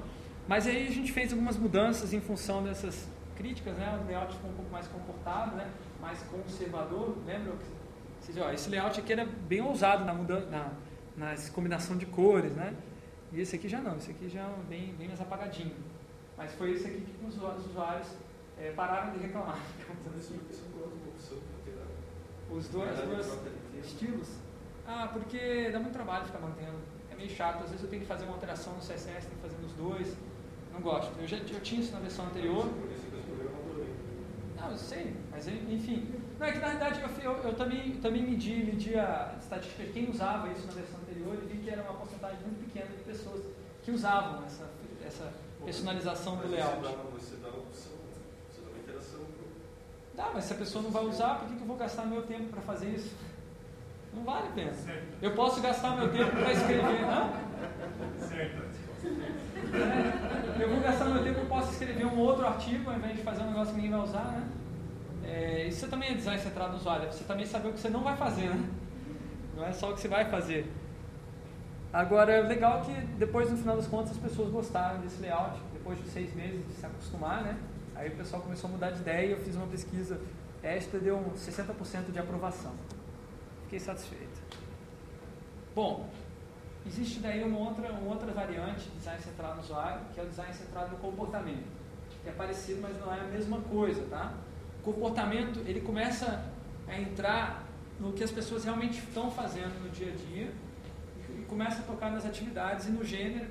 Mas 0.48 0.66
aí 0.66 0.86
a 0.88 0.90
gente 0.90 1.12
fez 1.12 1.32
algumas 1.32 1.56
mudanças 1.56 2.12
em 2.12 2.20
função 2.20 2.62
dessas 2.62 3.08
críticas, 3.36 3.74
né? 3.76 3.98
O 4.02 4.06
layout 4.06 4.34
ficou 4.34 4.50
um 4.50 4.54
pouco 4.54 4.70
mais 4.70 4.86
comportado, 4.88 5.56
né? 5.56 5.70
Mais 6.00 6.20
conservador. 6.24 7.16
Lembra? 7.26 7.52
que- 7.52 7.82
Vocês, 8.20 8.36
ó, 8.38 8.50
esse 8.52 8.68
layout 8.68 8.98
aqui 9.00 9.12
era 9.12 9.24
bem 9.24 9.60
ousado 9.62 10.04
na 10.04 10.12
mudança, 10.12 10.46
na, 10.50 10.70
nas 11.16 11.48
combinação 11.48 11.96
de 11.96 12.06
cores, 12.06 12.52
né? 12.52 12.74
E 13.32 13.40
esse 13.40 13.56
aqui 13.56 13.68
já 13.68 13.80
não. 13.80 13.96
Esse 13.96 14.10
aqui 14.10 14.28
já 14.28 14.40
é 14.42 14.54
bem, 14.68 14.94
bem 14.98 15.08
mais 15.08 15.20
apagadinho. 15.20 15.74
Mas 16.36 16.52
foi 16.54 16.72
esse 16.72 16.86
aqui 16.88 17.00
que 17.00 17.24
os 17.26 17.36
usuários, 17.36 18.08
eh, 18.62 18.72
pararam 18.72 19.12
de 19.12 19.18
reclamar. 19.18 19.58
Os 22.50 22.68
dois, 22.68 22.90
os 22.98 23.04
dois 23.06 23.26
estilos. 23.84 24.28
Ah, 24.86 25.08
porque 25.12 25.70
dá 25.70 25.78
muito 25.78 25.92
trabalho 25.94 26.26
ficar 26.26 26.38
mantendo. 26.40 26.76
É 27.10 27.14
meio 27.14 27.30
chato. 27.30 27.62
Às 27.64 27.70
vezes 27.70 27.82
eu 27.84 27.88
tenho 27.90 28.02
que 28.02 28.08
fazer 28.08 28.24
uma 28.24 28.34
alteração 28.34 28.72
no 28.74 28.80
CSS, 28.80 29.26
tenho 29.26 29.36
que 29.40 29.42
fazer 29.48 29.56
nos 29.62 29.72
dois. 29.72 30.16
Não 30.72 30.80
gosto. 30.80 31.12
Eu 31.20 31.26
já 31.26 31.36
eu 31.38 31.60
tinha 31.60 31.80
isso 31.80 31.92
na 31.92 32.00
versão 32.00 32.26
anterior. 32.26 32.64
Não, 34.60 34.70
eu 34.70 34.78
sei, 34.78 35.16
mas 35.30 35.48
enfim. 35.48 36.08
Não, 36.38 36.46
é 36.46 36.52
que 36.52 36.58
na 36.58 36.68
verdade 36.68 37.00
eu, 37.00 37.32
eu, 37.32 37.38
eu 37.44 37.54
também, 37.54 37.92
também 37.96 38.22
medi, 38.22 38.64
medi 38.64 38.98
a 38.98 39.36
estatística 39.38 39.84
de 39.84 39.92
quem 39.92 40.10
usava 40.10 40.48
isso 40.50 40.66
na 40.66 40.72
versão 40.72 40.98
anterior 41.00 41.34
e 41.42 41.46
vi 41.46 41.58
que 41.62 41.70
era 41.70 41.82
uma 41.82 41.94
porcentagem 41.94 42.38
muito 42.40 42.64
pequena 42.66 42.90
de 42.96 43.02
pessoas 43.04 43.42
que 43.82 43.90
usavam 43.90 44.44
essa, 44.44 44.68
essa 45.06 45.32
personalização 45.64 46.36
do 46.36 46.48
layout. 46.48 46.76
Você 46.80 46.82
dá, 46.82 46.90
você 47.18 47.36
dá 47.36 47.48
uma 47.48 47.58
opção, 47.58 47.92
você 48.50 48.60
dá 48.60 48.68
uma 48.70 48.78
interação. 48.78 49.20
pro- 49.20 49.42
Tá, 50.16 50.30
mas 50.34 50.44
se 50.44 50.52
a 50.52 50.56
pessoa 50.56 50.82
não 50.82 50.90
vai 50.90 51.04
usar, 51.04 51.38
por 51.38 51.48
que, 51.48 51.56
que 51.56 51.62
eu 51.62 51.66
vou 51.66 51.76
gastar 51.76 52.04
meu 52.04 52.22
tempo 52.22 52.44
para 52.50 52.60
fazer 52.60 52.88
isso? 52.88 53.14
Não 54.14 54.24
vale 54.24 54.48
a 54.48 54.52
pena. 54.52 54.72
Eu 55.22 55.34
posso 55.34 55.60
gastar 55.60 55.96
meu 55.96 56.12
tempo 56.12 56.30
para 56.30 56.52
escrever. 56.52 57.04
Hã? 57.04 57.30
Certo. 58.18 58.62
Eu 60.60 60.68
vou 60.68 60.80
gastar 60.80 61.06
meu 61.06 61.24
tempo, 61.24 61.40
eu 61.40 61.46
posso 61.46 61.72
escrever 61.72 62.04
um 62.04 62.18
outro 62.18 62.46
artigo 62.46 62.90
ao 62.90 62.96
invés 62.96 63.16
de 63.16 63.22
fazer 63.22 63.42
um 63.42 63.46
negócio 63.46 63.74
que 63.74 63.80
ninguém 63.80 63.90
vai 63.90 64.00
usar, 64.00 64.24
né? 64.24 64.48
É, 65.24 65.66
isso 65.66 65.88
também 65.88 66.10
é 66.10 66.14
design 66.14 66.40
centrado 66.40 66.72
no 66.72 66.76
usuário, 66.76 67.06
é 67.06 67.12
você 67.12 67.24
também 67.24 67.46
saber 67.46 67.68
o 67.68 67.72
que 67.72 67.80
você 67.80 67.88
não 67.88 68.02
vai 68.02 68.16
fazer, 68.16 68.50
né? 68.50 68.68
Não 69.56 69.64
é 69.64 69.72
só 69.72 69.90
o 69.90 69.94
que 69.94 70.00
você 70.00 70.08
vai 70.08 70.26
fazer. 70.26 70.70
Agora, 71.92 72.32
é 72.32 72.40
legal 72.42 72.82
que 72.82 72.92
depois, 73.18 73.50
no 73.50 73.56
final 73.56 73.76
das 73.76 73.86
contas, 73.86 74.12
as 74.12 74.18
pessoas 74.18 74.50
gostaram 74.50 75.00
desse 75.00 75.20
layout, 75.20 75.58
depois 75.72 75.98
de 76.02 76.08
seis 76.08 76.34
meses 76.34 76.66
de 76.66 76.72
se 76.74 76.84
acostumar, 76.84 77.42
né? 77.42 77.56
Aí 77.94 78.08
o 78.08 78.16
pessoal 78.16 78.42
começou 78.42 78.68
a 78.68 78.72
mudar 78.72 78.90
de 78.90 79.00
ideia 79.00 79.26
e 79.26 79.30
eu 79.32 79.40
fiz 79.40 79.54
uma 79.54 79.66
pesquisa 79.66 80.20
extra 80.62 81.00
deu 81.00 81.16
um 81.16 81.32
60% 81.32 82.12
de 82.12 82.18
aprovação. 82.18 82.72
Fiquei 83.64 83.80
satisfeito. 83.80 84.40
Bom, 85.74 86.08
Existe 86.84 87.20
daí 87.20 87.44
uma 87.44 87.58
outra, 87.58 87.92
uma 87.92 88.10
outra 88.10 88.32
variante 88.32 88.88
de 88.88 88.96
design 88.96 89.20
centrado 89.22 89.56
no 89.56 89.62
usuário, 89.62 90.00
que 90.12 90.18
é 90.18 90.22
o 90.22 90.26
design 90.26 90.52
centrado 90.52 90.90
no 90.90 90.96
comportamento, 90.96 91.64
que 92.22 92.28
é 92.28 92.32
parecido, 92.32 92.80
mas 92.82 92.98
não 92.98 93.12
é 93.14 93.20
a 93.20 93.24
mesma 93.24 93.60
coisa, 93.60 94.04
tá? 94.10 94.34
O 94.80 94.82
comportamento, 94.82 95.60
ele 95.60 95.80
começa 95.80 96.44
a 96.88 97.00
entrar 97.00 97.64
no 98.00 98.12
que 98.12 98.24
as 98.24 98.32
pessoas 98.32 98.64
realmente 98.64 98.98
estão 98.98 99.30
fazendo 99.30 99.80
no 99.80 99.90
dia 99.90 100.12
a 100.12 100.16
dia 100.16 100.52
e 101.38 101.42
começa 101.42 101.82
a 101.82 101.84
tocar 101.84 102.10
nas 102.10 102.26
atividades 102.26 102.88
e 102.88 102.90
no 102.90 103.04
gênero 103.04 103.48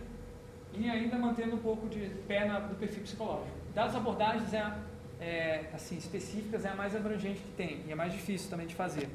e 0.73 0.89
ainda 0.89 1.17
mantendo 1.17 1.55
um 1.55 1.59
pouco 1.59 1.87
de 1.87 1.99
pé 2.27 2.45
na, 2.45 2.59
do 2.59 2.75
perfil 2.75 3.03
psicológico. 3.03 3.61
Das 3.74 3.95
abordagens 3.95 4.53
é, 4.53 4.74
é, 5.19 5.69
assim, 5.74 5.97
específicas 5.97 6.65
é 6.65 6.69
a 6.69 6.76
mais 6.76 6.95
abrangente 6.95 7.39
que 7.39 7.51
tem 7.51 7.84
e 7.88 7.91
é 7.91 7.95
mais 7.95 8.11
difícil 8.11 8.49
também 8.49 8.67
de 8.67 8.76
fazer. 8.76 9.09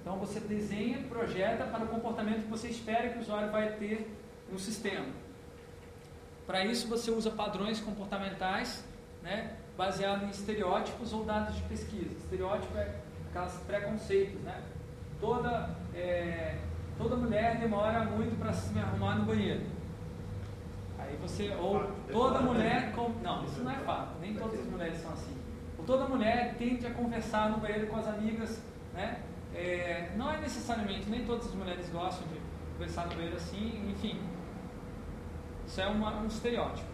Então 0.00 0.16
você 0.16 0.40
desenha, 0.40 0.98
projeta 1.08 1.64
para 1.64 1.84
o 1.84 1.88
comportamento 1.88 2.42
que 2.42 2.50
você 2.50 2.68
espera 2.68 3.08
que 3.08 3.18
o 3.18 3.22
usuário 3.22 3.50
vai 3.50 3.72
ter 3.76 4.10
no 4.50 4.58
sistema. 4.58 5.06
Para 6.46 6.64
isso 6.64 6.88
você 6.88 7.10
usa 7.10 7.30
padrões 7.30 7.80
comportamentais, 7.80 8.84
né, 9.22 9.56
baseado 9.76 10.24
em 10.24 10.30
estereótipos 10.30 11.12
ou 11.12 11.24
dados 11.24 11.54
de 11.54 11.62
pesquisa. 11.62 12.10
Estereótipo 12.18 12.76
é 12.76 12.96
aquelas 13.30 13.54
preconceitos, 13.60 14.40
né? 14.42 14.60
Toda 15.20 15.70
é, 15.94 16.58
toda 16.98 17.16
mulher 17.16 17.58
demora 17.58 18.04
muito 18.04 18.36
para 18.38 18.52
se 18.52 18.76
arrumar 18.78 19.16
no 19.16 19.24
banheiro. 19.24 19.62
Aí 21.12 21.18
você 21.20 21.54
ou 21.60 21.92
toda 22.10 22.40
mulher 22.40 22.92
com, 22.92 23.10
não, 23.22 23.44
isso 23.44 23.62
não 23.62 23.70
é 23.70 23.78
fato. 23.80 24.18
Nem 24.20 24.34
todas 24.34 24.60
as 24.60 24.66
mulheres 24.66 24.98
são 24.98 25.12
assim. 25.12 25.36
Ou 25.78 25.84
toda 25.84 26.08
mulher 26.08 26.54
tende 26.56 26.86
a 26.86 26.90
conversar 26.90 27.50
no 27.50 27.58
banheiro 27.58 27.86
com 27.88 27.96
as 27.96 28.08
amigas, 28.08 28.62
né? 28.94 29.20
É, 29.54 30.12
não 30.16 30.30
é 30.32 30.40
necessariamente, 30.40 31.10
nem 31.10 31.26
todas 31.26 31.46
as 31.48 31.54
mulheres 31.54 31.88
gostam 31.90 32.26
de 32.28 32.40
conversar 32.72 33.06
no 33.08 33.14
banheiro 33.14 33.36
assim, 33.36 33.90
enfim. 33.90 34.18
Isso 35.66 35.80
é 35.80 35.86
uma, 35.86 36.16
um 36.16 36.26
estereótipo. 36.26 36.88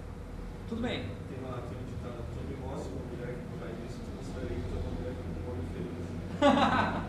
Tudo 0.69 0.82
bem. 0.82 1.03
Tem 1.03 1.49
lá, 1.49 1.59
tem 1.59 1.78
um 1.78 1.85
ditado, 1.86 2.24
me 2.49 2.57
mostra 2.57 2.90
uma 2.93 3.05
mulher 3.15 3.36
que 3.36 3.59
faz 3.59 3.73
isso, 3.89 4.01
tu 4.01 4.16
mostraria 4.16 4.57
que 4.57 4.73
uma 4.73 4.90
mulher 4.99 5.15
que 5.15 5.23
não 5.28 5.43
come 5.47 5.62
feliz. 5.73 7.03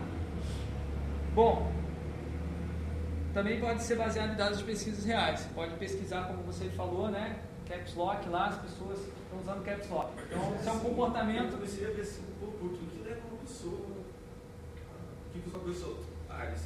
Bom, 1.34 1.72
também 3.32 3.60
pode 3.60 3.82
ser 3.82 3.96
baseado 3.96 4.32
em 4.32 4.36
dados 4.36 4.58
de 4.58 4.64
pesquisas 4.64 5.04
reais. 5.04 5.40
Você 5.40 5.48
pode 5.54 5.74
pesquisar, 5.76 6.26
como 6.26 6.42
você 6.42 6.68
falou, 6.70 7.08
né? 7.08 7.40
Caps 7.66 7.94
Lock 7.94 8.28
lá, 8.28 8.46
as 8.46 8.58
pessoas 8.58 8.98
estão 8.98 9.38
usando 9.38 9.64
Caps 9.64 9.88
Lock. 9.88 10.12
Então, 10.26 10.56
isso 10.56 10.68
é 10.68 10.72
um 10.72 10.80
comportamento. 10.80 11.52
Eu 11.52 11.58
comecei 11.58 11.86
ver 11.90 12.02
assim, 12.02 12.24
pô, 12.40 12.46
por 12.46 12.70
que 12.70 13.02
leva 13.02 13.20
uma 13.28 13.38
pessoa... 13.38 13.78
Por 13.78 15.32
que 15.32 15.40
que 15.40 15.48
uma 15.48 15.64
pessoa... 15.64 15.98
Ah, 16.28 16.46
ele 16.46 16.56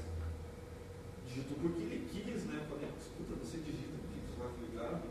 digitou 1.27 1.57
porque 1.61 1.83
ele 1.83 2.09
quis, 2.11 2.45
né? 2.47 2.61
Eu 2.63 2.67
falei, 2.69 2.89
escuta, 2.99 3.35
você 3.43 3.59
digita 3.59 3.93
você 4.29 4.39
vai 4.39 4.49
ligado? 4.63 5.03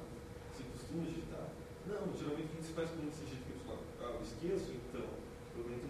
Você 0.51 0.63
costuma 0.71 1.03
digitar? 1.03 1.47
Não, 1.85 2.17
geralmente 2.17 2.45
o 2.45 2.57
que 2.57 2.63
você 2.63 2.73
faz 2.73 2.89
quando 2.89 3.11
você 3.11 3.25
digita 3.25 3.43
que 3.43 3.59
você 3.59 3.75
Ah, 4.01 4.11
eu 4.15 4.21
esqueço, 4.21 4.71
é 4.71 4.82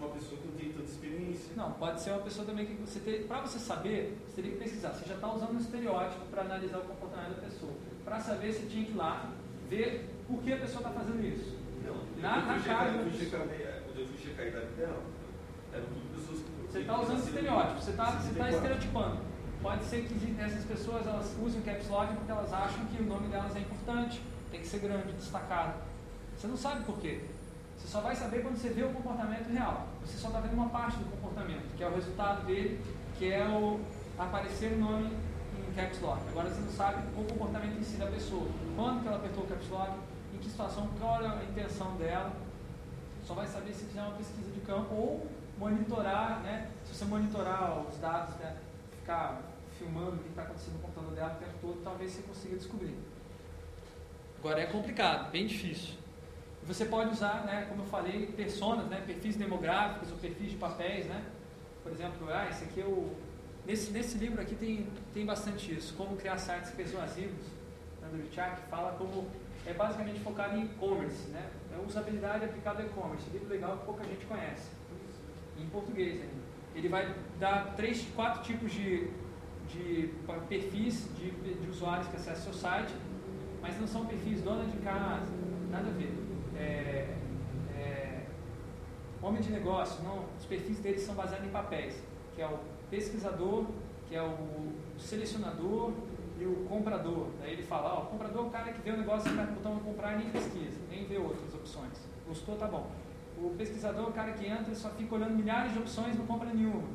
uma 0.03 0.13
pessoa 0.13 0.39
que 0.41 0.47
não 0.47 0.55
tem 0.55 0.71
tanta 0.71 0.85
experiência. 0.91 1.51
Não, 1.55 1.71
pode 1.73 2.01
ser 2.01 2.11
uma 2.11 2.21
pessoa 2.21 2.45
também 2.45 2.65
que 2.65 2.73
você 2.73 2.99
tem. 2.99 3.23
Para 3.23 3.41
você 3.41 3.59
saber, 3.59 4.17
você 4.27 4.35
teria 4.35 4.51
que 4.51 4.57
pesquisar. 4.57 4.93
Você 4.93 5.05
já 5.05 5.15
está 5.15 5.33
usando 5.33 5.55
um 5.55 5.59
estereótipo 5.59 6.25
para 6.31 6.41
analisar 6.41 6.77
o 6.79 6.81
comportamento 6.81 7.35
da 7.35 7.41
pessoa. 7.41 7.71
Para 8.03 8.19
saber, 8.19 8.53
você 8.53 8.67
tinha 8.67 8.85
que 8.85 8.91
ir 8.91 8.95
lá 8.95 9.31
ver 9.69 10.09
por 10.27 10.41
que 10.41 10.53
a 10.53 10.57
pessoa 10.57 10.79
está 10.87 10.89
fazendo 10.91 11.25
isso. 11.25 11.57
Não, 11.83 11.95
Na- 12.21 12.41
na 12.45 12.55
é, 12.55 12.59
quando 13.85 13.99
eu 13.99 14.07
fui 14.07 14.17
checar 14.17 14.45
a 14.45 14.49
idade 14.49 14.67
dela, 14.77 15.03
eram 15.73 15.85
tudo 15.85 16.15
pessoas 16.15 16.39
que... 16.39 16.71
Você 16.71 16.79
está 16.79 17.01
usando 17.01 17.19
estereótipo, 17.19 17.81
você 17.81 17.91
está 17.91 18.05
você 18.05 18.11
tá 18.11 18.21
64. 18.21 18.55
estereotipando. 18.55 19.17
Pode 19.61 19.83
ser 19.85 20.03
que 20.03 20.41
essas 20.41 20.65
pessoas 20.65 21.07
elas 21.07 21.35
usem 21.41 21.61
o 21.61 21.63
caps 21.63 21.87
lock 21.89 22.13
porque 22.15 22.31
elas 22.31 22.51
acham 22.51 22.85
que 22.87 23.01
o 23.01 23.05
nome 23.05 23.27
delas 23.29 23.55
é 23.55 23.59
importante, 23.59 24.21
tem 24.51 24.59
que 24.59 24.67
ser 24.67 24.79
grande, 24.79 25.13
destacado. 25.13 25.81
Você 26.35 26.47
não 26.47 26.57
sabe 26.57 26.83
por 26.83 26.99
quê. 26.99 27.21
Você 27.83 27.91
só 27.91 27.99
vai 27.99 28.15
saber 28.15 28.41
quando 28.41 28.55
você 28.55 28.69
vê 28.69 28.83
o 28.83 28.93
comportamento 28.93 29.51
real. 29.51 29.87
Você 30.05 30.17
só 30.17 30.27
está 30.29 30.39
vendo 30.39 30.53
uma 30.53 30.69
parte 30.69 30.97
do 30.97 31.05
comportamento, 31.11 31.75
que 31.75 31.83
é 31.83 31.87
o 31.87 31.93
resultado 31.93 32.45
dele, 32.45 32.81
que 33.19 33.29
é 33.31 33.43
o 33.45 33.81
aparecer 34.17 34.71
o 34.71 34.77
nome 34.79 35.11
em 35.57 35.73
caps 35.73 35.99
lock. 36.01 36.21
Agora 36.29 36.49
você 36.49 36.61
não 36.61 36.71
sabe 36.71 37.03
o 37.17 37.25
comportamento 37.25 37.77
em 37.77 37.83
si 37.83 37.97
da 37.97 38.07
pessoa. 38.07 38.47
Quando 38.75 39.01
que 39.01 39.07
ela 39.07 39.17
apertou 39.17 39.43
o 39.43 39.47
caps 39.47 39.69
lock, 39.69 39.91
em 40.33 40.37
que 40.37 40.49
situação, 40.49 40.89
qual 40.97 41.17
era 41.17 41.39
a 41.39 41.43
intenção 41.43 41.95
dela. 41.97 42.31
Só 43.25 43.33
vai 43.33 43.47
saber 43.47 43.73
se 43.73 43.83
fizer 43.85 44.01
uma 44.01 44.15
pesquisa 44.15 44.49
de 44.49 44.61
campo 44.61 44.95
ou 44.95 45.27
monitorar, 45.57 46.39
né? 46.41 46.69
Se 46.85 46.95
você 46.95 47.05
monitorar 47.05 47.79
os 47.87 47.97
dados, 47.97 48.35
né? 48.35 48.55
ficar 49.03 49.41
filmando 49.77 50.15
o 50.15 50.19
que 50.19 50.29
está 50.29 50.43
acontecendo 50.43 50.75
no 50.75 50.79
computador 50.79 51.13
dela 51.13 51.33
o 51.35 51.43
tempo 51.43 51.57
todo, 51.61 51.83
talvez 51.83 52.11
você 52.11 52.21
consiga 52.21 52.55
descobrir. 52.55 52.97
Agora 54.39 54.61
é 54.61 54.65
complicado, 54.65 55.29
bem 55.29 55.45
difícil. 55.45 56.02
Você 56.65 56.85
pode 56.85 57.11
usar, 57.11 57.43
né, 57.45 57.65
como 57.67 57.81
eu 57.81 57.87
falei, 57.87 58.27
personas, 58.27 58.85
né, 58.87 59.03
perfis 59.05 59.35
demográficos 59.35 60.11
ou 60.11 60.17
perfis 60.17 60.51
de 60.51 60.57
papéis, 60.57 61.05
né? 61.07 61.23
Por 61.83 61.91
exemplo, 61.91 62.27
ah, 62.31 62.47
esse 62.49 62.63
aqui 62.63 62.81
é 62.81 62.85
o 62.85 63.11
nesse 63.65 63.91
nesse 63.91 64.17
livro 64.17 64.41
aqui 64.41 64.55
tem 64.55 64.87
tem 65.13 65.25
bastante 65.25 65.73
isso, 65.73 65.93
como 65.95 66.15
criar 66.15 66.37
sites 66.37 66.71
persuasivos. 66.71 67.45
Andrew 68.01 68.25
Chak 68.31 68.61
fala 68.69 68.93
como 68.93 69.27
é 69.65 69.73
basicamente 69.73 70.19
focado 70.19 70.57
em 70.57 70.65
e-commerce, 70.65 71.29
né? 71.29 71.49
É 71.73 71.85
usabilidade 71.85 72.45
aplicada 72.45 72.81
ao 72.81 72.87
e-commerce. 72.87 73.29
Livro 73.31 73.49
legal 73.49 73.77
que 73.77 73.85
pouca 73.85 74.03
gente 74.03 74.25
conhece. 74.25 74.69
Em 75.59 75.67
português 75.67 76.21
ainda. 76.21 76.43
Ele 76.75 76.89
vai 76.89 77.15
dar 77.39 77.75
três, 77.75 78.05
quatro 78.15 78.41
tipos 78.41 78.71
de, 78.71 79.09
de 79.69 80.13
perfis 80.49 81.07
de, 81.15 81.31
de 81.31 81.69
usuários 81.69 82.07
que 82.07 82.15
acessam 82.15 82.51
seu 82.51 82.53
site, 82.53 82.93
mas 83.61 83.79
não 83.79 83.87
são 83.87 84.05
perfis 84.05 84.41
dona 84.41 84.65
de 84.65 84.77
casa, 84.77 85.31
nada 85.69 85.87
a 85.87 85.91
ver. 85.91 86.11
É, 86.57 87.07
é, 87.75 88.21
homem 89.21 89.41
de 89.41 89.51
negócio, 89.51 90.03
não. 90.03 90.25
Os 90.37 90.45
perfis 90.45 90.79
deles 90.79 91.01
são 91.01 91.15
baseados 91.15 91.47
em 91.47 91.51
papéis, 91.51 92.01
que 92.35 92.41
é 92.41 92.47
o 92.47 92.59
pesquisador, 92.89 93.65
que 94.07 94.15
é 94.15 94.21
o 94.21 94.73
selecionador 94.97 95.91
e 96.39 96.45
o 96.45 96.65
comprador. 96.67 97.27
Daí 97.39 97.53
ele 97.53 97.63
fala, 97.63 97.93
ó, 97.93 98.03
o 98.03 98.05
comprador 98.07 98.45
é 98.45 98.47
o 98.47 98.49
cara 98.49 98.73
que 98.73 98.81
vê 98.81 98.91
o 98.91 98.97
negócio 98.97 99.31
e 99.31 99.33
o 99.33 99.47
botão 99.53 99.79
comprar 99.79 100.13
e 100.13 100.17
nem 100.19 100.29
pesquisa, 100.29 100.79
nem 100.89 101.05
vê 101.05 101.17
outras 101.17 101.53
opções. 101.53 102.07
Gostou, 102.27 102.55
tá 102.55 102.67
bom. 102.67 102.89
O 103.37 103.55
pesquisador 103.57 104.05
é 104.05 104.09
o 104.09 104.13
cara 104.13 104.31
que 104.33 104.45
entra 104.45 104.71
e 104.71 104.75
só 104.75 104.89
fica 104.89 105.15
olhando 105.15 105.35
milhares 105.35 105.73
de 105.73 105.79
opções 105.79 106.15
e 106.15 106.17
não 106.17 106.25
compra 106.25 106.53
nenhuma. 106.53 106.87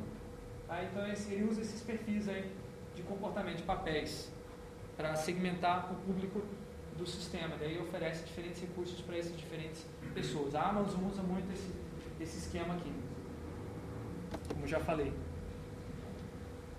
Tá? 0.67 0.83
Então 0.83 1.05
ele 1.05 1.43
usa 1.43 1.61
esses 1.61 1.81
perfis 1.81 2.29
aí 2.29 2.51
de 2.95 3.01
comportamento, 3.03 3.57
de 3.57 3.63
papéis, 3.63 4.31
para 4.95 5.15
segmentar 5.15 5.91
o 5.91 5.95
público 5.95 6.41
do 6.99 7.07
sistema. 7.07 7.55
Daí 7.57 7.79
oferece 7.79 8.25
diferentes 8.25 8.61
recursos 8.61 9.01
para 9.01 9.17
essas 9.17 9.35
diferentes 9.35 9.85
pessoas. 10.13 10.53
A 10.53 10.69
Amazon 10.69 11.05
usa 11.05 11.23
muito 11.23 11.51
esse, 11.53 11.71
esse 12.19 12.37
esquema 12.37 12.75
aqui, 12.75 12.91
como 14.53 14.67
já 14.67 14.79
falei. 14.79 15.11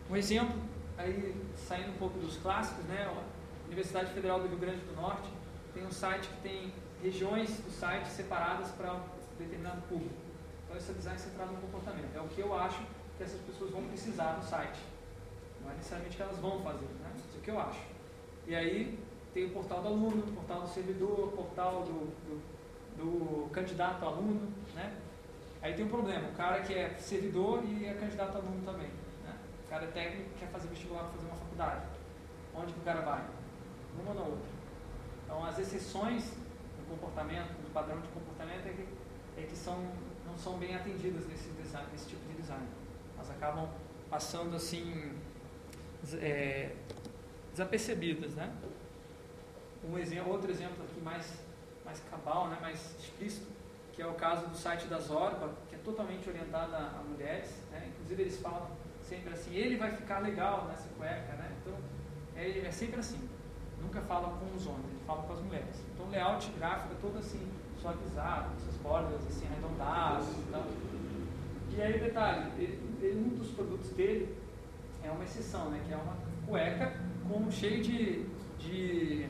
Um 0.09 0.17
exemplo, 0.17 0.57
aí 0.99 1.35
saindo 1.57 1.91
um 1.91 1.97
pouco 1.97 2.19
dos 2.19 2.37
clássicos, 2.37 2.85
né? 2.85 3.07
A 3.07 3.67
Universidade 3.67 4.13
Federal 4.13 4.41
do 4.41 4.49
Rio 4.49 4.59
Grande 4.59 4.81
do 4.81 5.01
Norte 5.01 5.29
tem 5.73 5.87
um 5.87 5.91
site 5.91 6.29
que 6.29 6.43
tem 6.43 6.73
regiões 7.03 7.49
do 7.61 7.71
site 7.71 8.09
separadas 8.09 8.71
para 8.73 8.95
um 8.95 9.01
determinado 9.39 9.81
público. 9.83 10.15
Então 10.65 10.77
esse 10.77 10.91
é 10.91 10.95
design 10.95 11.19
centrado 11.19 11.53
no 11.53 11.59
comportamento. 11.59 12.15
É 12.15 12.21
o 12.21 12.29
que 12.29 12.41
eu 12.41 12.55
acho 12.59 12.83
que 13.17 13.23
essas 13.23 13.41
pessoas 13.41 13.71
vão 13.71 13.85
precisar 13.85 14.37
no 14.37 14.43
site. 14.43 14.79
Não 15.63 15.71
é 15.71 15.75
necessariamente 15.75 16.17
que 16.17 16.23
elas 16.23 16.39
vão 16.39 16.63
fazer, 16.63 16.87
né? 16.87 17.13
Isso 17.17 17.37
é 17.37 17.39
o 17.39 17.43
que 17.43 17.51
eu 17.51 17.61
acho. 17.61 17.81
E 18.47 18.55
aí 18.55 18.99
tem 19.33 19.47
o 19.47 19.51
portal 19.51 19.83
do 19.83 19.89
aluno, 19.89 20.25
o 20.25 20.33
portal 20.33 20.63
do 20.63 20.69
servidor, 20.69 21.29
o 21.29 21.33
portal 21.33 21.83
do, 21.83 22.11
do, 22.27 22.43
do 22.97 23.51
candidato 23.51 24.05
aluno, 24.05 24.53
né? 24.75 24.97
Aí 25.63 25.75
tem 25.75 25.85
um 25.85 25.89
problema, 25.89 26.29
o 26.29 26.33
cara 26.33 26.63
que 26.63 26.73
é 26.75 26.95
servidor 26.99 27.63
e 27.65 27.85
é 27.85 27.95
candidato 27.95 28.37
aluno 28.37 28.65
também. 28.65 28.89
Né? 29.23 29.37
O 29.67 29.69
cara 29.69 29.85
é 29.85 29.89
técnico 29.89 30.31
quer 30.39 30.49
fazer 30.49 30.69
vestibular 30.69 31.03
para 31.03 31.13
fazer 31.13 31.27
uma 31.27 31.37
faculdade. 31.37 31.87
Onde 32.55 32.73
que 32.73 32.81
o 32.81 32.83
cara 32.83 33.03
vai? 33.03 33.25
Uma 34.01 34.11
ou 34.11 34.15
na 34.15 34.23
outra. 34.23 34.49
Então 35.25 35.45
as 35.45 35.59
exceções 35.59 36.33
no 36.79 36.87
comportamento, 36.87 37.53
no 37.63 37.71
padrão 37.71 38.01
de 38.01 38.09
comportamento 38.09 38.67
é 38.67 38.73
que, 38.73 39.41
é 39.41 39.47
que 39.47 39.57
são, 39.57 39.87
não 40.27 40.37
são 40.39 40.59
bem 40.59 40.75
atendidas 40.75 41.27
nesse, 41.29 41.51
design, 41.51 41.87
nesse 41.93 42.09
tipo 42.09 42.27
de 42.27 42.41
design. 42.41 42.67
Elas 43.17 43.31
acabam 43.31 43.69
passando 44.09 44.57
assim 44.57 45.13
é, 46.15 46.75
desapercebidas, 47.53 48.35
né? 48.35 48.51
Um 49.91 49.99
exemplo, 49.99 50.31
outro 50.31 50.51
exemplo 50.51 50.85
aqui 50.85 51.01
mais, 51.01 51.43
mais 51.85 52.01
cabal, 52.09 52.49
né, 52.49 52.59
mais 52.61 52.95
explícito, 53.01 53.49
que 53.93 54.01
é 54.01 54.07
o 54.07 54.15
caso 54.15 54.47
do 54.47 54.57
site 54.57 54.87
da 54.87 55.01
Zorba, 55.01 55.53
que 55.69 55.75
é 55.75 55.79
totalmente 55.79 56.29
orientado 56.29 56.75
a, 56.75 57.01
a 57.01 57.03
mulheres. 57.03 57.61
Né? 57.73 57.89
Inclusive 57.89 58.23
eles 58.23 58.41
falam 58.41 58.69
sempre 59.03 59.35
assim, 59.35 59.53
ele 59.55 59.77
vai 59.77 59.91
ficar 59.91 60.21
legal 60.21 60.67
nessa 60.69 60.89
cueca. 60.97 61.33
Né? 61.33 61.53
Então 61.61 61.75
é, 62.37 62.61
é 62.61 62.71
sempre 62.71 63.01
assim. 63.01 63.29
Nunca 63.83 64.01
fala 64.03 64.39
com 64.39 64.55
os 64.55 64.65
homens, 64.67 64.87
ele 64.91 65.03
fala 65.05 65.23
com 65.23 65.33
as 65.33 65.41
mulheres. 65.41 65.83
Então 65.93 66.09
layout 66.09 66.51
gráfico 66.53 66.95
é 66.95 66.97
todo 67.01 67.19
assim, 67.19 67.51
suavizado, 67.81 68.53
essas 68.59 68.77
bordas 68.77 69.27
assim, 69.27 69.47
arredondadas 69.47 70.29
e 70.29 70.53
tal. 70.53 70.67
E 71.77 71.83
aí 71.83 71.99
detalhe, 71.99 72.53
ele, 72.59 72.99
ele, 73.03 73.19
um 73.19 73.29
dos 73.37 73.51
produtos 73.51 73.91
dele 73.91 74.37
é 75.03 75.11
uma 75.11 75.25
exceção, 75.25 75.71
né? 75.71 75.83
que 75.85 75.93
é 75.93 75.97
uma 75.97 76.17
cueca 76.47 76.93
com 77.29 77.51
cheio 77.51 77.83
de, 77.83 78.25
de 78.59 79.29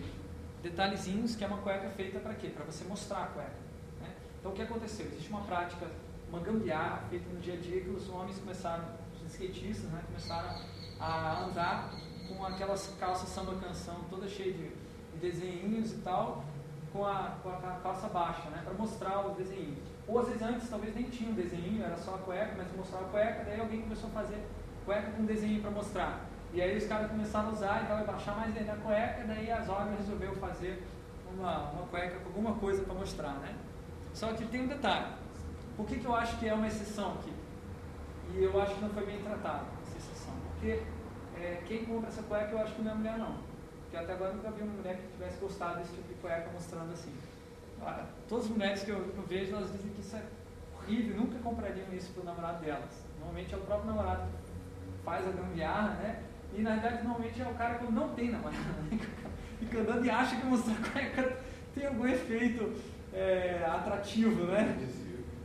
detalhezinhos 0.62 1.34
que 1.34 1.44
é 1.44 1.46
uma 1.46 1.58
cueca 1.58 1.88
feita 1.90 2.18
para 2.18 2.34
quê? 2.34 2.48
Para 2.48 2.64
você 2.64 2.84
mostrar 2.84 3.24
a 3.24 3.26
cueca. 3.26 3.56
Né? 4.00 4.08
Então 4.38 4.52
o 4.52 4.54
que 4.54 4.62
aconteceu? 4.62 5.06
Existe 5.06 5.28
uma 5.28 5.42
prática, 5.42 5.86
uma 6.28 6.40
gambiarra 6.40 7.02
feita 7.08 7.28
no 7.32 7.40
dia 7.40 7.54
a 7.54 7.56
dia 7.56 7.80
que 7.80 7.90
os 7.90 8.08
homens 8.08 8.38
começaram, 8.38 8.84
os 9.14 9.32
skatistas, 9.32 9.90
né, 9.90 10.02
começaram 10.06 10.60
a 10.98 11.44
andar 11.44 11.92
com 12.28 12.44
aquelas 12.44 12.94
calças 12.98 13.28
samba 13.28 13.54
canção 13.56 13.96
toda 14.08 14.28
cheia 14.28 14.52
de, 14.52 14.68
de 14.68 15.18
desenhinhos 15.20 15.92
e 15.92 15.96
tal, 15.96 16.44
com 16.92 17.04
a, 17.04 17.36
com 17.42 17.48
a 17.48 17.80
calça 17.82 18.08
baixa, 18.08 18.48
né, 18.50 18.62
para 18.64 18.74
mostrar 18.74 19.26
os 19.26 19.36
desenhos. 19.36 19.78
Ou 20.06 20.18
às 20.18 20.26
vezes 20.26 20.42
antes 20.42 20.68
talvez 20.68 20.94
nem 20.94 21.04
tinha 21.04 21.30
um 21.30 21.34
desenho, 21.34 21.84
era 21.84 21.96
só 21.96 22.14
a 22.14 22.18
cueca, 22.18 22.54
mas 22.56 22.66
mostrava 22.76 23.06
a 23.06 23.08
cueca, 23.08 23.44
daí 23.44 23.60
alguém 23.60 23.82
começou 23.82 24.10
a 24.10 24.12
fazer 24.12 24.44
cueca 24.84 25.10
com 25.12 25.24
desenho 25.24 25.60
para 25.60 25.70
mostrar. 25.70 26.29
E 26.52 26.60
aí 26.60 26.76
os 26.76 26.86
caras 26.86 27.10
começaram 27.10 27.50
a 27.50 27.52
usar, 27.52 27.82
então 27.84 27.96
vai 27.96 28.04
baixar 28.04 28.36
mais 28.36 28.52
dentro 28.52 28.74
da 28.74 28.76
cueca, 28.76 29.24
daí 29.26 29.50
as 29.50 29.68
obras 29.68 29.98
resolveu 29.98 30.34
fazer 30.36 30.82
uma, 31.32 31.70
uma 31.70 31.86
cueca 31.86 32.18
com 32.18 32.28
alguma 32.28 32.54
coisa 32.54 32.82
para 32.82 32.94
mostrar, 32.94 33.34
né? 33.34 33.54
Só 34.12 34.32
que 34.32 34.44
tem 34.46 34.62
um 34.62 34.66
detalhe. 34.66 35.06
Por 35.76 35.86
que, 35.86 35.98
que 35.98 36.04
eu 36.04 36.14
acho 36.14 36.38
que 36.38 36.48
é 36.48 36.54
uma 36.54 36.66
exceção 36.66 37.14
aqui? 37.14 37.32
E 38.34 38.42
eu 38.42 38.60
acho 38.60 38.74
que 38.74 38.80
não 38.80 38.90
foi 38.90 39.06
bem 39.06 39.20
tratado 39.22 39.66
essa 39.86 39.96
exceção. 39.96 40.34
Porque 40.52 40.82
é, 41.36 41.62
quem 41.66 41.84
compra 41.84 42.08
essa 42.08 42.22
cueca 42.22 42.52
eu 42.52 42.58
acho 42.58 42.74
que 42.74 42.82
não 42.82 42.92
é 42.92 42.94
mulher 42.94 43.18
não. 43.18 43.34
Porque 43.82 43.96
até 43.96 44.12
agora 44.12 44.30
eu 44.30 44.36
nunca 44.36 44.50
vi 44.50 44.62
uma 44.62 44.74
mulher 44.74 44.96
que 44.96 45.06
tivesse 45.12 45.38
gostado 45.38 45.78
desse 45.78 45.92
tipo 45.92 46.08
de 46.08 46.14
cueca 46.14 46.50
mostrando 46.52 46.92
assim. 46.92 47.14
Ah, 47.82 48.04
todas 48.28 48.44
as 48.44 48.50
mulheres 48.50 48.82
que 48.82 48.90
eu, 48.90 49.00
que 49.00 49.16
eu, 49.16 49.24
vejo, 49.26 49.54
elas 49.54 49.72
dizem 49.72 49.90
que 49.92 50.00
isso 50.00 50.16
é 50.16 50.22
horrível, 50.76 51.16
nunca 51.16 51.38
comprariam 51.38 51.86
isso 51.92 52.12
para 52.12 52.22
o 52.22 52.26
namorado 52.26 52.64
delas. 52.64 53.04
Normalmente 53.18 53.54
é 53.54 53.56
o 53.56 53.60
próprio 53.60 53.86
namorado 53.86 54.22
que 54.44 55.04
faz 55.04 55.26
a 55.26 55.30
gambiarra, 55.30 55.94
né? 55.94 56.22
E 56.56 56.62
na 56.62 56.70
verdade, 56.76 57.04
normalmente 57.04 57.40
é 57.40 57.46
o 57.46 57.54
cara 57.54 57.74
que 57.74 57.92
não 57.92 58.08
tem 58.10 58.30
namorada. 58.30 58.58
Né? 58.90 58.98
Fica 59.60 59.80
andando 59.80 60.04
e 60.04 60.10
acha 60.10 60.36
que 60.36 60.46
mostrar 60.46 60.76
cueca 60.76 61.36
tem 61.74 61.86
algum 61.86 62.06
efeito 62.06 62.72
é, 63.12 63.64
atrativo, 63.66 64.44
né? 64.46 64.76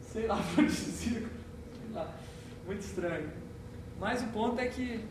Sei 0.01 0.27
lá, 0.27 0.37
circo. 0.69 1.29
Sei 1.29 1.93
lá. 1.93 2.09
Muito 2.65 2.81
estranho. 2.81 3.29
Mas 3.99 4.21
o 4.23 4.27
ponto 4.27 4.59
é 4.59 4.67
que 4.67 5.05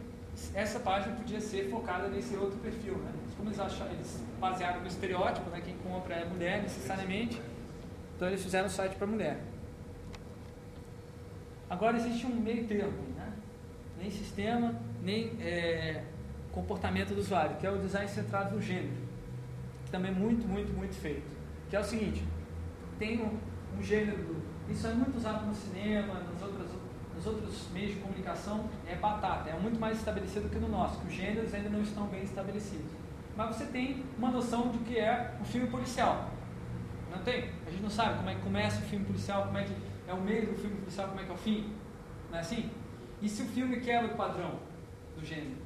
essa 0.55 0.81
página 0.81 1.15
podia 1.15 1.41
ser 1.41 1.71
focada 1.71 2.09
nesse 2.09 2.37
outro 2.37 2.59
perfil, 2.59 2.97
né? 2.99 3.12
Como 3.37 3.49
eles 3.49 3.61
acharam, 3.61 3.93
eles 3.93 4.21
basearam 4.41 4.81
no 4.81 4.87
estereótipo, 4.87 5.49
né? 5.51 5.62
Quem 5.65 5.77
compra 5.79 6.16
é 6.16 6.25
mulher 6.25 6.62
necessariamente. 6.62 7.41
Então 8.16 8.29
eles 8.29 8.43
fizeram 8.43 8.66
o 8.66 8.71
site 8.71 8.97
para 8.97 9.07
mulher. 9.07 9.41
Agora 11.69 11.97
existe 11.97 12.27
um 12.27 12.35
meio 12.37 12.66
termo, 12.66 12.93
né? 13.16 13.33
Nem 13.99 14.11
sistema, 14.11 14.75
nem 15.05 15.32
é, 15.40 16.02
comportamento 16.51 17.14
do 17.14 17.20
usuário, 17.20 17.56
que 17.56 17.66
é 17.66 17.70
o 17.70 17.78
design 17.78 18.09
centrado 18.09 18.55
no 18.55 18.62
gênero, 18.62 18.97
que 19.85 19.90
também 19.90 20.10
é 20.10 20.14
muito, 20.14 20.47
muito, 20.48 20.72
muito 20.72 20.94
feito. 20.94 21.35
Que 21.68 21.76
é 21.76 21.81
o 21.81 21.85
seguinte, 21.85 22.24
tem 22.98 23.20
um, 23.20 23.39
um 23.78 23.82
gênero, 23.82 24.36
isso 24.68 24.86
é 24.86 24.94
muito 24.94 25.16
usado 25.16 25.47
no 25.47 25.55
cinema, 25.55 26.14
nos 26.14 26.43
outros, 26.43 26.70
nos 27.14 27.26
outros 27.26 27.68
meios 27.72 27.94
de 27.94 28.01
comunicação, 28.01 28.68
é 28.86 28.94
batata, 28.94 29.51
é 29.51 29.59
muito 29.59 29.78
mais 29.78 29.98
estabelecido 29.98 30.48
que 30.48 30.59
no 30.59 30.68
nosso, 30.68 31.01
que 31.01 31.09
os 31.09 31.12
gêneros 31.12 31.52
ainda 31.52 31.68
não 31.68 31.82
estão 31.82 32.06
bem 32.06 32.22
estabelecidos. 32.22 32.93
Mas 33.36 33.56
você 33.56 33.66
tem 33.66 34.05
uma 34.16 34.31
noção 34.31 34.68
do 34.68 34.78
que 34.85 34.98
é 34.98 35.35
um 35.40 35.44
filme 35.44 35.66
policial. 35.66 36.31
Não 37.10 37.18
tem? 37.22 37.51
A 37.66 37.70
gente 37.70 37.82
não 37.82 37.90
sabe 37.90 38.16
como 38.16 38.31
é 38.31 38.35
que 38.35 38.40
começa 38.40 38.78
o 38.78 38.82
filme 38.82 39.05
policial, 39.05 39.44
como 39.44 39.59
é 39.59 39.64
que 39.64 39.74
é 40.06 40.12
o 40.12 40.20
meio 40.20 40.47
do 40.47 40.55
filme 40.55 40.76
policial, 40.76 41.09
como 41.09 41.20
é 41.20 41.24
que 41.24 41.31
é 41.31 41.35
o 41.35 41.39
fim. 41.39 41.72
Não 42.31 42.39
é 42.39 42.40
assim? 42.40 42.70
E 43.20 43.28
se 43.28 43.43
o 43.43 43.47
filme 43.47 43.81
quebra 43.81 44.12
o 44.12 44.16
padrão? 44.16 44.52
Gênero. 45.25 45.57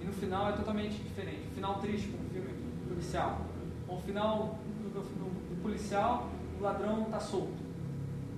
E 0.00 0.04
no 0.04 0.12
final 0.12 0.48
é 0.48 0.52
totalmente 0.52 1.02
diferente. 1.02 1.48
O 1.50 1.54
final 1.54 1.78
triste, 1.78 2.08
como 2.08 2.24
um 2.24 2.30
filme 2.30 2.48
policial. 2.88 3.40
O 3.88 3.96
final 3.98 4.58
do, 4.78 4.90
do, 4.90 5.00
do, 5.00 5.62
policial, 5.62 6.28
o 6.58 6.62
ladrão 6.62 7.02
está 7.04 7.20
solto. 7.20 7.54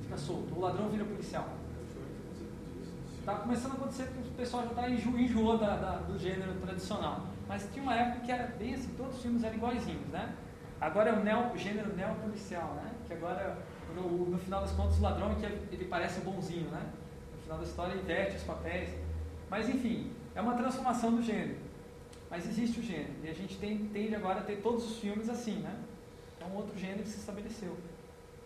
Fica 0.02 0.16
solto. 0.16 0.54
O 0.54 0.60
ladrão 0.60 0.88
vira 0.88 1.04
policial. 1.04 1.48
Está 3.18 3.34
começando 3.34 3.72
a 3.72 3.74
acontecer 3.74 4.04
porque 4.04 4.28
o 4.28 4.32
pessoal 4.34 4.62
já 4.64 4.70
está 4.70 4.88
enjo, 4.88 5.18
enjoou 5.18 5.58
da, 5.58 5.76
da, 5.76 5.96
do 5.96 6.16
gênero 6.18 6.54
tradicional. 6.60 7.26
Mas 7.48 7.68
tinha 7.72 7.82
uma 7.82 7.94
época 7.94 8.24
que 8.24 8.30
era 8.30 8.46
bem 8.56 8.74
assim, 8.74 8.94
todos 8.96 9.16
os 9.16 9.22
filmes 9.22 9.42
eram 9.42 9.56
iguaizinhos, 9.56 10.08
né? 10.08 10.32
Agora 10.80 11.10
é 11.10 11.12
o, 11.12 11.24
neo, 11.24 11.56
gênero 11.56 11.94
neopolicial, 11.96 12.74
né? 12.74 12.92
Que 13.06 13.14
agora, 13.14 13.58
no, 13.94 14.26
no, 14.26 14.38
final 14.38 14.60
das 14.60 14.72
contas, 14.72 14.98
o 14.98 15.02
ladrão 15.02 15.32
é 15.32 15.34
que 15.34 15.74
ele 15.74 15.86
parece 15.86 16.20
bonzinho, 16.20 16.68
né? 16.70 16.82
No 17.34 17.42
final 17.42 17.58
da 17.58 17.64
história, 17.64 17.94
inverte 17.94 18.36
os 18.36 18.42
papéis. 18.42 18.90
Mas, 19.48 19.68
enfim, 19.68 20.12
é 20.36 20.40
uma 20.40 20.54
transformação 20.54 21.16
do 21.16 21.22
gênero. 21.22 21.56
Mas 22.30 22.46
existe 22.46 22.78
o 22.80 22.82
gênero. 22.82 23.14
E 23.24 23.28
a 23.28 23.32
gente 23.32 23.56
tem, 23.56 23.78
tende 23.88 24.14
agora 24.14 24.40
a 24.40 24.42
ter 24.42 24.56
todos 24.56 24.84
os 24.84 24.98
filmes 24.98 25.30
assim, 25.30 25.56
né? 25.60 25.74
É 26.38 26.44
um 26.44 26.54
outro 26.54 26.78
gênero 26.78 27.02
que 27.02 27.08
se 27.08 27.18
estabeleceu. 27.18 27.74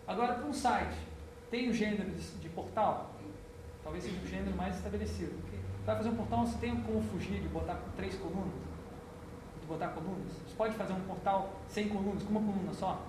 Agora, 0.07 0.35
para 0.35 0.45
um 0.45 0.53
site, 0.53 0.95
tem 1.51 1.69
o 1.69 1.73
gênero 1.73 2.09
de, 2.09 2.21
de 2.39 2.49
portal? 2.49 3.13
Talvez 3.83 4.05
seja 4.05 4.21
o 4.23 4.25
gênero 4.25 4.55
mais 4.55 4.75
estabelecido. 4.77 5.33
Vai 5.85 5.97
fazer 5.97 6.09
um 6.09 6.15
portal, 6.15 6.45
você 6.45 6.57
tem 6.59 6.81
como 6.81 7.01
fugir 7.01 7.41
de 7.41 7.49
botar 7.49 7.81
três 7.97 8.15
colunas? 8.15 8.53
De 9.59 9.67
botar 9.67 9.89
colunas? 9.89 10.31
Você 10.47 10.55
pode 10.55 10.75
fazer 10.75 10.93
um 10.93 11.01
portal 11.01 11.59
sem 11.67 11.89
colunas, 11.89 12.23
com 12.23 12.29
uma 12.29 12.53
coluna 12.53 12.73
só? 12.73 13.01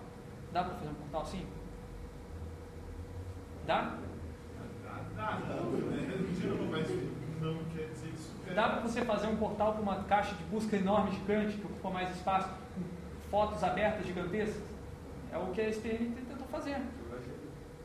Dá 0.52 0.64
para 0.64 0.74
fazer 0.74 0.90
um 0.90 0.94
portal 0.94 1.22
assim? 1.22 1.46
Dá? 3.64 3.98
Dá, 5.14 5.38
não, 5.46 5.70
né? 5.70 5.86
mas 5.88 6.60
não 6.60 6.72
quer 6.72 6.82
dizer 6.82 7.04
isso. 7.04 7.21
Dá 8.54 8.68
para 8.68 8.80
você 8.80 9.02
fazer 9.02 9.28
um 9.28 9.36
portal 9.36 9.74
com 9.74 9.82
uma 9.82 10.04
caixa 10.04 10.34
de 10.34 10.44
busca 10.44 10.76
enorme, 10.76 11.12
gigante, 11.12 11.56
que 11.56 11.64
ocupa 11.64 11.90
mais 11.90 12.14
espaço, 12.14 12.48
com 12.48 13.30
fotos 13.30 13.64
abertas 13.64 14.06
gigantescas? 14.06 14.62
É 15.32 15.38
o 15.38 15.46
que 15.46 15.60
a 15.60 15.68
SPN 15.70 16.14
tentou 16.28 16.46
fazer. 16.48 16.76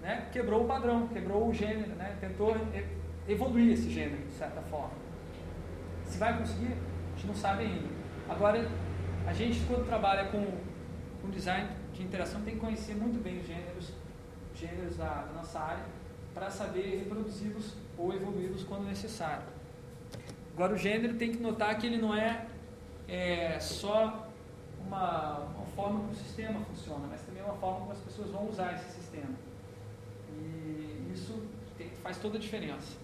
Né? 0.02 0.28
Quebrou 0.32 0.66
o 0.66 0.68
padrão, 0.68 1.08
quebrou 1.08 1.48
o 1.48 1.54
gênero, 1.54 1.96
né? 1.96 2.18
tentou 2.20 2.56
evoluir 3.28 3.72
esse 3.72 3.90
gênero, 3.90 4.26
de 4.26 4.34
certa 4.34 4.62
forma. 4.64 4.92
Se 6.04 6.18
vai 6.18 6.38
conseguir, 6.38 6.74
a 6.74 7.16
gente 7.16 7.28
não 7.28 7.36
sabe 7.36 7.64
ainda. 7.64 7.88
Agora, 8.28 8.70
a 9.26 9.34
gente, 9.34 9.62
quando 9.68 9.86
trabalha 9.86 10.26
com, 10.26 10.46
com 11.22 11.30
design 11.30 11.70
de 11.94 12.04
interação, 12.04 12.42
tem 12.42 12.56
que 12.56 12.60
conhecer 12.60 12.94
muito 12.96 13.22
bem 13.24 13.40
os 13.40 13.48
gêneros, 13.48 13.94
gêneros 14.54 14.98
da, 14.98 15.24
da 15.24 15.34
nossa 15.34 15.60
área, 15.60 15.86
para 16.34 16.50
saber 16.50 17.00
reproduzi-los 17.00 17.74
ou 17.98 18.14
evoluí-los 18.14 18.64
quando 18.64 18.86
necessário. 18.86 19.57
Agora, 20.58 20.74
o 20.74 20.78
gênero 20.78 21.14
tem 21.14 21.32
que 21.32 21.38
notar 21.38 21.78
que 21.78 21.86
ele 21.86 22.02
não 22.02 22.16
é, 22.16 22.48
é 23.08 23.60
só 23.60 24.28
uma, 24.80 25.38
uma 25.38 25.66
forma 25.76 26.00
como 26.00 26.12
o 26.12 26.16
sistema 26.16 26.60
funciona, 26.62 27.06
mas 27.08 27.22
também 27.22 27.44
uma 27.44 27.54
forma 27.58 27.82
como 27.82 27.92
as 27.92 28.00
pessoas 28.00 28.32
vão 28.32 28.50
usar 28.50 28.74
esse 28.74 28.90
sistema. 28.96 29.36
E 30.34 31.12
isso 31.14 31.44
tem, 31.78 31.92
faz 32.02 32.18
toda 32.18 32.40
a 32.40 32.42
diferença. 32.42 32.98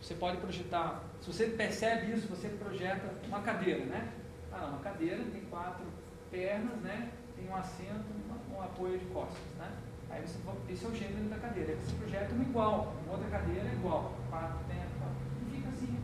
Você 0.00 0.14
pode 0.14 0.38
projetar, 0.38 1.04
se 1.20 1.30
você 1.30 1.48
percebe 1.48 2.10
isso, 2.10 2.26
você 2.26 2.48
projeta 2.48 3.12
uma 3.28 3.42
cadeira, 3.42 3.84
né? 3.84 4.10
Ah, 4.50 4.62
não, 4.62 4.68
uma 4.70 4.78
cadeira 4.78 5.22
tem 5.30 5.42
quatro 5.50 5.84
pernas, 6.30 6.78
né? 6.78 7.10
Tem 7.36 7.46
um 7.46 7.54
assento, 7.54 8.06
um 8.50 8.62
apoio 8.62 8.98
de 8.98 9.04
costas, 9.06 9.42
né? 9.58 9.70
Aí 10.08 10.22
você, 10.22 10.38
esse 10.70 10.86
é 10.86 10.88
o 10.88 10.94
gênero 10.94 11.28
da 11.28 11.36
cadeira. 11.36 11.72
Aí 11.72 11.76
você 11.76 11.94
projeta 11.96 12.32
uma 12.32 12.44
igual, 12.44 12.94
uma 13.04 13.12
outra 13.12 13.28
cadeira 13.28 13.68
é 13.68 13.72
igual, 13.74 14.14
quatro 14.30 14.64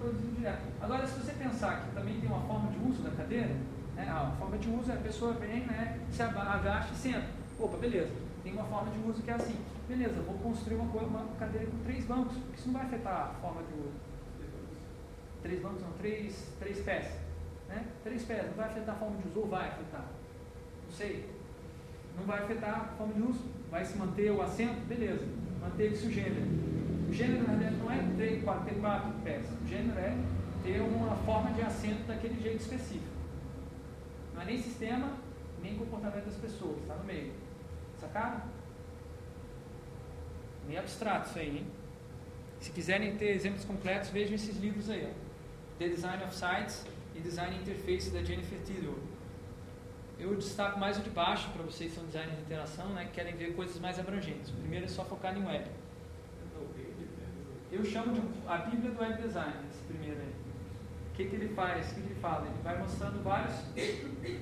reproduzindo 0.00 0.36
direto. 0.36 0.62
Agora, 0.80 1.06
se 1.06 1.20
você 1.20 1.32
pensar 1.32 1.84
que 1.84 1.94
também 1.94 2.18
tem 2.18 2.28
uma 2.28 2.40
forma 2.40 2.70
de 2.72 2.78
uso 2.78 3.02
da 3.02 3.10
cadeira, 3.10 3.54
né? 3.94 4.08
a 4.08 4.34
forma 4.38 4.56
de 4.56 4.68
uso 4.70 4.90
é 4.90 4.94
a 4.94 5.00
pessoa 5.00 5.34
vem, 5.34 5.66
né? 5.66 6.00
Se 6.10 6.22
agacha 6.22 6.92
e 6.92 6.96
senta. 6.96 7.26
Opa, 7.58 7.76
beleza. 7.76 8.10
Tem 8.42 8.52
uma 8.54 8.64
forma 8.64 8.90
de 8.90 8.98
uso 9.06 9.22
que 9.22 9.30
é 9.30 9.34
assim. 9.34 9.56
Beleza, 9.86 10.22
vou 10.22 10.38
construir 10.38 10.76
uma, 10.76 10.84
uma 10.84 11.26
cadeira 11.38 11.66
com 11.66 11.78
três 11.84 12.04
bancos, 12.04 12.36
isso 12.56 12.68
não 12.68 12.74
vai 12.74 12.86
afetar 12.86 13.30
a 13.30 13.40
forma 13.40 13.62
de 13.62 13.74
uso. 13.74 13.92
Três 15.42 15.60
bancos 15.60 15.82
não, 15.82 15.92
três, 15.92 16.48
três 16.58 16.80
pés. 16.80 17.06
Né? 17.68 17.84
Três 18.02 18.24
pés, 18.24 18.46
não 18.46 18.54
vai 18.54 18.66
afetar 18.66 18.94
a 18.94 18.98
forma 18.98 19.16
de 19.18 19.28
uso 19.28 19.40
ou 19.40 19.48
vai 19.48 19.68
afetar? 19.68 20.04
Não 20.84 20.92
sei. 20.92 21.28
Não 22.16 22.24
vai 22.24 22.42
afetar 22.42 22.80
a 22.80 22.96
forma 22.96 23.14
de 23.14 23.22
uso. 23.22 23.44
Vai 23.70 23.84
se 23.84 23.98
manter 23.98 24.30
o 24.30 24.42
assento? 24.42 24.86
Beleza. 24.86 25.26
Manteve-se 25.60 26.06
o 26.06 26.10
gênero. 26.10 26.46
O 27.08 27.12
gênero, 27.12 27.46
na 27.46 27.54
verdade, 27.54 27.76
não 27.76 27.90
é 27.90 27.98
ter 28.16 28.42
quatro, 28.42 28.64
ter 28.64 28.80
quatro 28.80 29.12
pés. 29.22 29.46
O 29.62 29.66
gênero 29.66 29.98
é 29.98 30.16
ter 30.62 30.80
uma 30.80 31.16
forma 31.16 31.52
de 31.52 31.62
assento 31.62 32.06
daquele 32.06 32.40
jeito 32.40 32.60
específico. 32.60 33.04
Não 34.34 34.42
é 34.42 34.44
nem 34.44 34.62
sistema, 34.62 35.12
nem 35.62 35.76
comportamento 35.76 36.26
das 36.26 36.36
pessoas. 36.36 36.78
Está 36.78 36.94
no 36.94 37.04
meio. 37.04 37.32
Sacaram? 38.00 38.42
Meio 40.66 40.80
abstrato 40.80 41.28
isso 41.28 41.38
aí, 41.38 41.58
hein? 41.58 41.66
Se 42.60 42.70
quiserem 42.70 43.16
ter 43.16 43.30
exemplos 43.30 43.64
completos, 43.64 44.10
vejam 44.10 44.34
esses 44.34 44.56
livros 44.58 44.88
aí. 44.88 45.06
Ó. 45.10 45.30
The 45.78 45.88
Design 45.88 46.22
of 46.24 46.34
Sites 46.34 46.86
e 47.14 47.20
Design 47.20 47.56
Interface 47.56 48.10
da 48.10 48.22
Jennifer 48.22 48.58
Tidwell. 48.60 48.98
Eu 50.20 50.34
destaco 50.34 50.78
mais 50.78 50.98
o 50.98 51.00
de 51.00 51.08
baixo 51.08 51.48
para 51.50 51.62
vocês 51.62 51.90
que 51.90 51.96
são 51.96 52.04
designers 52.04 52.36
de 52.36 52.42
interação, 52.42 52.90
né, 52.90 53.06
que 53.06 53.12
querem 53.12 53.34
ver 53.34 53.54
coisas 53.56 53.80
mais 53.80 53.98
abrangentes. 53.98 54.50
O 54.50 54.54
primeiro 54.54 54.84
é 54.84 54.88
só 54.88 55.02
focar 55.02 55.36
em 55.36 55.44
web. 55.44 55.64
Eu 57.72 57.84
chamo 57.84 58.12
de 58.12 58.20
a 58.46 58.58
Bíblia 58.58 58.90
do 58.90 59.00
Web 59.00 59.22
Design, 59.22 59.54
esse 59.70 59.82
primeiro 59.84 60.20
aí. 60.20 60.34
O 61.12 61.16
que, 61.16 61.24
que 61.24 61.36
ele 61.36 61.48
faz? 61.54 61.92
O 61.92 61.94
que, 61.94 62.00
que 62.02 62.06
ele 62.08 62.20
fala? 62.20 62.46
Ele 62.46 62.62
vai 62.62 62.78
mostrando 62.78 63.22
vários 63.22 63.54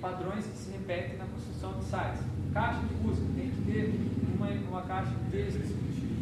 padrões 0.01 0.47
que 0.47 0.57
se 0.57 0.73
repetem 0.73 1.17
na 1.17 1.27
construção 1.27 1.79
de 1.79 1.85
sites. 1.85 2.23
Caixa 2.53 2.81
de 2.81 2.95
busca, 2.95 3.25
tem 3.37 3.51
que 3.51 3.63
ter 3.71 3.95
uma, 4.35 4.49
uma 4.69 4.83
caixa 4.83 5.11
de 5.11 5.31
textos 5.31 5.71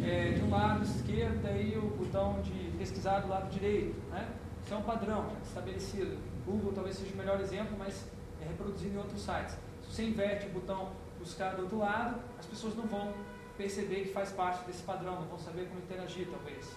é, 0.03 0.33
de 0.33 0.41
um 0.41 0.49
lado 0.49 0.83
esquerdo 0.83 1.47
e 1.47 1.77
o 1.77 1.89
botão 1.97 2.41
de 2.41 2.77
pesquisar 2.77 3.21
do 3.21 3.29
lado 3.29 3.49
direito. 3.49 3.95
Né? 4.11 4.27
Isso 4.63 4.73
é 4.73 4.77
um 4.77 4.83
padrão 4.83 5.31
estabelecido. 5.43 6.17
Google 6.45 6.73
talvez 6.73 6.97
seja 6.97 7.13
o 7.13 7.17
melhor 7.17 7.39
exemplo, 7.39 7.75
mas 7.77 8.05
é 8.41 8.47
reproduzido 8.47 8.95
em 8.95 8.97
outros 8.97 9.21
sites. 9.21 9.57
Se 9.83 9.93
você 9.93 10.03
inverte 10.03 10.47
o 10.47 10.49
botão 10.49 10.91
buscar 11.19 11.55
do 11.55 11.63
outro 11.63 11.79
lado, 11.79 12.21
as 12.37 12.45
pessoas 12.45 12.75
não 12.75 12.85
vão 12.85 13.13
perceber 13.57 14.03
que 14.03 14.13
faz 14.13 14.31
parte 14.31 14.65
desse 14.65 14.83
padrão, 14.83 15.15
não 15.15 15.27
vão 15.27 15.39
saber 15.39 15.67
como 15.67 15.79
interagir, 15.79 16.27
talvez. 16.29 16.75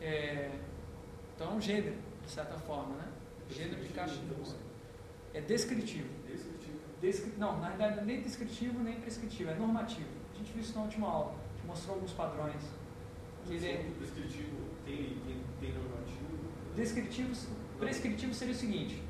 É, 0.00 0.50
então 1.34 1.52
é 1.52 1.54
um 1.54 1.60
gênero, 1.60 1.96
de 2.24 2.30
certa 2.30 2.54
forma, 2.58 2.94
né? 2.96 3.08
Gênero 3.48 3.82
de 3.82 3.88
caixa 3.88 4.14
de 4.14 4.26
busca. 4.26 4.58
É 5.32 5.40
descritivo. 5.40 6.08
Descritivo. 6.26 6.78
Descri... 7.00 7.32
Não, 7.38 7.58
na 7.58 7.70
verdade, 7.70 8.04
nem 8.04 8.20
descritivo 8.20 8.78
nem 8.80 9.00
prescritivo, 9.00 9.50
é 9.50 9.54
normativo. 9.54 10.08
A 10.34 10.38
gente 10.38 10.52
viu 10.52 10.62
isso 10.62 10.74
na 10.74 10.82
última 10.82 11.08
aula, 11.08 11.32
a 11.32 11.56
gente 11.56 11.66
mostrou 11.66 11.94
alguns 11.94 12.12
padrões. 12.12 12.62
Ele 13.48 13.66
é... 13.66 13.90
Descritivo 13.98 14.56
tem, 14.84 15.18
tem, 15.26 15.40
tem 15.60 15.72
normativo? 15.72 16.20
Descritivo, 16.76 17.34
prescritivo 17.78 18.34
seria 18.34 18.54
o 18.54 18.56
seguinte: 18.56 19.02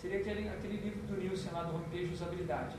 seria 0.00 0.20
aquele, 0.20 0.48
aquele 0.48 0.76
livro 0.76 1.00
do 1.02 1.20
Nielsen 1.20 1.52
lá 1.52 1.64
do 1.64 1.74
homepage 1.74 2.06
de 2.06 2.14
usabilidade. 2.14 2.76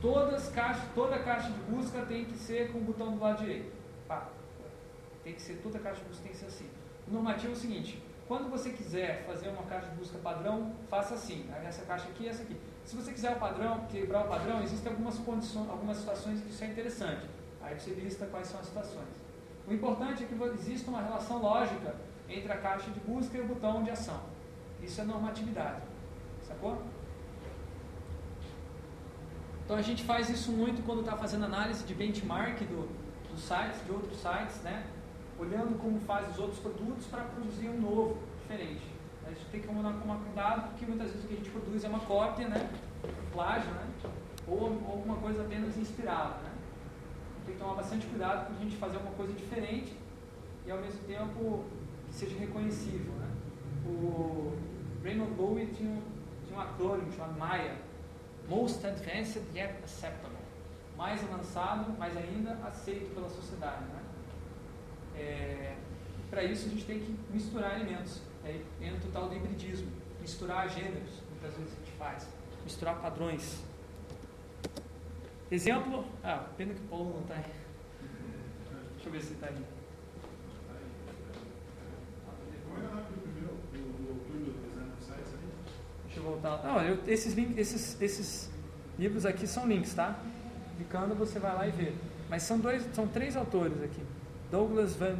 Todas 0.00 0.52
toda 0.94 1.18
caixa 1.18 1.50
de 1.50 1.58
busca 1.70 2.02
tem 2.02 2.24
que 2.24 2.36
ser 2.36 2.72
com 2.72 2.78
o 2.78 2.82
botão 2.82 3.12
do 3.12 3.20
lado 3.20 3.38
direito. 3.38 3.72
Pá. 4.06 4.28
Tem 5.22 5.34
que 5.34 5.42
ser, 5.42 5.54
toda 5.62 5.78
caixa 5.78 6.00
de 6.00 6.08
busca 6.08 6.22
tem 6.22 6.32
que 6.32 6.38
ser 6.38 6.46
assim. 6.46 6.68
O 7.08 7.12
normativo 7.12 7.52
é 7.52 7.56
o 7.56 7.58
seguinte: 7.58 8.02
quando 8.28 8.50
você 8.50 8.70
quiser 8.70 9.24
fazer 9.26 9.48
uma 9.48 9.62
caixa 9.64 9.88
de 9.88 9.96
busca 9.96 10.18
padrão, 10.18 10.72
faça 10.88 11.14
assim. 11.14 11.48
Essa 11.64 11.84
caixa 11.84 12.08
aqui 12.08 12.24
e 12.24 12.28
essa 12.28 12.42
aqui. 12.42 12.56
Se 12.84 12.94
você 12.94 13.12
quiser 13.12 13.32
o 13.32 13.38
padrão, 13.38 13.86
quebrar 13.86 14.24
o 14.24 14.28
padrão, 14.28 14.62
existem 14.62 14.92
algumas 14.92 15.18
condições, 15.18 15.68
algumas 15.68 15.96
situações 15.96 16.40
que 16.40 16.50
isso 16.50 16.62
é 16.62 16.66
interessante. 16.68 17.26
Aí 17.60 17.78
você 17.78 17.90
lista 17.90 18.26
quais 18.26 18.46
são 18.46 18.60
as 18.60 18.66
situações. 18.66 19.08
O 19.66 19.72
importante 19.72 20.22
é 20.22 20.26
que 20.26 20.34
exista 20.54 20.88
uma 20.88 21.02
relação 21.02 21.42
lógica 21.42 21.96
entre 22.28 22.52
a 22.52 22.58
caixa 22.58 22.90
de 22.90 23.00
busca 23.00 23.36
e 23.36 23.40
o 23.40 23.46
botão 23.46 23.82
de 23.82 23.90
ação. 23.90 24.20
Isso 24.82 25.00
é 25.00 25.04
normatividade. 25.04 25.82
Sacou? 26.46 26.80
Então 29.64 29.76
a 29.76 29.82
gente 29.82 30.04
faz 30.04 30.30
isso 30.30 30.52
muito 30.52 30.84
quando 30.86 31.00
está 31.00 31.16
fazendo 31.16 31.44
análise 31.44 31.84
de 31.84 31.92
benchmark 31.92 32.60
do, 32.60 32.88
dos 33.30 33.42
sites, 33.42 33.84
de 33.84 33.90
outros 33.90 34.16
sites, 34.16 34.62
né? 34.62 34.86
Olhando 35.38 35.76
como 35.78 35.98
faz 36.00 36.30
os 36.30 36.38
outros 36.38 36.60
produtos 36.60 37.06
para 37.06 37.24
produzir 37.24 37.68
um 37.68 37.80
novo, 37.80 38.16
diferente. 38.42 38.86
A 39.26 39.30
gente 39.30 39.44
tem 39.46 39.60
que 39.60 39.66
tomar 39.66 39.92
cuidado 39.92 40.70
porque 40.70 40.86
muitas 40.86 41.08
vezes 41.08 41.24
o 41.24 41.26
que 41.26 41.34
a 41.34 41.36
gente 41.36 41.50
produz 41.50 41.82
é 41.82 41.88
uma 41.88 41.98
cópia, 41.98 42.48
né? 42.48 42.70
Plágio, 43.32 43.70
né? 43.72 43.86
Ou, 44.46 44.60
ou 44.60 44.90
alguma 44.92 45.16
coisa 45.16 45.42
apenas 45.42 45.76
inspirada, 45.76 46.38
né? 46.42 46.52
Tem 47.44 47.54
que 47.56 47.60
tomar 47.60 47.74
bastante 47.74 48.06
cuidado 48.06 48.46
para 48.46 48.56
a 48.56 48.58
gente 48.60 48.76
fazer 48.76 48.96
alguma 48.96 49.14
coisa 49.14 49.32
diferente 49.32 49.96
e 50.64 50.70
ao 50.70 50.78
mesmo 50.78 51.00
tempo 51.08 51.64
que 52.08 52.14
seja 52.14 52.38
reconhecível, 52.38 53.12
né? 53.14 53.30
O 53.84 54.56
Raymond 55.02 55.32
Bowie 55.32 55.66
tinha 55.66 55.90
um, 55.90 56.02
um 56.56 56.60
acrônimo 56.60 57.12
chamado 57.12 57.38
MAIA, 57.38 57.76
Most 58.48 58.84
Advanced 58.86 59.42
Yet 59.54 59.74
Acceptable. 59.82 60.36
Mais 60.96 61.22
avançado, 61.22 61.92
mas 61.98 62.16
ainda 62.16 62.52
aceito 62.66 63.14
pela 63.14 63.28
sociedade, 63.28 63.84
né? 63.84 64.02
É, 65.14 65.76
para 66.30 66.42
isso 66.42 66.66
a 66.66 66.70
gente 66.70 66.84
tem 66.84 66.98
que 66.98 67.18
misturar 67.30 67.78
elementos. 67.78 68.22
Aí 68.42 68.64
entra 68.80 69.08
o 69.08 69.12
tal 69.12 69.28
do 69.28 69.34
hibridismo, 69.34 69.90
misturar 70.20 70.68
gêneros, 70.70 71.22
muitas 71.30 71.54
vezes 71.56 71.72
a 71.72 71.76
gente 71.76 71.92
faz, 71.98 72.28
misturar 72.64 73.00
padrões. 73.00 73.62
Exemplo, 75.50 76.04
ah, 76.24 76.46
pena 76.56 76.72
que 76.74 76.80
o 76.80 76.88
Paulo 76.88 77.10
não 77.14 77.20
está 77.20 77.34
aí. 77.34 77.52
Deixa 78.94 79.08
eu 79.08 79.12
ver 79.12 79.22
se 79.22 79.34
está 79.34 79.46
aí. 79.46 79.76
Deixa 86.16 86.20
eu 86.20 86.22
voltar. 86.22 86.62
Não, 86.64 86.80
eu, 86.80 86.98
esses, 87.06 87.34
link, 87.34 87.58
esses, 87.58 88.00
esses 88.00 88.50
livros 88.98 89.26
aqui 89.26 89.46
são 89.46 89.66
links, 89.68 89.92
tá? 89.92 90.18
Clicando 90.76 91.14
você 91.14 91.38
vai 91.38 91.54
lá 91.54 91.68
e 91.68 91.70
vê. 91.70 91.92
Mas 92.30 92.42
são 92.42 92.58
dois, 92.58 92.82
são 92.94 93.06
três 93.06 93.36
autores 93.36 93.82
aqui. 93.82 94.00
Douglas 94.50 94.96
Van, 94.96 95.16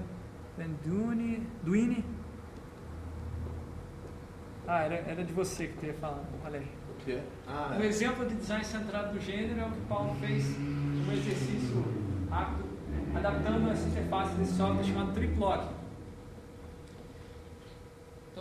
Van 0.57 0.71
Duine, 0.85 1.47
Duine. 1.63 2.03
Ah, 4.67 4.81
era, 4.85 4.95
era 4.95 5.23
de 5.23 5.33
você 5.35 5.67
que 5.67 5.85
eu 5.85 5.91
ia 5.91 5.99
falar, 5.99 6.25
Valério. 6.43 6.67
O 6.91 7.05
quê? 7.05 7.21
Ah, 7.47 7.77
Um 7.79 7.83
é. 7.83 7.87
exemplo 7.87 8.27
de 8.27 8.35
design 8.35 8.65
centrado 8.65 9.15
no 9.15 9.21
gênero 9.21 9.61
é 9.61 9.65
o 9.67 9.71
que 9.71 9.79
o 9.79 9.83
Paulo 9.83 10.17
fez 10.19 10.45
um 10.59 11.13
exercício 11.13 11.85
rápido 12.31 12.65
adaptando 13.15 13.71
essa 13.71 13.89
interface 13.89 14.35
desse 14.35 14.55
software 14.55 14.85
chamado 14.85 15.13
Triplog. 15.13 15.69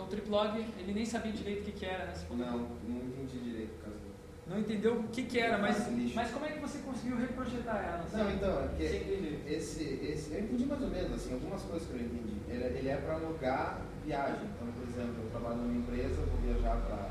O 0.06 0.08
Triplog, 0.08 0.64
ele 0.78 0.92
nem 0.92 1.04
sabia 1.04 1.32
direito 1.32 1.62
o 1.62 1.64
que, 1.64 1.72
que 1.72 1.84
era, 1.84 2.06
né? 2.06 2.14
Não, 2.30 2.58
não 2.86 3.06
entendi 3.08 3.40
direito 3.40 3.72
por 3.74 3.84
causa 3.86 3.98
Não 4.46 4.60
entendeu 4.60 5.00
o 5.00 5.08
que, 5.08 5.24
que 5.24 5.40
era, 5.40 5.58
mas, 5.58 6.14
mas 6.14 6.30
como 6.30 6.46
é 6.46 6.50
que 6.52 6.60
você 6.60 6.78
conseguiu 6.78 7.16
reprojetar 7.18 7.84
ela? 7.84 8.06
Não, 8.12 8.30
então, 8.30 8.70
é 8.78 9.52
esse, 9.52 9.82
esse, 9.82 10.32
eu 10.32 10.44
entendi 10.44 10.64
mais 10.64 10.80
ou 10.80 10.88
menos, 10.88 11.12
assim, 11.12 11.32
algumas 11.32 11.60
coisas 11.62 11.88
que 11.88 11.94
eu 11.94 12.00
entendi. 12.00 12.36
Ele, 12.48 12.78
ele 12.78 12.88
é 12.88 12.96
para 12.96 13.14
alugar 13.14 13.80
viagem. 14.04 14.46
Então, 14.54 14.68
por 14.72 14.88
exemplo, 14.88 15.24
eu 15.24 15.30
trabalho 15.30 15.56
numa 15.56 15.76
empresa, 15.76 16.22
vou 16.22 16.40
viajar 16.40 16.76
para 16.86 17.10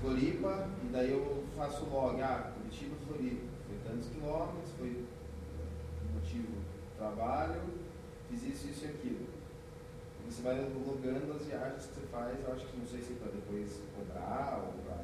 Floripa, 0.00 0.68
e 0.84 0.86
daí 0.92 1.10
eu 1.10 1.44
faço 1.56 1.86
log, 1.86 2.22
ah, 2.22 2.52
Curitiba, 2.56 2.94
Floripa. 3.04 3.42
Foi 3.66 3.76
tantos 3.84 4.08
quilômetros, 4.10 4.70
foi 4.78 5.04
motivo 6.14 6.52
trabalho, 6.96 7.62
fiz 8.30 8.44
isso, 8.44 8.68
isso 8.68 8.84
e 8.84 8.88
aquilo. 8.88 9.25
Você 10.36 10.42
vai 10.42 10.60
logando 10.60 11.32
as 11.32 11.46
viagens 11.46 11.86
que 11.86 11.94
você 11.94 12.06
faz, 12.12 12.38
eu 12.44 12.52
acho 12.52 12.66
que 12.66 12.76
não 12.76 12.86
sei 12.86 13.00
se 13.00 13.14
para 13.14 13.32
depois 13.32 13.80
cobrar 13.96 14.66
ou 14.66 14.74
para. 14.84 15.02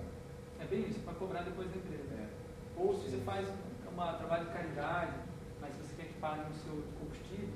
É 0.61 0.67
bem 0.69 0.87
isso, 0.87 1.01
para 1.01 1.15
cobrar 1.15 1.41
depois 1.41 1.71
da 1.71 1.77
empresa. 1.79 2.13
É. 2.21 2.29
Ou 2.77 2.95
se 2.95 3.09
você 3.09 3.17
faz 3.25 3.49
um 3.49 3.97
trabalho 4.19 4.45
de 4.45 4.53
caridade, 4.53 5.15
mas 5.59 5.73
você 5.73 5.95
quer 5.97 6.09
que 6.09 6.21
pague 6.21 6.43
no 6.51 6.55
seu 6.55 6.85
combustível, 7.01 7.49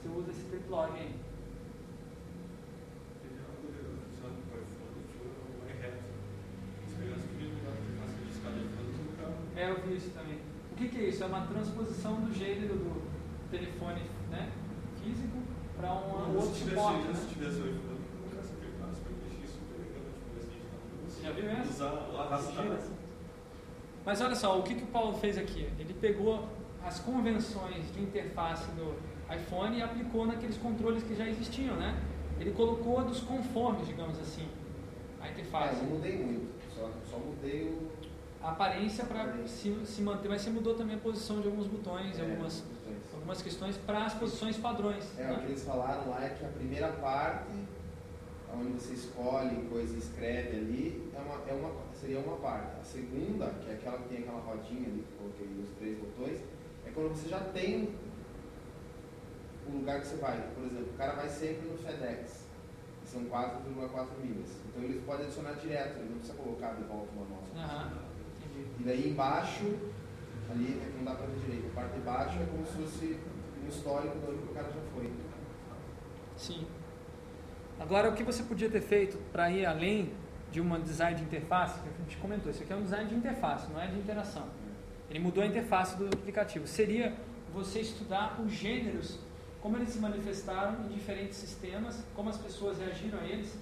você 0.00 0.08
usa 0.08 0.30
esse 0.30 0.40
aí. 0.40 1.20
É 3.20 3.44
o 3.44 3.60
de 3.60 3.84
iPhone, 4.08 4.40
no 9.04 9.16
carro. 9.18 9.34
É, 9.54 9.70
eu 9.70 9.82
vi 9.82 9.96
isso 9.96 10.10
também. 10.12 10.38
O 10.72 10.76
que, 10.76 10.88
que 10.88 10.96
é 10.96 11.08
isso? 11.10 11.22
É 11.22 11.26
uma 11.26 11.46
transposição 11.46 12.22
do 12.22 12.32
gênero 12.32 12.74
do 12.74 13.02
telefone 13.50 14.00
né, 14.30 14.50
físico 15.04 15.57
para 15.78 15.92
um 15.92 16.08
Não, 16.28 16.34
outro 16.36 16.54
se 16.54 16.64
tivesse, 16.64 16.76
suporte. 16.76 17.02
se 17.02 17.08
Né? 17.22 17.28
tivesse 17.32 17.56
o 17.60 17.66
iPhone, 17.66 17.98
eu 18.12 18.30
nunca 18.30 18.42
se 18.42 18.52
aplicasse 18.52 19.00
para 19.00 19.12
deixar 19.22 19.44
isso. 19.44 19.58
Você 21.08 21.22
já 21.22 21.32
viu 21.32 21.50
essa? 21.50 21.70
Usar, 21.70 22.20
arrastar. 22.20 22.78
Mas 24.04 24.20
olha 24.20 24.34
só, 24.34 24.58
o 24.58 24.62
que, 24.62 24.74
que 24.74 24.84
o 24.84 24.86
Paulo 24.88 25.18
fez 25.18 25.36
aqui? 25.38 25.68
Ele 25.78 25.94
pegou 25.94 26.48
as 26.84 26.98
convenções 27.00 27.92
de 27.92 28.00
interface 28.02 28.70
do 28.72 28.94
iPhone 29.32 29.76
e 29.78 29.82
aplicou 29.82 30.26
naqueles 30.26 30.56
controles 30.56 31.02
que 31.02 31.14
já 31.14 31.26
existiam, 31.28 31.76
né? 31.76 31.94
Ele 32.40 32.52
colocou 32.52 32.98
a 33.00 33.02
dos 33.02 33.20
conformes, 33.20 33.86
digamos 33.86 34.18
assim, 34.18 34.46
a 35.20 35.24
Ah, 35.24 35.30
interface. 35.30 35.76
eu 35.76 35.82
não 35.82 35.90
mudei 35.96 36.16
muito, 36.24 36.48
só, 36.74 36.88
só 37.10 37.18
mudei 37.18 37.64
o. 37.64 37.88
A 38.40 38.50
aparência 38.50 39.04
para 39.04 39.36
se, 39.48 39.76
se 39.84 40.00
manter, 40.00 40.28
mas 40.28 40.40
você 40.40 40.50
mudou 40.50 40.74
também 40.74 40.94
a 40.94 40.98
posição 41.00 41.40
de 41.40 41.48
alguns 41.48 41.66
botões, 41.66 42.16
é, 42.18 42.22
algumas. 42.22 42.64
Algumas 43.28 43.42
questões 43.42 43.76
para 43.76 44.06
as 44.06 44.14
posições 44.14 44.56
padrões. 44.56 45.04
É, 45.18 45.24
né? 45.24 45.32
o 45.34 45.40
que 45.40 45.46
eles 45.48 45.62
falaram 45.62 46.08
lá 46.08 46.24
é 46.24 46.30
que 46.30 46.44
a 46.44 46.48
primeira 46.48 46.88
parte, 46.92 47.52
onde 48.54 48.72
você 48.72 48.94
escolhe 48.94 49.68
coisa 49.68 49.94
e 49.94 49.98
escreve 49.98 50.56
ali, 50.56 51.12
é 51.14 51.20
uma, 51.20 51.34
é 51.46 51.52
uma, 51.52 51.74
seria 51.92 52.20
uma 52.20 52.38
parte. 52.38 52.80
A 52.80 52.84
segunda, 52.84 53.50
que 53.62 53.70
é 53.70 53.74
aquela 53.74 53.98
que 53.98 54.08
tem 54.08 54.18
aquela 54.20 54.40
rodinha 54.40 54.88
ali, 54.88 55.04
que 55.06 55.12
eu 55.12 55.18
coloquei 55.18 55.62
os 55.62 55.68
três 55.78 55.98
botões, 55.98 56.40
é 56.86 56.90
quando 56.90 57.10
você 57.10 57.28
já 57.28 57.40
tem 57.40 57.94
o 59.68 59.76
lugar 59.76 60.00
que 60.00 60.06
você 60.06 60.16
vai. 60.16 60.40
Por 60.54 60.64
exemplo, 60.64 60.88
o 60.94 60.96
cara 60.96 61.12
vai 61.12 61.28
sempre 61.28 61.68
no 61.68 61.76
FedEx, 61.76 62.46
que 63.02 63.08
são 63.08 63.24
4,4 63.26 64.06
milhas. 64.22 64.48
Então 64.68 64.82
eles 64.82 65.04
podem 65.04 65.26
adicionar 65.26 65.52
direto, 65.52 65.98
ele 65.98 66.08
não 66.08 66.18
precisa 66.18 66.38
colocar 66.38 66.72
de 66.72 66.84
volta 66.84 67.08
uma 67.14 67.26
nota. 67.26 67.58
Aham, 67.58 67.92
entendi. 68.38 68.70
E 68.80 68.84
daí 68.84 69.10
embaixo, 69.10 69.76
ali 70.50 70.80
é 70.82 70.90
que 70.90 70.96
não 70.96 71.04
dá 71.04 71.14
pra 71.14 71.26
ver 71.26 71.38
direito, 71.40 71.66
a 71.72 71.74
parte 71.80 71.94
de 71.94 72.00
baixo 72.00 72.38
é 72.40 72.46
como 72.46 72.66
se 72.66 72.72
fosse 72.72 73.18
um 73.62 73.68
histórico 73.68 74.18
de 74.18 74.30
onde 74.30 74.42
o 74.44 74.54
cara 74.54 74.68
já 74.68 74.80
foi. 74.94 75.12
Sim. 76.36 76.66
Agora, 77.80 78.10
o 78.10 78.14
que 78.14 78.22
você 78.22 78.42
podia 78.42 78.68
ter 78.68 78.80
feito 78.80 79.18
para 79.32 79.50
ir 79.50 79.66
além 79.66 80.12
de 80.50 80.60
uma 80.60 80.78
design 80.78 81.16
de 81.16 81.22
interface, 81.24 81.80
que 81.80 81.88
a 81.88 82.02
gente 82.02 82.16
comentou, 82.16 82.50
isso 82.50 82.62
aqui 82.62 82.72
é 82.72 82.76
um 82.76 82.82
design 82.82 83.08
de 83.08 83.14
interface, 83.14 83.70
não 83.70 83.80
é 83.80 83.86
de 83.86 83.98
interação. 83.98 84.48
Ele 85.10 85.18
mudou 85.18 85.42
a 85.42 85.46
interface 85.46 85.96
do 85.96 86.06
aplicativo. 86.06 86.66
Seria 86.66 87.14
você 87.52 87.80
estudar 87.80 88.40
os 88.40 88.52
gêneros, 88.52 89.18
como 89.60 89.76
eles 89.76 89.90
se 89.90 89.98
manifestaram 89.98 90.84
em 90.84 90.88
diferentes 90.88 91.36
sistemas, 91.36 92.04
como 92.14 92.30
as 92.30 92.36
pessoas 92.36 92.78
reagiram 92.78 93.18
a 93.18 93.24
eles 93.24 93.56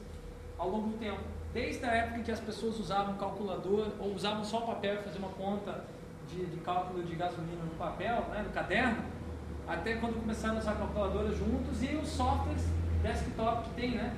ao 0.59 0.69
longo 0.69 0.89
do 0.89 0.99
tempo. 0.99 1.21
Desde 1.53 1.85
a 1.85 1.91
época 1.91 2.19
em 2.19 2.23
que 2.23 2.31
as 2.31 2.41
pessoas 2.41 2.79
usavam 2.79 3.17
calculador 3.17 3.93
ou 3.99 4.15
usavam 4.15 4.45
só 4.45 4.59
o 4.59 4.67
papel 4.67 4.95
e 4.95 5.03
faziam 5.03 5.25
uma 5.25 5.33
conta 5.33 5.85
de, 6.29 6.47
de 6.47 6.57
cálculo 6.59 7.03
de 7.03 7.15
gasolina 7.15 7.63
no 7.63 7.75
papel, 7.79 8.27
né, 8.31 8.43
no 8.43 8.51
caderno, 8.51 9.05
até 9.67 9.97
quando 9.97 10.21
começaram 10.21 10.57
a 10.57 10.59
usar 10.59 10.75
calculadoras 10.75 11.37
juntos 11.37 11.83
e 11.83 11.97
os 11.97 12.09
softwares 12.09 12.63
desktop 13.03 13.69
que 13.69 13.75
tem, 13.75 13.91
né? 13.93 14.17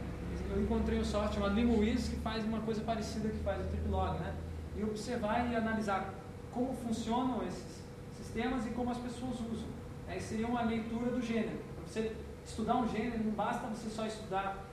Eu 0.50 0.62
encontrei 0.62 0.98
um 0.98 1.04
software 1.04 1.34
chamado 1.34 1.54
Linguiz 1.54 2.08
que 2.08 2.16
faz 2.16 2.44
uma 2.44 2.60
coisa 2.60 2.82
parecida 2.82 3.28
que 3.28 3.38
faz 3.38 3.60
o 3.60 3.68
Triplog, 3.68 4.18
né? 4.20 4.34
E 4.76 4.82
observar 4.82 5.50
e 5.50 5.56
analisar 5.56 6.14
como 6.52 6.74
funcionam 6.74 7.42
esses 7.46 7.82
sistemas 8.16 8.66
e 8.66 8.70
como 8.70 8.90
as 8.90 8.98
pessoas 8.98 9.34
usam. 9.40 9.68
Aí 10.06 10.20
seria 10.20 10.46
uma 10.46 10.62
leitura 10.62 11.10
do 11.10 11.20
gênero. 11.20 11.58
Para 11.76 11.86
você 11.86 12.12
estudar 12.44 12.76
um 12.76 12.88
gênero, 12.88 13.24
não 13.24 13.32
basta 13.32 13.66
você 13.68 13.90
só 13.90 14.06
estudar 14.06 14.64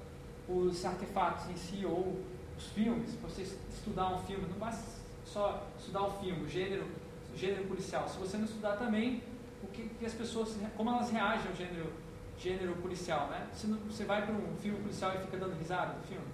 os 0.47 0.85
artefatos 0.85 1.49
em 1.49 1.55
si 1.55 1.85
ou 1.85 2.21
os 2.57 2.67
filmes. 2.67 3.13
Para 3.15 3.29
você 3.29 3.41
estudar 3.69 4.13
um 4.13 4.19
filme, 4.19 4.45
não 4.49 4.57
basta 4.57 4.83
só 5.25 5.67
estudar 5.77 6.03
o 6.03 6.11
filme, 6.19 6.43
o 6.43 6.49
gênero, 6.49 6.85
gênero 7.35 7.65
policial. 7.65 8.07
Se 8.07 8.17
você 8.17 8.37
não 8.37 8.45
estudar 8.45 8.73
também 8.77 9.21
o 9.63 9.67
que, 9.67 9.89
que 9.99 10.05
as 10.05 10.13
pessoas, 10.13 10.55
como 10.77 10.89
elas 10.89 11.09
reagem 11.11 11.47
ao 11.49 11.55
gênero, 11.55 11.91
gênero 12.37 12.73
policial, 12.75 13.27
né? 13.29 13.47
Se 13.53 13.67
não- 13.67 13.77
você 13.89 14.03
vai 14.05 14.21
para 14.25 14.33
um 14.33 14.55
filme 14.61 14.79
policial 14.79 15.11
e 15.15 15.19
fica 15.19 15.37
dando 15.37 15.57
risada 15.57 15.93
no 15.93 16.03
filme. 16.03 16.25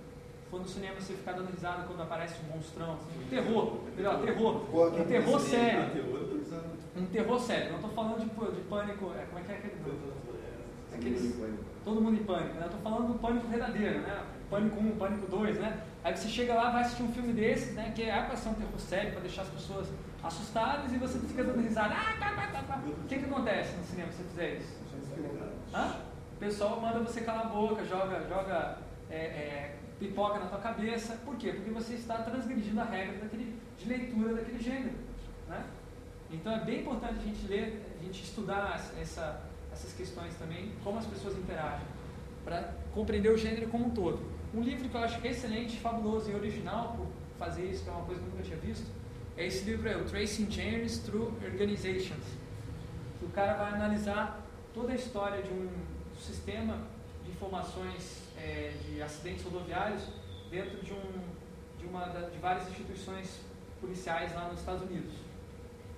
For 0.50 0.60
no 0.60 0.68
cinema 0.68 0.96
você 1.00 1.14
ficar 1.14 1.32
dando 1.34 1.50
risada 1.52 1.84
quando 1.84 2.02
aparece 2.02 2.36
um 2.44 2.56
monstrão, 2.58 2.94
assim, 2.96 3.26
terror, 3.30 3.80
melhor, 3.96 4.20
terror, 4.22 4.66
um 5.02 5.06
terror 5.06 5.40
sério. 5.40 5.80
Um 6.98 7.06
terror 7.06 7.40
sério, 7.40 7.70
não 7.70 7.76
estou 7.78 7.92
falando 7.92 8.20
de, 8.20 8.26
de 8.56 8.62
pânico, 8.68 9.12
é, 9.18 9.26
como 9.26 9.40
é 9.40 9.44
que 9.44 9.52
é 9.54 9.56
aquele 9.56 9.76
nome? 9.80 10.00
É, 10.92 10.96
Aqueles, 10.96 11.36
todo 11.86 12.02
mundo 12.02 12.16
em 12.20 12.24
pânico, 12.26 12.56
né? 12.56 12.66
Eu 12.66 12.70
tô 12.70 12.78
falando 12.80 13.14
do 13.14 13.20
pânico 13.20 13.48
verdadeiro, 13.48 14.00
né? 14.02 14.24
Pânico 14.50 14.78
1, 14.78 14.98
pânico 14.98 15.28
2, 15.32 15.58
né? 15.60 15.84
Aí 16.04 16.18
você 16.18 16.28
chega 16.28 16.54
lá, 16.54 16.70
vai 16.70 16.82
assistir 16.82 17.04
um 17.04 17.14
filme 17.14 17.32
desse, 17.32 17.72
né? 17.72 17.94
Que 17.96 18.04
é 18.04 18.22
para 18.22 18.36
ser 18.36 18.50
um 18.50 18.54
terror 18.56 18.78
sério, 18.78 19.12
para 19.12 19.22
deixar 19.22 19.44
as 19.44 19.50
pessoas 19.50 19.88
assustadas 20.24 20.92
e 20.94 20.98
você 20.98 21.20
fica 21.20 21.44
dando 21.44 21.62
risada. 21.62 21.96
Ah, 21.96 22.16
tá, 22.20 22.36
tá, 22.36 22.48
tá, 22.48 22.62
tá. 22.64 22.82
O 22.86 23.08
que 23.08 23.20
que 23.20 23.26
acontece 23.26 23.76
no 23.76 23.84
cinema 23.84 24.12
se 24.12 24.18
você 24.18 24.30
fizer 24.30 24.56
isso? 24.56 24.82
Hã? 25.74 25.96
O 26.36 26.40
pessoal 26.40 26.80
manda 26.80 27.00
você 27.00 27.22
calar 27.22 27.46
a 27.46 27.50
boca, 27.50 27.84
joga, 27.86 28.28
joga 28.28 28.78
é, 29.10 29.16
é, 29.16 29.76
pipoca 30.00 30.40
na 30.40 30.48
tua 30.48 30.60
cabeça. 30.60 31.16
Por 31.26 31.36
quê? 31.36 31.54
Porque 31.54 31.72
você 31.72 31.94
está 31.94 32.18
transgredindo 32.18 32.82
a 32.82 32.86
regra 32.86 33.20
daquele, 33.20 33.60
de 33.78 33.88
leitura 33.88 34.34
daquele 34.36 34.60
gênero. 34.60 34.96
Né? 35.48 35.64
Então 36.32 36.54
é 36.54 36.64
bem 36.64 36.82
importante 36.82 37.20
a 37.20 37.24
gente 37.24 37.46
ler, 37.48 37.96
a 38.00 38.04
gente 38.04 38.24
estudar 38.24 38.80
essa, 39.00 39.42
essas 39.72 39.94
questões 39.94 40.34
também, 40.36 40.72
como 40.84 40.98
as 40.98 41.06
pessoas 41.06 41.38
interagem, 41.38 41.86
para 42.44 42.74
compreender 42.94 43.30
o 43.30 43.38
gênero 43.38 43.70
como 43.70 43.88
um 43.88 43.90
todo. 43.90 44.20
Um 44.54 44.62
livro 44.62 44.90
que 44.90 44.96
eu 44.96 45.02
acho 45.02 45.26
excelente, 45.26 45.80
fabuloso 45.80 46.30
e 46.30 46.36
original 46.36 46.96
por 46.98 47.08
fazer 47.38 47.66
isso, 47.66 47.84
que 47.84 47.90
é 47.90 47.94
uma 47.94 48.06
coisa 48.06 48.22
que 48.22 48.28
eu 48.28 48.32
nunca 48.32 48.44
tinha 48.44 48.58
visto, 48.58 48.90
esse 49.46 49.64
livro, 49.66 49.88
é 49.88 49.98
o 49.98 50.04
Tracing 50.06 50.50
Genres 50.50 51.00
Through 51.00 51.34
Organizations. 51.44 52.24
O 53.22 53.30
cara 53.30 53.54
vai 53.54 53.74
analisar 53.74 54.46
toda 54.74 54.92
a 54.92 54.96
história 54.96 55.42
de 55.42 55.52
um 55.52 55.70
sistema 56.20 56.78
de 57.24 57.32
informações 57.32 58.24
é, 58.38 58.74
de 58.86 59.02
acidentes 59.02 59.44
rodoviários 59.44 60.04
dentro 60.50 60.84
de, 60.84 60.94
um, 60.94 61.80
de, 61.80 61.86
uma, 61.86 62.06
de 62.06 62.38
várias 62.40 62.68
instituições 62.70 63.40
policiais 63.80 64.34
lá 64.36 64.50
nos 64.50 64.60
Estados 64.60 64.84
Unidos. 64.84 65.14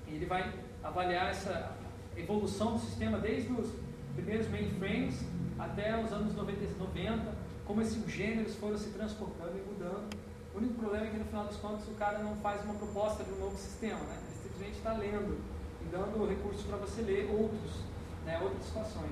E 0.07 0.15
ele 0.15 0.25
vai 0.25 0.53
avaliar 0.83 1.29
essa 1.29 1.75
evolução 2.15 2.73
do 2.73 2.79
sistema 2.79 3.17
desde 3.19 3.51
os 3.51 3.71
primeiros 4.15 4.47
mainframes 4.47 5.19
até 5.57 6.01
os 6.01 6.11
anos 6.11 6.35
90, 6.35 6.63
e 6.63 6.79
90, 6.79 7.35
como 7.65 7.81
esses 7.81 8.05
gêneros 8.11 8.55
foram 8.55 8.77
se 8.77 8.89
transportando 8.89 9.57
e 9.57 9.61
mudando. 9.61 10.22
O 10.53 10.57
único 10.57 10.75
problema 10.75 11.07
é 11.07 11.09
que 11.09 11.17
no 11.17 11.25
final 11.25 11.45
das 11.45 11.57
contas 11.57 11.87
o 11.87 11.93
cara 11.93 12.19
não 12.19 12.35
faz 12.37 12.63
uma 12.63 12.75
proposta 12.75 13.23
de 13.23 13.31
um 13.31 13.39
novo 13.39 13.57
sistema, 13.57 13.99
né? 14.01 14.19
Ele 14.21 14.41
simplesmente 14.43 14.77
está 14.77 14.93
lendo 14.93 15.41
e 15.81 15.85
dando 15.91 16.29
recursos 16.29 16.63
para 16.63 16.77
você 16.77 17.01
ler 17.01 17.29
outros, 17.31 17.81
né, 18.23 18.39
outras 18.39 18.63
situações. 18.63 19.11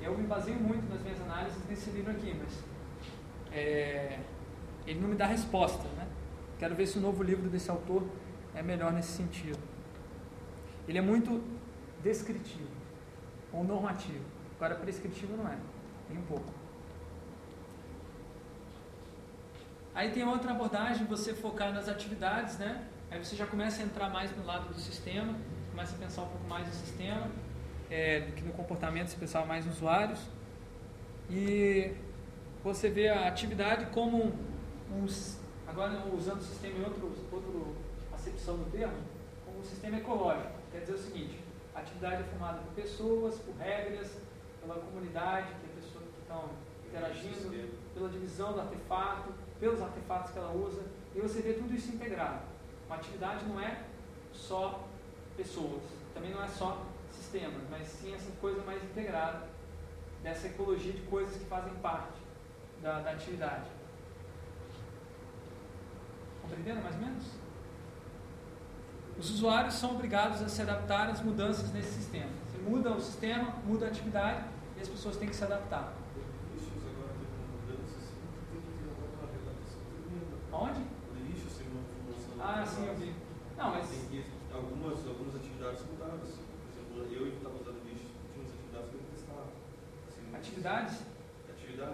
Eu 0.00 0.16
me 0.16 0.26
baseio 0.26 0.58
muito 0.58 0.88
nas 0.88 1.02
minhas 1.02 1.20
análises 1.20 1.58
nesse 1.68 1.90
livro 1.90 2.12
aqui, 2.12 2.34
mas 2.34 2.62
é, 3.52 4.20
ele 4.86 5.00
não 5.00 5.08
me 5.08 5.16
dá 5.16 5.26
resposta, 5.26 5.86
né? 5.96 6.08
Quero 6.58 6.74
ver 6.74 6.86
se 6.86 6.98
o 6.98 7.00
novo 7.00 7.22
livro 7.22 7.48
desse 7.50 7.70
autor 7.70 8.04
é 8.54 8.62
melhor 8.62 8.92
nesse 8.92 9.12
sentido. 9.12 9.58
Ele 10.86 10.98
é 10.98 11.02
muito 11.02 11.42
descritivo 12.02 12.70
ou 13.52 13.64
normativo. 13.64 14.24
Agora, 14.56 14.76
prescritivo 14.76 15.36
não 15.36 15.46
é, 15.46 15.58
nem 16.08 16.18
um 16.18 16.22
pouco. 16.22 16.57
Aí 19.98 20.12
tem 20.12 20.24
outra 20.24 20.52
abordagem, 20.52 21.04
você 21.06 21.34
focar 21.34 21.72
nas 21.72 21.88
atividades, 21.88 22.56
né? 22.56 22.86
Aí 23.10 23.18
você 23.18 23.34
já 23.34 23.44
começa 23.44 23.82
a 23.82 23.84
entrar 23.84 24.08
mais 24.08 24.30
no 24.36 24.46
lado 24.46 24.72
do 24.72 24.78
sistema, 24.78 25.34
começa 25.72 25.96
a 25.96 25.98
pensar 25.98 26.22
um 26.22 26.28
pouco 26.28 26.46
mais 26.46 26.68
no 26.68 26.72
sistema. 26.72 27.28
é, 27.90 28.20
do 28.20 28.32
que 28.32 28.42
no 28.44 28.52
comportamento, 28.52 29.08
você 29.08 29.16
pensava 29.16 29.44
mais 29.44 29.66
nos 29.66 29.78
usuários. 29.78 30.20
E 31.28 31.96
você 32.62 32.88
vê 32.88 33.08
a 33.08 33.26
atividade 33.26 33.86
como 33.86 34.26
um, 34.26 34.32
um 34.92 35.06
agora 35.66 36.04
usando 36.14 36.42
o 36.42 36.44
sistema 36.44 36.78
em 36.78 36.84
outro, 36.84 37.12
outro 37.32 37.74
acepção 38.14 38.56
do 38.56 38.70
termo, 38.70 38.98
como 39.44 39.58
um 39.58 39.64
sistema 39.64 39.96
ecológico. 39.96 40.52
Quer 40.70 40.82
dizer 40.82 40.92
o 40.92 40.98
seguinte, 40.98 41.40
a 41.74 41.80
atividade 41.80 42.22
é 42.22 42.26
formada 42.26 42.58
por 42.58 42.72
pessoas, 42.72 43.34
por 43.38 43.56
regras, 43.56 44.16
pela 44.60 44.76
comunidade, 44.76 45.48
que 45.48 45.66
é 45.66 45.82
pessoas 45.82 46.04
que 46.04 46.20
estão 46.20 46.50
interagindo, 46.86 47.68
pela 47.94 48.08
divisão 48.08 48.52
do 48.52 48.60
artefato, 48.60 49.47
pelos 49.60 49.80
artefatos 49.80 50.30
que 50.32 50.38
ela 50.38 50.52
usa, 50.52 50.82
e 51.14 51.20
você 51.20 51.40
vê 51.40 51.54
tudo 51.54 51.74
isso 51.74 51.92
integrado. 51.92 52.42
Uma 52.86 52.96
atividade 52.96 53.44
não 53.46 53.60
é 53.60 53.82
só 54.32 54.86
pessoas, 55.36 55.82
também 56.14 56.30
não 56.30 56.42
é 56.42 56.48
só 56.48 56.84
sistemas, 57.12 57.62
mas 57.70 57.86
sim 57.88 58.14
essa 58.14 58.30
coisa 58.40 58.62
mais 58.62 58.82
integrada 58.82 59.48
dessa 60.22 60.46
ecologia 60.46 60.92
de 60.92 61.02
coisas 61.02 61.36
que 61.36 61.44
fazem 61.44 61.72
parte 61.74 62.18
da, 62.82 63.00
da 63.00 63.10
atividade. 63.12 63.68
Compreenderam 66.42 66.82
mais 66.82 66.94
ou 66.94 67.00
menos? 67.02 67.24
Os 69.18 69.30
usuários 69.30 69.74
são 69.74 69.90
obrigados 69.96 70.40
a 70.40 70.48
se 70.48 70.62
adaptar 70.62 71.10
às 71.10 71.20
mudanças 71.20 71.72
nesse 71.72 71.92
sistema. 71.94 72.30
Se 72.52 72.58
muda 72.58 72.90
o 72.92 73.00
sistema, 73.00 73.52
muda 73.66 73.86
a 73.86 73.88
atividade 73.88 74.44
e 74.76 74.80
as 74.80 74.88
pessoas 74.88 75.16
têm 75.16 75.28
que 75.28 75.34
se 75.34 75.44
adaptar. 75.44 75.92
Aonde? 80.52 80.80
Ah, 82.40 82.64
sim, 82.66 82.86
eu 82.86 82.94
vi. 82.94 83.14
Não, 83.56 83.70
mas. 83.70 83.90
algumas, 84.52 85.06
algumas 85.06 85.36
atividades 85.36 85.82
mudaram. 85.86 86.14
Assim. 86.22 86.42
Por 86.42 87.04
exemplo, 87.04 87.14
eu 87.14 87.28
estava 87.28 87.54
usando 87.56 87.84
lixo, 87.84 88.10
tinha 88.32 88.42
umas 88.42 88.54
atividades 88.54 88.90
que 88.90 88.96
eu 88.96 89.02
testava. 89.14 89.50
Assim, 90.08 90.22
atividades? 90.68 91.02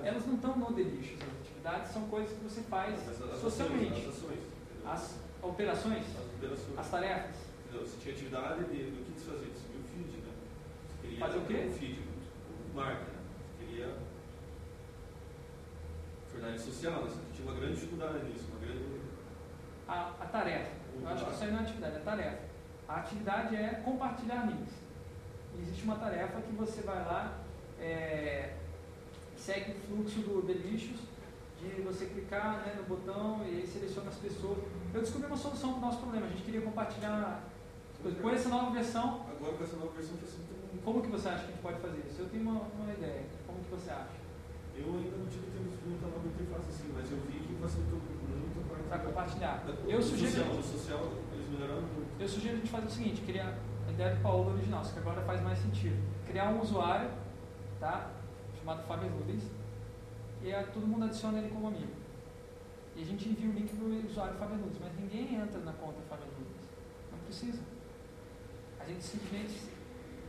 Elas 0.02 0.26
não 0.26 0.34
estão 0.34 0.56
no 0.56 0.74
de 0.74 0.82
lixo. 0.82 1.16
As 1.22 1.40
atividades 1.40 1.92
são 1.92 2.08
coisas 2.08 2.36
que 2.36 2.44
você 2.44 2.62
faz 2.62 3.08
as 3.08 3.40
socialmente. 3.40 4.08
Ações, 4.08 4.08
as 4.08 4.14
ações. 4.14 4.38
As 4.86 5.14
operações? 5.42 6.04
As 6.16 6.34
operações. 6.36 6.78
As 6.78 6.90
tarefas. 6.90 7.36
Entendeu? 7.64 7.86
Você 7.86 7.96
tinha 8.00 8.14
atividade 8.14 8.64
de, 8.64 8.90
do 8.90 9.04
que 9.04 9.20
você 9.20 9.30
fazia? 9.30 9.48
Você 9.48 9.60
subia 9.60 9.80
o 9.80 9.84
feed, 9.84 10.16
né? 10.18 10.32
Você 10.88 11.02
queria 11.02 11.18
Fazer 11.18 11.38
o 11.38 11.44
quê? 11.44 11.66
Um 11.68 11.72
feed, 11.72 12.00
o 12.00 12.76
marca, 12.76 13.04
né? 13.04 13.18
Você 13.58 13.64
queria. 13.64 13.96
Jornalismo 16.32 16.72
social, 16.72 17.04
né? 17.04 17.10
Você 17.10 17.20
tinha 17.34 17.48
uma 17.48 17.60
grande 17.60 17.74
dificuldade 17.74 18.24
nisso, 18.24 18.46
uma 18.50 18.60
grande. 18.60 18.84
A, 19.86 20.08
a 20.20 20.26
tarefa. 20.26 20.72
Eu 21.00 21.08
acho 21.08 21.24
que 21.24 21.32
isso 21.32 21.44
aí 21.44 21.50
não 21.50 21.58
é 21.58 21.62
atividade, 21.62 21.96
é 21.96 22.00
tarefa. 22.00 22.38
A 22.88 22.96
atividade 22.96 23.56
é 23.56 23.82
compartilhar 23.84 24.46
links. 24.46 24.74
Existe 25.58 25.84
uma 25.84 25.96
tarefa 25.96 26.40
que 26.40 26.52
você 26.52 26.82
vai 26.82 27.04
lá, 27.04 27.38
é, 27.78 28.54
segue 29.44 29.72
o 29.72 29.74
fluxo 29.74 30.20
do 30.20 30.40
Delicious, 30.40 31.00
de 31.60 31.82
você 31.82 32.06
clicar 32.06 32.64
né, 32.64 32.74
no 32.76 32.84
botão 32.84 33.44
e 33.44 33.60
aí 33.60 33.66
seleciona 33.66 34.08
as 34.08 34.16
pessoas. 34.16 34.58
Eu 34.92 35.00
descobri 35.00 35.26
uma 35.26 35.36
solução 35.36 35.72
para 35.72 35.78
o 35.78 35.80
nosso 35.82 35.98
problema. 35.98 36.26
A 36.26 36.30
gente 36.30 36.42
queria 36.42 36.62
compartilhar 36.62 37.44
com 38.00 38.30
essa 38.30 38.48
nova 38.48 38.70
versão. 38.70 39.26
Agora 39.28 39.52
com 39.52 39.64
essa 39.64 39.76
nova 39.76 39.92
versão 39.92 40.16
facilita 40.16 40.52
muito. 40.72 40.82
Como 40.84 41.02
que 41.02 41.08
você 41.08 41.28
acha 41.28 41.44
que 41.44 41.44
a 41.44 41.50
gente 41.52 41.62
pode 41.62 41.80
fazer 41.80 42.00
isso? 42.08 42.20
Eu 42.20 42.28
tenho 42.28 42.42
uma, 42.42 42.60
uma 42.62 42.92
ideia. 42.92 43.24
Como 43.46 43.58
que 43.60 43.70
você 43.70 43.90
acha? 43.90 44.16
Eu 44.76 44.86
ainda 44.96 45.16
não 45.16 45.26
tive 45.26 45.46
tempo 45.52 45.76
de 45.76 45.88
muita 45.88 46.06
nova 46.08 46.26
interface 46.26 46.68
assim, 46.68 46.92
mas 46.96 47.10
eu 47.12 47.18
vi 47.28 47.38
que 47.44 47.54
facilitou 47.60 48.00
muito 48.00 48.60
a 48.60 48.68
parte 48.68 48.88
para 48.88 48.98
compartilhar. 48.98 49.64
Eu 49.86 50.02
sugiro 50.02 50.32
social, 50.32 50.62
social, 50.62 51.12
eles 51.32 51.48
melhoraram 51.48 51.82
muito. 51.82 52.08
Eu 52.18 52.28
sugiro 52.28 52.54
a 52.54 52.56
gente 52.56 52.70
fazer 52.70 52.86
o 52.86 52.90
seguinte, 52.90 53.20
criar 53.22 53.58
a 53.88 53.92
ideia 53.92 54.14
do 54.16 54.22
Paulo 54.22 54.52
original, 54.52 54.84
só 54.84 54.92
que 54.92 54.98
agora 54.98 55.20
faz 55.22 55.40
mais 55.42 55.58
sentido. 55.58 55.96
Criar 56.26 56.48
um 56.48 56.60
usuário, 56.60 57.10
tá? 57.78 58.10
Chamado 58.64 58.82
Fábio 58.86 59.10
Rubens, 59.10 59.42
e 60.42 60.50
aí 60.50 60.66
todo 60.72 60.86
mundo 60.86 61.04
adiciona 61.04 61.38
ele 61.38 61.50
como 61.50 61.68
amigo. 61.68 61.92
E 62.96 63.02
a 63.02 63.04
gente 63.04 63.28
envia 63.28 63.50
o 63.50 63.52
link 63.52 63.76
para 63.76 63.84
o 63.84 64.06
usuário 64.06 64.38
Fábio 64.38 64.56
Nunes, 64.56 64.78
mas 64.80 64.92
ninguém 64.98 65.34
entra 65.34 65.60
na 65.60 65.72
conta 65.74 66.00
Fábio 66.08 66.26
Nunes. 66.38 66.62
Não 67.12 67.18
precisa. 67.18 67.60
A 68.80 68.86
gente 68.86 69.04
simplesmente 69.04 69.60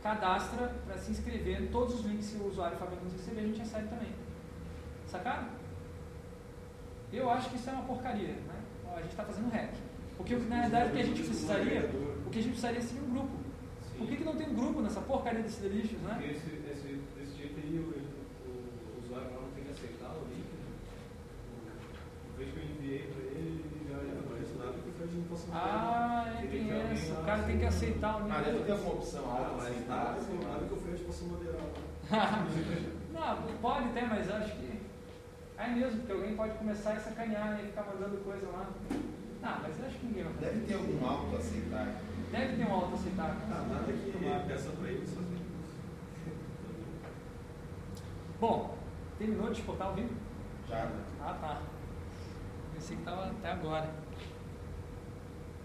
cadastra 0.02 0.68
para 0.84 0.98
se 0.98 1.12
inscrever 1.12 1.70
todos 1.70 2.00
os 2.00 2.04
links 2.04 2.30
que 2.30 2.36
o 2.36 2.48
usuário 2.48 2.76
Fábio 2.76 2.98
Nunes 2.98 3.14
receber, 3.14 3.40
a 3.40 3.46
gente 3.46 3.58
recebe 3.58 3.88
também. 3.88 4.12
Sacaram? 5.06 5.48
Eu 7.10 7.30
acho 7.30 7.48
que 7.48 7.56
isso 7.56 7.70
é 7.70 7.72
uma 7.72 7.84
porcaria, 7.84 8.34
né? 8.34 8.62
A 8.94 9.00
gente 9.00 9.12
está 9.12 9.24
fazendo 9.24 9.50
hack. 9.50 9.72
Porque 10.16 10.36
na 10.36 10.60
verdade 10.62 10.90
o 10.90 10.92
que 10.92 11.00
a 11.00 11.04
gente 11.06 11.22
precisaria, 11.22 11.90
o 12.26 12.30
que 12.30 12.38
a 12.38 12.42
gente 12.42 12.52
precisaria 12.52 12.82
seria 12.82 13.02
um 13.02 13.10
grupo. 13.10 13.46
Por 13.96 14.06
que, 14.06 14.16
que 14.16 14.24
não 14.24 14.36
tem 14.36 14.48
um 14.48 14.54
grupo 14.54 14.82
nessa 14.82 15.00
porcaria 15.00 15.42
desses 15.42 15.58
delícios, 15.58 16.00
né? 16.02 16.14
Porque 16.14 16.32
esse, 16.32 16.50
esse, 16.70 17.00
desse 17.16 17.36
jeito 17.36 17.58
aí 17.58 17.78
o, 17.78 17.82
o, 17.82 18.96
o 18.96 19.04
usuário 19.04 19.30
não 19.32 19.48
tem 19.54 19.64
que 19.64 19.70
aceitar 19.70 20.12
o 20.12 20.24
link. 20.28 20.44
Né? 20.44 21.72
Vez 22.36 22.52
que 22.52 22.58
eu 22.58 22.64
enviei 22.64 23.02
para 23.08 23.22
ele, 23.22 23.64
ele 23.64 23.86
já 23.88 23.96
Não 23.96 24.20
aparece 24.20 24.54
nada 24.58 24.72
que 24.72 24.88
o 24.88 24.92
Fred 24.92 25.16
não 25.16 25.24
possa 25.24 25.46
Ah, 25.52 26.34
é, 26.36 26.46
tem 26.46 26.70
essa. 26.70 27.12
O 27.14 27.24
cara 27.24 27.42
tem 27.44 27.58
que 27.58 27.64
aceitar 27.64 28.16
o 28.16 28.24
link. 28.24 28.36
Ah, 28.36 28.42
deve 28.42 28.64
ter 28.64 28.72
alguma 28.72 28.92
opção 28.92 29.30
alta, 29.30 29.50
mas 29.56 29.66
assim, 29.68 29.86
nada, 29.88 30.04
tá? 30.04 30.20
Sei 30.20 30.36
lá. 30.36 30.48
nada 30.52 30.66
que 30.66 30.74
o 30.74 30.76
Fred 30.76 31.04
possa 31.04 31.24
moderar. 31.24 31.66
não, 33.12 33.58
pode 33.62 33.88
ter, 33.88 34.06
mas 34.06 34.30
acho 34.30 34.56
que. 34.56 34.76
É 35.58 35.68
mesmo, 35.68 36.00
porque 36.00 36.12
alguém 36.12 36.36
pode 36.36 36.58
começar 36.58 36.92
a 36.92 37.00
sacanear 37.00 37.52
né, 37.52 37.60
e 37.64 37.66
ficar 37.68 37.84
mandando 37.84 38.18
coisa 38.18 38.46
lá. 38.48 38.68
Ah, 39.42 39.60
mas 39.62 39.78
eu 39.78 39.86
acho 39.86 39.98
que 39.98 40.06
ninguém 40.06 40.24
vai 40.24 40.32
fazer. 40.34 40.46
Deve 40.46 40.66
ter 40.66 40.74
algum 40.74 41.08
alto 41.08 41.36
aceitar. 41.36 41.94
Deve 42.30 42.56
ter 42.56 42.70
um 42.70 42.74
auto 42.74 42.94
aceitável. 42.94 43.36
Ah, 43.50 43.66
nada 43.70 43.92
que 43.92 44.48
peça 44.48 44.70
para 44.70 44.88
eles 44.88 45.08
fazer. 45.08 45.36
Bom, 48.38 48.76
terminou 49.18 49.46
de 49.46 49.60
exportar 49.60 49.92
o 49.92 49.94
vídeo? 49.94 50.16
Já, 50.68 50.84
né? 50.84 51.04
Ah, 51.22 51.38
tá. 51.40 51.62
Pensei 52.86 52.98
que 52.98 53.02
estava 53.02 53.26
até 53.26 53.50
agora. 53.50 53.90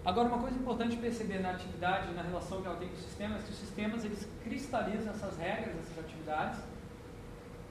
Agora, 0.04 0.26
uma 0.26 0.40
coisa 0.40 0.58
importante 0.58 0.96
perceber 0.96 1.38
na 1.38 1.52
atividade, 1.52 2.12
na 2.14 2.22
relação 2.22 2.60
que 2.60 2.66
ela 2.66 2.76
tem 2.76 2.88
com 2.88 2.94
os 2.94 3.00
sistemas, 3.00 3.42
é 3.42 3.46
que 3.46 3.50
os 3.52 3.58
sistemas 3.58 4.04
eles 4.04 4.28
cristalizam 4.42 5.12
essas 5.12 5.38
regras, 5.38 5.76
essas 5.78 6.00
atividades, 6.00 6.58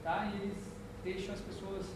tá? 0.02 0.24
e 0.32 0.42
eles 0.42 0.72
deixam 1.04 1.34
as 1.34 1.40
pessoas 1.42 1.86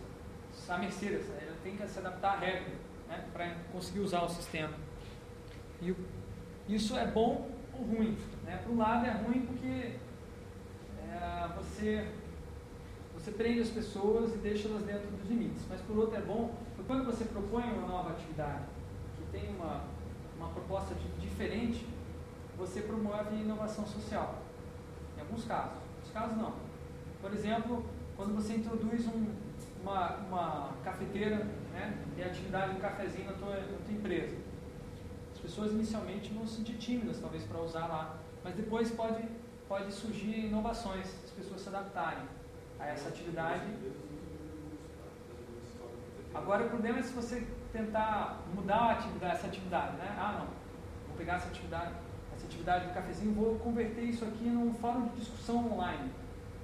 à 0.69 0.77
mercê. 0.77 1.07
Ela 1.07 1.57
tem 1.63 1.79
que 1.79 1.89
se 1.89 1.99
adaptar 1.99 2.35
à 2.35 2.39
regra 2.41 2.75
né? 3.09 3.25
para 3.33 3.55
conseguir 3.73 4.01
usar 4.01 4.21
o 4.25 4.29
sistema. 4.29 4.75
E 5.81 5.97
isso 6.69 6.95
é 6.95 7.07
bom 7.07 7.51
ou 7.73 7.87
ruim? 7.87 8.19
Né? 8.45 8.61
Por 8.67 8.75
um 8.75 8.77
lado, 8.77 9.07
é 9.07 9.13
ruim 9.13 9.47
porque 9.47 9.95
é, 11.11 11.49
você 11.57 12.07
você 13.15 13.31
prende 13.31 13.61
as 13.61 13.71
pessoas 13.71 14.35
e 14.35 14.37
deixa 14.37 14.69
elas 14.69 14.83
dentro 14.83 15.09
dos 15.09 15.27
limites. 15.27 15.63
Mas 15.71 15.81
por 15.81 15.97
outro 15.97 16.17
é 16.17 16.21
bom, 16.21 16.55
quando 16.87 17.05
você 17.05 17.25
propõe 17.25 17.65
uma 17.65 17.87
nova 17.87 18.11
atividade 18.11 18.65
que 19.17 19.25
tem 19.39 19.55
uma, 19.55 19.85
uma 20.37 20.49
proposta 20.49 20.95
de, 20.95 21.09
diferente, 21.21 21.87
você 22.57 22.81
promove 22.81 23.37
inovação 23.37 23.87
social. 23.87 24.43
Em 25.17 25.21
alguns 25.21 25.45
casos. 25.45 25.79
Em 26.09 26.13
casos 26.13 26.37
não. 26.37 26.55
Por 27.21 27.33
exemplo, 27.33 27.85
quando 28.17 28.35
você 28.35 28.55
introduz 28.55 29.07
um, 29.07 29.27
uma, 29.83 30.17
uma 30.17 30.71
cafeteira, 30.85 31.45
né, 31.73 31.99
tem 32.15 32.25
atividade 32.25 32.73
de 32.73 32.79
um 32.79 32.81
cafezinho 32.81 33.27
na 33.27 33.33
tua, 33.33 33.57
na 33.57 33.79
tua 33.85 33.95
empresa. 33.95 34.37
As 35.35 35.41
pessoas 35.41 35.73
inicialmente 35.73 36.33
vão 36.33 36.47
se 36.47 36.57
sentir 36.57 36.75
tímidas, 36.75 37.19
talvez, 37.21 37.45
para 37.45 37.61
usar 37.61 37.87
lá. 37.87 38.17
Mas 38.43 38.55
depois 38.55 38.91
pode, 38.91 39.23
pode 39.69 39.93
surgir 39.93 40.47
inovações, 40.47 41.07
as 41.25 41.31
pessoas 41.31 41.61
se 41.61 41.69
adaptarem 41.69 42.25
a 42.79 42.87
essa 42.87 43.09
atividade. 43.09 43.67
Agora 46.37 46.65
o 46.65 46.69
problema 46.69 46.99
é 46.99 47.03
se 47.03 47.13
você 47.13 47.47
tentar 47.73 48.43
mudar 48.55 48.93
atividade, 48.93 49.35
essa 49.35 49.47
atividade, 49.47 49.97
né? 49.97 50.15
Ah, 50.19 50.37
não, 50.39 50.47
vou 51.09 51.17
pegar 51.17 51.37
essa 51.37 51.49
atividade, 51.49 51.95
essa 52.35 52.47
atividade 52.47 52.87
do 52.87 52.95
cafezinho, 52.95 53.35
vou 53.35 53.59
converter 53.59 54.03
isso 54.03 54.25
aqui 54.25 54.45
num 54.45 54.75
fórum 54.75 55.09
de 55.09 55.17
discussão 55.17 55.73
online. 55.73 56.11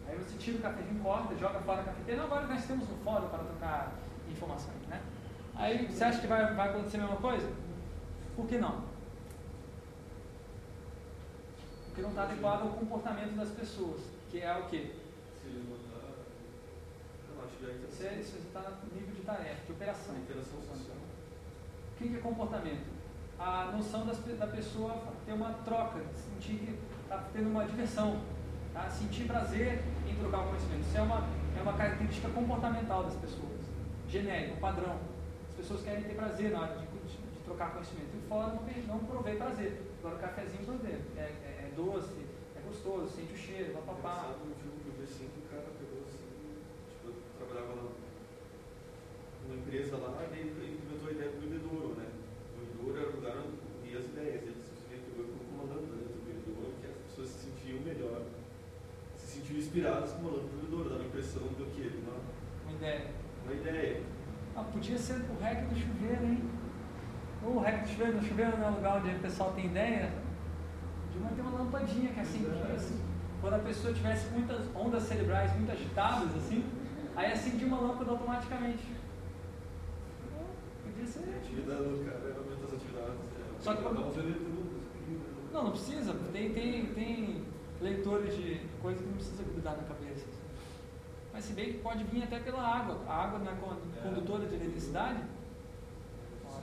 Aí 0.06 0.18
você 0.18 0.36
tira 0.36 0.58
o 0.58 0.60
cafezinho, 0.60 1.02
corta, 1.02 1.34
joga 1.36 1.60
fora 1.60 1.80
a 1.80 1.84
cafeteira. 1.84 2.20
Não, 2.20 2.26
agora 2.26 2.46
nós 2.46 2.66
temos 2.66 2.90
um 2.90 2.98
fórum 2.98 3.28
para 3.28 3.44
trocar 3.44 3.92
informações, 4.30 4.86
né? 4.88 5.00
Aí 5.54 5.86
você 5.86 6.04
acha 6.04 6.20
que 6.20 6.26
vai, 6.26 6.54
vai 6.54 6.68
acontecer 6.68 6.98
a 6.98 7.00
mesma 7.00 7.16
coisa? 7.16 7.50
Por 8.36 8.46
que 8.46 8.58
não? 8.58 8.84
Porque 11.86 12.02
não 12.02 12.10
está 12.10 12.24
adequado 12.24 12.62
ao 12.62 12.70
comportamento 12.70 13.36
das 13.36 13.50
pessoas, 13.50 14.00
que 14.30 14.40
é 14.40 14.54
o 14.54 14.68
quê? 14.68 14.92
Se 15.42 15.48
Você 18.18 18.38
está 18.38 18.60
no 18.60 18.94
nível 18.94 19.11
de 19.22 19.26
tarefa, 19.26 19.64
de 19.64 19.72
operação. 19.72 20.16
Interação 20.16 20.60
social. 20.60 20.96
O 20.98 21.96
que 21.96 22.16
é 22.16 22.18
comportamento? 22.18 22.90
A 23.38 23.70
noção 23.72 24.04
das, 24.04 24.18
da 24.18 24.46
pessoa 24.48 25.14
ter 25.24 25.32
uma 25.32 25.52
troca, 25.64 26.00
sentir 26.14 26.58
que 26.58 26.78
está 27.04 27.18
tendo 27.32 27.48
uma 27.48 27.64
diversão, 27.64 28.20
tá? 28.74 28.90
sentir 28.90 29.26
prazer 29.26 29.82
em 30.08 30.14
trocar 30.16 30.42
o 30.42 30.48
conhecimento. 30.48 30.82
Isso 30.82 30.98
é 30.98 31.02
uma, 31.02 31.28
é 31.56 31.62
uma 31.62 31.72
característica 31.74 32.28
comportamental 32.30 33.04
das 33.04 33.14
pessoas, 33.16 33.60
genérica, 34.08 34.54
um 34.54 34.60
padrão. 34.60 34.98
As 35.48 35.54
pessoas 35.56 35.82
querem 35.82 36.02
ter 36.02 36.14
prazer 36.14 36.50
na 36.50 36.60
hora 36.60 36.76
de, 36.76 36.86
de, 36.86 37.16
de 37.16 37.38
trocar 37.44 37.72
conhecimento. 37.72 38.10
E 38.16 38.28
fora 38.28 38.54
não, 38.54 38.62
não 38.88 38.98
provê 39.04 39.34
prazer. 39.36 39.82
Agora 40.00 40.16
o 40.16 40.18
cafezinho 40.18 40.64
provê. 40.64 40.98
É, 41.16 41.20
é, 41.20 41.70
é 41.70 41.72
doce, 41.76 42.26
é 42.56 42.60
gostoso, 42.66 43.08
sente 43.10 43.32
o 43.34 43.36
cheiro, 43.36 43.72
papapá. 43.74 44.10
Engraçado, 44.10 44.48
no 44.48 44.54
filme 44.56 44.80
que 44.82 44.88
eu 44.88 44.94
vi 44.98 45.02
assim, 45.04 45.28
que 45.30 45.38
o 45.38 45.50
cara 45.50 45.68
pegou 45.78 46.02
assim, 46.06 46.26
tipo, 46.90 47.08
eu 47.08 47.14
trabalhava 47.38 47.74
na- 47.82 48.01
numa 49.52 49.60
empresa 49.60 49.96
lá 49.98 50.24
e 50.32 50.38
ele 50.38 50.50
implementou 50.50 51.08
a 51.08 51.12
ideia 51.12 51.30
do 51.30 51.40
bebedouro, 51.40 51.94
né? 51.94 52.06
O 52.56 52.60
bebedouro 52.64 52.96
era 52.98 53.08
o 53.10 53.16
lugar 53.16 53.36
onde 53.36 53.96
as 53.96 54.04
ideias, 54.06 54.42
ele 54.42 54.56
simplesmente 54.64 55.04
pegou 55.12 55.26
e 55.28 55.54
uma 55.54 55.64
lâmpada 55.68 55.96
dentro 56.00 56.16
do 56.16 56.24
bebedouro 56.24 56.72
que 56.80 56.86
as 56.88 56.96
pessoas 56.96 57.28
se 57.28 57.38
sentiam 57.44 57.80
melhor, 57.84 58.22
se 59.16 59.26
sentiam 59.38 59.58
inspiradas 59.58 60.12
com 60.12 60.20
uma 60.22 60.30
lâmpada 60.30 60.48
do 60.48 60.56
bebedouro, 60.56 60.88
dava 60.88 61.02
a 61.02 61.06
impressão 61.06 61.42
do 61.42 61.64
que? 61.76 61.84
Uma, 62.00 62.16
Uma 62.64 62.72
ideia. 62.72 63.10
uma 63.44 63.52
ideia. 63.54 64.02
Ah, 64.56 64.64
podia 64.64 64.98
ser 64.98 65.16
o 65.20 65.36
REC 65.40 65.68
do 65.68 65.76
chuveiro, 65.76 66.24
hein? 66.24 66.50
Ou 67.44 67.56
o 67.56 67.60
REC 67.60 67.82
do 67.82 67.88
chuveiro, 67.88 68.16
no 68.16 68.22
chuveiro 68.22 68.56
não 68.56 68.64
é 68.66 68.70
um 68.70 68.74
lugar 68.76 68.96
onde 68.98 69.16
o 69.16 69.20
pessoal 69.20 69.52
tem 69.52 69.66
ideia. 69.66 70.12
Podia 71.12 71.28
ter 71.36 71.42
uma 71.42 71.58
lampadinha 71.58 72.12
que 72.12 72.20
assim, 72.20 72.44
que 72.44 72.72
assim, 72.72 73.00
quando 73.40 73.54
a 73.54 73.58
pessoa 73.58 73.92
tivesse 73.92 74.30
muitas 74.30 74.64
ondas 74.74 75.02
cerebrais 75.02 75.52
muito 75.56 75.72
agitadas, 75.72 76.34
assim, 76.36 76.64
aí 77.14 77.32
acendia 77.32 77.66
uma 77.66 77.80
lâmpada 77.80 78.10
automaticamente. 78.12 79.01
A 81.02 81.06
ser. 81.06 81.20
atividade 81.36 81.82
do 81.82 82.04
cara 82.04 82.18
era 82.28 82.38
aumentar 82.38 82.64
as 82.66 82.74
atividades. 82.74 83.14
é, 83.14 83.60
Só 83.60 83.74
que 83.74 83.84
aqui, 83.86 85.10
né? 85.10 85.20
Não, 85.52 85.64
não 85.64 85.70
precisa. 85.72 86.14
Tem, 86.32 86.52
tem, 86.52 86.86
tem 86.86 87.42
leitores 87.80 88.34
de 88.36 88.60
coisa 88.80 89.00
que 89.00 89.06
não 89.08 89.14
precisa 89.16 89.42
grudar 89.42 89.76
na 89.76 89.82
cabeça. 89.82 90.26
Mas 91.32 91.44
se 91.44 91.52
bem 91.54 91.72
que 91.72 91.78
pode 91.78 92.04
vir 92.04 92.22
até 92.22 92.38
pela 92.40 92.62
água. 92.62 93.00
A 93.08 93.24
água 93.24 93.38
não 93.38 93.52
é 93.52 93.54
con- 93.56 93.76
condutora 94.02 94.46
de 94.46 94.54
eletricidade. 94.54 95.20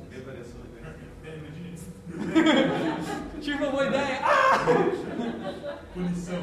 Bem 0.09 0.21
variação? 0.21 0.59
É, 1.25 1.37
isso. 1.73 1.91
Tive 3.41 3.63
uma 3.63 3.71
boa 3.71 3.85
ideia. 3.87 4.19
Ah! 4.23 5.79
Punição. 5.93 6.41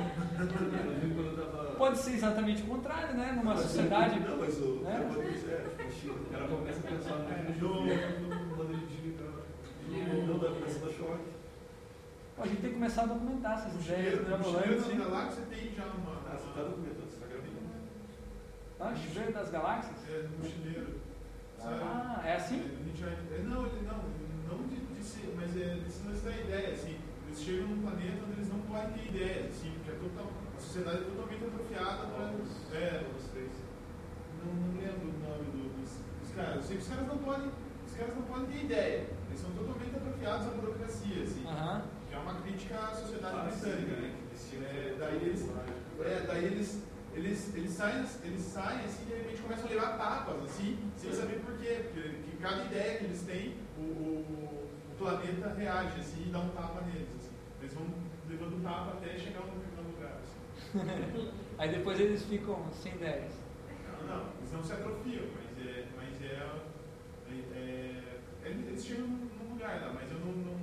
Quando. 1.77 1.91
Pode 1.93 1.99
ser 1.99 2.13
exatamente 2.15 2.63
o 2.63 2.67
contrário, 2.67 3.15
né? 3.17 3.33
Numa 3.37 3.55
Mas, 3.55 3.61
sociedade. 3.63 4.21
Não, 4.21 4.37
mas 4.39 4.59
o 4.59 4.81
né? 4.83 4.95
é. 4.97 5.67
O 6.11 6.31
cara 6.33 6.49
começa 6.49 6.79
a 6.79 6.91
pensar 6.91 7.15
É, 7.15 7.43
no 7.49 7.53
do- 7.55 7.75
chuveiro, 7.79 8.21
manda 8.57 8.73
ele 8.73 8.87
desligar. 8.87 10.27
Não 10.27 10.39
dá 10.39 10.49
pra 10.51 10.67
dar 10.67 10.93
choque. 10.93 11.25
Pô, 12.37 12.43
A 12.43 12.47
gente 12.47 12.61
tem 12.61 12.71
que 12.71 12.75
começar 12.77 13.03
a 13.03 13.07
documentar 13.07 13.53
essas 13.59 13.75
O 13.75 13.81
ideias 13.81 14.21
o 14.21 14.23
mirabolantes. 14.25 14.87
da 14.87 14.93
hein? 14.93 14.99
galáxia 14.99 15.43
tem 15.51 15.73
já 15.75 15.85
uma. 15.85 16.13
Ah, 16.29 16.37
você 16.37 16.49
tá 16.55 16.63
documentando, 16.69 17.07
você 17.11 17.21
tá 17.21 17.27
gravando. 17.27 17.57
Ah, 18.81 18.95
chuveiro 18.95 19.33
das 19.33 19.51
galáxias? 19.51 19.97
É, 20.11 20.23
do 20.23 20.39
mochileiro. 20.39 21.01
Sabe? 21.59 21.81
Ah, 21.83 22.23
é 22.27 22.37
assim? 22.37 22.61
É, 22.61 23.37
é, 23.37 23.43
não, 23.43 23.67
ele 23.67 23.87
não, 23.87 24.01
não 24.59 24.67
de, 24.69 24.77
de 24.77 25.03
ser, 25.05 25.33
mas 25.37 25.57
é, 25.57 25.61
eles 25.81 26.03
não 26.05 26.13
dá 26.13 26.37
ideia, 26.37 26.73
assim. 26.73 26.97
Eles 27.27 27.41
chegam 27.41 27.69
num 27.69 27.83
planeta 27.83 28.23
onde 28.25 28.33
eles 28.39 28.49
não 28.53 28.61
podem 28.61 28.93
ter 28.93 29.09
ideias, 29.09 29.47
assim, 29.51 29.73
porque 29.77 29.91
é 29.91 29.95
total, 29.95 30.27
a 30.31 30.46
sociedade 30.67 30.99
é 30.99 31.05
totalmente 31.05 31.45
atrofiada 31.45 32.07
para. 32.09 32.25
É, 32.77 33.05
vocês. 33.15 33.53
não, 34.45 34.53
não 34.53 34.81
lembro 34.81 35.09
o 35.09 35.19
nome 35.23 35.45
do- 35.55 35.71
dos, 35.81 35.91
dos 36.21 36.31
caras. 36.35 36.57
Eu 36.57 36.63
sei 36.63 36.77
que 36.77 36.83
os 36.83 36.89
caras 36.89 37.07
não 37.07 37.19
podem. 37.19 37.51
Os 37.87 37.95
caras 37.95 38.15
não 38.17 38.23
podem 38.23 38.47
ter 38.47 38.65
ideia. 38.65 39.07
Eles 39.29 39.41
são 39.41 39.51
totalmente 39.53 39.97
atrofiados 39.97 40.47
à 40.47 40.51
burocracia, 40.51 41.23
assim. 41.23 41.45
Aham. 41.47 41.83
Que 42.09 42.15
é 42.15 42.19
uma 42.19 42.35
crítica 42.41 42.79
à 42.79 42.95
sociedade 42.95 43.37
Ah, 43.39 43.45
britânica, 43.45 43.97
né? 43.97 44.15
É, 44.63 44.97
daí 44.99 45.17
eles, 45.17 45.49
é, 46.01 46.25
daí 46.27 46.45
eles, 46.45 46.83
eles, 47.15 47.55
eles 47.57 47.71
saem, 47.73 48.05
eles 48.25 48.43
saem 48.43 48.85
assim, 48.85 49.05
de 49.07 49.15
repente 49.15 49.43
começam 49.43 49.67
a 49.67 49.69
levar 49.71 49.97
tapas, 49.99 50.43
assim, 50.45 50.79
sem 50.97 51.13
saber 51.13 51.41
por 51.41 51.57
quê. 51.59 51.81
Porque 51.93 52.09
que 52.11 52.37
cada 52.37 52.65
ideia 52.65 52.99
que 52.99 53.05
eles 53.05 53.23
têm, 53.23 53.57
o, 53.79 53.83
o, 53.83 54.69
o 54.93 54.95
planeta 54.99 55.55
reage, 55.55 56.01
assim, 56.01 56.25
e 56.27 56.31
dá 56.31 56.39
um 56.41 56.49
tapa 56.51 56.83
neles, 56.83 57.09
assim. 57.17 57.33
Eles 57.61 57.75
vão 57.75 57.87
levando 58.29 58.63
tapa 58.63 58.93
até 58.99 59.19
chegar 59.19 59.41
assim. 59.41 59.66
Aí 61.59 61.71
depois 61.71 61.99
eles 62.01 62.23
ficam 62.25 62.65
sem 62.73 62.93
ideias. 62.93 63.33
Não, 64.01 64.07
não, 64.07 64.25
eles 64.39 64.53
não 64.53 64.63
se 64.63 64.73
atrofiam, 64.73 65.25
mas 65.35 65.67
é. 65.67 65.85
Mas 65.97 66.23
é, 66.23 66.51
é, 67.55 68.03
é 68.45 68.49
eles 68.49 68.85
chegam 68.85 69.07
num 69.07 69.53
lugar 69.53 69.81
lá, 69.81 69.93
mas 69.95 70.11
eu 70.11 70.19
não. 70.21 70.33
não 70.33 70.61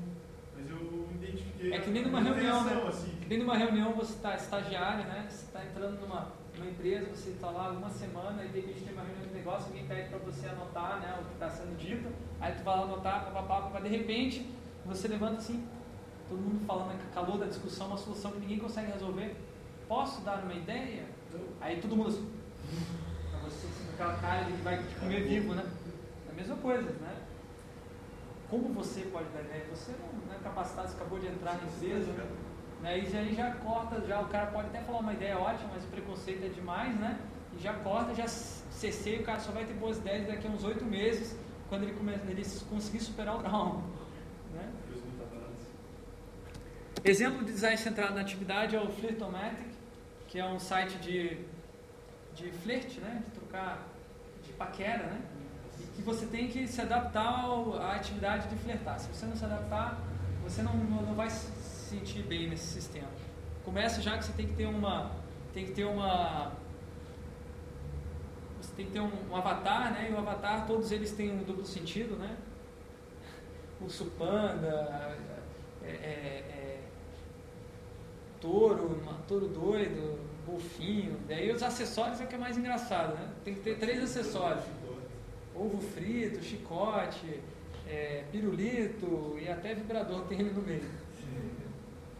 mas 0.55 0.69
eu 0.69 1.09
identifiquei. 1.15 1.73
É 1.73 1.79
que 1.79 1.89
nem 1.89 2.03
numa 2.03 2.19
uma 2.19 2.29
reunião, 2.29 2.63
né? 2.63 2.83
Assim, 2.87 3.15
Que 3.21 3.29
nem 3.29 3.39
numa 3.39 3.57
reunião 3.57 3.93
você 3.93 4.13
está 4.13 4.35
estagiário, 4.35 5.05
né? 5.05 5.25
Você 5.29 5.45
está 5.45 5.65
entrando 5.65 5.99
numa, 5.99 6.31
numa 6.55 6.69
empresa, 6.69 7.09
você 7.09 7.31
está 7.31 7.49
lá 7.49 7.71
uma 7.71 7.89
semana 7.89 8.45
e 8.45 8.49
de 8.49 8.59
repente 8.59 8.83
tem 8.83 8.93
uma 8.93 9.03
reunião 9.03 9.27
de 9.27 9.33
negócio, 9.33 9.67
alguém 9.67 9.87
pede 9.87 10.09
para 10.09 10.19
você 10.19 10.47
anotar 10.47 10.99
né, 10.99 11.17
o 11.19 11.25
que 11.25 11.33
está 11.33 11.49
sendo 11.49 11.75
dito, 11.75 12.07
aí 12.39 12.53
tu 12.53 12.63
vai 12.63 12.77
lá 12.77 12.83
anotar, 12.83 13.25
papapá, 13.25 13.61
papapá, 13.61 13.79
de 13.79 13.89
repente 13.89 14.47
você 14.85 15.07
levanta 15.07 15.37
assim, 15.37 15.67
todo 16.29 16.39
mundo 16.39 16.65
falando 16.65 17.01
com 17.01 17.13
calor 17.13 17.37
da 17.37 17.45
discussão, 17.45 17.87
uma 17.87 17.97
solução 17.97 18.31
que 18.31 18.39
ninguém 18.39 18.59
consegue 18.59 18.91
resolver. 18.91 19.35
Posso 19.93 20.21
dar 20.21 20.43
uma 20.43 20.55
ideia? 20.55 21.05
Aí 21.61 21.79
todo 21.79 21.95
mundo 21.95 22.09
assim, 22.09 22.27
pra 23.29 23.41
você 23.41 23.67
assim, 23.67 23.93
aquela 23.93 24.15
cara 24.15 24.41
de 24.45 24.53
que 24.53 24.61
vai 24.63 24.81
te 24.81 24.95
comer 24.95 25.21
vivo, 25.21 25.53
né? 25.53 25.63
É 26.27 26.31
a 26.31 26.33
mesma 26.33 26.55
coisa, 26.55 26.89
né? 26.93 27.15
Como 28.49 28.73
você 28.73 29.01
pode 29.01 29.29
dar 29.29 29.41
ideia? 29.41 29.67
Você 29.69 29.91
não 29.91 30.33
é 30.33 30.39
capacitado, 30.39 30.87
você 30.87 30.95
acabou 30.95 31.19
de 31.19 31.27
entrar 31.27 31.57
na 31.57 31.63
empresa, 31.65 32.11
né? 32.11 32.27
Né? 32.81 32.99
E 33.01 33.15
aí 33.15 33.35
já 33.35 33.51
corta, 33.51 34.01
já 34.07 34.19
o 34.19 34.29
cara 34.29 34.47
pode 34.47 34.69
até 34.69 34.81
falar 34.81 34.97
uma 34.97 35.13
ideia 35.13 35.37
ótima, 35.37 35.69
mas 35.75 35.83
o 35.83 35.87
preconceito 35.89 36.43
é 36.43 36.49
demais, 36.49 36.99
né? 36.99 37.19
E 37.55 37.61
já 37.61 37.75
corta, 37.75 38.15
já 38.15 38.27
cessei, 38.27 39.19
o 39.19 39.23
cara 39.23 39.39
só 39.41 39.51
vai 39.51 39.63
ter 39.63 39.75
boas 39.75 39.99
ideias 39.99 40.25
daqui 40.25 40.47
a 40.47 40.49
uns 40.49 40.63
oito 40.63 40.83
meses, 40.83 41.37
quando 41.69 41.83
ele, 41.83 41.93
começa, 41.93 42.25
ele 42.31 42.43
conseguir 42.67 42.99
superar 42.99 43.35
o 43.35 43.43
trauma. 43.43 43.83
Né? 44.55 44.71
Abraço. 45.21 45.67
Exemplo 47.05 47.45
de 47.45 47.51
design 47.51 47.77
centrado 47.77 48.15
na 48.15 48.21
atividade 48.21 48.75
é 48.75 48.81
o 48.81 48.89
Flirtomatic, 48.89 49.72
que 50.33 50.39
é 50.39 50.45
um 50.47 50.57
site 50.57 50.97
de, 50.97 51.37
de 52.33 52.49
flerte, 52.63 52.99
né? 52.99 53.21
de 53.23 53.31
trocar, 53.33 53.87
de 54.43 54.51
paquera, 54.53 55.03
né? 55.03 55.21
E 55.79 55.83
que 55.95 56.01
você 56.01 56.25
tem 56.25 56.47
que 56.47 56.67
se 56.67 56.81
adaptar 56.81 57.43
ao- 57.45 57.75
à 57.75 57.93
atividade 57.93 58.47
de 58.49 58.55
flertar. 58.55 58.99
Se 58.99 59.13
você 59.13 59.27
não 59.27 59.35
se 59.35 59.45
adaptar, 59.45 60.01
você 60.43 60.63
não, 60.63 60.73
não, 60.73 61.13
vai 61.13 61.29
se 61.29 61.51
sentir 61.87 62.23
bem 62.23 62.49
nesse 62.49 62.65
sistema. 62.65 63.09
Começa 63.63 64.01
já 64.01 64.17
que 64.17 64.25
você 64.25 64.33
tem 64.33 64.47
que 64.47 64.55
ter 64.55 64.65
uma, 64.65 65.11
tem 65.53 65.67
que 65.67 65.71
ter 65.73 65.85
uma, 65.85 66.51
você 68.59 68.73
tem 68.75 68.87
que 68.87 68.91
ter 68.91 69.01
um, 69.01 69.11
um 69.29 69.35
avatar, 69.35 69.93
né? 69.93 70.07
E 70.09 70.13
o 70.15 70.17
avatar, 70.17 70.65
todos 70.65 70.91
eles 70.91 71.11
têm 71.11 71.31
um 71.31 71.43
duplo 71.43 71.63
sentido, 71.63 72.15
né? 72.15 72.35
Urso 73.79 74.05
panda, 74.17 75.15
é, 75.83 75.89
é, 75.89 75.91
é, 75.91 76.52
touro, 78.43 79.01
touro 79.25 79.47
doido, 79.47 80.19
golfinho. 80.45 81.17
Daí 81.29 81.49
os 81.49 81.63
acessórios 81.63 82.19
é 82.19 82.25
o 82.25 82.27
que 82.27 82.35
é 82.35 82.37
mais 82.37 82.57
engraçado, 82.57 83.15
né? 83.15 83.29
Tem 83.45 83.55
que 83.55 83.61
ter 83.61 83.79
três 83.79 84.03
acessórios: 84.03 84.65
ovo 85.55 85.79
frito, 85.79 86.43
chicote, 86.43 87.39
é, 87.87 88.25
pirulito 88.31 89.37
e 89.39 89.47
até 89.47 89.73
vibrador 89.73 90.23
tem 90.23 90.41
ele 90.41 90.51
no 90.51 90.61
meio. 90.61 90.83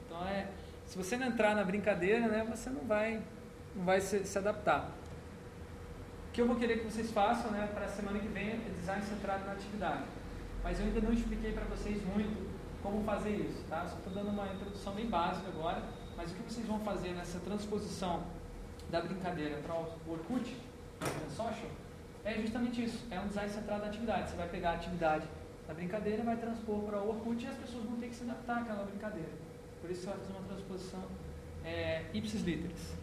Então 0.05 0.25
é, 0.25 0.47
se 0.85 0.97
você 0.97 1.17
não 1.17 1.27
entrar 1.27 1.53
na 1.53 1.63
brincadeira, 1.63 2.27
né, 2.27 2.47
você 2.49 2.69
não 2.69 2.85
vai, 2.85 3.21
não 3.75 3.83
vai 3.83 3.99
se, 3.99 4.23
se 4.25 4.37
adaptar. 4.37 4.91
O 6.29 6.31
que 6.31 6.41
eu 6.41 6.47
vou 6.47 6.55
querer 6.55 6.79
que 6.79 6.85
vocês 6.85 7.11
façam, 7.11 7.51
né, 7.51 7.69
para 7.73 7.85
a 7.85 7.89
semana 7.89 8.17
que 8.17 8.27
vem 8.27 8.49
é 8.49 8.71
design 8.79 9.03
centrado 9.03 9.45
na 9.45 9.51
atividade. 9.51 10.03
Mas 10.63 10.79
eu 10.79 10.85
ainda 10.85 11.01
não 11.01 11.11
expliquei 11.11 11.51
para 11.51 11.65
vocês 11.65 12.01
muito 12.05 12.49
como 12.81 13.03
fazer 13.03 13.35
isso, 13.35 13.63
tá? 13.69 13.85
Só 13.85 13.97
estou 13.97 14.13
dando 14.13 14.29
uma 14.29 14.47
introdução 14.47 14.93
bem 14.93 15.07
básica 15.07 15.47
agora. 15.49 15.83
Mas 16.23 16.31
o 16.31 16.35
que 16.35 16.53
vocês 16.53 16.65
vão 16.65 16.79
fazer 16.79 17.09
nessa 17.09 17.37
transposição 17.39 18.23
da 18.89 19.01
brincadeira 19.01 19.57
para 19.57 19.75
o 19.75 19.85
Orkut, 20.07 20.55
o 21.01 21.29
social, 21.29 21.69
é 22.23 22.35
justamente 22.35 22.81
isso. 22.81 23.05
É 23.11 23.19
um 23.19 23.27
design 23.27 23.51
centrado 23.51 23.81
na 23.81 23.89
atividade. 23.89 24.29
Você 24.29 24.37
vai 24.37 24.47
pegar 24.47 24.69
a 24.71 24.73
atividade 24.75 25.27
da 25.67 25.73
brincadeira, 25.73 26.23
vai 26.23 26.37
transpor 26.37 26.79
para 26.83 27.01
o 27.01 27.09
Orkut 27.09 27.43
e 27.43 27.47
as 27.49 27.57
pessoas 27.57 27.83
vão 27.83 27.97
ter 27.97 28.07
que 28.07 28.15
se 28.15 28.23
adaptar 28.23 28.61
àquela 28.61 28.85
brincadeira. 28.85 29.31
Por 29.81 29.91
isso 29.91 30.03
você 30.03 30.07
vai 30.11 30.17
fazer 30.19 30.31
uma 30.31 30.47
transposição 30.47 31.03
é, 31.65 32.05
ipsis 32.13 32.41
literis. 32.41 32.93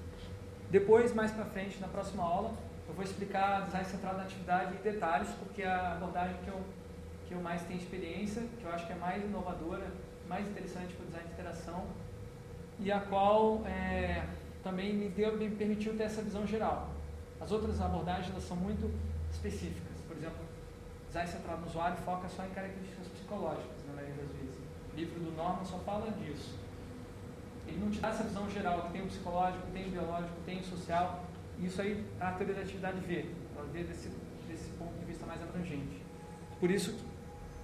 Depois, 0.70 1.12
mais 1.12 1.30
para 1.30 1.44
frente, 1.44 1.78
na 1.78 1.88
próxima 1.88 2.22
aula, 2.22 2.55
eu 2.88 2.94
vou 2.94 3.05
explicar 3.05 3.66
design 3.66 3.86
centrado 3.86 4.16
na 4.16 4.22
atividade 4.22 4.74
em 4.76 4.82
detalhes, 4.82 5.28
porque 5.38 5.60
é 5.60 5.68
a 5.68 5.92
abordagem 5.92 6.38
que 6.42 6.48
eu, 6.48 6.60
que 7.28 7.34
eu 7.34 7.42
mais 7.42 7.60
tenho 7.64 7.78
experiência, 7.78 8.42
que 8.59 8.64
eu 8.64 8.72
acho 8.72 8.86
que 8.86 8.94
é 8.94 8.97
mais 8.97 9.22
inovadora, 9.22 9.92
mais 10.26 10.48
interessante 10.48 10.94
para 10.94 11.02
o 11.02 11.06
design 11.06 11.28
de 11.28 11.34
interação, 11.34 11.84
e 12.82 12.90
a 12.90 13.01
qual 13.01 13.65
é, 13.66 14.24
também 14.62 14.94
me, 14.94 15.09
deu, 15.09 15.36
me 15.36 15.51
permitiu 15.51 15.97
ter 15.97 16.05
essa 16.05 16.23
visão 16.23 16.47
geral. 16.47 16.90
As 17.40 17.51
outras 17.52 17.81
abordagens 17.81 18.31
elas 18.31 18.44
são 18.44 18.57
muito 18.57 18.90
específicas. 19.31 20.01
Por 20.07 20.16
exemplo, 20.16 20.39
design 21.07 21.31
centrado 21.31 21.61
no 21.61 21.66
usuário 21.66 21.97
foca 21.98 22.28
só 22.28 22.44
em 22.44 22.51
características 22.51 23.09
psicológicas, 23.09 23.86
na 23.86 23.94
maioria 23.94 24.16
das 24.16 24.32
vezes. 24.32 24.57
O 24.93 24.97
livro 24.97 25.20
do 25.20 25.36
Norman 25.36 25.65
só 25.65 25.78
fala 25.78 26.11
disso. 26.12 26.59
Ele 27.66 27.78
não 27.78 27.90
te 27.90 28.01
dá 28.01 28.09
essa 28.09 28.24
visão 28.24 28.48
geral, 28.51 28.82
que 28.82 28.93
tem 28.93 29.02
o 29.02 29.07
psicológico, 29.07 29.66
tem 29.73 29.86
o 29.86 29.90
biológico, 29.90 30.35
tem 30.44 30.61
o 30.61 30.65
social. 30.65 31.24
Isso 31.59 31.81
aí 31.81 32.05
a 32.19 32.32
teoria 32.32 32.55
da 32.55 32.62
atividade 32.62 33.01
vê, 33.01 33.27
ela 33.55 33.66
vê 33.73 33.85
desse, 33.85 34.09
desse 34.48 34.70
ponto 34.70 34.98
de 34.98 35.05
vista 35.05 35.27
mais 35.27 35.40
abrangente. 35.43 36.02
Por 36.59 36.70
isso, 36.70 36.98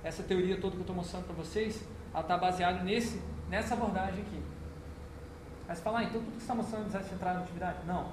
essa 0.04 0.22
teoria 0.22 0.60
toda 0.60 0.72
que 0.72 0.78
eu 0.78 0.82
estou 0.82 0.96
mostrando 0.96 1.24
para 1.24 1.34
vocês, 1.34 1.82
ela 2.12 2.22
está 2.22 2.38
baseada 2.38 2.82
nesse, 2.82 3.20
nessa 3.48 3.74
abordagem 3.74 4.22
aqui. 4.22 4.55
Aí 5.68 5.74
você 5.74 5.82
fala, 5.82 5.98
ah, 5.98 6.04
então 6.04 6.20
tudo 6.20 6.32
que 6.32 6.42
está 6.42 6.54
mostrando 6.54 6.82
é 6.82 6.86
design 6.86 7.08
centrado 7.08 7.38
na 7.38 7.44
atividade? 7.44 7.78
Não. 7.86 8.08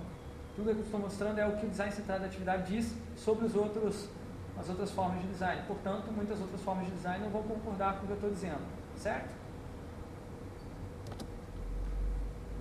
Tudo 0.55 0.71
que 0.71 0.79
eu 0.79 0.83
estou 0.83 0.99
mostrando 0.99 1.39
é 1.39 1.47
o 1.47 1.57
que 1.57 1.65
o 1.65 1.69
design 1.69 1.91
centrado 1.91 2.21
na 2.21 2.27
atividade 2.27 2.71
diz 2.71 2.95
sobre 3.15 3.45
os 3.45 3.55
outros, 3.55 4.09
as 4.57 4.69
outras 4.69 4.91
formas 4.91 5.21
de 5.21 5.27
design. 5.27 5.61
Portanto, 5.67 6.11
muitas 6.11 6.39
outras 6.39 6.61
formas 6.61 6.85
de 6.85 6.91
design 6.91 7.23
não 7.23 7.31
vão 7.31 7.43
concordar 7.43 7.97
com 7.97 8.03
o 8.03 8.07
que 8.07 8.11
eu 8.11 8.15
estou 8.15 8.29
dizendo. 8.29 8.61
Certo? 8.95 9.29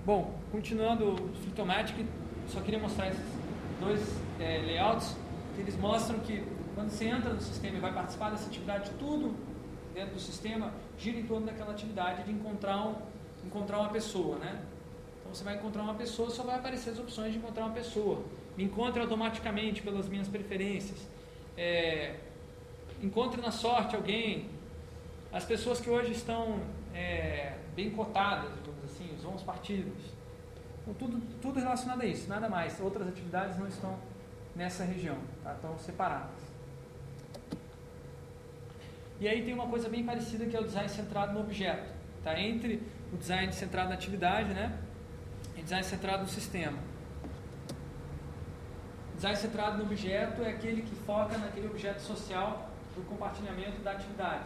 Bom, 0.05 0.35
continuando 0.51 1.15
o 1.15 1.35
Fitomatic, 1.45 2.07
só 2.49 2.61
queria 2.61 2.81
mostrar 2.81 3.09
esses 3.09 3.25
dois 3.81 4.01
é, 4.41 4.59
layouts 4.59 5.17
que 5.55 5.61
eles 5.61 5.77
mostram 5.77 6.19
que 6.21 6.45
quando 6.75 6.91
você 6.91 7.05
entra 7.05 7.33
no 7.33 7.41
sistema 7.41 7.77
e 7.77 7.81
vai 7.81 7.93
participar 7.93 8.31
dessa 8.31 8.47
atividade, 8.49 8.91
tudo 8.99 9.35
dentro 9.95 10.15
do 10.15 10.21
sistema 10.21 10.73
gira 10.99 11.19
em 11.19 11.27
torno 11.27 11.47
daquela 11.47 11.73
atividade 11.73 12.25
de 12.25 12.33
encontrar, 12.33 12.87
um, 12.87 12.95
encontrar 13.45 13.79
uma 13.79 13.91
pessoa, 13.91 14.39
né? 14.39 14.61
Você 15.33 15.45
vai 15.45 15.55
encontrar 15.55 15.83
uma 15.83 15.95
pessoa, 15.95 16.29
só 16.29 16.43
vai 16.43 16.57
aparecer 16.57 16.91
as 16.91 16.99
opções 16.99 17.33
de 17.33 17.39
encontrar 17.39 17.65
uma 17.65 17.75
pessoa. 17.75 18.23
Me 18.57 18.65
encontre 18.65 19.01
automaticamente 19.01 19.81
pelas 19.81 20.07
minhas 20.07 20.29
preferências. 20.29 20.99
É, 21.57 22.17
encontre 23.03 23.41
na 23.41 23.51
sorte 23.51 23.97
alguém. 23.97 24.51
As 25.33 25.45
pessoas 25.47 25.81
que 25.81 25.89
hoje 25.89 26.13
estão 26.13 26.61
é, 26.95 27.55
bem 27.75 27.91
cotadas, 27.91 28.51
digamos 28.57 28.85
assim, 28.85 29.11
os 29.15 29.25
bons 29.25 29.43
partidos. 29.43 30.13
Então, 30.83 30.93
tudo, 30.95 31.23
tudo 31.41 31.61
relacionado 31.61 32.03
a 32.03 32.07
isso, 32.07 32.29
nada 32.29 32.51
mais. 32.51 32.79
Outras 32.79 33.09
atividades 33.09 33.59
não 33.59 33.67
estão 33.67 33.99
nessa 34.55 34.85
região, 34.85 35.17
tá? 35.43 35.55
estão 35.55 35.79
separadas. 35.79 36.43
E 39.19 39.27
aí 39.27 39.43
tem 39.43 39.55
uma 39.55 39.67
coisa 39.67 39.89
bem 39.89 40.05
parecida 40.05 40.45
que 40.45 40.55
é 40.55 40.61
o 40.61 40.65
design 40.65 40.91
centrado 40.91 41.33
no 41.33 41.41
objeto, 41.41 41.91
tá? 42.23 42.39
Entre 42.39 42.83
o 43.11 43.17
design 43.17 43.51
centrado 43.53 43.89
na 43.89 43.95
atividade, 43.95 44.53
né? 44.53 44.79
Design 45.63 45.85
centrado 45.85 46.23
no 46.23 46.29
sistema. 46.29 46.79
Design 49.15 49.37
centrado 49.37 49.79
no 49.79 49.85
objeto 49.85 50.43
é 50.43 50.51
aquele 50.51 50.83
que 50.83 50.95
foca 50.95 51.39
naquele 51.39 51.69
objeto 51.69 52.01
social 52.01 52.71
do 52.97 53.03
compartilhamento 53.03 53.81
da 53.83 53.93
atividade. 53.93 54.45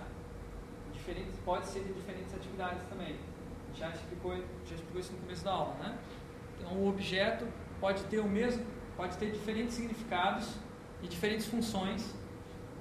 Diferente, 0.92 1.30
pode 1.44 1.66
ser 1.66 1.80
de 1.80 1.92
diferentes 1.92 2.34
atividades 2.34 2.82
também. 2.88 3.16
Já 3.74 3.90
explicou, 3.90 4.36
já 4.68 4.74
explicou 4.74 5.00
isso 5.00 5.12
no 5.12 5.18
começo 5.18 5.44
da 5.44 5.52
aula, 5.52 5.74
né? 5.74 5.98
Então, 6.58 6.72
o 6.72 6.88
objeto 6.88 7.46
pode 7.80 8.02
ter 8.04 8.18
o 8.18 8.28
mesmo, 8.28 8.64
pode 8.96 9.16
ter 9.16 9.30
diferentes 9.30 9.74
significados 9.74 10.48
e 11.02 11.06
diferentes 11.06 11.46
funções 11.46 12.14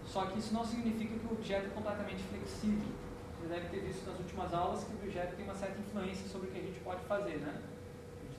só 0.06 0.26
que 0.26 0.40
isso 0.40 0.53
não 0.53 0.64
significa 0.64 1.18
que 1.18 1.26
o 1.26 1.32
objeto 1.32 1.68
é 1.68 1.70
completamente 1.70 2.24
flexível. 2.24 2.88
Você 3.40 3.48
deve 3.48 3.70
ter 3.70 3.80
visto 3.80 4.06
nas 4.06 4.18
últimas 4.20 4.53
aulas 4.53 4.84
que 4.84 4.94
o 4.94 4.95
objeto 4.95 5.36
tem 5.36 5.45
uma 5.45 5.56
certa 5.56 5.80
influência 5.80 6.28
sobre 6.28 6.48
o 6.48 6.52
que 6.52 6.60
a 6.60 6.62
gente 6.62 6.80
pode 6.80 7.03
fazer, 7.06 7.38
né? 7.38 7.62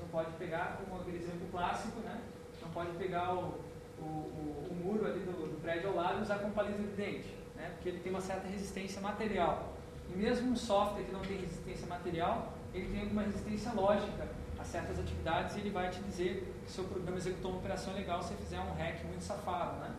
Não 0.06 0.22
pode 0.22 0.30
pegar, 0.36 0.78
como 0.78 1.00
aquele 1.00 1.18
exemplo 1.18 1.48
clássico, 1.50 1.98
né? 2.00 2.20
Não 2.62 2.70
pode 2.70 2.92
pegar 2.92 3.34
o, 3.34 3.58
o, 3.98 4.04
o, 4.04 4.68
o 4.70 4.74
muro 4.84 5.04
ali 5.04 5.18
do, 5.18 5.32
do, 5.32 5.60
prédio 5.60 5.88
ao 5.88 5.96
lado 5.96 6.20
e 6.20 6.22
usar 6.22 6.38
como 6.38 6.54
palito 6.54 6.80
de 6.80 6.88
dente, 6.90 7.34
né? 7.56 7.72
Porque 7.74 7.88
ele 7.88 7.98
tem 7.98 8.12
uma 8.12 8.20
certa 8.20 8.46
resistência 8.46 9.00
material. 9.00 9.74
E 10.08 10.16
mesmo 10.16 10.52
um 10.52 10.56
software 10.56 11.02
que 11.02 11.10
não 11.10 11.22
tem 11.22 11.38
resistência 11.38 11.88
material, 11.88 12.52
ele 12.72 12.88
tem 12.88 13.00
alguma 13.00 13.22
resistência 13.22 13.72
lógica 13.72 14.28
a 14.60 14.64
certas 14.64 15.00
atividades 15.00 15.56
e 15.56 15.60
ele 15.60 15.70
vai 15.70 15.90
te 15.90 16.00
dizer 16.02 16.54
que 16.64 16.70
seu 16.70 16.84
programa 16.84 17.18
executou 17.18 17.50
uma 17.50 17.58
operação 17.58 17.92
legal 17.92 18.22
se 18.22 18.32
fizer 18.34 18.60
um 18.60 18.74
hack 18.74 19.04
muito 19.06 19.24
safado, 19.24 19.80
né? 19.80 19.92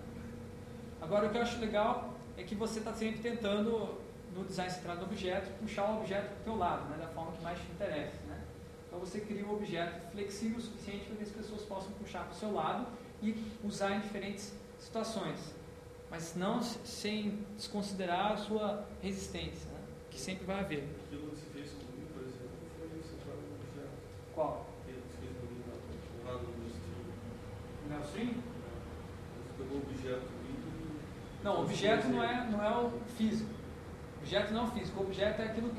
Agora, 1.01 1.27
o 1.27 1.29
que 1.29 1.37
eu 1.37 1.41
acho 1.41 1.59
legal 1.59 2.13
é 2.37 2.43
que 2.43 2.55
você 2.55 2.79
está 2.79 2.93
sempre 2.93 3.19
tentando, 3.19 3.99
no 4.33 4.45
design 4.45 4.71
centrado 4.71 4.99
do 5.01 5.05
objeto, 5.05 5.51
puxar 5.59 5.91
o 5.91 5.97
objeto 5.99 6.27
para 6.27 6.39
o 6.39 6.43
teu 6.45 6.55
lado, 6.55 6.89
né, 6.89 6.97
da 6.97 7.07
forma 7.07 7.33
que 7.33 7.43
mais 7.43 7.59
te 7.59 7.69
interessa. 7.71 8.26
Então, 8.97 9.05
você 9.05 9.19
cria 9.19 9.45
um 9.45 9.53
objeto 9.53 10.09
flexível 10.11 10.57
o 10.57 10.61
suficiente 10.61 11.05
para 11.05 11.17
que 11.17 11.23
as 11.23 11.29
pessoas 11.29 11.61
possam 11.61 11.91
puxar 11.91 12.23
para 12.23 12.31
o 12.31 12.35
seu 12.35 12.51
lado 12.51 12.87
e 13.21 13.35
usar 13.63 13.91
em 13.91 13.99
diferentes 13.99 14.57
situações. 14.79 15.53
Mas 16.09 16.35
não 16.35 16.63
sem 16.63 17.45
desconsiderar 17.55 18.31
a 18.31 18.37
sua 18.37 18.87
resistência, 18.99 19.69
né, 19.69 19.79
que 20.09 20.19
sempre 20.19 20.45
vai 20.45 20.61
haver. 20.61 20.89
Aquilo 21.05 21.29
que 21.29 21.35
você 21.35 21.45
fez 21.53 21.71
comigo, 21.73 22.07
por 22.11 22.23
exemplo, 22.23 22.49
foi 22.79 23.03
centrado 23.03 23.37
no 23.37 23.55
objeto. 23.55 23.93
Qual? 24.33 24.67
Aquilo 24.81 25.01
que 25.01 25.09
você 25.09 25.17
fez 25.19 25.37
comigo 25.37 25.63
lá 26.25 26.33
no 26.33 26.67
stream. 26.67 27.99
No 27.99 28.05
stream? 28.05 28.33
Você 28.33 29.63
pegou 29.63 29.77
o 29.77 29.81
objeto 29.83 30.37
não, 31.43 31.61
objeto 31.61 32.07
não 32.07 32.23
é, 32.23 32.47
não 32.49 32.63
é 32.63 32.77
o 32.77 32.91
físico. 33.15 33.49
Objeto 34.21 34.53
não 34.53 34.61
é 34.61 34.63
o 34.63 34.71
físico. 34.71 34.99
O 34.99 35.03
objeto 35.03 35.39
é 35.39 35.45
aquilo 35.45 35.71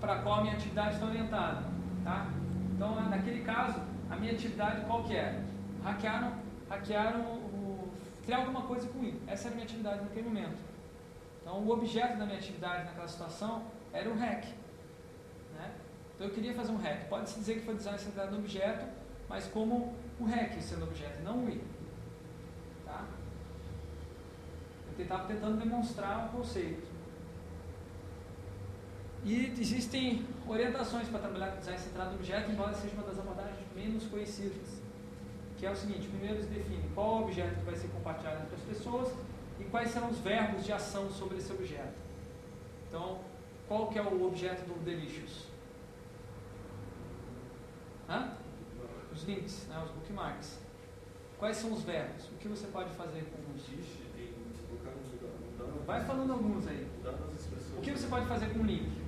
para 0.00 0.22
qual 0.22 0.36
a 0.36 0.40
minha 0.40 0.54
atividade 0.54 0.94
está 0.94 1.06
orientada. 1.06 1.78
Tá? 2.04 2.30
Então, 2.74 3.08
naquele 3.08 3.42
caso, 3.42 3.80
a 4.10 4.16
minha 4.16 4.32
atividade 4.32 4.84
qual 4.86 5.04
que 5.04 5.16
é? 5.16 5.42
Hackearam, 5.82 6.32
hackearam 6.68 7.20
o, 7.20 7.88
criar 8.24 8.38
alguma 8.38 8.62
coisa 8.62 8.86
comigo. 8.88 9.18
Essa 9.26 9.48
era 9.48 9.52
a 9.52 9.54
minha 9.56 9.64
atividade 9.64 10.02
naquele 10.02 10.28
momento. 10.28 10.58
Então, 11.40 11.58
o 11.60 11.70
objeto 11.70 12.18
da 12.18 12.26
minha 12.26 12.38
atividade 12.38 12.84
naquela 12.84 13.08
situação 13.08 13.62
era 13.92 14.08
o 14.08 14.14
hack. 14.14 14.44
Né? 15.54 15.70
Então, 16.14 16.26
eu 16.26 16.34
queria 16.34 16.54
fazer 16.54 16.72
um 16.72 16.76
hack. 16.76 17.08
Pode-se 17.08 17.38
dizer 17.38 17.54
que 17.54 17.64
foi 17.64 17.74
design 17.74 17.98
centrado 17.98 18.32
no 18.32 18.38
objeto, 18.38 18.86
mas 19.28 19.46
como 19.46 19.94
o 20.20 20.24
hack 20.24 20.60
sendo 20.60 20.84
objeto, 20.84 21.22
não 21.22 21.44
o 21.44 21.48
i. 21.48 21.60
Tá? 22.84 23.04
estava 25.02 25.26
tentando 25.26 25.58
demonstrar 25.58 26.26
um 26.26 26.28
conceito. 26.36 26.86
E 29.24 29.54
existem 29.58 30.26
orientações 30.48 31.08
para 31.08 31.20
trabalhar 31.20 31.52
com 31.52 31.58
design 31.58 31.78
centrado 31.78 32.10
no 32.10 32.16
objeto, 32.16 32.50
embora 32.50 32.74
seja 32.74 32.94
uma 32.94 33.04
das 33.04 33.18
abordagens 33.18 33.66
menos 33.74 34.04
conhecidas. 34.06 34.80
Que 35.56 35.66
é 35.66 35.70
o 35.70 35.76
seguinte, 35.76 36.08
primeiro 36.08 36.36
eles 36.36 36.46
definem 36.46 36.82
qual 36.94 37.22
objeto 37.22 37.56
que 37.56 37.64
vai 37.64 37.76
ser 37.76 37.88
compartilhado 37.88 38.42
entre 38.44 38.54
as 38.54 38.62
pessoas 38.62 39.12
e 39.58 39.64
quais 39.64 39.90
serão 39.90 40.08
os 40.08 40.18
verbos 40.18 40.64
de 40.64 40.72
ação 40.72 41.10
sobre 41.10 41.38
esse 41.38 41.52
objeto. 41.52 41.98
Então, 42.88 43.20
qual 43.66 43.88
que 43.88 43.98
é 43.98 44.02
o 44.02 44.26
objeto 44.26 44.66
do 44.66 44.82
Delicious? 44.84 45.46
Hã? 48.08 48.32
Os 49.12 49.24
links, 49.24 49.66
né, 49.68 49.82
os 49.84 49.90
bookmarks. 49.90 50.58
Quais 51.38 51.56
são 51.56 51.72
os 51.72 51.82
verbos? 51.82 52.24
O 52.26 52.36
que 52.36 52.48
você 52.48 52.66
pode 52.68 52.90
fazer 52.90 53.24
com 53.24 53.54
os 53.54 53.62
Vai 55.86 56.04
falando 56.04 56.32
alguns 56.32 56.66
aí. 56.68 56.86
O 57.76 57.80
que 57.80 57.90
você 57.90 58.06
pode 58.08 58.26
fazer 58.26 58.52
com 58.52 58.60
o 58.60 58.64
link? 58.64 59.07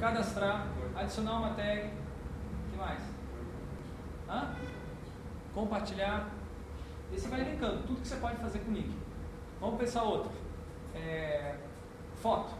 Cadastrar, 0.00 0.66
adicionar 0.96 1.38
uma 1.38 1.54
tag. 1.54 1.86
O 1.88 2.70
que 2.70 2.76
mais? 2.76 3.02
Hã? 4.28 4.54
Compartilhar. 5.54 6.30
E 7.12 7.18
você 7.18 7.28
vai 7.28 7.40
linkando 7.40 7.82
tudo 7.86 8.00
que 8.00 8.08
você 8.08 8.16
pode 8.16 8.36
fazer 8.36 8.58
com 8.60 8.70
o 8.70 8.74
link. 8.74 8.96
Vamos 9.60 9.78
pensar 9.78 10.02
outro. 10.02 10.30
É, 10.94 11.56
foto. 12.16 12.54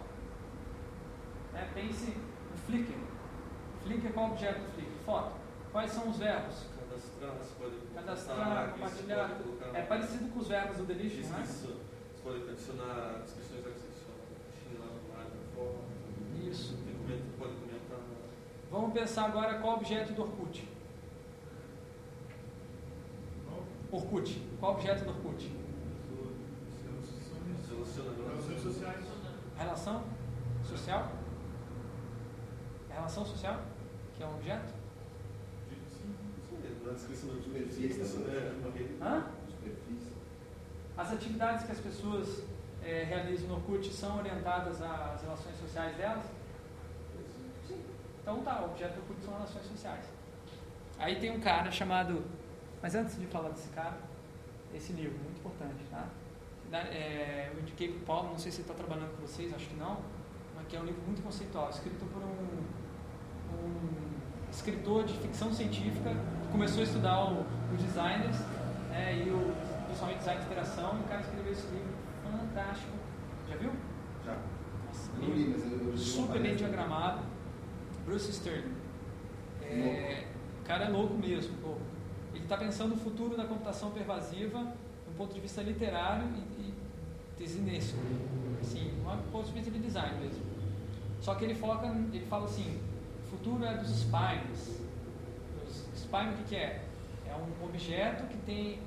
É, 1.54 1.64
pense 1.74 2.10
no 2.10 2.56
Flickr. 2.66 2.98
Flickr, 3.82 4.12
qual 4.12 4.30
objeto 4.30 4.60
do 4.60 4.72
Flickr? 4.74 5.04
Foto. 5.04 5.32
Quais 5.72 5.90
são 5.90 6.08
os 6.08 6.18
verbos? 6.18 6.66
Cadastrar, 6.78 7.32
você 7.32 7.54
pode 7.58 7.76
cadastrar, 7.94 8.72
compartilhar. 8.72 9.40
É 9.74 9.82
parecido 9.82 10.30
com 10.30 10.38
os 10.38 10.48
verbos 10.48 10.76
do 10.76 10.84
Delicious, 10.84 11.28
né? 11.30 11.44
pode 12.24 12.48
adicionar 12.48 13.20
descrições 13.22 13.64
da 13.64 13.70
descrição 13.70 14.16
lá 14.80 14.86
no 14.86 15.12
ar, 15.12 15.24
da 15.24 15.54
forma. 15.54 15.84
Isso. 16.50 16.76
Pode 17.38 17.54
comentar. 17.54 17.98
Vamos 18.70 18.92
pensar 18.92 19.26
agora 19.26 19.58
qual 19.58 19.76
objeto 19.76 20.12
do 20.12 20.22
Orkut. 20.22 20.68
Orkut. 23.90 24.42
Qual 24.60 24.72
objeto 24.72 25.04
do 25.04 25.10
Orkut? 25.10 25.52
Relações 28.26 28.62
sociais. 28.62 29.04
Relação 29.56 30.04
social? 30.64 31.12
Relação 32.90 33.24
social? 33.24 33.62
Que 34.16 34.22
é 34.22 34.26
um 34.26 34.34
objeto? 34.34 34.74
Sim. 35.90 36.14
Na 36.84 36.92
descrição 36.92 37.30
superfície, 37.42 38.18
né? 38.18 38.54
Hã? 39.00 39.26
As 40.96 41.12
atividades 41.12 41.66
que 41.66 41.72
as 41.72 41.80
pessoas 41.80 42.44
é, 42.84 43.04
realizam 43.04 43.48
no 43.48 43.60
CUT 43.62 43.92
são 43.92 44.18
orientadas 44.18 44.80
às 44.82 45.22
relações 45.22 45.56
sociais 45.58 45.96
delas? 45.96 46.24
Sim. 47.66 47.80
Então 48.20 48.40
tá, 48.40 48.60
o 48.60 48.66
objeto 48.66 48.94
do 48.96 49.06
CUT 49.08 49.24
são 49.24 49.32
relações 49.34 49.66
sociais. 49.66 50.04
Aí 50.98 51.18
tem 51.18 51.30
um 51.30 51.40
cara 51.40 51.70
chamado. 51.70 52.22
Mas 52.82 52.94
antes 52.94 53.18
de 53.18 53.26
falar 53.26 53.48
desse 53.50 53.68
cara, 53.70 53.98
esse 54.74 54.92
livro, 54.92 55.16
muito 55.18 55.38
importante, 55.38 55.82
tá? 55.90 56.06
É, 56.72 57.50
eu 57.54 57.60
indiquei 57.60 57.88
para 57.88 57.98
o 57.98 58.04
Paulo, 58.04 58.30
não 58.30 58.38
sei 58.38 58.50
se 58.50 58.60
ele 58.60 58.70
está 58.70 58.74
trabalhando 58.74 59.16
com 59.16 59.26
vocês, 59.26 59.54
acho 59.54 59.68
que 59.68 59.76
não, 59.76 60.00
mas 60.54 60.66
que 60.66 60.76
é 60.76 60.80
um 60.80 60.84
livro 60.84 61.00
muito 61.02 61.22
conceitual, 61.22 61.70
escrito 61.70 62.04
por 62.12 62.22
um, 62.22 63.56
um 63.56 64.50
escritor 64.50 65.04
de 65.04 65.14
ficção 65.18 65.52
científica 65.52 66.10
que 66.10 66.48
começou 66.50 66.80
a 66.80 66.84
estudar 66.84 67.24
o, 67.24 67.42
o 67.42 67.76
designers 67.76 68.38
né, 68.90 69.24
e 69.24 69.30
o 69.30 69.54
principalmente 69.84 70.18
design 70.18 70.40
de 70.40 70.46
interação, 70.46 70.98
e 70.98 71.00
o 71.00 71.04
cara 71.04 71.20
escreveu 71.20 71.52
esse 71.52 71.66
livro 71.68 71.93
fantástico. 72.38 72.92
Já 73.48 73.56
viu? 73.56 73.70
Já. 74.24 74.36
Nossa, 74.86 75.12
livro 75.20 75.36
li, 75.36 75.48
mas 75.48 75.72
eu, 75.72 75.90
eu 75.90 75.96
super 75.96 76.40
bem 76.40 76.56
diagramado. 76.56 77.22
Bruce 78.04 78.30
Sterling. 78.30 78.74
É, 79.62 80.26
o 80.60 80.64
cara 80.64 80.84
é 80.84 80.88
louco 80.88 81.14
mesmo. 81.14 81.56
Pô. 81.58 81.76
Ele 82.34 82.44
está 82.44 82.56
pensando 82.56 82.94
o 82.94 82.96
futuro 82.96 83.36
da 83.36 83.44
computação 83.44 83.90
pervasiva 83.90 84.74
do 85.06 85.16
ponto 85.16 85.32
de 85.32 85.40
vista 85.40 85.62
literário 85.62 86.26
e, 86.28 86.60
e 86.60 86.74
desinesco. 87.38 87.98
Assim, 88.60 88.92
um 89.00 89.30
ponto 89.30 89.46
de 89.46 89.52
vista 89.52 89.70
de 89.70 89.78
design 89.78 90.20
mesmo. 90.20 90.42
Só 91.20 91.34
que 91.34 91.44
ele 91.44 91.54
foca, 91.54 91.86
ele 91.86 92.26
fala 92.26 92.44
assim, 92.44 92.80
o 93.26 93.30
futuro 93.30 93.64
é 93.64 93.76
dos 93.76 93.90
spines. 93.90 94.80
Os 95.66 95.86
spine 95.96 96.30
o 96.30 96.36
que, 96.38 96.44
que 96.44 96.56
é? 96.56 96.84
É 97.26 97.34
um 97.34 97.64
objeto 97.64 98.26
que 98.26 98.36
tem, 98.38 98.78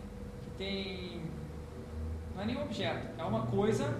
que 0.43 0.49
tem. 0.57 1.21
Não 2.37 2.43
é 2.43 2.45
nem 2.45 2.55
um 2.55 2.61
objeto, 2.61 3.07
é 3.17 3.23
uma 3.23 3.47
coisa 3.47 3.97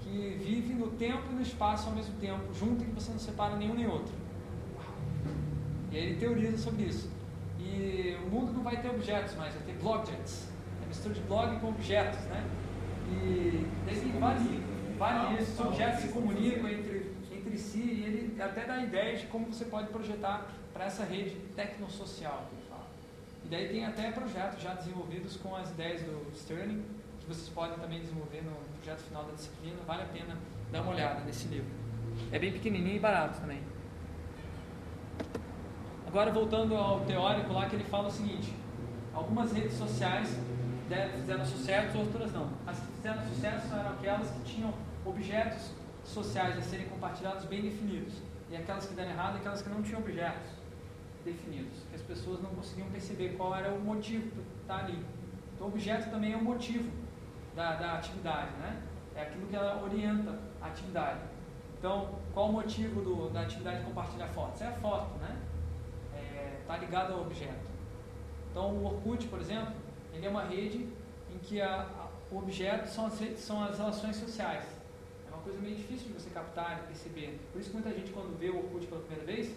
que 0.00 0.36
vive 0.44 0.74
no 0.74 0.88
tempo 0.88 1.22
e 1.30 1.34
no 1.34 1.42
espaço 1.42 1.88
ao 1.88 1.94
mesmo 1.94 2.18
tempo, 2.18 2.52
junto 2.52 2.84
que 2.84 2.90
você 2.90 3.12
não 3.12 3.20
separa 3.20 3.54
nenhum 3.54 3.74
nem 3.74 3.86
outro. 3.86 4.12
E 5.92 5.96
aí 5.96 6.06
ele 6.06 6.16
teoriza 6.16 6.58
sobre 6.58 6.86
isso. 6.86 7.08
E 7.60 8.16
o 8.20 8.30
mundo 8.30 8.52
não 8.52 8.64
vai 8.64 8.82
ter 8.82 8.88
objetos 8.88 9.36
mais, 9.36 9.54
vai 9.54 9.62
ter 9.62 9.74
blogjets. 9.74 10.48
É 10.82 10.88
mistura 10.88 11.14
de 11.14 11.20
blog 11.20 11.60
com 11.60 11.68
objetos, 11.68 12.18
né? 12.22 12.44
E 13.12 13.64
tem 13.86 14.18
vários, 14.18 14.42
vários 14.98 15.40
esses 15.42 15.60
objetos 15.60 16.00
se 16.00 16.08
comunicam 16.08 16.68
entre, 16.68 17.12
entre 17.30 17.58
si 17.58 17.78
e 17.78 18.04
ele 18.04 18.42
até 18.42 18.64
dá 18.64 18.82
ideia 18.82 19.16
de 19.16 19.28
como 19.28 19.46
você 19.46 19.66
pode 19.66 19.86
projetar 19.90 20.50
para 20.72 20.86
essa 20.86 21.04
rede 21.04 21.36
tecnosocial 21.54 22.44
que 22.48 22.56
ele 22.56 22.64
fala. 22.68 22.86
E 23.44 23.48
daí 23.48 23.68
tem 23.68 23.84
até 23.84 24.10
projetos 24.10 24.60
já 24.60 24.74
desenvolvidos 24.74 25.36
com 25.36 25.54
as 25.54 25.70
ideias 25.70 26.02
do 26.02 26.28
Sterling, 26.34 26.82
que 27.22 27.28
vocês 27.28 27.48
podem 27.48 27.78
também 27.78 28.00
desenvolver 28.00 28.42
no 28.42 28.52
projeto 28.76 29.00
final 29.00 29.24
da 29.24 29.32
disciplina. 29.32 29.76
Vale 29.86 30.02
a 30.02 30.06
pena 30.06 30.36
dar 30.70 30.82
uma 30.82 30.92
olhada 30.92 31.20
nesse 31.20 31.48
livro. 31.48 31.70
É 32.30 32.38
bem 32.38 32.52
pequenininho 32.52 32.96
e 32.96 32.98
barato 32.98 33.40
também. 33.40 33.60
Agora, 36.06 36.30
voltando 36.30 36.74
ao 36.74 37.00
teórico 37.00 37.52
lá, 37.52 37.68
que 37.68 37.76
ele 37.76 37.84
fala 37.84 38.08
o 38.08 38.10
seguinte: 38.10 38.52
algumas 39.14 39.52
redes 39.52 39.74
sociais 39.74 40.36
fizeram 41.16 41.46
sucesso, 41.46 41.98
outras 41.98 42.32
não. 42.32 42.50
As 42.66 42.78
que 42.78 42.86
fizeram 42.96 43.22
sucesso 43.22 43.74
eram 43.74 43.92
aquelas 43.92 44.30
que 44.30 44.40
tinham 44.42 44.74
objetos 45.04 45.70
sociais 46.04 46.58
a 46.58 46.62
serem 46.62 46.86
compartilhados 46.86 47.44
bem 47.46 47.62
definidos. 47.62 48.14
E 48.50 48.56
aquelas 48.56 48.86
que 48.86 48.94
deram 48.94 49.10
errado, 49.10 49.36
aquelas 49.36 49.62
que 49.62 49.70
não 49.70 49.82
tinham 49.82 50.00
objetos 50.00 50.50
definidos. 51.24 51.78
Que 51.88 51.96
as 51.96 52.02
pessoas 52.02 52.42
não 52.42 52.50
conseguiam 52.50 52.88
perceber 52.90 53.30
qual 53.36 53.54
era 53.54 53.72
o 53.72 53.80
motivo 53.80 54.28
para 54.30 54.76
estar 54.76 54.84
ali. 54.84 55.02
Então, 55.54 55.68
objeto 55.68 56.10
também 56.10 56.34
é 56.34 56.36
um 56.36 56.44
motivo 56.44 56.90
da, 57.54 57.76
da 57.76 57.94
atividade, 57.94 58.52
né? 58.58 58.82
É 59.14 59.22
aquilo 59.22 59.46
que 59.46 59.56
ela 59.56 59.82
orienta 59.82 60.38
a 60.60 60.66
atividade. 60.66 61.20
Então, 61.78 62.18
qual 62.32 62.48
o 62.48 62.52
motivo 62.52 63.02
do, 63.02 63.28
da 63.30 63.42
atividade 63.42 63.80
de 63.80 63.84
compartilhar 63.84 64.28
fotos? 64.28 64.62
É 64.62 64.68
a 64.68 64.72
foto, 64.72 65.18
né? 65.18 65.36
está 66.72 66.76
ligado 66.76 67.12
ao 67.12 67.22
objeto. 67.22 67.70
Então, 68.50 68.74
o 68.74 68.84
Orkut, 68.86 69.26
por 69.28 69.40
exemplo, 69.40 69.74
ele 70.12 70.26
é 70.26 70.28
uma 70.28 70.44
rede 70.44 70.88
em 71.34 71.38
que 71.38 71.60
a, 71.60 71.82
a, 71.82 72.08
o 72.34 72.38
objeto 72.38 72.88
são 72.88 73.06
as, 73.06 73.14
são 73.38 73.62
as 73.62 73.78
relações 73.78 74.16
sociais. 74.16 74.64
É 75.26 75.34
uma 75.34 75.42
coisa 75.42 75.58
meio 75.60 75.76
difícil 75.76 76.08
de 76.08 76.14
você 76.14 76.30
captar 76.30 76.82
e 76.82 76.86
perceber. 76.86 77.40
Por 77.52 77.60
isso 77.60 77.70
que 77.70 77.76
muita 77.76 77.92
gente, 77.92 78.12
quando 78.12 78.38
vê 78.38 78.48
o 78.48 78.56
Orkut 78.56 78.86
pela 78.86 79.00
primeira 79.02 79.24
vez, 79.24 79.54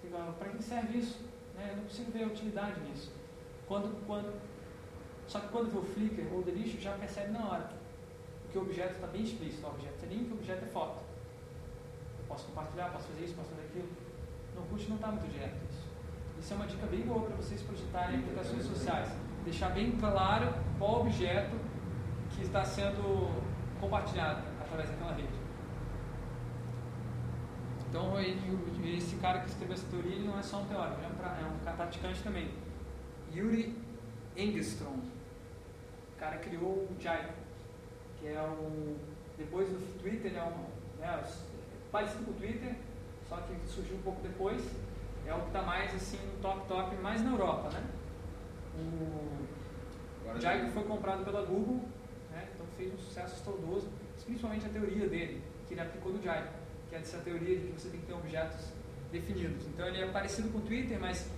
fica, 0.00 0.18
para 0.38 0.48
que 0.50 0.62
serve 0.62 0.98
isso? 0.98 1.20
Né? 1.54 1.68
Eu 1.70 1.76
não 1.76 1.84
consigo 1.84 2.12
ver 2.12 2.24
a 2.24 2.26
utilidade 2.26 2.80
nisso. 2.80 3.10
Quando, 3.66 4.06
quando, 4.06 4.32
só 5.32 5.40
que 5.40 5.48
quando 5.48 5.72
vê 5.72 5.78
o 5.78 5.82
Flickr 5.82 6.30
ou 6.30 6.40
o 6.40 6.42
Delicious, 6.42 6.82
já 6.82 6.92
percebe 6.92 7.32
na 7.32 7.48
hora. 7.48 7.70
Porque 8.42 8.58
o 8.58 8.62
objeto 8.62 8.96
está 8.96 9.06
bem 9.06 9.22
explícito. 9.22 9.66
O 9.66 9.70
objeto 9.70 10.04
é 10.04 10.06
link, 10.08 10.30
o 10.30 10.34
objeto 10.34 10.62
é 10.62 10.68
foto. 10.68 11.00
Eu 12.18 12.24
posso 12.28 12.44
compartilhar, 12.48 12.90
posso 12.90 13.08
fazer 13.08 13.24
isso, 13.24 13.34
posso 13.34 13.48
fazer 13.48 13.62
aquilo. 13.62 13.88
No 14.54 14.60
Orkut 14.60 14.86
não 14.90 14.96
está 14.96 15.08
muito 15.08 15.32
direto 15.32 15.56
isso. 15.70 15.88
Isso 16.38 16.52
é 16.52 16.56
uma 16.56 16.66
dica 16.66 16.86
bem 16.86 17.00
boa 17.00 17.22
para 17.22 17.36
vocês 17.36 17.62
projetarem 17.62 18.18
aplicações 18.18 18.62
sociais. 18.64 19.08
Deixar 19.44 19.70
bem 19.70 19.92
claro 19.92 20.52
qual 20.78 21.00
objeto 21.00 21.56
que 22.36 22.42
está 22.42 22.62
sendo 22.62 23.42
compartilhado 23.80 24.42
através 24.60 24.90
daquela 24.90 25.14
rede. 25.14 25.32
Então, 27.88 28.20
esse 28.20 29.16
cara 29.16 29.40
que 29.40 29.48
escreveu 29.48 29.74
essa 29.74 29.86
teoria 29.86 30.12
ele 30.12 30.26
não 30.26 30.38
é 30.38 30.42
só 30.42 30.58
um 30.58 30.66
teórico, 30.66 31.00
é 31.00 31.06
um, 31.06 31.40
é 31.40 32.08
um 32.08 32.22
também. 32.22 32.50
Yuri 33.34 33.76
Engstrom. 34.36 35.11
O 36.22 36.24
cara 36.24 36.36
criou 36.36 36.86
o 36.88 36.96
Jive, 37.00 37.32
que 38.20 38.28
é 38.28 38.40
o. 38.40 38.96
Depois 39.36 39.68
do 39.68 40.00
Twitter, 40.00 40.32
é 40.36 40.42
um. 40.44 41.04
É, 41.04 41.20
parecido 41.90 42.24
com 42.26 42.30
o 42.30 42.34
Twitter, 42.34 42.76
só 43.28 43.38
que 43.38 43.68
surgiu 43.68 43.96
um 43.96 44.02
pouco 44.02 44.22
depois 44.22 44.62
é 45.26 45.34
o 45.34 45.40
que 45.40 45.46
está 45.48 45.62
mais 45.62 45.92
assim 45.92 46.18
no 46.18 46.40
top 46.40 46.66
top, 46.68 46.94
mais 46.96 47.22
na 47.22 47.32
Europa, 47.32 47.70
né? 47.70 47.84
O 50.24 50.40
Jive 50.40 50.70
foi 50.70 50.84
comprado 50.84 51.24
pela 51.24 51.42
Google, 51.42 51.80
né? 52.30 52.48
então 52.54 52.66
fez 52.76 52.94
um 52.94 52.98
sucesso 52.98 53.34
estrondoso, 53.34 53.88
principalmente 54.24 54.66
a 54.66 54.68
teoria 54.68 55.08
dele, 55.08 55.42
que 55.66 55.74
ele 55.74 55.80
aplicou 55.80 56.12
no 56.12 56.22
Jive, 56.22 56.48
que 56.88 56.94
é 56.94 56.98
essa 56.98 57.18
teoria 57.18 57.58
de 57.58 57.66
que 57.66 57.72
você 57.72 57.88
tem 57.88 57.98
que 58.00 58.06
ter 58.06 58.14
objetos 58.14 58.72
definidos. 59.10 59.66
Então 59.66 59.88
ele 59.88 60.00
é 60.00 60.06
parecido 60.06 60.50
com 60.50 60.58
o 60.58 60.62
Twitter, 60.62 61.00
mas 61.00 61.28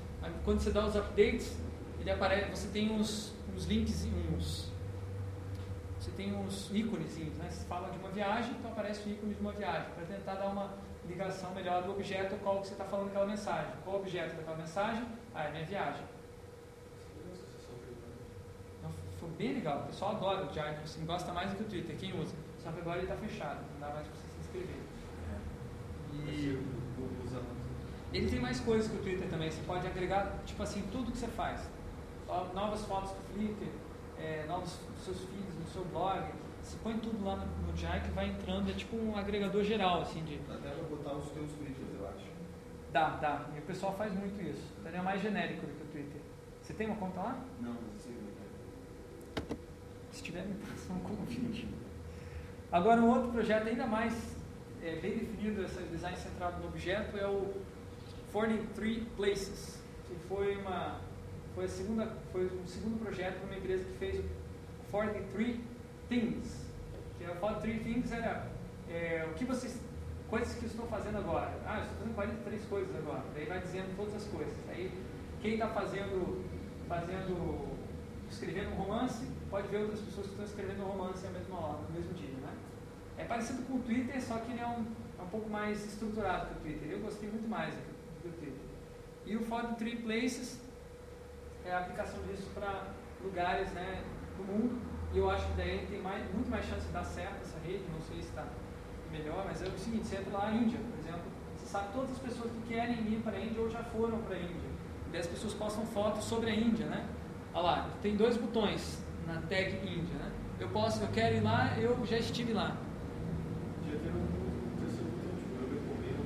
quando 0.44 0.60
você 0.60 0.70
dá 0.70 0.86
os 0.86 0.94
updates, 0.94 1.56
ele 2.00 2.10
aparece, 2.10 2.50
você 2.50 2.68
tem 2.68 2.90
uns, 2.90 3.32
uns 3.54 3.64
links, 3.64 4.06
uns, 4.36 4.73
você 6.04 6.10
tem 6.10 6.34
uns 6.34 6.70
ícones, 6.70 7.16
né? 7.16 7.48
Você 7.50 7.64
fala 7.64 7.90
de 7.90 7.98
uma 7.98 8.10
viagem, 8.10 8.50
então 8.58 8.70
aparece 8.70 9.08
o 9.08 9.10
ícone 9.10 9.32
de 9.32 9.40
uma 9.40 9.52
viagem, 9.52 9.90
para 9.94 10.04
tentar 10.04 10.34
dar 10.34 10.48
uma 10.48 10.74
ligação 11.08 11.54
melhor 11.54 11.82
do 11.82 11.92
objeto 11.92 12.36
qual 12.42 12.60
que 12.60 12.66
você 12.66 12.74
está 12.74 12.84
falando 12.84 13.08
aquela 13.08 13.26
mensagem. 13.26 13.72
Qual 13.82 13.96
o 13.96 14.00
objeto 14.00 14.36
daquela 14.36 14.58
mensagem? 14.58 15.02
Ah, 15.34 15.44
é 15.44 15.50
minha 15.50 15.64
viagem. 15.64 16.02
Então, 18.78 18.90
foi 19.18 19.30
bem 19.30 19.54
legal. 19.54 19.80
O 19.80 19.86
pessoal 19.86 20.16
adora 20.16 20.44
o 20.44 20.52
Jardim, 20.52 20.82
assim, 20.82 21.06
gosta 21.06 21.32
mais 21.32 21.50
do 21.50 21.56
que 21.56 21.62
o 21.62 21.66
Twitter. 21.66 21.96
Quem 21.96 22.20
usa? 22.20 22.34
Só 22.62 22.70
que 22.70 22.80
agora 22.80 22.98
ele 22.98 23.10
está 23.10 23.16
fechado, 23.16 23.60
não 23.72 23.80
dá 23.80 23.94
mais 23.94 24.06
para 24.06 24.16
você 24.16 24.28
se 24.28 24.40
inscrever. 24.40 24.80
E 28.12 28.16
ele 28.16 28.30
tem 28.30 28.40
mais 28.40 28.60
coisas 28.60 28.90
que 28.90 28.96
o 28.98 29.02
Twitter 29.02 29.28
também. 29.30 29.50
Você 29.50 29.62
pode 29.62 29.86
agregar, 29.86 30.38
tipo 30.44 30.62
assim, 30.62 30.82
tudo 30.92 31.10
que 31.10 31.16
você 31.16 31.28
faz. 31.28 31.66
Novas 32.54 32.84
fotos 32.84 33.10
do 33.10 33.32
Flickr, 33.32 33.68
é, 34.18 34.44
novos 34.46 34.78
seus 35.04 35.18
feeds 35.18 35.43
no 35.43 35.43
seu 35.74 35.84
blog, 35.86 36.22
você 36.62 36.76
põe 36.82 36.96
tudo 36.98 37.24
lá 37.24 37.36
no, 37.36 37.46
no 37.66 37.72
que 37.72 38.10
vai 38.12 38.28
entrando, 38.28 38.70
é 38.70 38.74
tipo 38.74 38.96
um 38.96 39.16
agregador 39.16 39.62
geral, 39.64 40.02
assim, 40.02 40.22
de... 40.24 40.40
Até 40.48 40.70
para 40.70 40.84
botar 40.84 41.14
os 41.14 41.30
teus 41.30 41.50
twitters, 41.52 41.88
eu 41.98 42.08
acho. 42.08 42.24
Dá, 42.92 43.10
dá. 43.16 43.46
E 43.56 43.58
o 43.58 43.62
pessoal 43.62 43.94
faz 43.96 44.12
muito 44.14 44.40
isso. 44.40 44.72
Ele 44.86 44.96
é 44.96 45.02
mais 45.02 45.20
genérico 45.20 45.66
do 45.66 45.72
que 45.72 45.82
o 45.82 45.86
Twitter. 45.88 46.20
Você 46.62 46.72
tem 46.74 46.86
uma 46.86 46.96
conta 46.96 47.20
lá? 47.20 47.44
Não, 47.60 47.72
não 47.72 47.98
sei. 47.98 48.14
Se 50.12 50.22
tiver, 50.22 50.46
me 50.46 50.54
passa 50.54 50.92
um 50.92 51.00
convite. 51.00 51.68
Agora, 52.70 53.00
um 53.00 53.08
outro 53.08 53.32
projeto 53.32 53.66
ainda 53.66 53.86
mais 53.86 54.14
é, 54.80 54.96
bem 54.96 55.18
definido, 55.18 55.64
esse 55.64 55.82
design 55.82 56.16
centrado 56.16 56.60
no 56.60 56.68
objeto, 56.68 57.16
é 57.18 57.26
o 57.26 57.52
Forning 58.30 58.64
Three 58.76 59.00
Places, 59.16 59.82
que 60.06 60.14
foi 60.28 60.56
uma 60.56 61.00
foi 61.54 61.64
a 61.66 61.68
segunda 61.68 62.16
foi 62.32 62.46
um 62.46 62.66
segundo 62.66 62.98
projeto 62.98 63.38
de 63.38 63.44
uma 63.44 63.56
empresa 63.56 63.84
que 63.84 63.98
fez 63.98 64.24
o 64.94 64.96
Forning 64.96 65.26
Three 65.32 65.64
things. 66.08 66.66
Que 67.18 67.24
eu 67.24 67.34
falo 67.36 67.60
three 67.60 67.80
things 67.80 68.12
era 68.12 68.46
é, 68.88 69.26
o 69.28 69.34
que 69.34 69.44
vocês. 69.44 69.80
coisas 70.30 70.54
que 70.56 70.66
estou 70.66 70.86
fazendo 70.86 71.18
agora. 71.18 71.52
Ah, 71.66 71.80
estou 71.80 71.98
fazendo 71.98 72.14
43 72.14 72.64
coisas 72.66 72.96
agora. 72.96 73.24
Daí 73.34 73.46
vai 73.46 73.60
dizendo 73.60 73.96
todas 73.96 74.14
as 74.14 74.24
coisas. 74.28 74.54
Aí 74.68 74.92
quem 75.40 75.54
está 75.54 75.68
fazendo, 75.68 76.44
fazendo, 76.88 77.68
escrevendo 78.30 78.70
um 78.70 78.76
romance, 78.76 79.26
pode 79.50 79.66
ver 79.68 79.78
outras 79.78 80.00
pessoas 80.00 80.26
que 80.26 80.32
estão 80.32 80.44
escrevendo 80.44 80.84
um 80.84 80.86
romance 80.86 81.26
ao 81.26 81.32
mesmo, 81.32 81.56
no 81.56 81.94
mesmo 81.94 82.14
dia. 82.14 82.28
Né? 82.28 82.54
É 83.18 83.24
parecido 83.24 83.62
com 83.64 83.74
o 83.74 83.80
Twitter, 83.80 84.22
só 84.22 84.38
que 84.38 84.52
ele 84.52 84.60
é 84.60 84.66
um, 84.66 84.86
é 85.18 85.22
um 85.22 85.28
pouco 85.28 85.50
mais 85.50 85.84
estruturado 85.84 86.46
que 86.46 86.52
o 86.52 86.60
Twitter. 86.60 86.90
Eu 86.90 87.00
gostei 87.00 87.28
muito 87.28 87.48
mais 87.48 87.74
do 88.22 88.30
Twitter. 88.38 88.62
E 89.26 89.36
o 89.36 89.42
Ford 89.42 89.76
Three 89.76 89.96
Places 89.96 90.60
é 91.64 91.72
a 91.72 91.80
aplicação 91.80 92.22
disso 92.24 92.48
para 92.54 92.92
lugares 93.22 93.72
né, 93.72 94.04
do 94.36 94.44
mundo 94.44 94.80
e 95.12 95.18
eu 95.18 95.30
acho 95.30 95.46
que 95.46 95.52
daí 95.56 95.86
tem 95.88 96.02
mais, 96.02 96.24
muito 96.34 96.50
mais 96.50 96.64
chance 96.66 96.86
de 96.86 96.92
dar 96.92 97.04
certo 97.04 97.42
essa 97.42 97.58
rede, 97.64 97.84
não 97.92 98.00
sei 98.00 98.20
se 98.20 98.28
está 98.28 98.44
melhor, 99.12 99.44
mas 99.46 99.62
é 99.62 99.68
o 99.68 99.78
seguinte, 99.78 100.06
você 100.06 100.16
entra 100.16 100.36
lá 100.36 100.50
na 100.50 100.56
Índia, 100.56 100.78
por 100.78 100.98
exemplo, 100.98 101.22
você 101.56 101.66
sabe 101.66 101.92
todas 101.92 102.10
as 102.10 102.18
pessoas 102.18 102.50
que 102.50 102.74
querem 102.74 102.96
ir 103.12 103.20
para 103.22 103.36
a 103.36 103.40
Índia 103.40 103.62
ou 103.62 103.70
já 103.70 103.82
foram 103.84 104.18
para 104.18 104.34
a 104.34 104.40
Índia. 104.40 104.70
E 105.06 105.10
daí 105.12 105.20
as 105.20 105.26
pessoas 105.26 105.54
postam 105.54 105.86
fotos 105.86 106.24
sobre 106.24 106.50
a 106.50 106.54
Índia, 106.54 106.86
né? 106.86 107.06
Olha 107.54 107.62
lá, 107.62 107.90
tem 108.02 108.16
dois 108.16 108.36
botões 108.36 109.00
na 109.26 109.40
tag 109.42 109.76
Índia, 109.86 110.16
né? 110.16 110.32
Eu 110.58 110.68
posso, 110.70 111.02
eu 111.02 111.08
quero 111.08 111.36
ir 111.36 111.40
lá, 111.40 111.76
eu 111.78 112.04
já 112.04 112.18
estive 112.18 112.52
lá. 112.52 112.76
Já 113.86 113.94
um 114.10 114.76
terceiro 114.80 115.10
botão, 115.10 115.36
tipo, 115.38 115.54
eu 115.62 115.68
recomendo. 115.74 116.22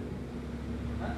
Hã? 1.03 1.17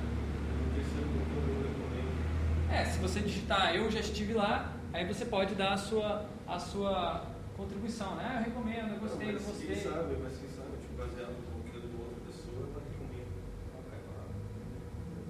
Um 0.66 0.74
terceiro 0.74 1.08
botão, 1.08 1.42
eu 1.48 1.62
recomendo. 1.62 2.72
É, 2.72 2.84
se 2.84 2.98
você 2.98 3.20
digitar 3.20 3.74
eu 3.76 3.88
já 3.90 4.00
estive 4.00 4.32
lá, 4.32 4.72
aí 4.92 5.06
você 5.06 5.24
pode 5.24 5.54
dar 5.54 5.74
a 5.74 5.76
sua, 5.76 6.26
a 6.50 6.58
sua 6.58 7.26
contribuição, 7.56 8.16
né? 8.16 8.38
Eu 8.38 8.44
recomendo, 8.50 8.94
eu 8.94 9.00
gostei, 9.00 9.26
não, 9.26 9.32
mas 9.34 9.42
eu 9.42 9.48
gostei. 9.48 9.66
Quem 9.68 9.76
sabe, 9.76 10.16
mas 10.20 10.38
quem 10.38 10.50
sabe, 10.50 10.70
tipo, 10.82 10.94
baseado 10.98 11.30
no 11.30 11.62
conteúdo 11.62 11.86
de 11.86 11.94
outra 11.94 12.20
pessoa, 12.26 12.66
tá 12.74 12.80
ela 12.80 12.86
recomenda. 12.90 13.30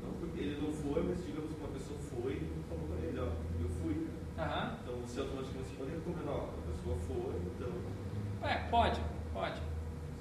Não 0.02 0.12
porque 0.18 0.40
ele 0.40 0.60
não 0.62 0.72
foi, 0.72 1.02
mas 1.02 1.26
digamos 1.26 1.52
que 1.52 1.60
uma 1.60 1.68
pessoa 1.68 1.98
foi 2.00 2.32
e 2.32 2.64
falou 2.68 2.88
pra 2.88 2.98
ele, 3.04 3.20
ó, 3.20 3.28
eu 3.60 3.68
fui. 3.68 4.08
Então 4.40 4.94
você 5.04 5.20
automaticamente 5.20 5.76
pode 5.76 5.90
recomendar, 5.90 6.34
ó, 6.34 6.48
a 6.48 6.72
pessoa 6.72 6.96
foi, 7.06 7.36
então. 7.52 8.48
É, 8.48 8.54
pode, 8.70 9.00
pode. 9.34 9.60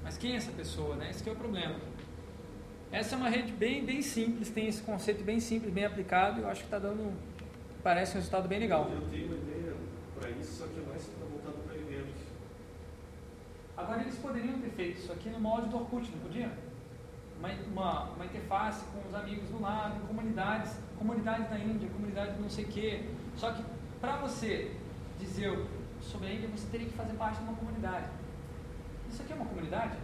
Mas 0.04 0.18
quem 0.18 0.34
é 0.34 0.36
essa 0.36 0.52
pessoa, 0.52 0.98
né? 0.98 1.10
Esse 1.12 1.28
é 1.28 1.32
o 1.32 1.36
problema. 1.36 1.76
Essa 2.92 3.16
é 3.16 3.18
uma 3.18 3.30
rede 3.30 3.54
bem, 3.54 3.86
bem 3.86 4.02
simples, 4.02 4.50
tem 4.50 4.68
esse 4.68 4.82
conceito 4.82 5.24
bem 5.24 5.40
simples, 5.40 5.72
bem 5.72 5.86
aplicado, 5.86 6.40
e 6.40 6.44
eu 6.44 6.50
acho 6.50 6.62
que 6.62 6.68
está 6.68 6.80
dando. 6.80 7.14
Parece 7.82 8.14
um 8.14 8.16
resultado 8.16 8.50
bem 8.50 8.60
legal. 8.60 8.90
Eu 8.92 9.08
tenho 9.10 9.28
uma 9.28 9.38
ideia 9.38 9.59
para 10.20 10.30
isso, 10.32 10.60
só 10.60 10.68
que 10.68 10.80
mais 10.82 11.10
voltado 11.32 11.58
para 11.66 11.76
eventos. 11.76 12.22
Agora 13.78 14.02
eles 14.02 14.16
poderiam 14.18 14.60
ter 14.60 14.70
feito 14.72 15.00
isso 15.00 15.12
aqui 15.12 15.30
no 15.30 15.40
molde 15.40 15.70
do 15.70 15.78
Orkut, 15.78 16.12
não 16.12 16.20
podia? 16.20 16.52
Uma, 17.40 17.50
uma, 17.72 18.04
uma 18.12 18.26
interface 18.26 18.84
com 18.92 19.08
os 19.08 19.16
amigos 19.16 19.48
do 19.50 19.62
lado, 19.62 20.06
comunidades, 20.06 20.78
comunidades 20.98 21.50
da 21.50 21.58
Índia, 21.58 21.90
comunidade 21.90 22.36
de 22.36 22.42
não 22.42 22.50
sei 22.50 22.66
o 22.66 22.68
quê. 22.68 23.06
Só 23.38 23.54
que 23.54 23.64
para 24.02 24.18
você 24.18 24.76
dizer 25.18 25.66
sobre 26.02 26.28
a 26.28 26.34
Índia, 26.34 26.50
você 26.50 26.68
teria 26.70 26.88
que 26.88 26.94
fazer 26.94 27.14
parte 27.14 27.38
de 27.38 27.44
uma 27.44 27.54
comunidade. 27.54 28.08
Isso 29.10 29.22
aqui 29.22 29.32
é 29.32 29.36
uma 29.36 29.46
comunidade? 29.46 29.98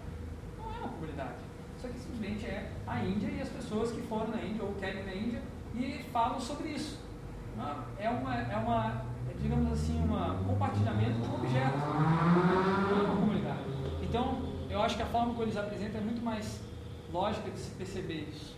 Não 0.57 0.73
é 0.73 0.77
uma 0.79 0.89
comunidade. 0.89 1.35
Isso 1.77 1.87
aqui 1.87 1.99
simplesmente 1.99 2.45
é 2.45 2.71
a 2.87 3.03
Índia 3.03 3.27
e 3.27 3.41
as 3.41 3.49
pessoas 3.49 3.91
que 3.91 4.01
foram 4.03 4.29
na 4.29 4.41
Índia 4.41 4.63
ou 4.63 4.73
querem 4.75 5.05
na 5.05 5.13
Índia 5.13 5.41
e 5.75 6.03
falam 6.13 6.39
sobre 6.39 6.69
isso. 6.69 7.03
É 7.99 8.09
uma, 8.09 8.35
é 8.35 8.57
uma 8.57 8.89
é, 8.97 9.14
digamos 9.45 9.73
assim, 9.73 10.01
um 10.01 10.43
compartilhamento 10.43 11.21
de 11.21 11.29
um 11.29 11.35
objeto. 11.35 11.77
Não 11.77 13.05
uma 13.05 13.15
comunidade. 13.15 13.59
Então, 14.01 14.41
eu 14.69 14.81
acho 14.81 14.95
que 14.95 15.03
a 15.03 15.05
forma 15.05 15.33
como 15.33 15.43
eles 15.43 15.55
apresentam 15.55 16.01
é 16.01 16.03
muito 16.03 16.21
mais 16.23 16.59
lógica 17.11 17.51
de 17.51 17.59
se 17.59 17.69
perceber 17.71 18.27
isso. 18.31 18.55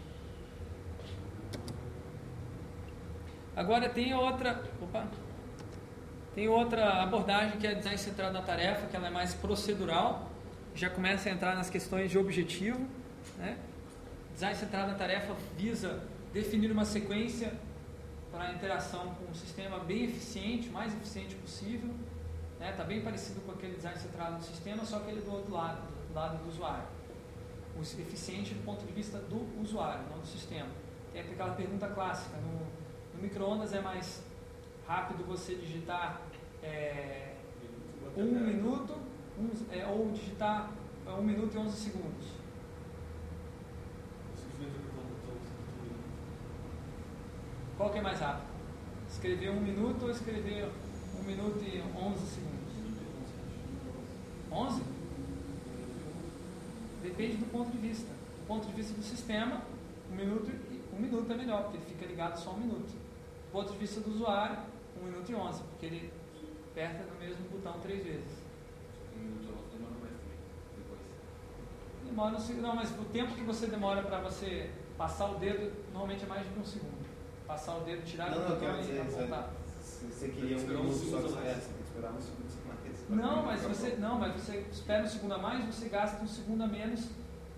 Agora 3.53 3.89
tem 3.89 4.13
outra. 4.13 4.63
Opa, 4.81 5.07
tem 6.33 6.47
outra 6.47 7.03
abordagem 7.03 7.57
que 7.57 7.67
é 7.67 7.73
design 7.75 7.97
centrado 7.97 8.33
na 8.33 8.41
tarefa, 8.41 8.87
que 8.87 8.95
ela 8.95 9.07
é 9.07 9.11
mais 9.11 9.33
procedural, 9.33 10.29
já 10.73 10.89
começa 10.89 11.27
a 11.27 11.31
entrar 11.33 11.55
nas 11.55 11.69
questões 11.69 12.11
de 12.11 12.17
objetivo. 12.17 12.79
Né? 13.37 13.57
Design 14.33 14.55
centrado 14.55 14.91
na 14.91 14.97
tarefa 14.97 15.35
visa 15.57 16.01
definir 16.31 16.71
uma 16.71 16.85
sequência 16.85 17.51
para 18.31 18.45
a 18.45 18.53
interação 18.53 19.15
com 19.15 19.31
o 19.31 19.35
sistema 19.35 19.79
bem 19.79 20.05
eficiente, 20.05 20.69
mais 20.69 20.93
eficiente 20.93 21.35
possível. 21.35 21.89
Está 22.53 22.65
né? 22.65 22.71
Tá 22.71 22.83
bem 22.83 23.01
parecido 23.01 23.41
com 23.41 23.51
aquele 23.51 23.75
design 23.75 23.97
centrado 23.99 24.33
no 24.33 24.43
sistema, 24.43 24.83
só 24.85 24.99
que 24.99 25.11
ele 25.11 25.19
é 25.19 25.23
do 25.23 25.31
outro 25.31 25.53
lado, 25.53 25.81
do 26.07 26.13
lado 26.13 26.43
do 26.43 26.49
usuário. 26.49 26.87
O 27.77 27.81
eficiente 27.81 28.53
do 28.53 28.65
ponto 28.65 28.83
de 28.85 28.91
vista 28.91 29.19
do 29.19 29.61
usuário, 29.61 30.03
não 30.09 30.19
do 30.19 30.25
sistema. 30.25 30.69
Tem 31.13 31.21
aquela 31.21 31.53
pergunta 31.53 31.87
clássica, 31.87 32.35
no, 32.37 32.59
no 33.15 33.21
micro-ondas 33.21 33.73
é 33.73 33.81
mais 33.81 34.23
rápido 34.87 35.23
você 35.25 35.55
digitar 35.55 36.21
é, 36.63 37.33
um 38.15 38.25
minuto 38.25 38.95
um, 39.37 39.49
é, 39.71 39.85
ou 39.85 40.11
digitar 40.11 40.71
é, 41.05 41.11
um 41.11 41.21
minuto 41.21 41.53
e 41.53 41.57
11 41.57 41.77
segundos. 41.77 42.27
Qual 47.77 47.91
que 47.91 47.99
é 47.99 48.01
mais 48.01 48.19
rápido? 48.19 48.47
Escrever 49.07 49.51
um 49.51 49.61
minuto 49.61 50.03
ou 50.03 50.11
escrever 50.11 50.67
um 51.19 51.23
minuto 51.23 51.63
e 51.63 51.79
11 51.79 52.25
segundos? 52.25 52.57
11? 54.51 54.81
Depende 57.03 57.37
do 57.37 57.45
ponto 57.51 57.71
de 57.71 57.77
vista. 57.77 58.09
Do 58.09 58.47
ponto 58.47 58.65
de 58.65 58.73
vista 58.73 58.93
do 58.95 59.03
sistema, 59.03 59.61
um 60.11 60.15
minuto, 60.15 60.51
um 60.91 60.99
minuto 60.99 61.31
é 61.31 61.35
melhor, 61.35 61.63
porque 61.63 61.77
ele 61.77 61.85
fica 61.85 62.05
ligado 62.07 62.37
só 62.37 62.51
um 62.51 62.57
minuto. 62.57 62.87
Do 62.87 63.51
ponto 63.51 63.71
de 63.71 63.77
vista 63.77 64.01
do 64.01 64.09
usuário, 64.09 64.57
1 64.99 65.05
minuto 65.05 65.31
e 65.31 65.35
11, 65.35 65.63
porque 65.63 65.85
ele 65.85 66.11
aperta 66.71 67.03
no 67.03 67.19
mesmo 67.19 67.47
botão 67.51 67.79
três 67.81 68.03
vezes. 68.03 68.41
1 69.15 69.19
minuto 69.19 69.43
e 69.43 69.53
11 69.53 69.77
demora 69.77 69.95
mais 70.01 70.13
também, 70.17 70.39
depois. 70.77 70.99
Demora, 72.05 72.61
não, 72.61 72.75
mas 72.75 72.89
o 72.89 73.05
tempo 73.05 73.35
que 73.35 73.43
você 73.43 73.67
demora 73.67 74.01
para 74.01 74.19
você 74.21 74.71
passar 74.97 75.29
o 75.29 75.35
dedo, 75.35 75.71
normalmente 75.91 76.23
é 76.23 76.27
mais 76.27 76.41
de 76.41 76.59
um 76.59 76.65
segundo. 76.65 76.96
Passar 77.47 77.77
o 77.77 77.79
dedo, 77.81 78.03
tirar 78.03 78.29
não, 78.29 78.45
o 78.45 78.49
botão 78.49 78.75
e 78.81 78.99
apontar. 78.99 79.49
Você 79.81 80.27
queria 80.27 80.57
um 80.57 80.61
minuto 80.61 80.93
só 80.93 81.21
tem 81.21 81.29
que 81.31 81.83
esperar 81.83 82.11
um 82.11 82.19
segundo 82.19 82.67
mais. 82.67 83.09
Não, 83.09 83.45
mas 83.45 83.61
você, 83.61 83.95
não, 83.95 84.19
mas 84.19 84.33
você 84.33 84.65
espera 84.69 85.03
um 85.03 85.07
segundo 85.07 85.33
a 85.33 85.37
mais, 85.37 85.63
você 85.63 85.87
gasta 85.87 86.21
um 86.21 86.27
segundo 86.27 86.63
a 86.63 86.67
menos 86.67 87.05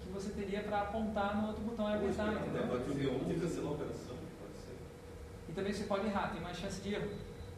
que 0.02 0.10
você 0.14 0.30
teria 0.30 0.62
para 0.62 0.82
apontar 0.82 1.42
no 1.42 1.48
outro 1.48 1.64
botão 1.64 1.90
e 1.90 1.96
apertar, 1.96 2.34
entendeu? 2.34 2.68
Pode 2.68 3.40
cancelar 3.40 3.68
a 3.68 3.74
operação, 3.74 4.16
pode 4.40 4.58
ser. 4.60 4.78
E 5.50 5.54
também 5.54 5.74
você 5.74 5.84
pode 5.86 6.06
errar, 6.06 6.32
tem 6.32 6.42
mais 6.42 6.58
chance 6.58 6.80
de 6.82 6.94
erro. 6.94 7.10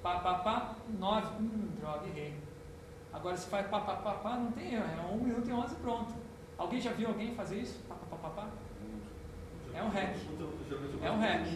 Pá, 0.02 0.20
pá, 0.20 0.36
pá, 0.36 0.76
9, 0.98 1.28
hum, 1.44 1.70
droga, 1.80 2.08
errei. 2.08 2.34
Agora 3.12 3.36
se 3.36 3.48
faz 3.50 3.68
pá, 3.68 3.82
pá, 3.82 3.98
pá, 3.98 4.14
pá, 4.14 4.38
não 4.38 4.52
tem 4.54 4.74
erro, 4.74 4.86
é 4.86 5.14
1 5.14 5.18
minuto 5.18 5.50
e 5.50 5.52
11 5.52 5.76
pronto. 5.76 6.14
Alguém 6.58 6.80
já 6.80 6.94
viu 6.94 7.10
alguém 7.10 7.36
fazer 7.36 7.58
isso? 7.58 7.78
Pá, 7.90 7.96
pá, 7.96 8.06
pá, 8.16 8.30
pá, 8.30 8.30
pá? 8.30 8.48
É 9.74 9.84
um 9.84 9.90
hack. 9.90 10.16
É 11.02 11.12
um 11.12 11.20
hack. 11.20 11.48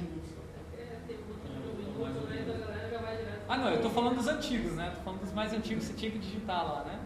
Ah 3.47 3.57
não, 3.57 3.69
eu 3.69 3.75
estou 3.75 3.91
falando 3.91 4.15
dos 4.15 4.27
antigos, 4.27 4.73
né? 4.73 4.87
Estou 4.87 5.03
falando 5.03 5.21
dos 5.21 5.33
mais 5.33 5.53
antigos, 5.53 5.83
você 5.83 5.93
tinha 5.93 6.11
que 6.11 6.19
digitar 6.19 6.65
lá, 6.65 6.83
né? 6.83 6.99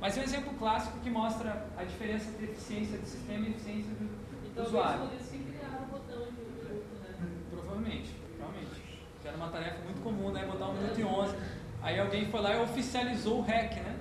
Mas 0.00 0.16
é 0.16 0.20
um 0.20 0.24
exemplo 0.24 0.54
clássico 0.54 0.98
que 1.00 1.10
mostra 1.10 1.66
a 1.76 1.84
diferença 1.84 2.28
entre 2.30 2.46
eficiência 2.46 2.98
do 2.98 3.06
sistema 3.06 3.46
e 3.46 3.50
eficiência 3.50 3.92
do 3.94 4.10
então, 4.50 4.64
usuário. 4.64 5.08
Isso 5.18 5.30
que 5.30 5.38
criaram 5.38 5.84
o 5.84 5.86
botão 5.86 6.24
de 6.24 6.32
minuto, 6.32 6.86
né? 7.00 7.28
Provavelmente, 7.50 8.10
provavelmente. 8.36 8.82
Que 9.20 9.28
era 9.28 9.36
uma 9.36 9.48
tarefa 9.48 9.78
muito 9.84 10.02
comum, 10.02 10.30
né? 10.30 10.44
Botar 10.44 10.66
um 10.66 10.74
minuto 10.74 10.98
e 10.98 11.04
onze. 11.04 11.36
Aí 11.82 11.98
alguém 11.98 12.26
foi 12.26 12.40
lá 12.40 12.54
e 12.54 12.60
oficializou 12.60 13.38
o 13.38 13.42
REC, 13.42 13.76
né? 13.76 13.96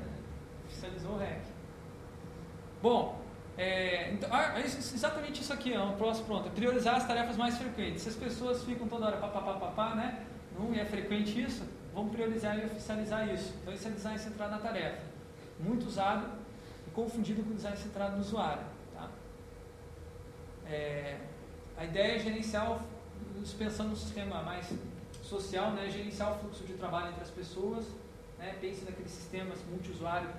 Oficializou 0.68 1.14
o 1.14 1.18
REC. 1.18 1.42
Bom, 2.82 3.21
é, 3.58 4.12
então, 4.14 4.30
ah, 4.32 4.60
é 4.60 4.66
exatamente 4.66 5.42
isso 5.42 5.52
aqui, 5.54 5.74
é 5.74 5.80
um 5.80 5.96
próximo 5.96 6.26
pronto. 6.26 6.50
Priorizar 6.52 6.96
as 6.96 7.06
tarefas 7.06 7.38
mais 7.38 7.58
frequentes. 7.58 8.04
Se 8.04 8.10
as 8.10 8.16
pessoas 8.16 8.64
ficam 8.64 8.88
toda 8.88 9.08
hora 9.08 9.18
papapá, 9.18 9.54
papá, 9.54 9.96
né? 9.96 10.26
Não 10.58 10.74
é 10.74 10.86
frequente 10.86 11.42
isso, 11.42 11.64
vamos 11.94 12.12
priorizar 12.12 12.58
e 12.60 12.66
oficializar 12.66 13.28
isso. 13.34 13.54
Então, 13.62 13.74
isso 13.74 13.88
é 13.88 13.92
design 13.92 14.20
centrado 14.20 14.52
na 14.52 14.60
tarefa. 14.60 15.02
Muito 15.60 15.86
usado 15.86 16.28
e 16.88 16.92
confundido 16.92 17.44
com 17.44 17.54
design 17.54 17.78
centrado 17.78 18.16
no 18.16 18.22
usuário. 18.22 18.64
Tá? 18.94 19.10
É, 20.66 21.18
a 21.78 21.86
ideia 21.86 22.16
é 22.16 22.20
gerenciar, 22.20 22.80
pensando 23.58 23.90
no 23.90 23.96
sistema 23.96 24.42
mais 24.44 24.72
social, 25.24 25.72
né? 25.72 25.90
gerenciar 25.90 26.34
o 26.34 26.40
fluxo 26.40 26.64
de 26.64 26.74
trabalho 26.74 27.10
entre 27.10 27.24
as 27.24 27.30
pessoas. 27.30 27.86
Né? 28.38 28.56
Pense 28.60 28.84
naqueles 28.86 29.12
sistemas 29.12 29.60
multiusuário 29.70 30.30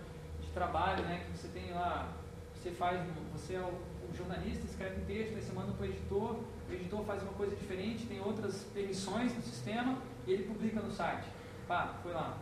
de 0.40 0.48
trabalho, 0.48 1.02
né? 1.05 1.24
que 1.24 1.39
você 1.39 1.48
tem 1.48 1.72
lá, 1.72 2.09
você 2.62 2.70
faz, 2.70 3.01
você 3.32 3.55
é 3.55 3.60
o, 3.60 3.93
jornalista, 4.14 4.66
escreve 4.66 5.01
um 5.01 5.05
texto, 5.06 5.34
aí 5.34 5.43
você 5.43 5.52
manda 5.52 5.72
para 5.72 5.86
o 5.86 5.89
editor, 5.89 6.36
o 6.68 6.72
editor 6.72 7.02
faz 7.05 7.22
uma 7.22 7.32
coisa 7.32 7.56
diferente, 7.56 8.05
tem 8.06 8.20
outras 8.20 8.62
permissões 8.74 9.34
no 9.34 9.43
sistema 9.43 9.98
e 10.26 10.32
ele 10.32 10.44
publica 10.44 10.80
no 10.80 10.93
site. 10.93 11.26
Pá, 11.66 11.94
foi 12.02 12.12
lá. 12.12 12.36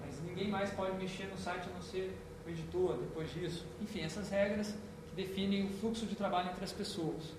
Mas 0.00 0.20
ninguém 0.22 0.50
mais 0.50 0.70
pode 0.70 0.96
mexer 0.96 1.26
no 1.26 1.36
site 1.36 1.68
a 1.68 1.74
não 1.74 1.82
ser 1.82 2.18
o 2.46 2.48
editor 2.48 2.96
depois 2.96 3.30
disso. 3.32 3.66
Enfim, 3.80 4.00
essas 4.00 4.30
regras 4.30 4.74
que 5.10 5.14
definem 5.14 5.66
o 5.66 5.68
fluxo 5.68 6.06
de 6.06 6.16
trabalho 6.16 6.50
entre 6.50 6.64
as 6.64 6.72
pessoas. 6.72 7.34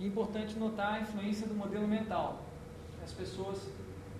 E 0.00 0.04
é 0.04 0.08
importante 0.08 0.58
notar 0.58 0.94
a 0.94 1.00
influência 1.00 1.46
do 1.46 1.54
modelo 1.54 1.86
mental. 1.86 2.42
As 3.04 3.12
pessoas, 3.12 3.68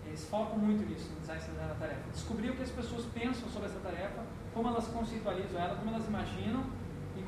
eles 0.07 0.29
focam 0.29 0.59
muito 0.59 0.87
nisso 0.87 1.11
no 1.15 1.21
design 1.21 1.43
da 1.57 1.75
tarefa. 1.75 2.11
Descobrir 2.13 2.51
o 2.51 2.55
que 2.55 2.63
as 2.63 2.71
pessoas 2.71 3.07
pensam 3.07 3.49
sobre 3.49 3.71
essa 3.71 3.81
tarefa, 3.81 4.23
como 4.53 4.69
elas 4.69 4.87
conceitualizam 4.89 5.59
ela, 5.59 5.75
como 5.77 5.91
elas 5.91 6.07
imaginam 6.07 6.78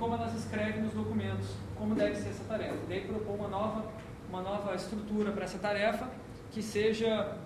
como 0.01 0.14
elas 0.14 0.35
escrevem 0.35 0.82
nos 0.82 0.94
documentos, 0.94 1.47
como 1.77 1.94
deve 1.94 2.16
ser 2.16 2.31
essa 2.31 2.43
tarefa. 2.44 2.78
Daí 2.89 3.02
propor 3.06 3.35
uma 3.35 3.48
nova, 3.48 3.85
uma 4.31 4.40
nova 4.40 4.74
estrutura 4.74 5.31
para 5.31 5.44
essa 5.44 5.59
tarefa 5.59 6.10
que 6.51 6.62
seja 6.62 7.36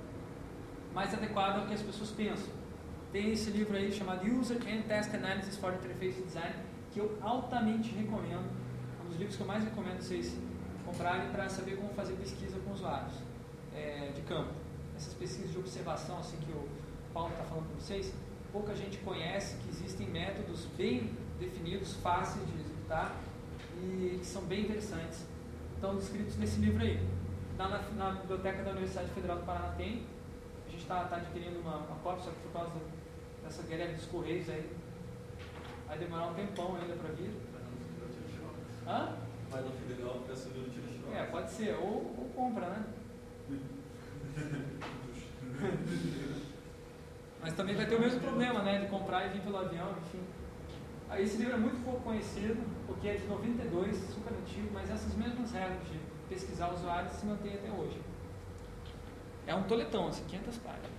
mais 0.94 1.12
adequada 1.12 1.60
ao 1.60 1.66
que 1.66 1.74
as 1.74 1.82
pessoas 1.82 2.12
pensam. 2.12 2.48
Tem 3.12 3.32
esse 3.32 3.50
livro 3.50 3.76
aí 3.76 3.90
chamado 3.90 4.24
User 4.26 4.56
and 4.58 4.82
Test 4.82 5.12
Analysis 5.12 5.56
for 5.56 5.74
Interface 5.74 6.22
Design, 6.22 6.54
que 6.92 7.00
eu 7.00 7.18
altamente 7.20 7.90
recomendo. 7.90 8.48
É 9.00 9.04
um 9.04 9.08
dos 9.08 9.18
livros 9.18 9.36
que 9.36 9.42
eu 9.42 9.46
mais 9.48 9.64
recomendo 9.64 10.00
vocês 10.00 10.38
comprarem 10.86 11.28
para 11.30 11.48
saber 11.48 11.76
como 11.76 11.92
fazer 11.94 12.14
pesquisa 12.14 12.56
com 12.60 12.72
usuários 12.72 13.14
é, 13.74 14.12
de 14.14 14.22
campo. 14.22 14.52
Essas 14.96 15.12
pesquisas 15.14 15.50
de 15.50 15.58
observação, 15.58 16.18
assim 16.18 16.36
que 16.36 16.52
o 16.52 16.68
Paulo 17.12 17.30
está 17.30 17.42
falando 17.44 17.66
para 17.66 17.80
vocês, 17.80 18.14
pouca 18.52 18.76
gente 18.76 18.98
conhece 18.98 19.56
que 19.56 19.70
existem 19.70 20.08
métodos 20.08 20.66
bem 20.76 21.10
definidos, 21.38 21.94
fáceis 21.94 22.46
de 22.46 22.54
executar 22.60 23.16
e 23.82 24.18
que 24.18 24.26
são 24.26 24.42
bem 24.42 24.62
interessantes. 24.62 25.24
Estão 25.74 25.96
descritos 25.96 26.36
nesse 26.36 26.60
livro 26.60 26.82
aí. 26.82 27.00
Na, 27.56 27.68
na, 27.68 27.78
na 27.90 28.10
biblioteca 28.12 28.62
da 28.62 28.70
Universidade 28.70 29.10
Federal 29.10 29.38
do 29.38 29.44
Paraná 29.44 29.72
tem. 29.76 30.06
A 30.66 30.70
gente 30.70 30.82
está 30.82 31.04
tá 31.04 31.16
adquirindo 31.16 31.60
uma, 31.60 31.76
uma 31.76 31.96
cópia, 31.96 32.24
só 32.24 32.30
que 32.30 32.40
por 32.40 32.52
causa 32.52 32.72
dessa 33.42 33.62
greve 33.62 33.94
dos 33.94 34.06
Correios 34.06 34.48
aí, 34.48 34.70
vai 35.86 35.98
demorar 35.98 36.28
um 36.28 36.34
tempão 36.34 36.76
ainda 36.76 36.94
para 36.94 37.12
vir. 37.12 37.30
Hã? 38.86 39.16
Vai 39.50 39.62
no 39.62 39.70
Federal, 39.70 40.20
peça 40.26 40.48
o 40.48 40.52
tira 40.52 41.16
É, 41.16 41.24
pode 41.26 41.50
ser. 41.50 41.74
Ou, 41.76 42.14
ou 42.18 42.30
compra, 42.34 42.66
né? 42.68 42.84
Mas 47.40 47.54
também 47.54 47.76
vai 47.76 47.86
ter 47.86 47.94
o 47.94 48.00
mesmo 48.00 48.20
problema, 48.20 48.62
né? 48.62 48.80
De 48.80 48.86
comprar 48.88 49.26
e 49.26 49.28
vir 49.28 49.42
pelo 49.42 49.58
avião, 49.58 49.94
enfim. 50.06 50.20
Esse 51.18 51.36
livro 51.36 51.54
é 51.54 51.56
muito 51.56 51.82
pouco 51.84 52.00
conhecido, 52.00 52.62
porque 52.86 53.08
é 53.08 53.14
de 53.14 53.26
92, 53.26 53.96
super 54.12 54.32
antigo, 54.32 54.70
mas 54.72 54.90
essas 54.90 55.14
mesmas 55.14 55.52
regras 55.52 55.78
de 55.88 55.98
pesquisar 56.28 56.72
usuários 56.72 57.12
se 57.12 57.26
mantêm 57.26 57.54
até 57.54 57.70
hoje. 57.70 58.00
É 59.46 59.54
um 59.54 59.62
toletão, 59.64 60.08
assim, 60.08 60.24
500 60.24 60.56
páginas. 60.58 60.90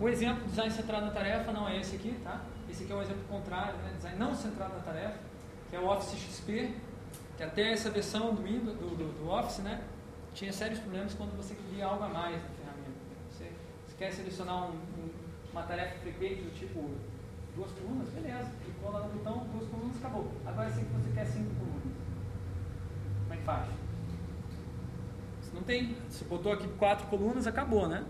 O 0.00 0.08
exemplo 0.08 0.42
de 0.44 0.50
design 0.50 0.72
centrado 0.72 1.06
na 1.06 1.12
tarefa 1.12 1.52
não 1.52 1.68
é 1.68 1.78
esse 1.78 1.96
aqui, 1.96 2.18
tá? 2.24 2.40
Esse 2.68 2.84
aqui 2.84 2.92
é 2.92 2.96
um 2.96 3.02
exemplo 3.02 3.22
contrário, 3.28 3.76
né? 3.78 3.92
Design 3.96 4.18
não 4.18 4.34
centrado 4.34 4.74
na 4.74 4.80
tarefa, 4.80 5.18
que 5.68 5.76
é 5.76 5.78
o 5.78 5.86
Office 5.86 6.18
XP, 6.18 6.74
que 7.36 7.42
até 7.42 7.72
essa 7.72 7.90
versão 7.90 8.34
do 8.34 8.42
Windows, 8.42 8.76
do, 8.76 8.96
do, 8.96 9.24
do 9.24 9.30
Office, 9.30 9.58
né? 9.58 9.82
Tinha 10.34 10.52
sérios 10.52 10.78
problemas 10.80 11.14
quando 11.14 11.36
você 11.36 11.54
queria 11.54 11.86
algo 11.86 12.04
a 12.04 12.08
mais 12.08 12.36
na 12.36 12.48
ferramenta. 12.48 13.00
Você, 13.30 13.44
você 13.86 13.96
quer 13.98 14.12
selecionar 14.12 14.70
um, 14.70 14.74
um, 14.74 15.10
uma 15.52 15.62
tarefa 15.62 15.98
frequente 15.98 16.42
do 16.42 16.54
tipo 16.54 16.90
duas 17.54 17.70
colunas, 17.72 18.08
beleza. 18.08 18.50
Clicou 18.64 18.92
lá 18.92 19.00
no 19.00 19.08
botão, 19.14 19.46
duas 19.52 19.68
colunas, 19.68 19.96
acabou. 19.96 20.32
Agora 20.46 20.70
sei 20.70 20.84
que 20.84 20.90
você 20.90 21.10
quer 21.12 21.26
cinco 21.26 21.54
colunas. 21.54 21.82
Como 23.22 23.34
é 23.34 23.36
que 23.36 23.42
faz? 23.42 23.68
Você 25.42 25.54
não 25.54 25.62
tem. 25.62 25.96
Você 26.08 26.24
botou 26.24 26.52
aqui 26.52 26.68
quatro 26.78 27.06
colunas, 27.06 27.46
acabou, 27.46 27.88
né? 27.88 28.04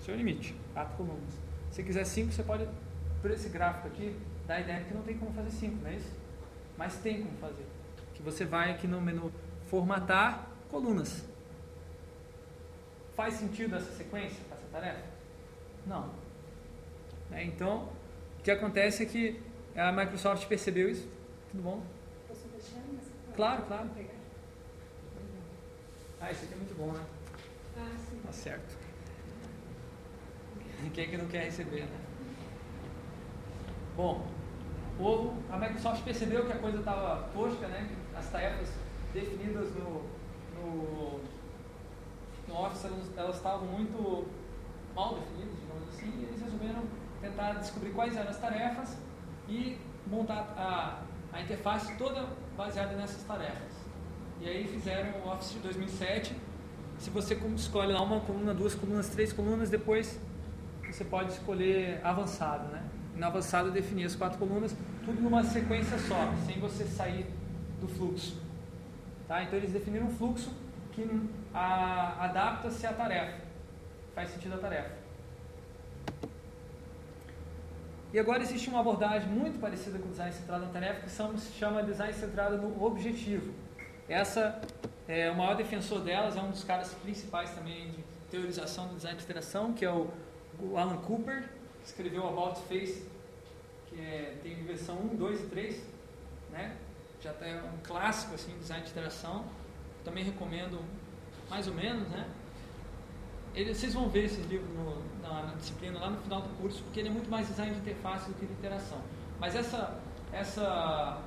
Seu 0.00 0.16
limite, 0.16 0.54
quatro 0.72 0.96
colunas. 0.96 1.38
Se 1.70 1.82
quiser 1.82 2.04
cinco, 2.04 2.32
você 2.32 2.42
pode, 2.42 2.68
por 3.20 3.30
esse 3.30 3.48
gráfico 3.48 3.88
aqui, 3.88 4.16
dar 4.46 4.56
a 4.56 4.60
ideia 4.60 4.84
que 4.84 4.94
não 4.94 5.02
tem 5.02 5.16
como 5.16 5.32
fazer 5.32 5.50
cinco, 5.50 5.76
não 5.82 5.90
é 5.90 5.94
isso? 5.94 6.12
Mas 6.76 6.96
tem 6.96 7.22
como 7.22 7.36
fazer. 7.38 7.66
Que 8.14 8.22
você 8.22 8.44
vai 8.44 8.70
aqui 8.70 8.86
no 8.86 9.00
menu 9.00 9.32
formatar 9.66 10.48
colunas. 10.70 11.24
Faz 13.14 13.34
sentido 13.34 13.76
essa 13.76 13.92
sequência, 13.92 14.40
essa 14.50 14.66
tarefa? 14.72 15.04
Não. 15.86 16.10
É, 17.30 17.44
então, 17.44 17.88
o 18.40 18.42
que 18.42 18.50
acontece 18.50 19.02
é 19.02 19.06
que 19.06 19.40
a 19.76 19.92
Microsoft 19.92 20.46
percebeu 20.48 20.88
isso. 20.90 21.06
Tudo 21.50 21.62
bom? 21.62 21.82
Posso 22.26 22.48
deixar 22.48 22.80
nessa 22.92 23.10
Claro, 23.36 23.62
claro. 23.66 23.88
Ah, 26.20 26.30
isso 26.30 26.44
aqui 26.44 26.54
é 26.54 26.56
muito 26.56 26.74
bom, 26.76 26.92
né? 26.92 27.00
Ah, 27.76 27.90
sim. 27.96 28.20
Tá 28.24 28.32
certo. 28.32 28.76
Quem 30.94 31.04
é 31.04 31.06
que 31.08 31.16
não 31.16 31.26
quer 31.26 31.44
receber, 31.44 31.82
né? 31.82 31.98
Bom, 33.96 34.26
a 35.50 35.58
Microsoft 35.58 36.02
percebeu 36.04 36.46
que 36.46 36.52
a 36.52 36.58
coisa 36.58 36.78
estava 36.78 37.28
tosca, 37.34 37.68
né? 37.68 37.88
As 38.16 38.28
tarefas 38.30 38.68
definidas 39.12 39.70
no, 39.74 40.02
no, 40.56 41.20
no 42.48 42.54
Office 42.54 42.84
elas- 42.84 43.10
elas 43.16 43.36
estavam 43.36 43.66
muito 43.66 44.26
mal 44.94 45.14
definidas, 45.14 45.54
digamos 45.60 45.88
assim, 45.88 46.06
e 46.18 46.24
eles 46.24 46.40
resolveram 46.42 46.82
tentar 47.20 47.52
descobrir 47.54 47.90
quais 47.90 48.16
eram 48.16 48.30
as 48.30 48.38
tarefas 48.38 48.96
e 49.48 49.78
montar 50.06 50.54
a, 50.56 51.02
a 51.32 51.42
interface 51.42 51.96
toda 51.96 52.26
baseada 52.56 52.96
nessas 52.96 53.22
tarefas. 53.24 53.72
E 54.40 54.48
aí 54.48 54.66
fizeram 54.66 55.20
o 55.20 55.28
Office 55.28 55.52
de 55.52 55.58
2007. 55.58 56.34
Se 56.98 57.10
você 57.10 57.34
escolhe 57.56 57.92
lá 57.92 58.02
uma 58.02 58.20
coluna, 58.20 58.54
duas 58.54 58.74
colunas, 58.74 59.08
três 59.08 59.32
colunas, 59.32 59.68
depois 59.70 60.18
você 60.90 61.04
pode 61.04 61.32
escolher 61.32 62.00
avançado, 62.04 62.68
né? 62.68 62.82
No 63.16 63.26
avançado 63.26 63.70
definir 63.70 64.06
as 64.06 64.16
quatro 64.16 64.38
colunas, 64.38 64.74
tudo 65.04 65.20
numa 65.20 65.42
sequência 65.44 65.98
só, 65.98 66.32
sem 66.46 66.58
você 66.58 66.84
sair 66.84 67.26
do 67.80 67.88
fluxo. 67.88 68.40
Tá? 69.28 69.42
Então 69.42 69.58
eles 69.58 69.72
definiram 69.72 70.06
um 70.06 70.10
fluxo 70.10 70.52
que 70.92 71.06
adapta-se 71.52 72.86
à 72.86 72.92
tarefa, 72.92 73.40
faz 74.14 74.30
sentido 74.30 74.54
a 74.54 74.58
tarefa. 74.58 74.99
E 78.12 78.18
agora 78.18 78.42
existe 78.42 78.68
uma 78.68 78.80
abordagem 78.80 79.28
muito 79.28 79.60
parecida 79.60 79.98
com 79.98 80.08
o 80.08 80.10
design 80.10 80.32
centrado 80.32 80.66
na 80.66 80.72
tarefa, 80.72 81.02
que 81.02 81.10
se 81.10 81.52
chama 81.52 81.82
design 81.82 82.12
centrado 82.12 82.56
no 82.58 82.84
objetivo. 82.84 83.54
Essa, 84.08 84.60
é, 85.06 85.30
o 85.30 85.36
maior 85.36 85.54
defensor 85.54 86.00
delas 86.00 86.36
é 86.36 86.40
um 86.40 86.50
dos 86.50 86.64
caras 86.64 86.92
principais 86.94 87.50
também 87.50 87.92
de 87.92 88.02
teorização 88.30 88.88
do 88.88 88.96
design 88.96 89.16
de 89.16 89.24
interação, 89.24 89.72
que 89.72 89.84
é 89.84 89.90
o, 89.90 90.08
o 90.60 90.76
Alan 90.76 90.96
Cooper, 90.96 91.44
que 91.82 91.86
escreveu 91.86 92.26
About 92.26 92.60
Face, 92.62 93.06
que 93.86 94.00
é, 94.00 94.36
tem 94.42 94.56
versão 94.64 94.96
1, 94.96 95.16
2 95.16 95.40
e 95.40 95.46
3, 95.46 95.82
né? 96.50 96.76
já 97.22 97.32
tá, 97.32 97.46
é 97.46 97.62
um 97.62 97.78
clássico 97.82 98.34
assim, 98.34 98.56
design 98.58 98.84
de 98.84 98.90
interação. 98.90 99.44
Também 100.04 100.24
recomendo 100.24 100.82
mais 101.48 101.68
ou 101.68 101.74
menos, 101.74 102.08
né? 102.08 102.26
Ele, 103.54 103.74
vocês 103.74 103.94
vão 103.94 104.08
ver 104.08 104.24
esses 104.24 104.44
livros 104.46 104.68
no- 104.70 105.02
na, 105.22 105.42
na 105.42 105.54
disciplina 105.54 105.98
lá 105.98 106.10
no 106.10 106.18
final 106.20 106.40
do 106.42 106.48
curso, 106.60 106.82
porque 106.84 107.00
ele 107.00 107.08
é 107.08 107.12
muito 107.12 107.28
mais 107.30 107.48
design 107.48 107.72
de 107.74 107.80
interface 107.80 108.28
do 108.28 108.34
que 108.34 108.46
de 108.46 108.52
interação. 108.52 108.98
Mas 109.40 109.54
essa, 109.56 109.98
essa 110.32 111.20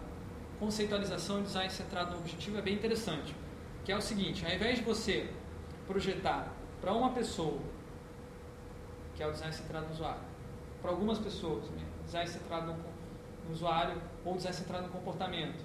conceitualização 0.60 1.38
de 1.38 1.44
design 1.48 1.70
centrado 1.70 2.12
no 2.12 2.18
objetivo 2.20 2.58
é 2.58 2.62
bem 2.62 2.76
interessante, 2.76 3.36
que 3.84 3.92
é 3.92 3.98
o 3.98 4.02
seguinte, 4.02 4.46
ao 4.46 4.52
invés 4.54 4.78
de 4.78 4.84
você 4.86 5.30
projetar 5.88 6.48
para 6.80 6.94
uma 6.94 7.12
pessoa, 7.12 7.60
que 9.16 9.22
é 9.24 9.28
o 9.28 9.32
design 9.32 9.54
centrado 9.54 9.88
no 9.88 9.92
usuário, 9.94 10.22
para 10.82 10.92
algumas 10.92 11.20
pessoas, 11.20 11.66
né? 11.72 11.84
design 12.06 12.30
centrado 12.30 12.68
no, 12.68 12.74
no 13.48 13.52
usuário 13.52 14.02
ou 14.24 14.36
design 14.36 14.56
centrado 14.56 14.84
no 14.86 14.90
comportamento, 14.92 15.64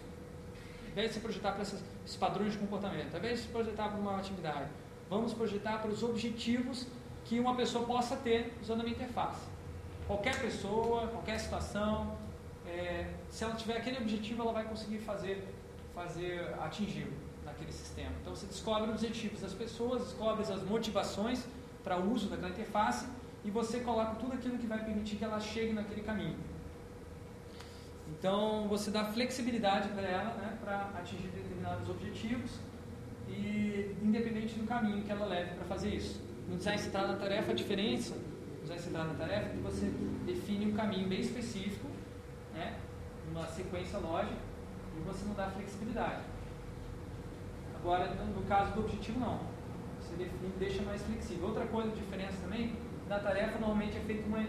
ao 0.87 0.91
invés 0.91 1.09
de 1.09 1.15
se 1.15 1.21
projetar 1.21 1.53
para 1.53 1.63
esses, 1.63 1.83
esses 2.05 2.17
padrões 2.17 2.53
de 2.53 2.59
comportamento, 2.59 3.13
ao 3.15 3.19
invés 3.21 3.39
de 3.41 3.47
se 3.47 3.53
projetar 3.53 3.89
para 3.91 3.99
uma 4.01 4.17
atividade, 4.19 4.69
vamos 5.09 5.33
projetar 5.33 5.79
para 5.79 5.91
os 5.91 6.03
objetivos 6.03 6.87
que 7.25 7.39
uma 7.39 7.55
pessoa 7.55 7.85
possa 7.85 8.17
ter 8.17 8.55
usando 8.61 8.81
a 8.81 8.83
minha 8.83 8.95
interface. 8.95 9.47
Qualquer 10.07 10.41
pessoa, 10.41 11.09
qualquer 11.09 11.39
situação, 11.39 12.17
é, 12.67 13.11
se 13.31 13.45
ela 13.45 13.55
tiver 13.55 13.77
aquele 13.77 13.99
objetivo, 13.99 14.43
ela 14.43 14.53
vai 14.53 14.65
conseguir 14.65 14.99
fazer, 14.99 15.47
fazer 15.95 16.55
atingi-lo 16.61 17.13
naquele 17.45 17.73
sistema. 17.73 18.13
Então 18.21 18.35
você 18.35 18.47
descobre 18.47 18.91
os 18.91 19.03
objetivos 19.03 19.41
das 19.41 19.53
pessoas, 19.53 20.03
descobre 20.03 20.43
as 20.43 20.63
motivações 20.63 21.45
para 21.85 21.99
o 21.99 22.13
uso 22.13 22.29
daquela 22.29 22.51
interface 22.51 23.07
e 23.45 23.51
você 23.51 23.81
coloca 23.81 24.15
tudo 24.17 24.35
aquilo 24.35 24.59
que 24.59 24.67
vai 24.67 24.85
permitir 24.85 25.17
que 25.17 25.25
ela 25.25 25.41
chegue 25.41 25.73
naquele 25.73 26.03
caminho. 26.03 26.37
Então 28.09 28.67
você 28.69 28.91
dá 28.91 29.05
flexibilidade 29.05 29.89
para 29.91 30.07
ela, 30.07 30.35
né, 30.35 30.59
para 30.63 30.91
atingir 30.99 31.29
determinados 31.29 31.89
objetivos 31.89 32.53
e 33.39 33.97
independente 34.03 34.59
do 34.59 34.67
caminho 34.67 35.03
que 35.03 35.11
ela 35.11 35.27
leve 35.27 35.55
para 35.55 35.65
fazer 35.65 35.95
isso. 35.95 36.21
No 36.49 36.57
design 36.57 36.81
centrado 36.81 37.09
na 37.09 37.17
tarefa, 37.17 37.53
a 37.53 37.55
diferença 37.55 38.15
do 38.15 38.63
design 38.63 38.83
centrado 38.83 39.09
na 39.09 39.15
tarefa 39.15 39.47
é 39.47 39.51
que 39.51 39.59
você 39.59 39.93
define 40.27 40.73
um 40.73 40.75
caminho 40.75 41.09
bem 41.09 41.21
específico, 41.21 41.87
né, 42.55 42.77
uma 43.31 43.47
sequência 43.47 43.99
lógica 43.99 44.37
e 44.97 45.01
você 45.01 45.25
não 45.27 45.35
dá 45.35 45.47
flexibilidade. 45.51 46.23
Agora, 47.77 48.13
no, 48.15 48.43
caso 48.43 48.73
do 48.73 48.81
objetivo, 48.81 49.21
não. 49.21 49.39
Você 50.01 50.17
define, 50.17 50.53
deixa 50.59 50.83
mais 50.83 51.01
flexível. 51.03 51.49
Outra 51.49 51.67
coisa, 51.67 51.91
diferença 51.91 52.37
também, 52.43 52.75
na 53.09 53.21
tarefa 53.21 53.59
normalmente 53.59 53.97
é 53.97 54.01
feito 54.01 54.27
uma, 54.27 54.45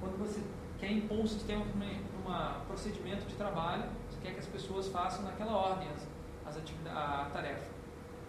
quando 0.00 0.18
você 0.18 0.40
quer 0.78 0.92
impor 0.92 1.20
um 1.20 1.26
sistema 1.26 1.64
para 1.64 2.60
um 2.60 2.66
procedimento 2.66 3.24
de 3.26 3.34
trabalho, 3.36 3.84
você 4.10 4.18
quer 4.22 4.32
que 4.34 4.40
as 4.40 4.46
pessoas 4.46 4.88
façam 4.88 5.24
naquela 5.24 5.52
ordem 5.52 5.88
as, 5.88 6.06
as 6.46 6.62
a 6.86 7.30
tarefa. 7.32 7.73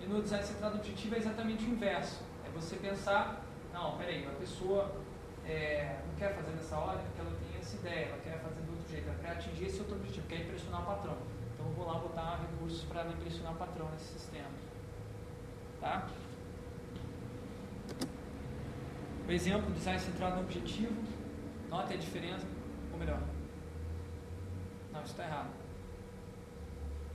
E 0.05 0.07
no 0.07 0.21
design 0.21 0.45
centrado 0.45 0.77
objetivo 0.77 1.15
é 1.15 1.17
exatamente 1.17 1.65
o 1.65 1.69
inverso. 1.69 2.21
É 2.45 2.49
você 2.51 2.75
pensar, 2.75 3.43
não, 3.73 3.97
peraí, 3.97 4.23
a 4.27 4.39
pessoa 4.39 4.93
é, 5.43 5.99
não 6.07 6.15
quer 6.15 6.35
fazer 6.35 6.51
nessa 6.51 6.77
ordem 6.77 7.03
porque 7.07 7.21
ela 7.21 7.31
tem 7.31 7.59
essa 7.59 7.75
ideia, 7.75 8.05
ela 8.09 8.21
quer 8.21 8.39
fazer 8.39 8.61
de 8.61 8.69
outro 8.69 8.87
jeito, 8.87 9.07
ela 9.07 9.17
quer 9.17 9.31
atingir 9.31 9.65
esse 9.65 9.79
outro 9.79 9.95
objetivo, 9.95 10.27
quer 10.27 10.41
impressionar 10.41 10.83
o 10.83 10.85
patrão. 10.85 11.17
Então 11.53 11.65
eu 11.65 11.73
vou 11.73 11.87
lá 11.87 11.95
botar 11.95 12.39
recursos 12.39 12.83
para 12.83 13.07
impressionar 13.07 13.53
o 13.53 13.55
patrão 13.55 13.89
nesse 13.89 14.13
sistema. 14.13 14.49
Tá? 15.81 16.07
O 19.27 19.31
exemplo, 19.31 19.73
design 19.73 19.99
centrado 19.99 20.35
no 20.35 20.41
objetivo, 20.43 20.93
nota 21.67 21.95
a 21.95 21.97
diferença, 21.97 22.45
ou 22.93 22.99
melhor, 22.99 23.19
não, 24.93 25.01
isso 25.01 25.11
está 25.11 25.25
errado. 25.25 25.49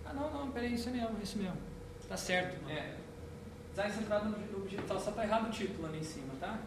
Ah, 0.04 0.12
não, 0.12 0.28
não, 0.32 0.50
peraí, 0.50 0.74
isso 0.74 0.90
mesmo, 0.90 1.16
isso 1.22 1.38
mesmo. 1.38 1.69
Tá 2.10 2.16
certo, 2.16 2.68
é. 2.68 2.96
Design 3.68 3.94
centrado 3.94 4.30
no 4.30 4.56
objetivo, 4.56 4.98
só 4.98 5.10
está 5.10 5.22
errado 5.22 5.46
o 5.46 5.50
título 5.52 5.86
ali 5.86 6.00
em 6.00 6.02
cima, 6.02 6.34
tá? 6.40 6.58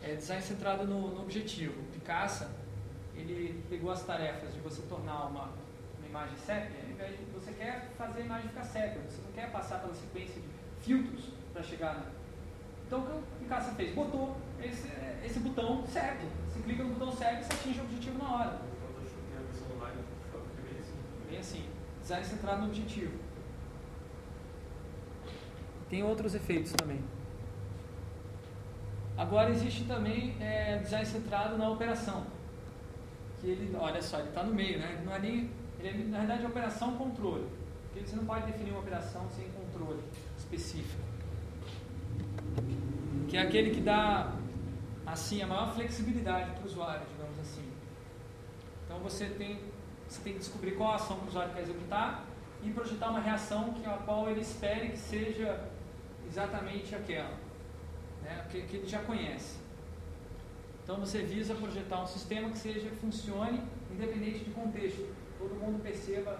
É 0.00 0.14
design 0.14 0.40
centrado 0.40 0.86
no, 0.86 1.12
no 1.12 1.22
objetivo. 1.22 1.80
O 1.80 1.84
Picasa, 1.86 2.52
ele 3.16 3.64
pegou 3.68 3.90
as 3.90 4.04
tarefas 4.04 4.54
de 4.54 4.60
você 4.60 4.82
tornar 4.82 5.26
uma, 5.26 5.50
uma 5.98 6.08
imagem 6.08 6.36
sépia, 6.36 6.84
ao 6.84 6.88
invés 6.88 7.18
de 7.18 7.24
você 7.34 7.52
quer 7.54 7.90
fazer 7.98 8.20
a 8.20 8.24
imagem 8.26 8.48
ficar 8.48 8.62
sépia, 8.62 9.02
você 9.02 9.20
não 9.22 9.32
quer 9.32 9.50
passar 9.50 9.80
pela 9.80 9.92
sequência 9.92 10.40
de 10.40 10.48
filtros 10.84 11.30
para 11.52 11.64
chegar 11.64 11.96
na. 11.96 12.06
Então 12.86 13.00
o 13.00 13.06
que 13.06 13.10
o 13.10 13.22
Picasa 13.40 13.72
fez? 13.72 13.92
Botou 13.92 14.36
esse, 14.62 14.88
esse 15.24 15.40
botão 15.40 15.84
sépia. 15.84 16.28
Você 16.48 16.62
clica 16.62 16.84
no 16.84 16.94
botão 16.94 17.10
sépia 17.10 17.40
e 17.40 17.44
você 17.44 17.52
atinge 17.54 17.80
o 17.80 17.82
objetivo 17.82 18.18
na 18.22 18.32
hora. 18.32 18.60
Bem 21.28 21.40
assim, 21.40 21.68
design 22.00 22.24
centrado 22.24 22.60
no 22.60 22.68
objetivo. 22.68 23.25
Tem 25.88 26.02
outros 26.02 26.34
efeitos 26.34 26.72
também. 26.72 27.00
Agora 29.16 29.50
existe 29.50 29.84
também 29.84 30.36
é, 30.40 30.78
design 30.78 31.06
centrado 31.06 31.56
na 31.56 31.70
operação. 31.70 32.26
Que 33.40 33.48
ele, 33.48 33.74
olha 33.76 34.02
só, 34.02 34.18
ele 34.18 34.28
está 34.28 34.42
no 34.42 34.54
meio, 34.54 34.78
né? 34.78 35.02
Não 35.04 35.14
é 35.14 35.18
nem, 35.18 35.50
ele 35.78 35.88
é, 35.88 36.06
na 36.08 36.18
verdade 36.18 36.44
é 36.44 36.46
operação 36.46 36.96
controle. 36.96 37.46
Porque 37.84 38.06
você 38.06 38.16
não 38.16 38.26
pode 38.26 38.46
definir 38.46 38.72
uma 38.72 38.80
operação 38.80 39.26
sem 39.30 39.48
controle 39.50 40.02
específico. 40.36 41.00
Que 43.28 43.36
é 43.36 43.42
aquele 43.42 43.70
que 43.70 43.80
dá 43.80 44.32
assim 45.06 45.40
a 45.40 45.46
maior 45.46 45.72
flexibilidade 45.72 46.50
para 46.50 46.62
o 46.62 46.66
usuário, 46.66 47.06
digamos 47.16 47.38
assim. 47.38 47.64
Então 48.84 48.98
você 48.98 49.26
tem, 49.26 49.60
você 50.06 50.20
tem 50.20 50.32
que 50.34 50.40
descobrir 50.40 50.72
qual 50.72 50.92
a 50.92 50.96
ação 50.96 51.16
que 51.18 51.24
o 51.24 51.28
usuário 51.28 51.54
quer 51.54 51.62
executar 51.62 52.24
e 52.62 52.70
projetar 52.70 53.10
uma 53.10 53.20
reação 53.20 53.72
que 53.72 53.86
a 53.86 53.92
qual 53.92 54.28
ele 54.28 54.40
espere 54.40 54.90
que 54.90 54.98
seja 54.98 55.75
exatamente 56.26 56.94
aquela, 56.94 57.34
né, 58.22 58.46
que, 58.50 58.62
que 58.62 58.76
ele 58.76 58.86
já 58.86 59.00
conhece. 59.00 59.58
Então 60.82 60.98
você 60.98 61.22
visa 61.22 61.54
projetar 61.54 62.02
um 62.02 62.06
sistema 62.06 62.50
que 62.50 62.58
seja 62.58 62.90
funcione 63.00 63.60
independente 63.90 64.44
de 64.44 64.50
contexto, 64.50 65.06
todo 65.38 65.54
mundo 65.54 65.82
perceba 65.82 66.38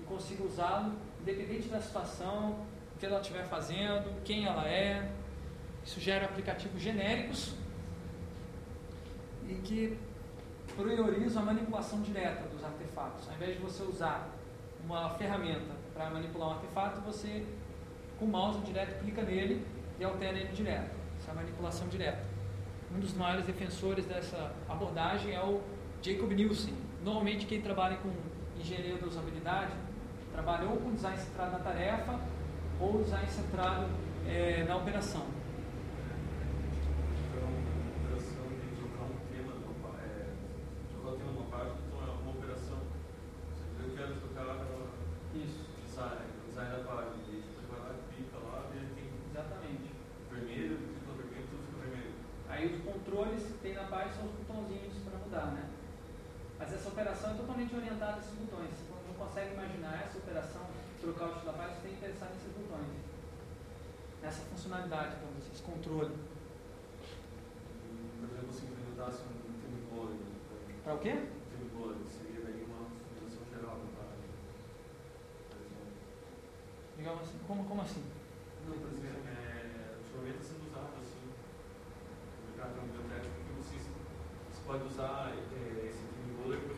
e 0.00 0.04
consiga 0.04 0.44
usá-lo 0.44 0.92
independente 1.20 1.68
da 1.68 1.80
situação, 1.80 2.64
o 2.94 2.98
que 2.98 3.06
ela 3.06 3.20
estiver 3.20 3.44
fazendo, 3.44 4.22
quem 4.24 4.46
ela 4.46 4.66
é. 4.66 5.10
Isso 5.84 6.00
gera 6.00 6.26
aplicativos 6.26 6.80
genéricos 6.80 7.54
e 9.48 9.54
que 9.54 9.98
priorizam 10.76 11.42
a 11.42 11.46
manipulação 11.46 12.02
direta 12.02 12.46
dos 12.48 12.62
artefatos. 12.62 13.28
Ao 13.28 13.34
invés 13.34 13.56
de 13.56 13.62
você 13.62 13.82
usar 13.82 14.28
uma 14.84 15.10
ferramenta 15.10 15.74
para 15.94 16.10
manipular 16.10 16.50
um 16.50 16.52
artefato, 16.52 17.00
você 17.00 17.46
com 18.18 18.24
o 18.24 18.28
mouse 18.28 18.60
direto 18.60 19.00
clica 19.00 19.22
nele 19.22 19.64
e 19.98 20.04
altera 20.04 20.36
ele 20.36 20.52
direto. 20.52 20.90
Essa 21.18 21.30
é 21.30 21.34
manipulação 21.34 21.88
direta. 21.88 22.24
Um 22.94 23.00
dos 23.00 23.14
maiores 23.14 23.46
defensores 23.46 24.06
dessa 24.06 24.52
abordagem 24.68 25.34
é 25.34 25.42
o 25.42 25.60
Jacob 26.02 26.30
Nielsen. 26.32 26.74
Normalmente 27.04 27.46
quem 27.46 27.60
trabalha 27.60 27.96
com 27.98 28.10
engenharia 28.58 28.96
da 28.96 29.06
usabilidade 29.06 29.72
trabalha 30.32 30.68
ou 30.68 30.76
com 30.76 30.92
design 30.92 31.16
centrado 31.18 31.52
na 31.52 31.58
tarefa 31.58 32.18
ou 32.80 33.02
design 33.02 33.26
centrado 33.28 33.86
é, 34.26 34.64
na 34.64 34.76
operação. 34.76 35.26
Totalmente 57.58 57.74
orientada 57.74 58.14
a 58.14 58.18
esses 58.20 58.34
botões. 58.34 58.70
Você 58.70 59.08
não 59.08 59.14
consegue 59.14 59.54
imaginar 59.54 60.06
essa 60.06 60.18
operação, 60.18 60.62
trocar 61.00 61.24
o 61.24 61.28
estilo 61.30 61.46
da 61.46 61.58
paz, 61.58 61.74
você 61.74 61.88
tem 61.88 61.96
que 61.96 62.06
pensar 62.06 62.26
nesses 62.30 62.52
botões. 62.54 62.86
Nessa 64.22 64.42
funcionalidade, 64.46 65.16
então, 65.16 65.28
esse 65.38 65.62
controle. 65.62 66.14
Por 68.18 68.30
exemplo, 68.30 68.52
se 68.52 68.62
implementasse 68.64 69.22
um 69.26 69.58
termiclone. 69.58 70.18
Para 70.84 70.94
o 70.94 70.98
quê? 70.98 71.26
Termiclone, 71.50 72.06
seria 72.06 72.40
daí 72.46 72.62
uma 72.62 72.86
função 73.18 73.42
geral 73.50 73.74
da 73.74 73.90
página. 73.90 74.22
Digamos 76.96 77.22
assim, 77.22 77.38
como, 77.46 77.64
como 77.64 77.82
assim? 77.82 78.04
Não, 78.66 78.78
por 78.78 78.92
exemplo, 78.92 79.26
é, 79.26 79.98
ultimamente 79.98 80.38
está 80.38 80.54
sendo 80.54 80.70
usado 80.70 80.94
assim, 81.02 81.26
no 81.26 82.54
mercado 82.54 82.86
biblioteca, 82.86 83.26
porque 83.34 83.52
você, 83.58 83.78
você 83.82 84.62
pode 84.66 84.84
usar 84.84 85.32
é, 85.34 85.86
esse 85.86 86.08
para 86.48 86.77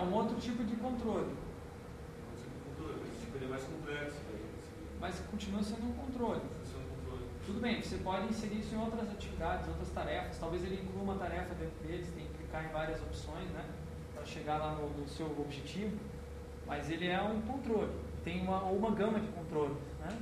é 0.00 0.02
um 0.02 0.14
outro 0.14 0.36
tipo 0.36 0.64
de 0.64 0.76
controle. 0.76 1.30
Esse 3.06 3.26
tipo 3.26 3.44
é 3.44 3.48
mais 3.48 3.62
complexo. 3.64 4.16
Mas 4.98 5.20
continua 5.30 5.62
sendo 5.62 5.88
um 5.88 5.92
controle. 5.92 6.40
Tudo 7.44 7.60
bem, 7.60 7.82
você 7.82 7.96
pode 7.98 8.28
inserir 8.28 8.60
isso 8.60 8.74
em 8.74 8.78
outras 8.78 9.10
atividades, 9.10 9.68
outras 9.68 9.90
tarefas. 9.90 10.38
Talvez 10.38 10.62
ele 10.62 10.82
inclua 10.82 11.02
uma 11.02 11.14
tarefa 11.16 11.54
dentro 11.54 11.86
deles, 11.86 12.08
tem 12.14 12.26
que 12.26 12.34
clicar 12.34 12.64
em 12.64 12.68
várias 12.68 13.00
opções, 13.02 13.48
né? 13.50 13.64
Para 14.14 14.24
chegar 14.24 14.58
lá 14.58 14.74
no, 14.74 14.88
no, 14.90 15.08
seu 15.08 15.26
objetivo. 15.26 15.96
Mas 16.66 16.90
ele 16.90 17.08
é 17.08 17.20
um 17.20 17.40
controle. 17.42 17.92
Tem 18.24 18.40
uma, 18.42 18.62
uma 18.64 18.90
gama 18.92 19.20
de 19.20 19.28
controles, 19.28 19.78
né? 20.00 20.18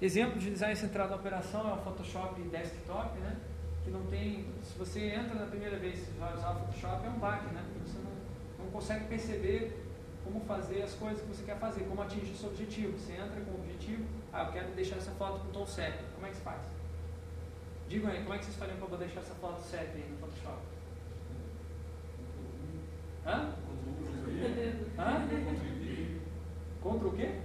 Exemplo 0.00 0.38
de 0.38 0.50
design 0.50 0.76
centrado 0.76 1.10
na 1.10 1.16
operação 1.16 1.70
é 1.70 1.74
o 1.74 1.78
Photoshop 1.78 2.40
desktop, 2.42 3.18
né? 3.18 3.36
Que 3.84 3.90
não 3.90 4.04
tem, 4.06 4.46
se 4.62 4.78
você 4.78 5.00
entra 5.08 5.34
na 5.34 5.46
primeira 5.46 5.76
vez 5.78 6.08
e 6.08 6.10
vai 6.12 6.34
usar 6.34 6.50
o 6.52 6.60
Photoshop, 6.60 7.06
é 7.06 7.10
um 7.10 7.18
baque, 7.18 7.52
né? 7.52 7.64
Porque 7.64 7.90
você 7.90 7.98
não, 7.98 8.64
não 8.64 8.70
consegue 8.70 9.06
perceber 9.06 9.82
como 10.24 10.40
fazer 10.40 10.82
as 10.82 10.94
coisas 10.94 11.20
que 11.20 11.28
você 11.28 11.44
quer 11.44 11.58
fazer, 11.58 11.84
como 11.84 12.02
atingir 12.02 12.34
seu 12.36 12.48
objetivo. 12.50 12.96
Você 12.98 13.12
entra 13.12 13.40
com 13.40 13.50
o 13.50 13.54
objetivo, 13.60 14.04
ah, 14.32 14.44
eu 14.44 14.52
quero 14.52 14.68
deixar 14.72 14.96
essa 14.96 15.10
foto 15.12 15.40
com 15.40 15.52
tom 15.52 15.66
sépia. 15.66 16.06
Como 16.14 16.26
é 16.26 16.30
que 16.30 16.36
se 16.36 16.42
faz? 16.42 16.62
Digam 17.88 18.10
aí, 18.10 18.22
como 18.22 18.34
é 18.34 18.38
que 18.38 18.44
vocês 18.44 18.56
fariam 18.56 18.76
para 18.76 18.98
deixar 18.98 19.20
essa 19.20 19.34
foto 19.34 19.60
sépia 19.60 20.02
aí 20.02 20.10
no 20.10 20.18
Photoshop? 20.18 20.58
Hã? 23.26 23.54
Hã? 24.98 25.28
Contra 26.80 27.08
o 27.08 27.12
quê? 27.12 27.40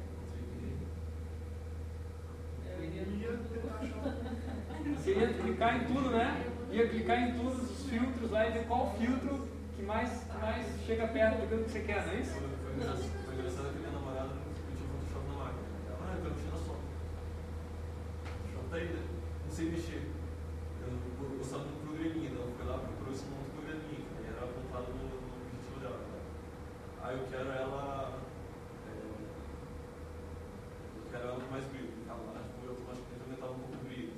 Você 4.96 5.12
ia 5.14 5.34
clicar 5.34 5.76
em 5.76 5.86
tudo, 5.86 6.10
né? 6.10 6.46
Ia 6.72 6.88
clicar 6.88 7.18
em 7.22 7.34
todos 7.38 7.72
os 7.72 7.90
filtros 7.90 8.32
lá 8.32 8.48
e 8.48 8.52
ver 8.52 8.68
qual 8.68 8.96
filtro 8.98 9.48
que 9.76 9.84
mais, 9.84 10.26
mais 10.42 10.66
chega 10.86 11.08
perto 11.08 11.46
do 11.48 11.64
que 11.64 11.72
você 11.72 11.80
quer, 11.82 12.06
não 12.06 12.14
é 12.14 12.20
isso? 12.20 12.34
Foi 12.34 13.34
engraçado 13.36 13.74
que 13.74 13.80
minha 13.80 13.92
namorada 13.92 14.34
pediu 14.66 14.88
Photoshop 14.88 15.28
na 15.30 15.38
máquina. 15.38 15.66
Ela, 15.88 15.98
ah, 16.02 16.14
eu 16.16 16.22
quero 16.22 16.36
mexer 16.36 16.50
na 16.50 16.58
sua. 16.58 16.76
Photoshop 18.26 18.70
tá 18.70 18.76
aí, 18.78 18.88
né? 18.90 19.02
Não 19.46 19.52
sei 19.52 19.70
mexer. 19.70 20.02
Eu 20.82 21.38
gostava 21.38 21.64
do 21.64 21.78
programinha, 21.86 22.30
então 22.30 22.46
foi 22.58 22.66
lá, 22.66 22.78
procurou 22.80 23.14
esse 23.14 23.26
monte 23.30 23.46
de 23.46 23.54
programinha, 23.54 24.02
que 24.02 24.28
era 24.28 24.46
apontado 24.46 24.88
no, 24.98 25.06
objetivo 25.06 25.80
dela. 25.80 25.98
Né? 25.98 26.20
Aí 27.04 27.18
eu 27.18 27.26
quero 27.30 27.50
ela. 27.52 28.18
É, 28.86 28.94
eu 30.98 31.06
quero 31.12 31.24
ela 31.28 31.40
mais 31.52 31.66
brilho. 31.66 31.94
Ela 32.10 32.18
lá, 32.34 32.42
tipo, 32.42 32.66
eu 32.66 32.72
automaticamente 32.72 33.22
aumentava 33.26 33.54
um 33.54 33.60
pouco 33.62 33.78
o 33.78 33.86
brilho. 33.86 34.12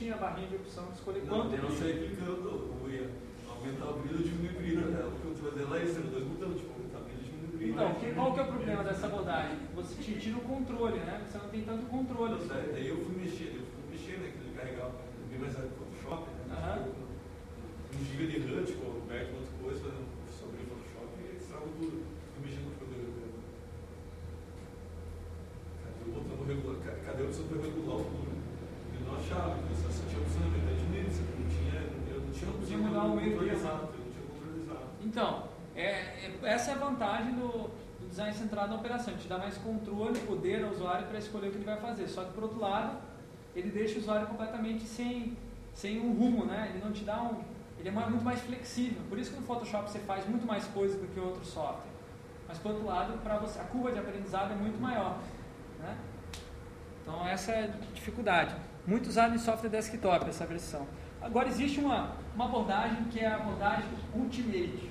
Tinha 0.00 0.16
barrinha 0.16 0.48
de 0.48 0.56
opção 0.56 0.86
de 0.86 0.94
escolher 0.94 1.22
não, 1.28 1.44
quanto. 1.44 1.54
Eu 1.56 1.62
não 1.62 1.76
sei 1.76 1.92
clicando, 2.08 2.72
eu 2.80 2.88
ia 2.88 3.04
aumentar 3.52 3.84
o 3.92 4.00
brilho 4.00 4.16
ou 4.16 4.24
diminuir 4.24 4.48
o 4.48 4.56
brilho. 4.56 4.86
Né? 4.88 5.04
O 5.04 5.12
que 5.12 5.26
eu 5.28 5.34
fazer 5.36 5.64
lá 5.68 5.76
é 5.76 5.84
isso, 5.84 6.00
dois 6.08 6.24
botões, 6.24 6.56
tipo, 6.56 6.72
aumentar 6.72 7.00
o 7.00 7.04
brilho 7.04 7.20
e 7.20 7.24
diminuir 7.28 7.52
o 7.52 7.56
brilho. 7.60 7.74
Então, 7.76 7.94
que, 8.00 8.14
qual 8.16 8.32
que 8.32 8.40
é 8.40 8.42
o 8.42 8.46
problema 8.48 8.82
dessa 8.82 9.06
abordagem? 9.12 9.58
Você 9.76 9.94
te 10.00 10.16
tira 10.18 10.38
o 10.38 10.40
controle, 10.40 11.00
né? 11.04 11.20
Você 11.28 11.36
não 11.36 11.48
tem 11.52 11.62
tanto 11.68 11.84
controle. 11.92 12.32
Não, 12.32 12.48
daí, 12.48 12.72
daí 12.72 12.88
eu 12.88 12.96
fui 12.96 13.12
mexer, 13.12 13.52
eu 13.60 13.60
fui 13.68 13.84
mexer, 13.92 14.16
né? 14.24 14.32
Que 14.32 14.40
ele 14.40 14.56
carregava 14.56 14.94
bem 15.28 15.38
mais 15.38 15.52
rápido 15.52 15.76
Photoshop, 15.76 16.24
né? 16.48 16.56
Uhum. 16.80 18.00
Um 18.00 18.04
giga 18.08 18.24
de 18.24 18.38
RAM, 18.40 18.64
tipo, 18.64 18.80
outra 18.88 19.20
coisa, 19.60 19.84
fazendo 19.84 20.08
sobre 20.32 20.64
o 20.64 20.80
Photoshop 20.80 21.12
e 21.20 21.36
estragou 21.36 21.68
tudo. 21.76 22.08
Fui 22.32 22.40
mexendo 22.40 22.72
no 22.72 22.76
programa. 22.80 23.36
Cadê 25.84 26.00
o 26.08 26.12
botão 26.16 26.40
regular? 26.48 26.96
Cadê 27.04 27.20
a 27.20 27.26
opção 27.28 27.44
para 27.52 27.60
regular 27.60 27.96
o 28.00 28.08
número? 28.08 28.40
Eu 29.00 29.06
não 29.06 29.14
achava, 29.16 29.56
eu 29.56 29.76
só 29.76 29.88
tinha 30.06 30.20
a 30.20 30.22
opção 30.22 30.42
de 30.42 30.50
metade 30.50 30.84
nele, 30.92 31.08
não 31.08 31.48
tinha, 31.48 31.80
eu 32.14 32.20
não 32.20 32.32
tinha 32.32 32.52
Podia 32.52 32.78
mudar 32.78 33.04
o 33.04 33.16
meio 33.16 33.30
controle 33.30 33.50
termo. 33.50 33.64
exato, 33.64 33.94
eu 33.94 34.04
não 34.04 34.12
tinha 34.12 34.24
controle 34.28 34.60
exato. 34.62 34.86
Então, 35.02 35.48
é, 35.74 35.86
é- 35.88 36.38
essa 36.60 36.72
é 36.72 36.74
a 36.74 36.78
vantagem 36.78 37.32
do, 37.32 37.70
do 37.98 38.08
design 38.08 38.34
centrado 38.34 38.68
na 38.68 38.76
operação. 38.76 39.16
Te 39.16 39.26
dá 39.26 39.38
mais 39.38 39.56
controle, 39.56 40.18
poder 40.20 40.62
ao 40.62 40.70
usuário 40.70 41.06
para 41.06 41.18
escolher 41.18 41.48
o 41.48 41.50
que 41.50 41.56
ele 41.56 41.64
vai 41.64 41.80
fazer. 41.80 42.06
Só 42.06 42.22
que, 42.24 42.32
por 42.32 42.44
outro 42.44 42.60
lado, 42.60 42.98
ele 43.56 43.70
deixa 43.70 43.96
o 43.96 43.98
usuário 43.98 44.26
completamente 44.26 44.84
sem, 44.84 45.36
sem 45.72 45.98
um 46.00 46.12
rumo, 46.12 46.44
né? 46.44 46.70
Ele 46.70 46.84
não 46.84 46.92
te 46.92 47.02
dá 47.02 47.22
um... 47.22 47.42
Ele 47.78 47.88
é 47.88 47.92
muito 47.92 48.22
mais 48.22 48.40
flexível. 48.40 49.02
Por 49.08 49.18
isso 49.18 49.30
que 49.30 49.40
no 49.40 49.46
Photoshop 49.46 49.90
você 49.90 50.00
faz 50.00 50.28
muito 50.28 50.46
mais 50.46 50.66
coisas 50.66 51.00
do 51.00 51.06
que 51.06 51.18
outro 51.18 51.44
software. 51.46 51.90
Mas, 52.46 52.58
por 52.58 52.72
outro 52.72 52.86
lado, 52.86 53.18
para 53.22 53.38
você, 53.38 53.58
a 53.58 53.64
curva 53.64 53.90
de 53.90 53.98
aprendizado 53.98 54.52
é 54.52 54.56
muito 54.56 54.78
maior. 54.78 55.18
Né? 55.78 55.96
Então, 57.00 57.26
essa 57.26 57.52
é 57.52 57.64
a 57.64 57.94
dificuldade. 57.94 58.54
Muito 58.86 59.06
usado 59.06 59.34
em 59.34 59.38
software 59.38 59.70
desktop, 59.70 60.28
essa 60.28 60.44
versão. 60.44 60.86
Agora, 61.22 61.48
existe 61.48 61.80
uma, 61.80 62.12
uma 62.34 62.44
abordagem 62.44 63.04
que 63.04 63.20
é 63.20 63.28
a 63.28 63.36
abordagem 63.36 63.88
Ultimate. 64.14 64.89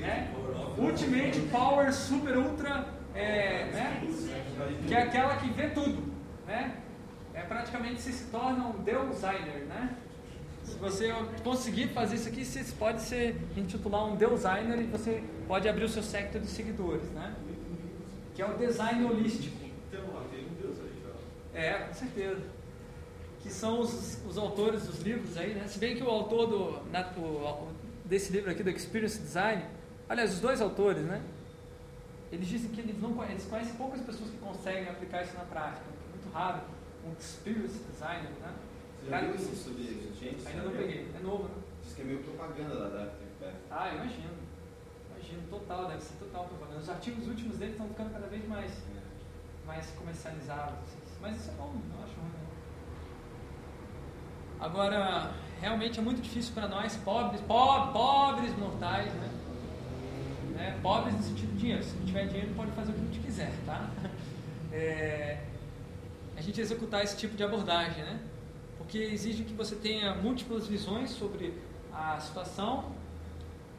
Né? 0.00 0.32
Ultimate 0.78 1.40
Power 1.50 1.92
Super 1.92 2.36
Ultra, 2.36 2.86
é, 3.14 3.64
né? 3.72 4.02
que 4.86 4.94
é 4.94 5.02
aquela 5.02 5.36
que 5.36 5.50
vê 5.50 5.68
tudo. 5.70 6.12
Né? 6.46 6.76
É 7.34 7.42
praticamente 7.42 8.00
se 8.00 8.24
torna 8.30 8.66
um 8.66 8.82
designer, 8.82 9.66
né? 9.66 9.96
Se 10.64 10.78
você 10.78 11.12
conseguir 11.44 11.88
fazer 11.88 12.16
isso 12.16 12.28
aqui, 12.28 12.44
você 12.44 12.64
pode 12.78 13.00
ser 13.00 13.36
intitular 13.56 14.04
um 14.04 14.16
designer 14.16 14.80
e 14.80 14.84
você 14.84 15.22
pode 15.46 15.68
abrir 15.68 15.84
o 15.84 15.88
seu 15.88 16.02
sector 16.02 16.40
de 16.40 16.48
seguidores, 16.48 17.08
né? 17.10 17.34
Que 18.34 18.42
é 18.42 18.46
o 18.46 18.58
design 18.58 19.04
holístico. 19.04 19.56
Então. 19.88 20.00
É, 21.54 21.72
com 21.72 21.94
certeza. 21.94 22.42
Que 23.42 23.48
são 23.48 23.80
os, 23.80 24.18
os 24.26 24.36
autores 24.36 24.86
dos 24.86 25.00
livros 25.00 25.36
aí, 25.38 25.54
né? 25.54 25.66
Se 25.68 25.78
bem 25.78 25.96
que 25.96 26.02
o 26.02 26.10
autor 26.10 26.46
do, 26.46 26.90
na, 26.90 27.08
o, 27.16 27.68
desse 28.06 28.32
livro 28.32 28.50
aqui, 28.50 28.62
do 28.62 28.70
Experience 28.70 29.18
Design, 29.18 29.64
aliás, 30.08 30.32
os 30.34 30.40
dois 30.40 30.60
autores, 30.60 31.02
né? 31.02 31.22
Eles 32.32 32.48
dizem 32.48 32.70
que 32.70 32.80
eles, 32.80 33.00
não, 33.00 33.22
eles 33.24 33.44
conhecem 33.44 33.74
poucas 33.74 34.00
pessoas 34.00 34.30
que 34.30 34.38
conseguem 34.38 34.88
aplicar 34.88 35.22
isso 35.22 35.34
na 35.34 35.44
prática. 35.44 35.84
É 35.86 36.16
muito 36.16 36.32
raro 36.32 36.60
um 37.04 37.12
Experience 37.18 37.78
Designer, 37.90 38.30
né? 38.40 38.54
Você 38.98 39.06
já 39.06 39.10
Cara, 39.10 39.26
viu 39.26 39.34
esse 39.36 39.56
sobre 39.56 39.82
gente? 40.18 40.48
Ainda 40.48 40.62
não 40.62 40.72
peguei. 40.72 41.10
É 41.14 41.22
novo, 41.22 41.44
né? 41.44 41.54
Diz 41.82 41.94
que 41.94 42.02
é 42.02 42.04
meio 42.04 42.18
propaganda 42.24 42.74
lá 42.74 42.88
da 42.88 43.02
Afterpath. 43.04 43.54
Ah, 43.70 43.94
imagino. 43.94 44.34
Imagino, 45.10 45.42
total, 45.48 45.88
deve 45.88 46.02
ser 46.02 46.14
total 46.18 46.46
propaganda. 46.46 46.80
Os 46.80 46.90
artigos 46.90 47.28
últimos 47.28 47.58
dele 47.58 47.72
estão 47.72 47.88
ficando 47.88 48.12
cada 48.12 48.26
vez 48.26 48.46
mais, 48.48 48.72
mais 49.66 49.86
comercializados. 49.90 50.78
assim. 50.82 50.98
Mas 51.20 51.36
isso 51.36 51.50
é 51.50 51.54
bom, 51.54 51.74
não 51.74 52.04
acho 52.04 52.14
ruim. 52.14 52.35
Agora, 54.60 55.32
realmente 55.60 55.98
é 55.98 56.02
muito 56.02 56.20
difícil 56.22 56.52
para 56.54 56.66
nós, 56.68 56.96
pobres, 56.96 57.40
po- 57.42 57.88
pobres 57.92 58.56
mortais, 58.58 59.12
né? 59.14 59.28
né? 60.54 60.78
Pobres 60.82 61.14
no 61.14 61.22
sentido 61.22 61.52
de 61.52 61.58
dinheiro. 61.58 61.82
Se 61.84 61.94
não 61.96 62.06
tiver 62.06 62.26
dinheiro, 62.26 62.52
pode 62.56 62.70
fazer 62.72 62.92
o 62.92 62.94
que 62.94 63.00
a 63.00 63.04
gente 63.04 63.20
quiser, 63.20 63.52
tá? 63.66 63.88
É, 64.72 65.38
a 66.36 66.40
gente 66.42 66.60
executar 66.60 67.02
esse 67.02 67.16
tipo 67.16 67.34
de 67.34 67.42
abordagem, 67.42 68.04
né? 68.04 68.18
Porque 68.76 68.98
exige 68.98 69.44
que 69.44 69.54
você 69.54 69.74
tenha 69.76 70.14
múltiplas 70.16 70.66
visões 70.66 71.08
sobre 71.10 71.54
a 71.94 72.18
situação, 72.20 72.92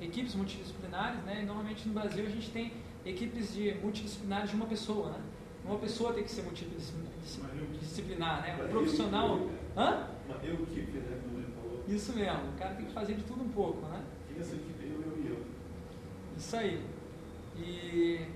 equipes 0.01 0.33
multidisciplinares, 0.33 1.21
né? 1.23 1.41
E 1.43 1.45
normalmente 1.45 1.87
no 1.87 1.93
Brasil 1.93 2.25
a 2.25 2.29
gente 2.29 2.49
tem 2.49 2.73
equipes 3.05 3.53
de 3.53 3.75
multidisciplinares 3.75 4.49
de 4.49 4.55
uma 4.55 4.65
pessoa, 4.65 5.09
né? 5.11 5.19
Uma 5.65 5.77
pessoa 5.77 6.13
tem 6.13 6.23
que 6.23 6.31
ser 6.31 6.41
multidisciplinar, 6.43 8.41
né? 8.41 8.57
O 8.65 8.69
profissional. 8.69 9.39
Hã? 9.75 10.07
Uma 10.51 10.63
equipe, 10.63 10.97
né? 10.97 11.19
Como 11.23 11.37
ele 11.39 11.51
falou. 11.53 11.83
Isso 11.87 12.13
mesmo. 12.13 12.49
O 12.49 12.57
cara 12.57 12.75
tem 12.75 12.85
que 12.85 12.93
fazer 12.93 13.15
de 13.15 13.23
tudo 13.23 13.43
um 13.43 13.49
pouco, 13.49 13.85
né? 13.87 14.03
Essa 14.39 14.55
equipe? 14.55 14.85
Eu, 14.85 15.01
eu 15.01 15.23
e 15.23 15.27
eu. 15.29 15.45
Isso 16.37 16.55
aí. 16.55 16.85
E 17.57 18.27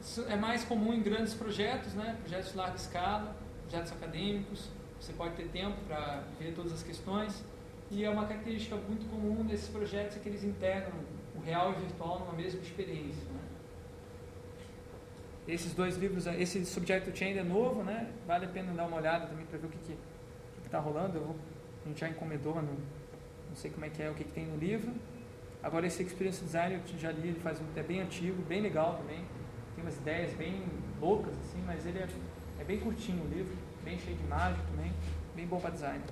isso 0.00 0.24
é 0.28 0.36
mais 0.36 0.64
comum 0.64 0.92
em 0.92 1.00
grandes 1.00 1.34
projetos, 1.34 1.94
né? 1.94 2.16
Projetos 2.22 2.50
de 2.50 2.56
larga 2.56 2.76
escala, 2.76 3.36
projetos 3.68 3.92
acadêmicos. 3.92 4.68
Você 4.98 5.12
pode 5.12 5.34
ter 5.34 5.48
tempo 5.48 5.76
para 5.86 6.24
ver 6.38 6.54
todas 6.54 6.72
as 6.72 6.82
questões. 6.82 7.44
E 7.90 8.04
é 8.04 8.10
uma 8.10 8.26
característica 8.26 8.74
muito 8.74 9.08
comum 9.10 9.44
desses 9.44 9.68
projetos 9.68 10.16
é 10.16 10.20
que 10.20 10.28
eles 10.28 10.42
integram 10.42 10.92
o 11.36 11.40
real 11.40 11.72
e 11.72 11.76
o 11.76 11.78
virtual 11.80 12.20
numa 12.20 12.32
mesma 12.32 12.60
experiência. 12.60 13.22
Né? 13.24 13.40
Esses 15.46 15.74
dois 15.74 15.96
livros, 15.96 16.26
esse 16.26 16.64
Subject 16.64 17.10
to 17.10 17.16
Change 17.16 17.38
é 17.38 17.42
novo, 17.42 17.82
né? 17.82 18.10
Vale 18.26 18.46
a 18.46 18.48
pena 18.48 18.72
dar 18.72 18.86
uma 18.86 18.96
olhada 18.96 19.26
também 19.26 19.44
para 19.44 19.58
ver 19.58 19.66
o 19.66 19.70
que 19.70 19.78
está 20.72 20.80
rolando. 20.80 21.20
Vou, 21.20 21.36
a 21.84 21.88
gente 21.88 22.00
já 22.00 22.08
encomendou, 22.08 22.54
não, 22.54 22.62
não 22.62 23.54
sei 23.54 23.70
como 23.70 23.84
é 23.84 23.90
que 23.90 24.02
é, 24.02 24.10
o 24.10 24.14
que, 24.14 24.24
que 24.24 24.32
tem 24.32 24.46
no 24.46 24.56
livro. 24.56 24.92
Agora 25.62 25.86
esse 25.86 26.02
Experience 26.02 26.42
Design 26.42 26.74
eu 26.74 26.98
já 26.98 27.12
li, 27.12 27.28
ele 27.28 27.40
faz 27.40 27.60
um, 27.60 27.64
é 27.76 27.82
bem 27.82 28.00
antigo, 28.00 28.42
bem 28.42 28.62
legal 28.62 28.96
também. 28.96 29.24
Tem 29.74 29.84
umas 29.84 29.96
ideias 29.96 30.32
bem 30.34 30.64
loucas 31.00 31.34
assim, 31.34 31.62
mas 31.66 31.86
ele 31.86 31.98
é, 31.98 32.08
é 32.58 32.64
bem 32.64 32.80
curtinho 32.80 33.22
o 33.22 33.28
livro, 33.28 33.54
bem 33.84 33.98
cheio 33.98 34.16
de 34.16 34.24
imagem 34.24 34.60
também, 34.66 34.92
bem 35.36 35.46
bom 35.46 35.60
para 35.60 35.70
design. 35.70 36.02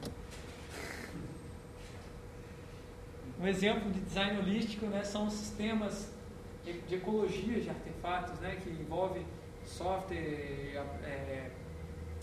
Um 3.41 3.47
exemplo 3.47 3.91
de 3.91 4.01
design 4.01 4.39
holístico 4.39 4.87
né, 4.87 5.03
são 5.03 5.27
os 5.27 5.32
sistemas 5.32 6.12
de, 6.62 6.78
de 6.82 6.97
ecologia 6.97 7.59
de 7.59 7.70
artefatos, 7.70 8.39
né, 8.41 8.59
que 8.62 8.69
envolve 8.69 9.24
software, 9.65 10.19
é, 11.03 11.51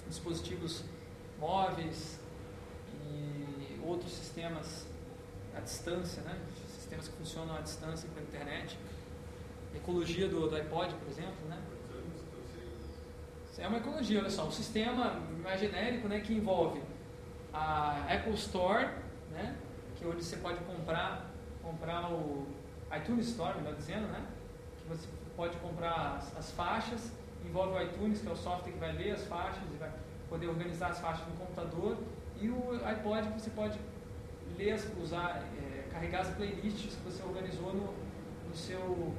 dispositivos 0.08 0.84
móveis 1.40 2.17
outros 3.88 4.12
sistemas 4.12 4.86
à 5.56 5.60
distância, 5.60 6.22
né, 6.24 6.38
sistemas 6.68 7.08
que 7.08 7.16
funcionam 7.16 7.56
à 7.56 7.62
distância 7.62 8.10
pela 8.14 8.26
internet. 8.26 8.78
Ecologia 9.76 10.28
do, 10.28 10.50
do 10.50 10.56
iPod, 10.56 10.94
por 10.96 11.08
exemplo, 11.10 11.48
né? 11.48 11.62
É 13.60 13.68
uma 13.68 13.78
ecologia, 13.78 14.20
olha 14.20 14.30
só, 14.30 14.46
um 14.46 14.52
sistema 14.52 15.20
mais 15.42 15.60
genérico, 15.60 16.08
né, 16.08 16.20
que 16.20 16.32
envolve 16.32 16.80
a 17.52 18.06
Apple 18.08 18.36
Store, 18.36 18.86
né, 19.32 19.56
que 19.96 20.06
é 20.06 20.08
onde 20.08 20.24
você 20.24 20.38
pode 20.38 20.60
comprar, 20.60 21.26
comprar 21.64 22.12
o 22.12 22.48
iTunes 22.96 23.30
Store, 23.30 23.58
melhor 23.58 23.74
dizendo, 23.74 24.08
né, 24.10 24.24
que 24.80 24.88
você 24.88 25.08
pode 25.36 25.58
comprar 25.58 26.18
as, 26.18 26.38
as 26.38 26.52
faixas, 26.52 27.12
envolve 27.44 27.74
o 27.74 27.82
iTunes, 27.82 28.22
que 28.22 28.28
é 28.28 28.32
o 28.32 28.36
software 28.36 28.72
que 28.72 28.78
vai 28.78 28.92
ler 28.92 29.12
as 29.12 29.24
faixas 29.24 29.64
e 29.74 29.78
vai 29.78 29.92
poder 30.30 30.48
organizar 30.48 30.92
as 30.92 31.00
faixas 31.00 31.28
no 31.28 31.36
computador, 31.36 31.98
e 32.42 32.50
o 32.50 32.86
iPod 32.86 33.28
você 33.30 33.50
pode 33.50 33.80
ler, 34.58 34.80
usar, 35.02 35.44
é, 35.58 35.88
carregar 35.92 36.22
as 36.22 36.30
playlists 36.30 36.96
que 36.96 37.02
você 37.02 37.24
organizou 37.24 37.74
no, 37.74 37.94
no 38.48 38.56
seu, 38.56 39.14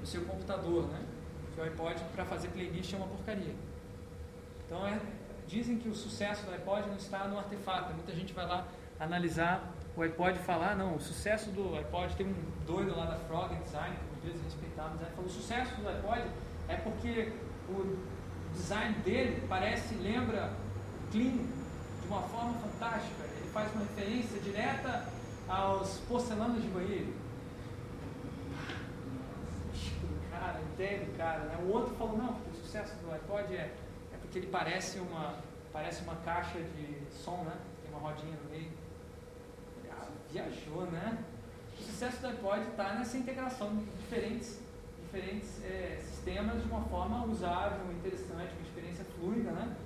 no 0.00 0.06
seu 0.06 0.24
computador, 0.24 0.86
né? 0.88 1.02
Que 1.54 1.60
o 1.60 1.64
iPod 1.64 2.00
para 2.14 2.24
fazer 2.24 2.48
playlist 2.48 2.92
é 2.92 2.96
uma 2.96 3.06
porcaria. 3.06 3.54
Então 4.66 4.86
é, 4.86 5.00
dizem 5.46 5.78
que 5.78 5.88
o 5.88 5.94
sucesso 5.94 6.44
do 6.44 6.52
iPod 6.52 6.88
não 6.88 6.96
está 6.96 7.26
no 7.26 7.38
artefato. 7.38 7.94
Muita 7.94 8.12
gente 8.12 8.32
vai 8.32 8.46
lá 8.46 8.66
analisar 9.00 9.72
o 9.96 10.02
iPod 10.02 10.38
e 10.38 10.42
falar, 10.42 10.76
não, 10.76 10.96
o 10.96 11.00
sucesso 11.00 11.50
do 11.50 11.74
iPod 11.76 12.14
tem 12.16 12.26
um 12.26 12.34
doido 12.66 12.94
lá 12.94 13.06
da 13.06 13.16
Frog 13.16 13.54
Design, 13.56 13.96
que 13.96 14.16
às 14.18 14.24
vezes 14.24 14.42
respeitado, 14.42 14.92
design, 14.94 15.14
falou, 15.14 15.30
o 15.30 15.32
sucesso 15.32 15.74
do 15.80 15.88
iPod 15.88 16.22
é 16.68 16.76
porque 16.76 17.32
o 17.70 17.96
design 18.52 18.94
dele 19.00 19.42
parece, 19.48 19.94
lembra 19.94 20.52
clean 21.10 21.46
de 22.06 22.12
uma 22.12 22.22
forma 22.22 22.54
fantástica. 22.54 23.24
Ele 23.24 23.50
faz 23.52 23.72
uma 23.74 23.82
referência 23.84 24.38
direta 24.40 25.08
aos 25.48 25.98
porcelanos 26.08 26.62
de 26.62 26.68
banheiro. 26.68 27.12
Cara, 30.30 30.60
do 30.60 31.16
cara, 31.16 31.44
né? 31.44 31.58
O 31.64 31.72
outro 31.72 31.94
falou, 31.96 32.16
não, 32.16 32.30
o 32.30 32.54
sucesso 32.62 32.94
do 32.96 33.12
iPod 33.12 33.54
é, 33.54 33.74
é 34.12 34.16
porque 34.20 34.38
ele 34.38 34.46
parece 34.46 34.98
uma, 35.00 35.36
parece 35.72 36.02
uma 36.02 36.14
caixa 36.16 36.60
de 36.60 36.96
som, 37.10 37.42
né? 37.44 37.56
Tem 37.82 37.90
uma 37.90 38.00
rodinha 38.00 38.36
no 38.44 38.50
meio. 38.50 38.70
Ah, 39.90 40.06
viajou, 40.30 40.86
né? 40.86 41.18
O 41.78 41.82
sucesso 41.82 42.20
do 42.20 42.28
iPod 42.28 42.68
está 42.70 42.94
nessa 42.94 43.16
integração 43.16 43.74
de 43.76 43.84
diferentes, 43.84 44.60
diferentes 45.04 45.64
é, 45.64 46.00
sistemas 46.02 46.62
de 46.62 46.68
uma 46.68 46.82
forma 46.82 47.24
usável, 47.24 47.90
interessante, 47.92 48.52
uma 48.52 48.62
experiência 48.62 49.04
fluida, 49.18 49.50
né? 49.50 49.76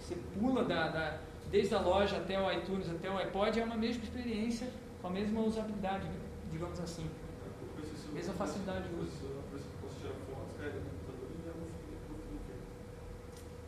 Você 0.00 0.16
pula 0.38 0.64
da, 0.64 0.88
da, 0.88 1.18
desde 1.56 1.74
a 1.74 1.80
loja 1.80 2.18
até 2.18 2.38
o 2.38 2.52
iTunes, 2.52 2.90
até 2.90 3.08
o 3.08 3.16
iPod, 3.16 3.58
é 3.58 3.64
uma 3.64 3.76
mesma 3.76 4.04
experiência, 4.04 4.68
com 5.00 5.08
a 5.08 5.10
mesma 5.10 5.40
usabilidade, 5.40 6.06
digamos 6.52 6.78
assim. 6.80 7.08
Mesma 8.12 8.34
facilidade 8.34 8.88
de 8.88 8.94
uso. 8.94 9.10
E. 9.14 10.06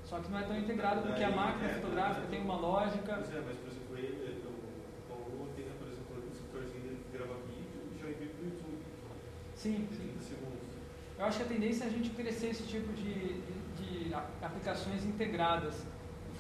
Só 0.05 0.19
que 0.21 0.31
não 0.31 0.39
é 0.39 0.43
tão 0.43 0.59
integrado 0.59 1.03
porque 1.03 1.23
a 1.23 1.31
máquina 1.31 1.69
fotográfica 1.69 2.27
tem 2.29 2.41
uma 2.43 2.57
lógica. 2.57 3.15
Pois 3.15 3.35
é, 3.35 3.41
mas 3.47 3.57
por 3.57 3.69
exemplo, 3.69 3.97
ele, 3.97 4.43
o 4.47 5.09
Paulo 5.09 5.49
tem, 5.57 5.65
por 5.79 5.89
exemplo, 5.89 6.17
um 6.17 6.33
escritorzinho 6.33 6.83
dele 6.83 7.05
que 7.05 7.19
grava 7.19 7.35
vídeo 7.47 7.81
e 7.95 7.99
já 8.01 8.09
envia 8.09 8.29
para 8.29 8.43
o 8.43 8.45
YouTube. 8.49 8.85
Sim, 9.55 9.89
sim. 9.91 10.13
30 10.13 10.21
segundos. 10.23 10.73
Eu 11.19 11.25
acho 11.25 11.39
que 11.39 11.45
a 11.45 11.47
tendência 11.47 11.85
é 11.85 11.87
a 11.87 11.91
gente 11.91 12.11
crescer 12.11 12.49
esse 12.49 12.65
tipo 12.65 12.93
de, 12.93 13.41
de, 13.43 14.05
de 14.09 14.15
aplicações 14.43 15.05
integradas 15.05 15.87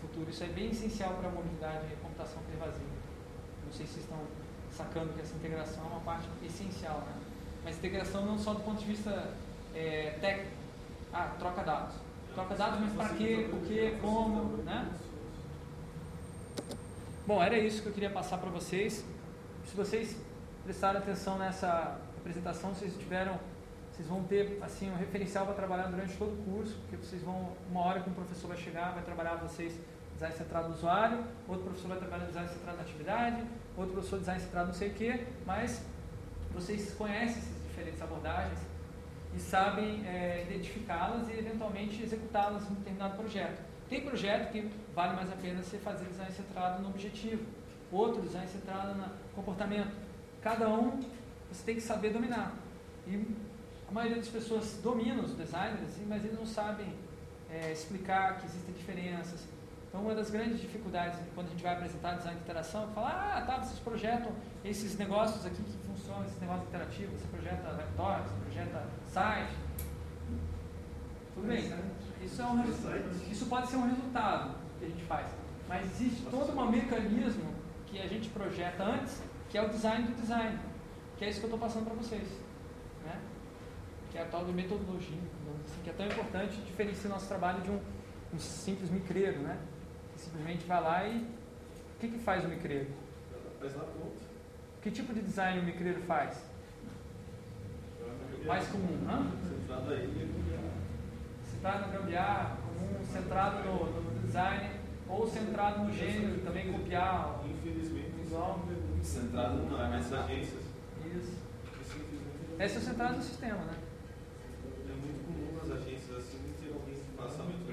futuro. 0.01 0.31
Isso 0.31 0.45
é 0.45 0.49
bem 0.49 0.71
essencial 0.71 1.15
para 1.15 1.29
a 1.29 1.33
mobilidade 1.33 1.87
e 1.93 1.97
computação 1.97 2.43
pervasiva. 2.43 2.99
Não 3.65 3.73
sei 3.73 3.87
se 3.87 3.95
vocês 3.95 4.05
estão 4.05 4.19
sacando 4.73 5.13
que 5.13 5.21
essa 5.21 5.35
integração 5.35 5.85
é 5.85 5.87
uma 5.87 6.01
parte 6.01 6.29
essencial, 6.43 7.01
né? 7.01 7.13
Mas 7.65 7.77
integração 7.77 8.25
não 8.25 8.39
só 8.39 8.55
do 8.55 8.61
ponto 8.61 8.79
de 8.79 8.87
vista 8.87 9.35
é, 9.75 10.17
técnico. 10.21 10.57
Ah, 11.13 11.35
troca 11.39 11.63
dados. 11.63 11.95
Troca 12.35 12.55
dados, 12.55 12.81
mas 12.81 12.93
para 12.93 13.17
quê, 13.17 13.49
por 13.51 13.61
quê, 13.61 13.97
como, 14.01 14.63
né? 14.63 14.91
Bom, 17.27 17.43
era 17.43 17.59
isso 17.59 17.83
que 17.83 17.89
eu 17.89 17.93
queria 17.93 18.11
passar 18.11 18.39
para 18.39 18.51
vocês. 18.51 19.05
Se 19.67 19.77
vocês 19.77 20.17
prestaram 20.65 21.01
atenção 21.01 21.37
nessa 21.37 21.99
apresentação, 22.17 22.75
vocês 22.75 22.97
tiveram, 22.97 23.39
vocês 23.99 24.09
vão 24.09 24.23
ter 24.23 24.61
assim 24.63 24.89
um 24.89 24.95
referencial 24.95 25.45
para 25.45 25.57
trabalhar 25.57 25.89
durante 25.89 26.17
todo 26.17 26.33
o 26.33 26.45
curso, 26.45 26.77
porque 26.83 26.97
vocês 26.97 27.21
vão 27.21 27.53
uma 27.69 27.81
hora 27.81 28.01
que 28.01 28.09
um 28.09 28.13
professor 28.13 28.47
vai 28.47 28.57
chegar, 28.57 28.93
vai 28.93 29.03
trabalhar 29.03 29.35
vocês 29.35 29.77
design 30.15 30.37
centrado 30.37 30.69
no 30.69 30.75
usuário, 30.75 31.25
outro 31.49 31.65
professor 31.65 31.89
vai 31.89 31.99
trabalhar 31.99 32.27
design 32.27 32.49
centrado 32.49 32.77
na 32.77 32.85
atividade, 32.85 33.45
outro 33.77 33.95
professor 33.95 34.21
design 34.21 34.41
centrado 34.41 34.69
não 34.69 34.75
sei 34.75 34.91
o 34.91 34.95
quê, 34.95 35.27
mas 35.45 35.85
vocês 36.55 36.95
conhecem 36.95 37.39
essas 37.39 37.63
diferentes 37.67 38.01
abordagens 38.01 38.61
e 39.35 39.41
sabem 39.41 40.07
é, 40.07 40.47
identificá-las 40.49 41.29
e 41.29 41.33
eventualmente 41.33 42.01
executá-las 42.01 42.63
em 42.69 42.71
um 42.71 42.75
determinado 42.77 43.17
projeto. 43.17 43.61
Tem 43.89 44.01
projeto 44.03 44.53
que 44.53 44.71
vale 44.95 45.17
mais 45.17 45.33
a 45.33 45.35
pena 45.35 45.61
você 45.61 45.77
fazer 45.77 46.05
design 46.05 46.31
centrado 46.31 46.81
no 46.81 46.91
objetivo. 46.91 47.45
outro 47.91 48.23
design 48.23 48.47
centrado 48.47 48.95
no 48.95 49.07
comportamento. 49.35 49.91
Cada 50.41 50.69
um 50.69 51.01
você 51.51 51.65
tem 51.65 51.75
que 51.75 51.81
saber 51.81 52.13
dominar. 52.13 52.55
E 53.05 53.48
a 53.89 53.93
maioria 53.93 54.19
das 54.19 54.29
pessoas 54.29 54.79
domina 54.83 55.23
os 55.23 55.35
designers, 55.35 55.83
assim, 55.83 56.05
mas 56.07 56.23
eles 56.25 56.39
não 56.39 56.45
sabem 56.45 56.95
é, 57.51 57.73
explicar 57.73 58.39
que 58.39 58.47
existem 58.47 58.75
diferenças. 58.75 59.47
Então, 59.89 60.03
uma 60.03 60.15
das 60.15 60.31
grandes 60.31 60.61
dificuldades 60.61 61.19
quando 61.35 61.47
a 61.47 61.51
gente 61.51 61.63
vai 61.63 61.73
apresentar 61.73 62.17
design 62.17 62.37
de 62.37 62.45
interação 62.45 62.85
é 62.85 62.95
falar: 62.95 63.39
ah, 63.39 63.41
tá, 63.47 63.59
vocês 63.59 63.79
projetam 63.79 64.31
esses 64.63 64.99
negócios 64.99 65.47
aqui 65.47 65.63
que 65.63 65.79
funcionam, 65.87 66.27
esses 66.27 66.39
negócios 66.39 66.69
interativos, 66.69 67.19
você 67.19 67.27
projeta 67.29 67.69
laptop, 67.71 68.23
você 68.29 68.35
projeta 68.45 68.87
site. 69.11 69.53
Tudo 71.35 71.47
bem, 71.47 71.73
isso, 72.23 72.43
é 72.43 72.47
um, 72.47 72.65
isso 73.31 73.47
pode 73.47 73.69
ser 73.69 73.77
um 73.77 73.89
resultado 73.89 74.55
que 74.79 74.85
a 74.85 74.89
gente 74.89 75.05
faz. 75.05 75.27
Mas 75.67 75.85
existe 75.93 76.27
todo 76.31 76.53
um 76.53 76.71
mecanismo 76.71 77.55
que 77.87 77.99
a 77.99 78.07
gente 78.07 78.29
projeta 78.31 78.85
antes, 78.85 79.23
que 79.49 79.57
é 79.57 79.63
o 79.63 79.69
design 79.69 80.09
do 80.09 80.21
design, 80.21 80.59
que 81.17 81.25
é 81.25 81.31
isso 81.31 81.41
que 81.41 81.47
eu 81.47 81.55
estou 81.55 81.59
passando 81.59 81.85
para 81.87 81.95
vocês. 81.95 82.29
Que 84.19 84.23
é 84.23 84.27
a 84.27 84.31
tal 84.31 84.45
metodologia, 84.47 85.17
assim, 85.65 85.81
que 85.85 85.91
é 85.91 85.93
tão 85.93 86.05
importante, 86.05 86.61
diferencia 86.63 87.09
o 87.09 87.13
nosso 87.13 87.29
trabalho 87.29 87.63
de 87.63 87.71
um, 87.71 87.81
um 88.35 88.39
simples 88.41 88.91
micreiro, 88.91 89.39
né? 89.39 89.57
Que 90.13 90.23
simplesmente 90.23 90.67
vai 90.67 90.83
lá 90.83 91.07
e. 91.07 91.19
O 91.19 92.01
que, 92.01 92.09
que 92.09 92.19
faz 92.19 92.45
o 92.45 92.49
micreiro? 92.49 92.89
Faz 93.61 93.77
na 93.77 93.85
ponta. 93.85 94.17
Que 94.83 94.91
tipo 94.91 95.15
de 95.15 95.21
design 95.21 95.61
o 95.61 95.63
micreiro 95.63 96.03
faz? 96.03 96.43
Mais 98.45 98.67
comum, 98.67 99.09
hã? 99.09 99.31
Centrado 99.49 99.93
aí, 99.93 100.31
Centrado 101.49 101.87
no 101.87 101.93
gambiarra, 101.93 102.57
comum, 102.57 103.05
centrado 103.05 103.69
no, 103.69 104.03
no 104.03 104.21
design, 104.27 104.71
ou 105.09 105.29
centrado 105.29 105.85
no 105.85 105.93
gênero, 105.93 106.41
também 106.41 106.73
copiar. 106.73 107.41
Infelizmente, 107.45 108.09
Igual. 108.27 108.67
Centrado 109.01 109.55
no 109.55 109.71
não, 109.71 109.91
mas 109.91 110.13
agências. 110.13 110.65
Isso. 111.07 111.37
que 111.65 111.85
simplesmente 111.85 112.63
Esse 112.63 112.77
é 112.77 112.79
o 112.79 112.83
centrado 112.83 113.17
no 113.17 113.23
sistema, 113.23 113.59
né? 113.59 113.75
É 114.87 114.93
muito 114.93 115.25
comum 115.25 115.57
nas 115.57 115.71
agências 115.71 116.17
assim 116.19 116.39
ter 116.61 116.73
alguém 116.73 116.95
que 116.95 117.17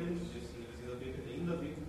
grande 0.05 0.25
disso. 0.25 0.53
Eles 0.57 0.79
ainda 0.81 0.95
vêm, 0.95 1.35
ainda 1.35 1.55
vêm 1.57 1.73
com. 1.73 1.85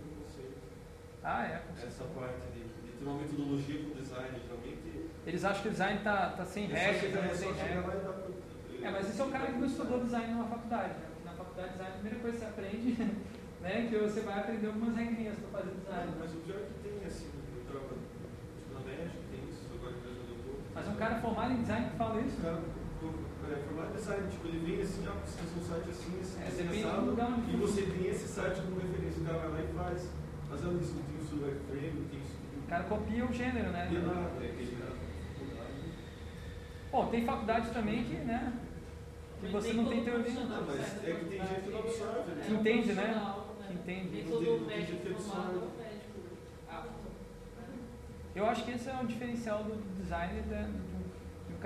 Ah, 1.23 1.45
é. 1.45 1.63
Essa 1.85 2.05
parte 2.05 2.41
de, 2.55 2.61
de 2.63 2.93
ter 2.99 3.05
uma 3.05 3.19
metodologia 3.19 3.83
com 3.83 4.01
design, 4.01 4.39
geralmente. 4.47 5.11
Eles 5.27 5.45
acham 5.45 5.63
que 5.63 5.69
o 5.69 5.71
design 5.73 6.01
tá, 6.05 6.29
tá 6.31 6.45
sem 6.45 6.69
né? 6.69 6.91
é 6.91 6.95
sem 6.95 7.13
lá 7.13 7.25
e 7.27 7.99
dar 7.99 8.13
pro- 8.13 8.35
É, 8.81 8.91
mas 8.91 9.11
esse 9.11 9.21
é 9.21 9.25
o 9.25 9.31
cara 9.31 9.47
que 9.47 9.59
não 9.59 9.67
estudou 9.67 10.05
design 10.05 10.33
numa 10.35 10.47
faculdade, 10.47 10.95
né? 10.95 11.07
Na 11.25 11.33
faculdade 11.33 11.69
de 11.69 11.75
design, 11.75 11.91
a 11.93 11.99
primeira 11.99 12.19
coisa 12.21 12.39
que 12.39 12.45
você 12.45 12.49
aprende, 12.49 12.95
né, 13.61 13.81
é 13.81 13.87
que 13.91 13.97
você 13.99 14.21
vai 14.21 14.39
aprender 14.39 14.67
algumas 14.69 14.97
regrinhas 14.97 15.37
para 15.39 15.59
fazer 15.59 15.75
design. 15.75 16.13
Mas 16.21 16.31
o 16.33 16.37
pior 16.37 16.59
é 16.59 16.67
que 16.71 16.89
tem, 16.89 17.07
assim, 17.07 17.31
eu 17.57 17.65
tava, 17.67 17.89
tipo, 17.91 18.73
na 18.73 18.81
México 18.87 19.19
tem 19.33 19.41
isso, 19.51 19.67
agora 19.75 19.95
que 19.95 20.07
eu 20.07 20.39
tô. 20.47 20.53
Mas 20.75 20.89
um 20.89 20.95
cara 20.95 21.21
formado 21.21 21.53
em 21.55 21.61
design 21.63 21.91
que 21.91 21.97
fala 21.97 22.21
isso, 22.21 22.37
O 23.47 23.51
o- 23.51 23.53
é, 23.53 23.57
formado 23.63 23.91
em 23.93 23.97
design, 23.97 24.29
tipo, 24.31 24.49
ele 24.49 24.59
vem 24.67 24.83
assim, 24.83 25.05
ah, 25.07 25.13
precisa 25.23 25.43
de 25.47 25.59
um 25.61 25.63
site 25.63 25.91
assim, 25.91 26.21
assim, 26.21 26.43
É, 26.43 26.47
assim, 26.49 26.57
depende 26.63 26.83
do 26.83 26.89
assado, 26.89 27.07
lugar 27.07 27.29
onde 27.31 27.53
e 27.53 27.57
você 27.57 27.83
tem 27.83 28.07
esse 28.09 28.27
site 28.29 28.61
como 28.63 28.81
referência, 28.81 29.23
o 29.23 29.25
cara 29.27 29.39
vai 29.39 29.51
lá 29.51 29.61
e 29.63 29.75
faz. 29.75 30.09
Mas 30.51 30.63
eu 30.65 30.79
disse, 30.79 30.93
tem 30.95 31.17
isso 31.21 31.35
do 31.37 31.43
wireframe, 31.45 32.05
tem 32.11 32.21
isso 32.21 32.37
o 32.67 32.69
cara 32.69 32.83
copia 32.85 33.25
o 33.25 33.33
gênero, 33.33 33.71
né? 33.71 33.89
E 33.93 33.95
nada, 33.99 34.31
é 34.43 34.47
aquele 34.51 34.77
cara. 34.77 34.97
Bom, 36.91 37.07
tem 37.07 37.25
faculdade 37.25 37.71
também 37.71 38.03
que, 38.05 38.15
né? 38.17 38.53
Que 39.41 39.47
você 39.49 39.73
não 39.75 39.85
tem 39.87 40.03
teoria. 40.05 40.33
Não, 40.33 40.67
mas 40.67 41.05
é 41.05 41.13
que 41.13 41.25
tem 41.27 41.39
gente 41.39 41.61
que 41.63 41.71
não 41.71 41.79
absorve, 41.81 42.31
né? 42.33 42.45
Que 42.47 42.53
entende, 42.55 42.93
né? 42.95 43.35
Que 43.69 43.73
entende. 43.75 44.09
Nem 44.17 44.25
todo 44.25 44.45
tem- 44.45 44.59
tem 44.59 44.67
médico 44.67 45.15
formado 45.23 45.53
é 45.53 45.59
um 45.59 45.79
médico 45.79 46.19
né? 47.59 47.69
Eu 48.35 48.47
acho 48.47 48.65
que 48.65 48.71
esse 48.73 48.89
é 48.89 48.95
um 48.95 49.07
diferencial 49.07 49.63
do 49.65 49.77
designer, 50.03 50.45
né? 50.47 50.71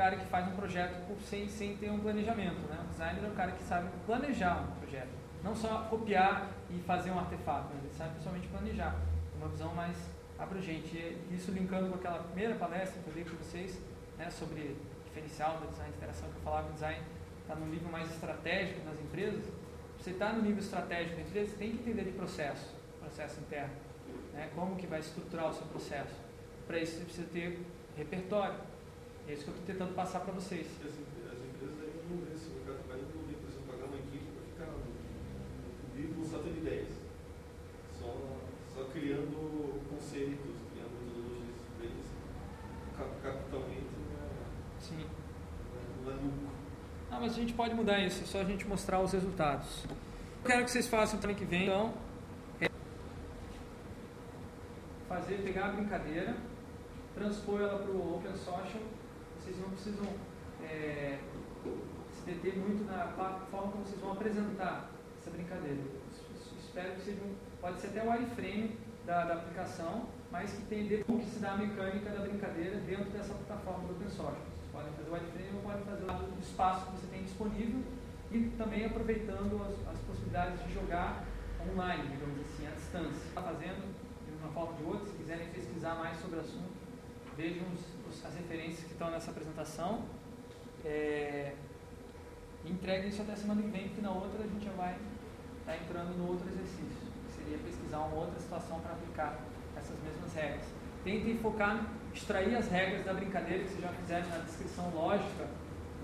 Cara 0.00 0.16
que 0.16 0.24
faz 0.24 0.48
um 0.48 0.56
projeto 0.56 0.96
sem, 1.20 1.46
sem 1.46 1.76
ter 1.76 1.90
um 1.90 2.00
planejamento. 2.00 2.60
Né? 2.66 2.78
O 2.82 2.88
designer 2.88 3.22
é 3.22 3.28
um 3.28 3.34
cara 3.34 3.52
que 3.52 3.62
sabe 3.62 3.90
planejar 4.06 4.62
um 4.62 4.80
projeto. 4.80 5.10
Não 5.44 5.54
só 5.54 5.82
copiar 5.90 6.48
e 6.70 6.78
fazer 6.80 7.10
um 7.10 7.18
artefato, 7.18 7.68
mas 7.74 7.84
ele 7.84 7.92
sabe 7.92 8.12
principalmente 8.12 8.48
planejar. 8.48 8.96
Uma 9.36 9.48
visão 9.48 9.74
mais 9.74 9.94
abrangente. 10.38 10.96
E 10.96 11.34
isso 11.34 11.50
linkando 11.52 11.90
com 11.90 11.96
aquela 11.96 12.20
primeira 12.20 12.54
palestra 12.54 13.02
que 13.02 13.08
eu 13.08 13.14
dei 13.14 13.24
com 13.24 13.36
vocês, 13.36 13.78
né, 14.16 14.30
sobre 14.30 14.74
diferencial 15.04 15.58
do 15.58 15.66
design 15.68 15.90
de 15.90 15.98
interação, 15.98 16.30
que 16.30 16.36
eu 16.36 16.42
falava 16.42 16.64
que 16.64 16.70
o 16.70 16.74
design 16.74 17.02
está 17.42 17.54
no 17.54 17.66
nível 17.66 17.90
mais 17.90 18.10
estratégico 18.10 18.82
nas 18.86 18.98
empresas. 18.98 19.44
Você 19.98 20.12
está 20.12 20.32
no 20.32 20.40
nível 20.40 20.60
estratégico 20.60 21.16
da 21.16 21.22
empresa, 21.22 21.50
você 21.50 21.56
tem 21.58 21.72
que 21.72 21.78
entender 21.78 22.04
de 22.04 22.12
processo, 22.12 22.74
processo 23.00 23.38
interno. 23.40 23.74
Né? 24.32 24.48
Como 24.54 24.76
que 24.76 24.86
vai 24.86 25.00
estruturar 25.00 25.50
o 25.50 25.52
seu 25.52 25.66
processo. 25.66 26.14
Para 26.66 26.78
isso 26.78 26.96
você 26.96 27.04
precisa 27.04 27.28
ter 27.30 27.60
repertório. 27.98 28.69
É 29.30 29.34
isso 29.34 29.44
que 29.44 29.50
eu 29.50 29.54
estou 29.54 29.66
tentando 29.66 29.94
passar 29.94 30.20
para 30.20 30.32
vocês. 30.32 30.66
As, 30.82 30.90
em- 30.90 31.30
as 31.30 31.38
empresas 31.38 31.78
aí 31.80 31.94
não 32.10 32.16
vê 32.26 32.34
esse 32.34 32.50
mercado 32.50 32.82
não 33.14 33.22
vê, 33.30 33.34
por 33.38 33.46
exemplo, 33.48 33.66
pagar 33.70 33.86
uma 33.86 33.96
equipe 33.98 34.26
para 34.34 34.66
ficar 34.66 34.74
vivo 35.94 36.24
só 36.26 36.38
tendo 36.38 36.58
ideias. 36.58 36.88
Só, 38.00 38.10
só 38.74 38.84
criando 38.90 39.86
conceitos, 39.88 40.50
criando 40.74 40.98
metodologias. 40.98 42.06
Cap- 42.98 43.20
Capitalmente 43.22 43.86
não 44.02 44.18
é, 44.18 44.80
Sim. 44.80 45.06
não 46.04 46.10
é 46.10 46.14
lucro. 46.16 46.50
Ah, 47.12 47.18
mas 47.20 47.32
a 47.32 47.36
gente 47.36 47.52
pode 47.52 47.72
mudar 47.74 48.00
isso, 48.00 48.24
é 48.24 48.26
só 48.26 48.40
a 48.40 48.44
gente 48.44 48.66
mostrar 48.66 48.98
os 49.00 49.12
resultados. 49.12 49.84
Eu 50.42 50.46
quero 50.50 50.64
que 50.64 50.70
vocês 50.72 50.88
façam 50.88 51.20
para 51.20 51.30
ano 51.30 51.38
que 51.38 51.44
vem, 51.44 51.64
então, 51.66 51.94
é 52.60 52.68
fazer, 55.08 55.42
pegar 55.42 55.66
a 55.66 55.72
brincadeira, 55.72 56.36
transpor 57.14 57.60
ela 57.60 57.78
para 57.78 57.90
o 57.92 58.16
Open 58.16 58.32
Social. 58.34 58.82
Vocês 59.42 59.58
não 59.60 59.70
precisam 59.70 60.06
é, 60.62 61.18
se 62.12 62.22
deter 62.26 62.56
muito 62.58 62.84
na 62.84 63.06
forma 63.50 63.70
como 63.72 63.84
vocês 63.84 64.00
vão 64.00 64.12
apresentar 64.12 64.90
essa 65.20 65.30
brincadeira. 65.30 65.80
Es- 66.10 66.36
es- 66.36 66.60
Espero 66.70 66.94
que 66.94 67.00
seja 67.00 67.20
um, 67.24 67.34
pode 67.60 67.80
ser 67.80 67.88
até 67.88 68.02
o 68.04 68.10
wireframe 68.10 68.76
da, 69.04 69.24
da 69.24 69.34
aplicação, 69.34 70.06
mas 70.30 70.52
que 70.52 70.62
tem 70.66 71.02
como 71.02 71.18
que 71.18 71.30
se 71.30 71.40
dá 71.40 71.52
a 71.52 71.56
mecânica 71.56 72.10
da 72.10 72.20
brincadeira 72.20 72.76
dentro 72.78 73.10
dessa 73.10 73.34
plataforma 73.34 73.88
do 73.88 73.94
Open 73.96 74.08
Social. 74.08 74.36
Vocês 74.36 74.70
podem 74.70 74.92
fazer 74.92 75.10
o 75.10 75.12
wireframe 75.14 75.56
ou 75.56 75.62
podem 75.62 75.82
fazer 75.84 76.04
do 76.06 76.40
espaço 76.40 76.86
que 76.86 76.92
você 76.92 77.06
tem 77.08 77.22
disponível 77.24 77.82
e 78.30 78.38
também 78.56 78.84
aproveitando 78.86 79.60
as, 79.66 79.74
as 79.92 79.98
possibilidades 80.06 80.62
de 80.64 80.72
jogar 80.74 81.24
online, 81.68 82.06
digamos 82.08 82.38
assim, 82.46 82.66
à 82.68 82.70
distância. 82.70 83.26
Está 83.28 83.42
fazendo 83.42 83.82
de 84.24 84.32
uma 84.44 84.52
forma 84.52 84.70
ou 84.70 84.76
de 84.76 84.84
outra, 84.84 85.06
se 85.10 85.16
quiserem 85.16 85.48
pesquisar 85.48 85.96
mais 85.96 86.16
sobre 86.20 86.36
o 86.36 86.40
assunto, 86.40 86.70
vejam 87.36 87.64
os- 87.74 87.99
as 88.24 88.34
referências 88.34 88.84
que 88.84 88.92
estão 88.92 89.10
nessa 89.10 89.30
apresentação. 89.30 90.04
É, 90.84 91.52
e 92.64 92.70
entreguem 92.70 93.08
isso 93.08 93.22
até 93.22 93.36
semana 93.36 93.62
que 93.62 93.68
vem, 93.68 93.88
porque 93.88 94.02
na 94.02 94.10
outra 94.10 94.44
a 94.44 94.46
gente 94.46 94.64
já 94.64 94.72
vai 94.72 94.96
estar 95.60 95.76
entrando 95.76 96.16
no 96.18 96.28
outro 96.28 96.48
exercício, 96.48 97.08
que 97.26 97.32
seria 97.32 97.58
pesquisar 97.58 97.98
uma 97.98 98.16
outra 98.16 98.38
situação 98.38 98.80
para 98.80 98.92
aplicar 98.92 99.38
essas 99.76 99.96
mesmas 100.02 100.34
regras. 100.34 100.64
Tentem 101.04 101.38
focar, 101.38 101.86
extrair 102.14 102.54
as 102.56 102.68
regras 102.68 103.04
da 103.04 103.14
brincadeira 103.14 103.64
que 103.64 103.70
vocês 103.70 103.82
já 103.82 103.88
fizeram 103.88 104.28
na 104.28 104.38
descrição 104.38 104.90
lógica 104.94 105.48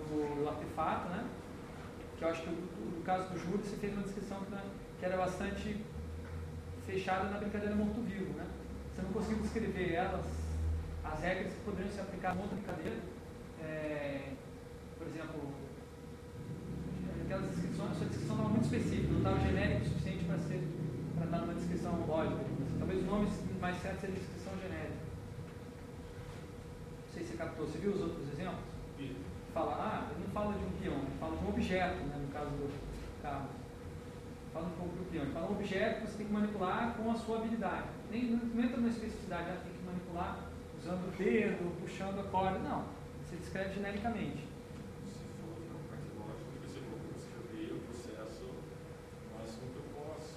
do, 0.09 0.43
do 0.43 0.49
artefato, 0.49 1.09
né? 1.11 1.27
Que 2.17 2.25
eu 2.25 2.29
acho 2.29 2.43
que 2.43 2.51
no 2.51 3.03
caso 3.03 3.29
do 3.29 3.39
Júlio 3.39 3.63
você 3.63 3.77
fez 3.77 3.93
uma 3.93 4.03
descrição 4.03 4.39
que, 4.41 4.57
que 4.99 5.05
era 5.05 5.17
bastante 5.19 5.85
fechada 6.87 7.29
na 7.29 7.39
brincadeira 7.39 7.75
morto-vivo, 7.75 8.33
né? 8.35 8.47
Você 8.95 9.03
não 9.03 9.13
conseguiu 9.13 9.43
descrever 9.43 9.93
elas, 9.93 10.25
as 11.13 11.21
regras 11.21 11.53
que 11.53 11.61
poderiam 11.61 11.93
ser 11.93 12.01
aplicadas 12.01 12.39
em 12.39 12.43
outra 12.43 12.57
brincadeira. 12.57 12.97
É, 13.63 14.33
por 14.99 15.07
exemplo, 15.07 15.41
aquelas 17.25 17.51
descrições, 17.51 17.91
a 17.91 17.95
sua 17.95 18.07
descrição 18.07 18.37
estava 18.37 18.49
muito 18.49 18.65
específica, 18.65 19.09
não 19.13 19.19
estava 19.19 19.41
genérico 19.41 19.83
o 19.83 19.89
suficiente 19.89 20.25
para 20.25 20.39
ser 20.39 20.63
para 21.17 21.25
estar 21.25 21.39
numa 21.39 21.55
descrição 21.55 22.07
lógica. 22.07 22.45
digamos 22.45 22.63
assim. 22.63 22.79
Talvez 22.79 23.03
o 23.03 23.07
nome 23.07 23.29
mais 23.61 23.77
certo 23.81 24.01
seja 24.01 24.13
descrição 24.13 24.53
genérica. 24.61 25.01
Não 27.07 27.15
sei 27.15 27.23
se 27.25 27.31
você 27.31 27.37
captou, 27.37 27.67
você 27.67 27.79
viu 27.79 27.93
os 27.93 28.01
outros 28.01 28.29
exemplos? 28.33 28.61
E 28.99 29.17
Fala, 29.57 29.73
ah, 29.73 30.11
ele 30.13 30.27
não 30.27 30.35
fala 30.35 30.53
de 30.53 30.65
um 30.67 30.71
peão, 30.73 30.99
ele 30.99 31.19
fala 31.19 31.35
de 31.35 31.43
um 31.43 31.49
objeto, 31.49 32.05
né, 32.05 32.17
no 32.21 32.29
caso 32.29 32.51
do 32.51 32.69
carro. 33.23 33.49
Fala 34.53 34.67
um 34.67 34.77
pouco 34.77 34.97
do 34.97 35.11
peão, 35.11 35.25
ele 35.25 35.33
fala 35.33 35.47
um 35.47 35.53
objeto 35.53 36.01
que 36.03 36.11
você 36.11 36.19
tem 36.19 36.27
que 36.27 36.33
manipular 36.35 36.95
com 36.95 37.11
a 37.11 37.15
sua 37.15 37.39
habilidade. 37.39 37.89
Nem, 38.11 38.25
não, 38.33 38.63
entra 38.63 38.77
na 38.79 38.89
especificidade, 38.89 39.49
ah, 39.49 39.61
tem 39.65 39.73
que 39.73 39.83
manipular 39.87 40.46
usando 40.87 41.09
o 41.09 41.17
dedo, 41.19 41.81
puxando 41.81 42.21
a 42.21 42.23
corda. 42.23 42.59
Não, 42.61 42.85
você 43.25 43.37
descreve 43.37 43.75
genericamente. 43.75 44.47
se 45.03 45.27
for 45.43 45.59
na 45.67 45.83
parte 45.91 46.07
lógica, 46.15 46.47
você 46.63 46.79
já 47.27 47.43
veio 47.53 47.75
o 47.75 47.81
processo, 47.81 48.47
que 49.59 49.77
eu 49.77 49.83
posso. 49.93 50.35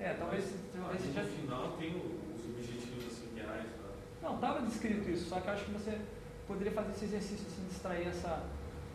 É, 0.00 0.14
talvez, 0.14 0.54
talvez 0.72 1.02
você 1.02 1.12
já 1.12 1.22
No 1.22 1.28
final 1.28 1.76
tem 1.76 1.96
os 1.96 2.44
objetivos 2.46 3.06
assim, 3.06 3.28
reais 3.36 3.66
lá. 3.82 3.90
Não, 4.22 4.36
estava 4.36 4.62
descrito 4.62 5.10
isso, 5.10 5.28
só 5.28 5.40
que 5.40 5.48
eu 5.48 5.52
acho 5.52 5.64
que 5.66 5.72
você 5.72 6.00
poderia 6.48 6.72
fazer 6.72 6.92
esse 6.92 7.04
exercício 7.04 7.46
assim, 7.46 7.66
de 7.66 7.72
extrair 7.74 8.08
essa, 8.08 8.42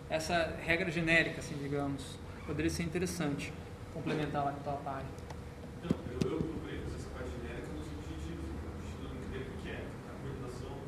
essa 0.10 0.56
regra 0.60 0.90
genérica, 0.90 1.40
assim, 1.40 1.56
digamos. 1.62 2.18
Poderia 2.48 2.72
ser 2.72 2.82
interessante 2.82 3.54
complementar 3.94 4.44
lá 4.44 4.54
com 4.54 4.60
a 4.60 4.64
tua 4.64 4.82
página. 4.82 5.12
Não, 5.84 5.92
eu, 6.14 6.32
eu 6.32 6.38
procurei 6.42 6.80
fazer 6.80 6.96
essa 6.96 7.10
parte 7.10 7.30
genérica 7.30 7.68
nos 7.78 7.86
objetivos. 7.94 8.42
O 8.42 8.74
objetivo 8.74 9.04
da 9.04 9.10
brincadeira 9.14 9.46
que 9.62 9.70
é 9.70 9.86
a 10.10 10.14
coordenação 10.22 10.80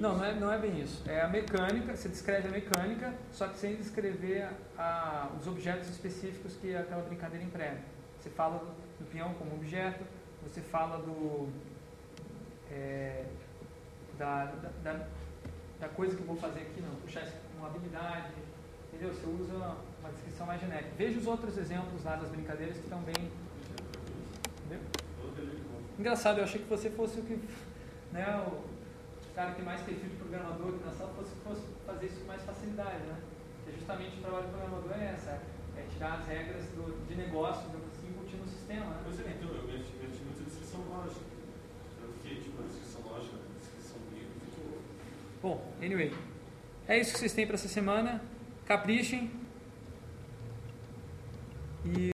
Não 0.00 0.16
Não, 0.16 0.24
é, 0.24 0.34
não 0.34 0.52
é 0.52 0.58
bem 0.58 0.80
isso. 0.80 1.08
É 1.08 1.20
a 1.20 1.28
mecânica, 1.28 1.96
você 1.96 2.08
descreve 2.08 2.48
a 2.48 2.50
mecânica, 2.50 3.14
só 3.32 3.46
que 3.48 3.56
sem 3.58 3.76
descrever 3.76 4.48
a- 4.76 5.30
os 5.40 5.46
objetos 5.46 5.88
específicos 5.88 6.56
que 6.56 6.74
aquela 6.74 7.02
brincadeira 7.02 7.44
emprega. 7.44 7.78
Você 8.20 8.28
fala 8.30 8.58
do, 8.58 9.04
peão 9.06 9.34
como 9.34 9.54
objeto, 9.54 10.04
você 10.42 10.60
fala 10.60 10.98
do. 10.98 11.48
é, 12.70 13.24
da, 14.18 14.46
da, 14.46 14.70
da- 14.82 15.06
coisa 15.88 16.16
que 16.16 16.22
eu 16.22 16.26
vou 16.26 16.36
fazer 16.36 16.60
aqui, 16.60 16.80
não, 16.80 16.94
puxar 16.96 17.26
uma 17.58 17.68
habilidade, 17.68 18.32
entendeu? 18.88 19.12
Você 19.14 19.26
usa 19.26 19.52
uma 20.00 20.10
descrição 20.12 20.46
mais 20.46 20.60
genérica. 20.60 20.90
Veja 20.96 21.18
os 21.20 21.26
outros 21.26 21.56
exemplos 21.58 22.02
lá 22.04 22.16
das 22.16 22.30
brincadeiras 22.30 22.76
que 22.78 22.84
estão 22.84 23.00
bem. 23.02 23.30
Entendeu? 24.64 24.80
Todo 25.20 25.40
ele 25.40 25.62
conta. 25.70 25.83
Engraçado, 25.98 26.38
eu 26.38 26.44
achei 26.44 26.60
que 26.60 26.68
você 26.68 26.90
fosse 26.90 27.20
o 27.20 27.22
que. 27.22 27.38
Né, 28.12 28.24
o 28.46 29.34
cara 29.34 29.50
que 29.50 29.56
tem 29.56 29.64
mais 29.64 29.80
perfil 29.82 30.10
de 30.10 30.16
programador 30.16 30.68
aqui 30.68 30.84
na 30.84 30.92
sala 30.92 31.12
fosse, 31.14 31.34
fosse 31.42 31.62
fazer 31.86 32.06
isso 32.06 32.20
com 32.20 32.26
mais 32.26 32.42
facilidade, 32.42 33.02
né? 33.04 33.16
Porque 33.64 33.78
justamente 33.78 34.18
o 34.18 34.20
trabalho 34.20 34.46
do 34.46 34.52
programador 34.52 34.92
é 34.92 35.14
essa, 35.14 35.40
é 35.76 35.86
tirar 35.92 36.20
as 36.20 36.26
regras 36.26 36.64
do, 36.76 37.06
de 37.08 37.14
negócio, 37.16 37.62
digamos 37.66 37.88
assim, 37.88 38.04
no 38.36 38.48
sistema, 38.48 38.86
né? 38.86 39.00
Pois 39.04 39.20
é, 39.20 39.36
então, 39.38 39.54
eu 39.54 39.64
meti, 39.64 39.92
descrição 40.44 40.80
lógica. 40.88 41.20
Tanto 42.00 42.12
que, 42.22 42.34
tipo, 42.36 42.62
a 42.62 42.66
descrição 42.66 43.00
lógica, 43.02 43.36
a 43.36 43.58
descrição 43.58 43.96
bíblica 44.10 44.40
ficou. 44.44 44.78
Bom, 45.42 45.72
anyway. 45.82 46.12
É 46.86 46.98
isso 46.98 47.12
que 47.12 47.18
vocês 47.18 47.32
têm 47.32 47.46
para 47.46 47.54
essa 47.54 47.68
semana. 47.68 48.22
Caprichem. 48.66 49.30
E 51.84 52.12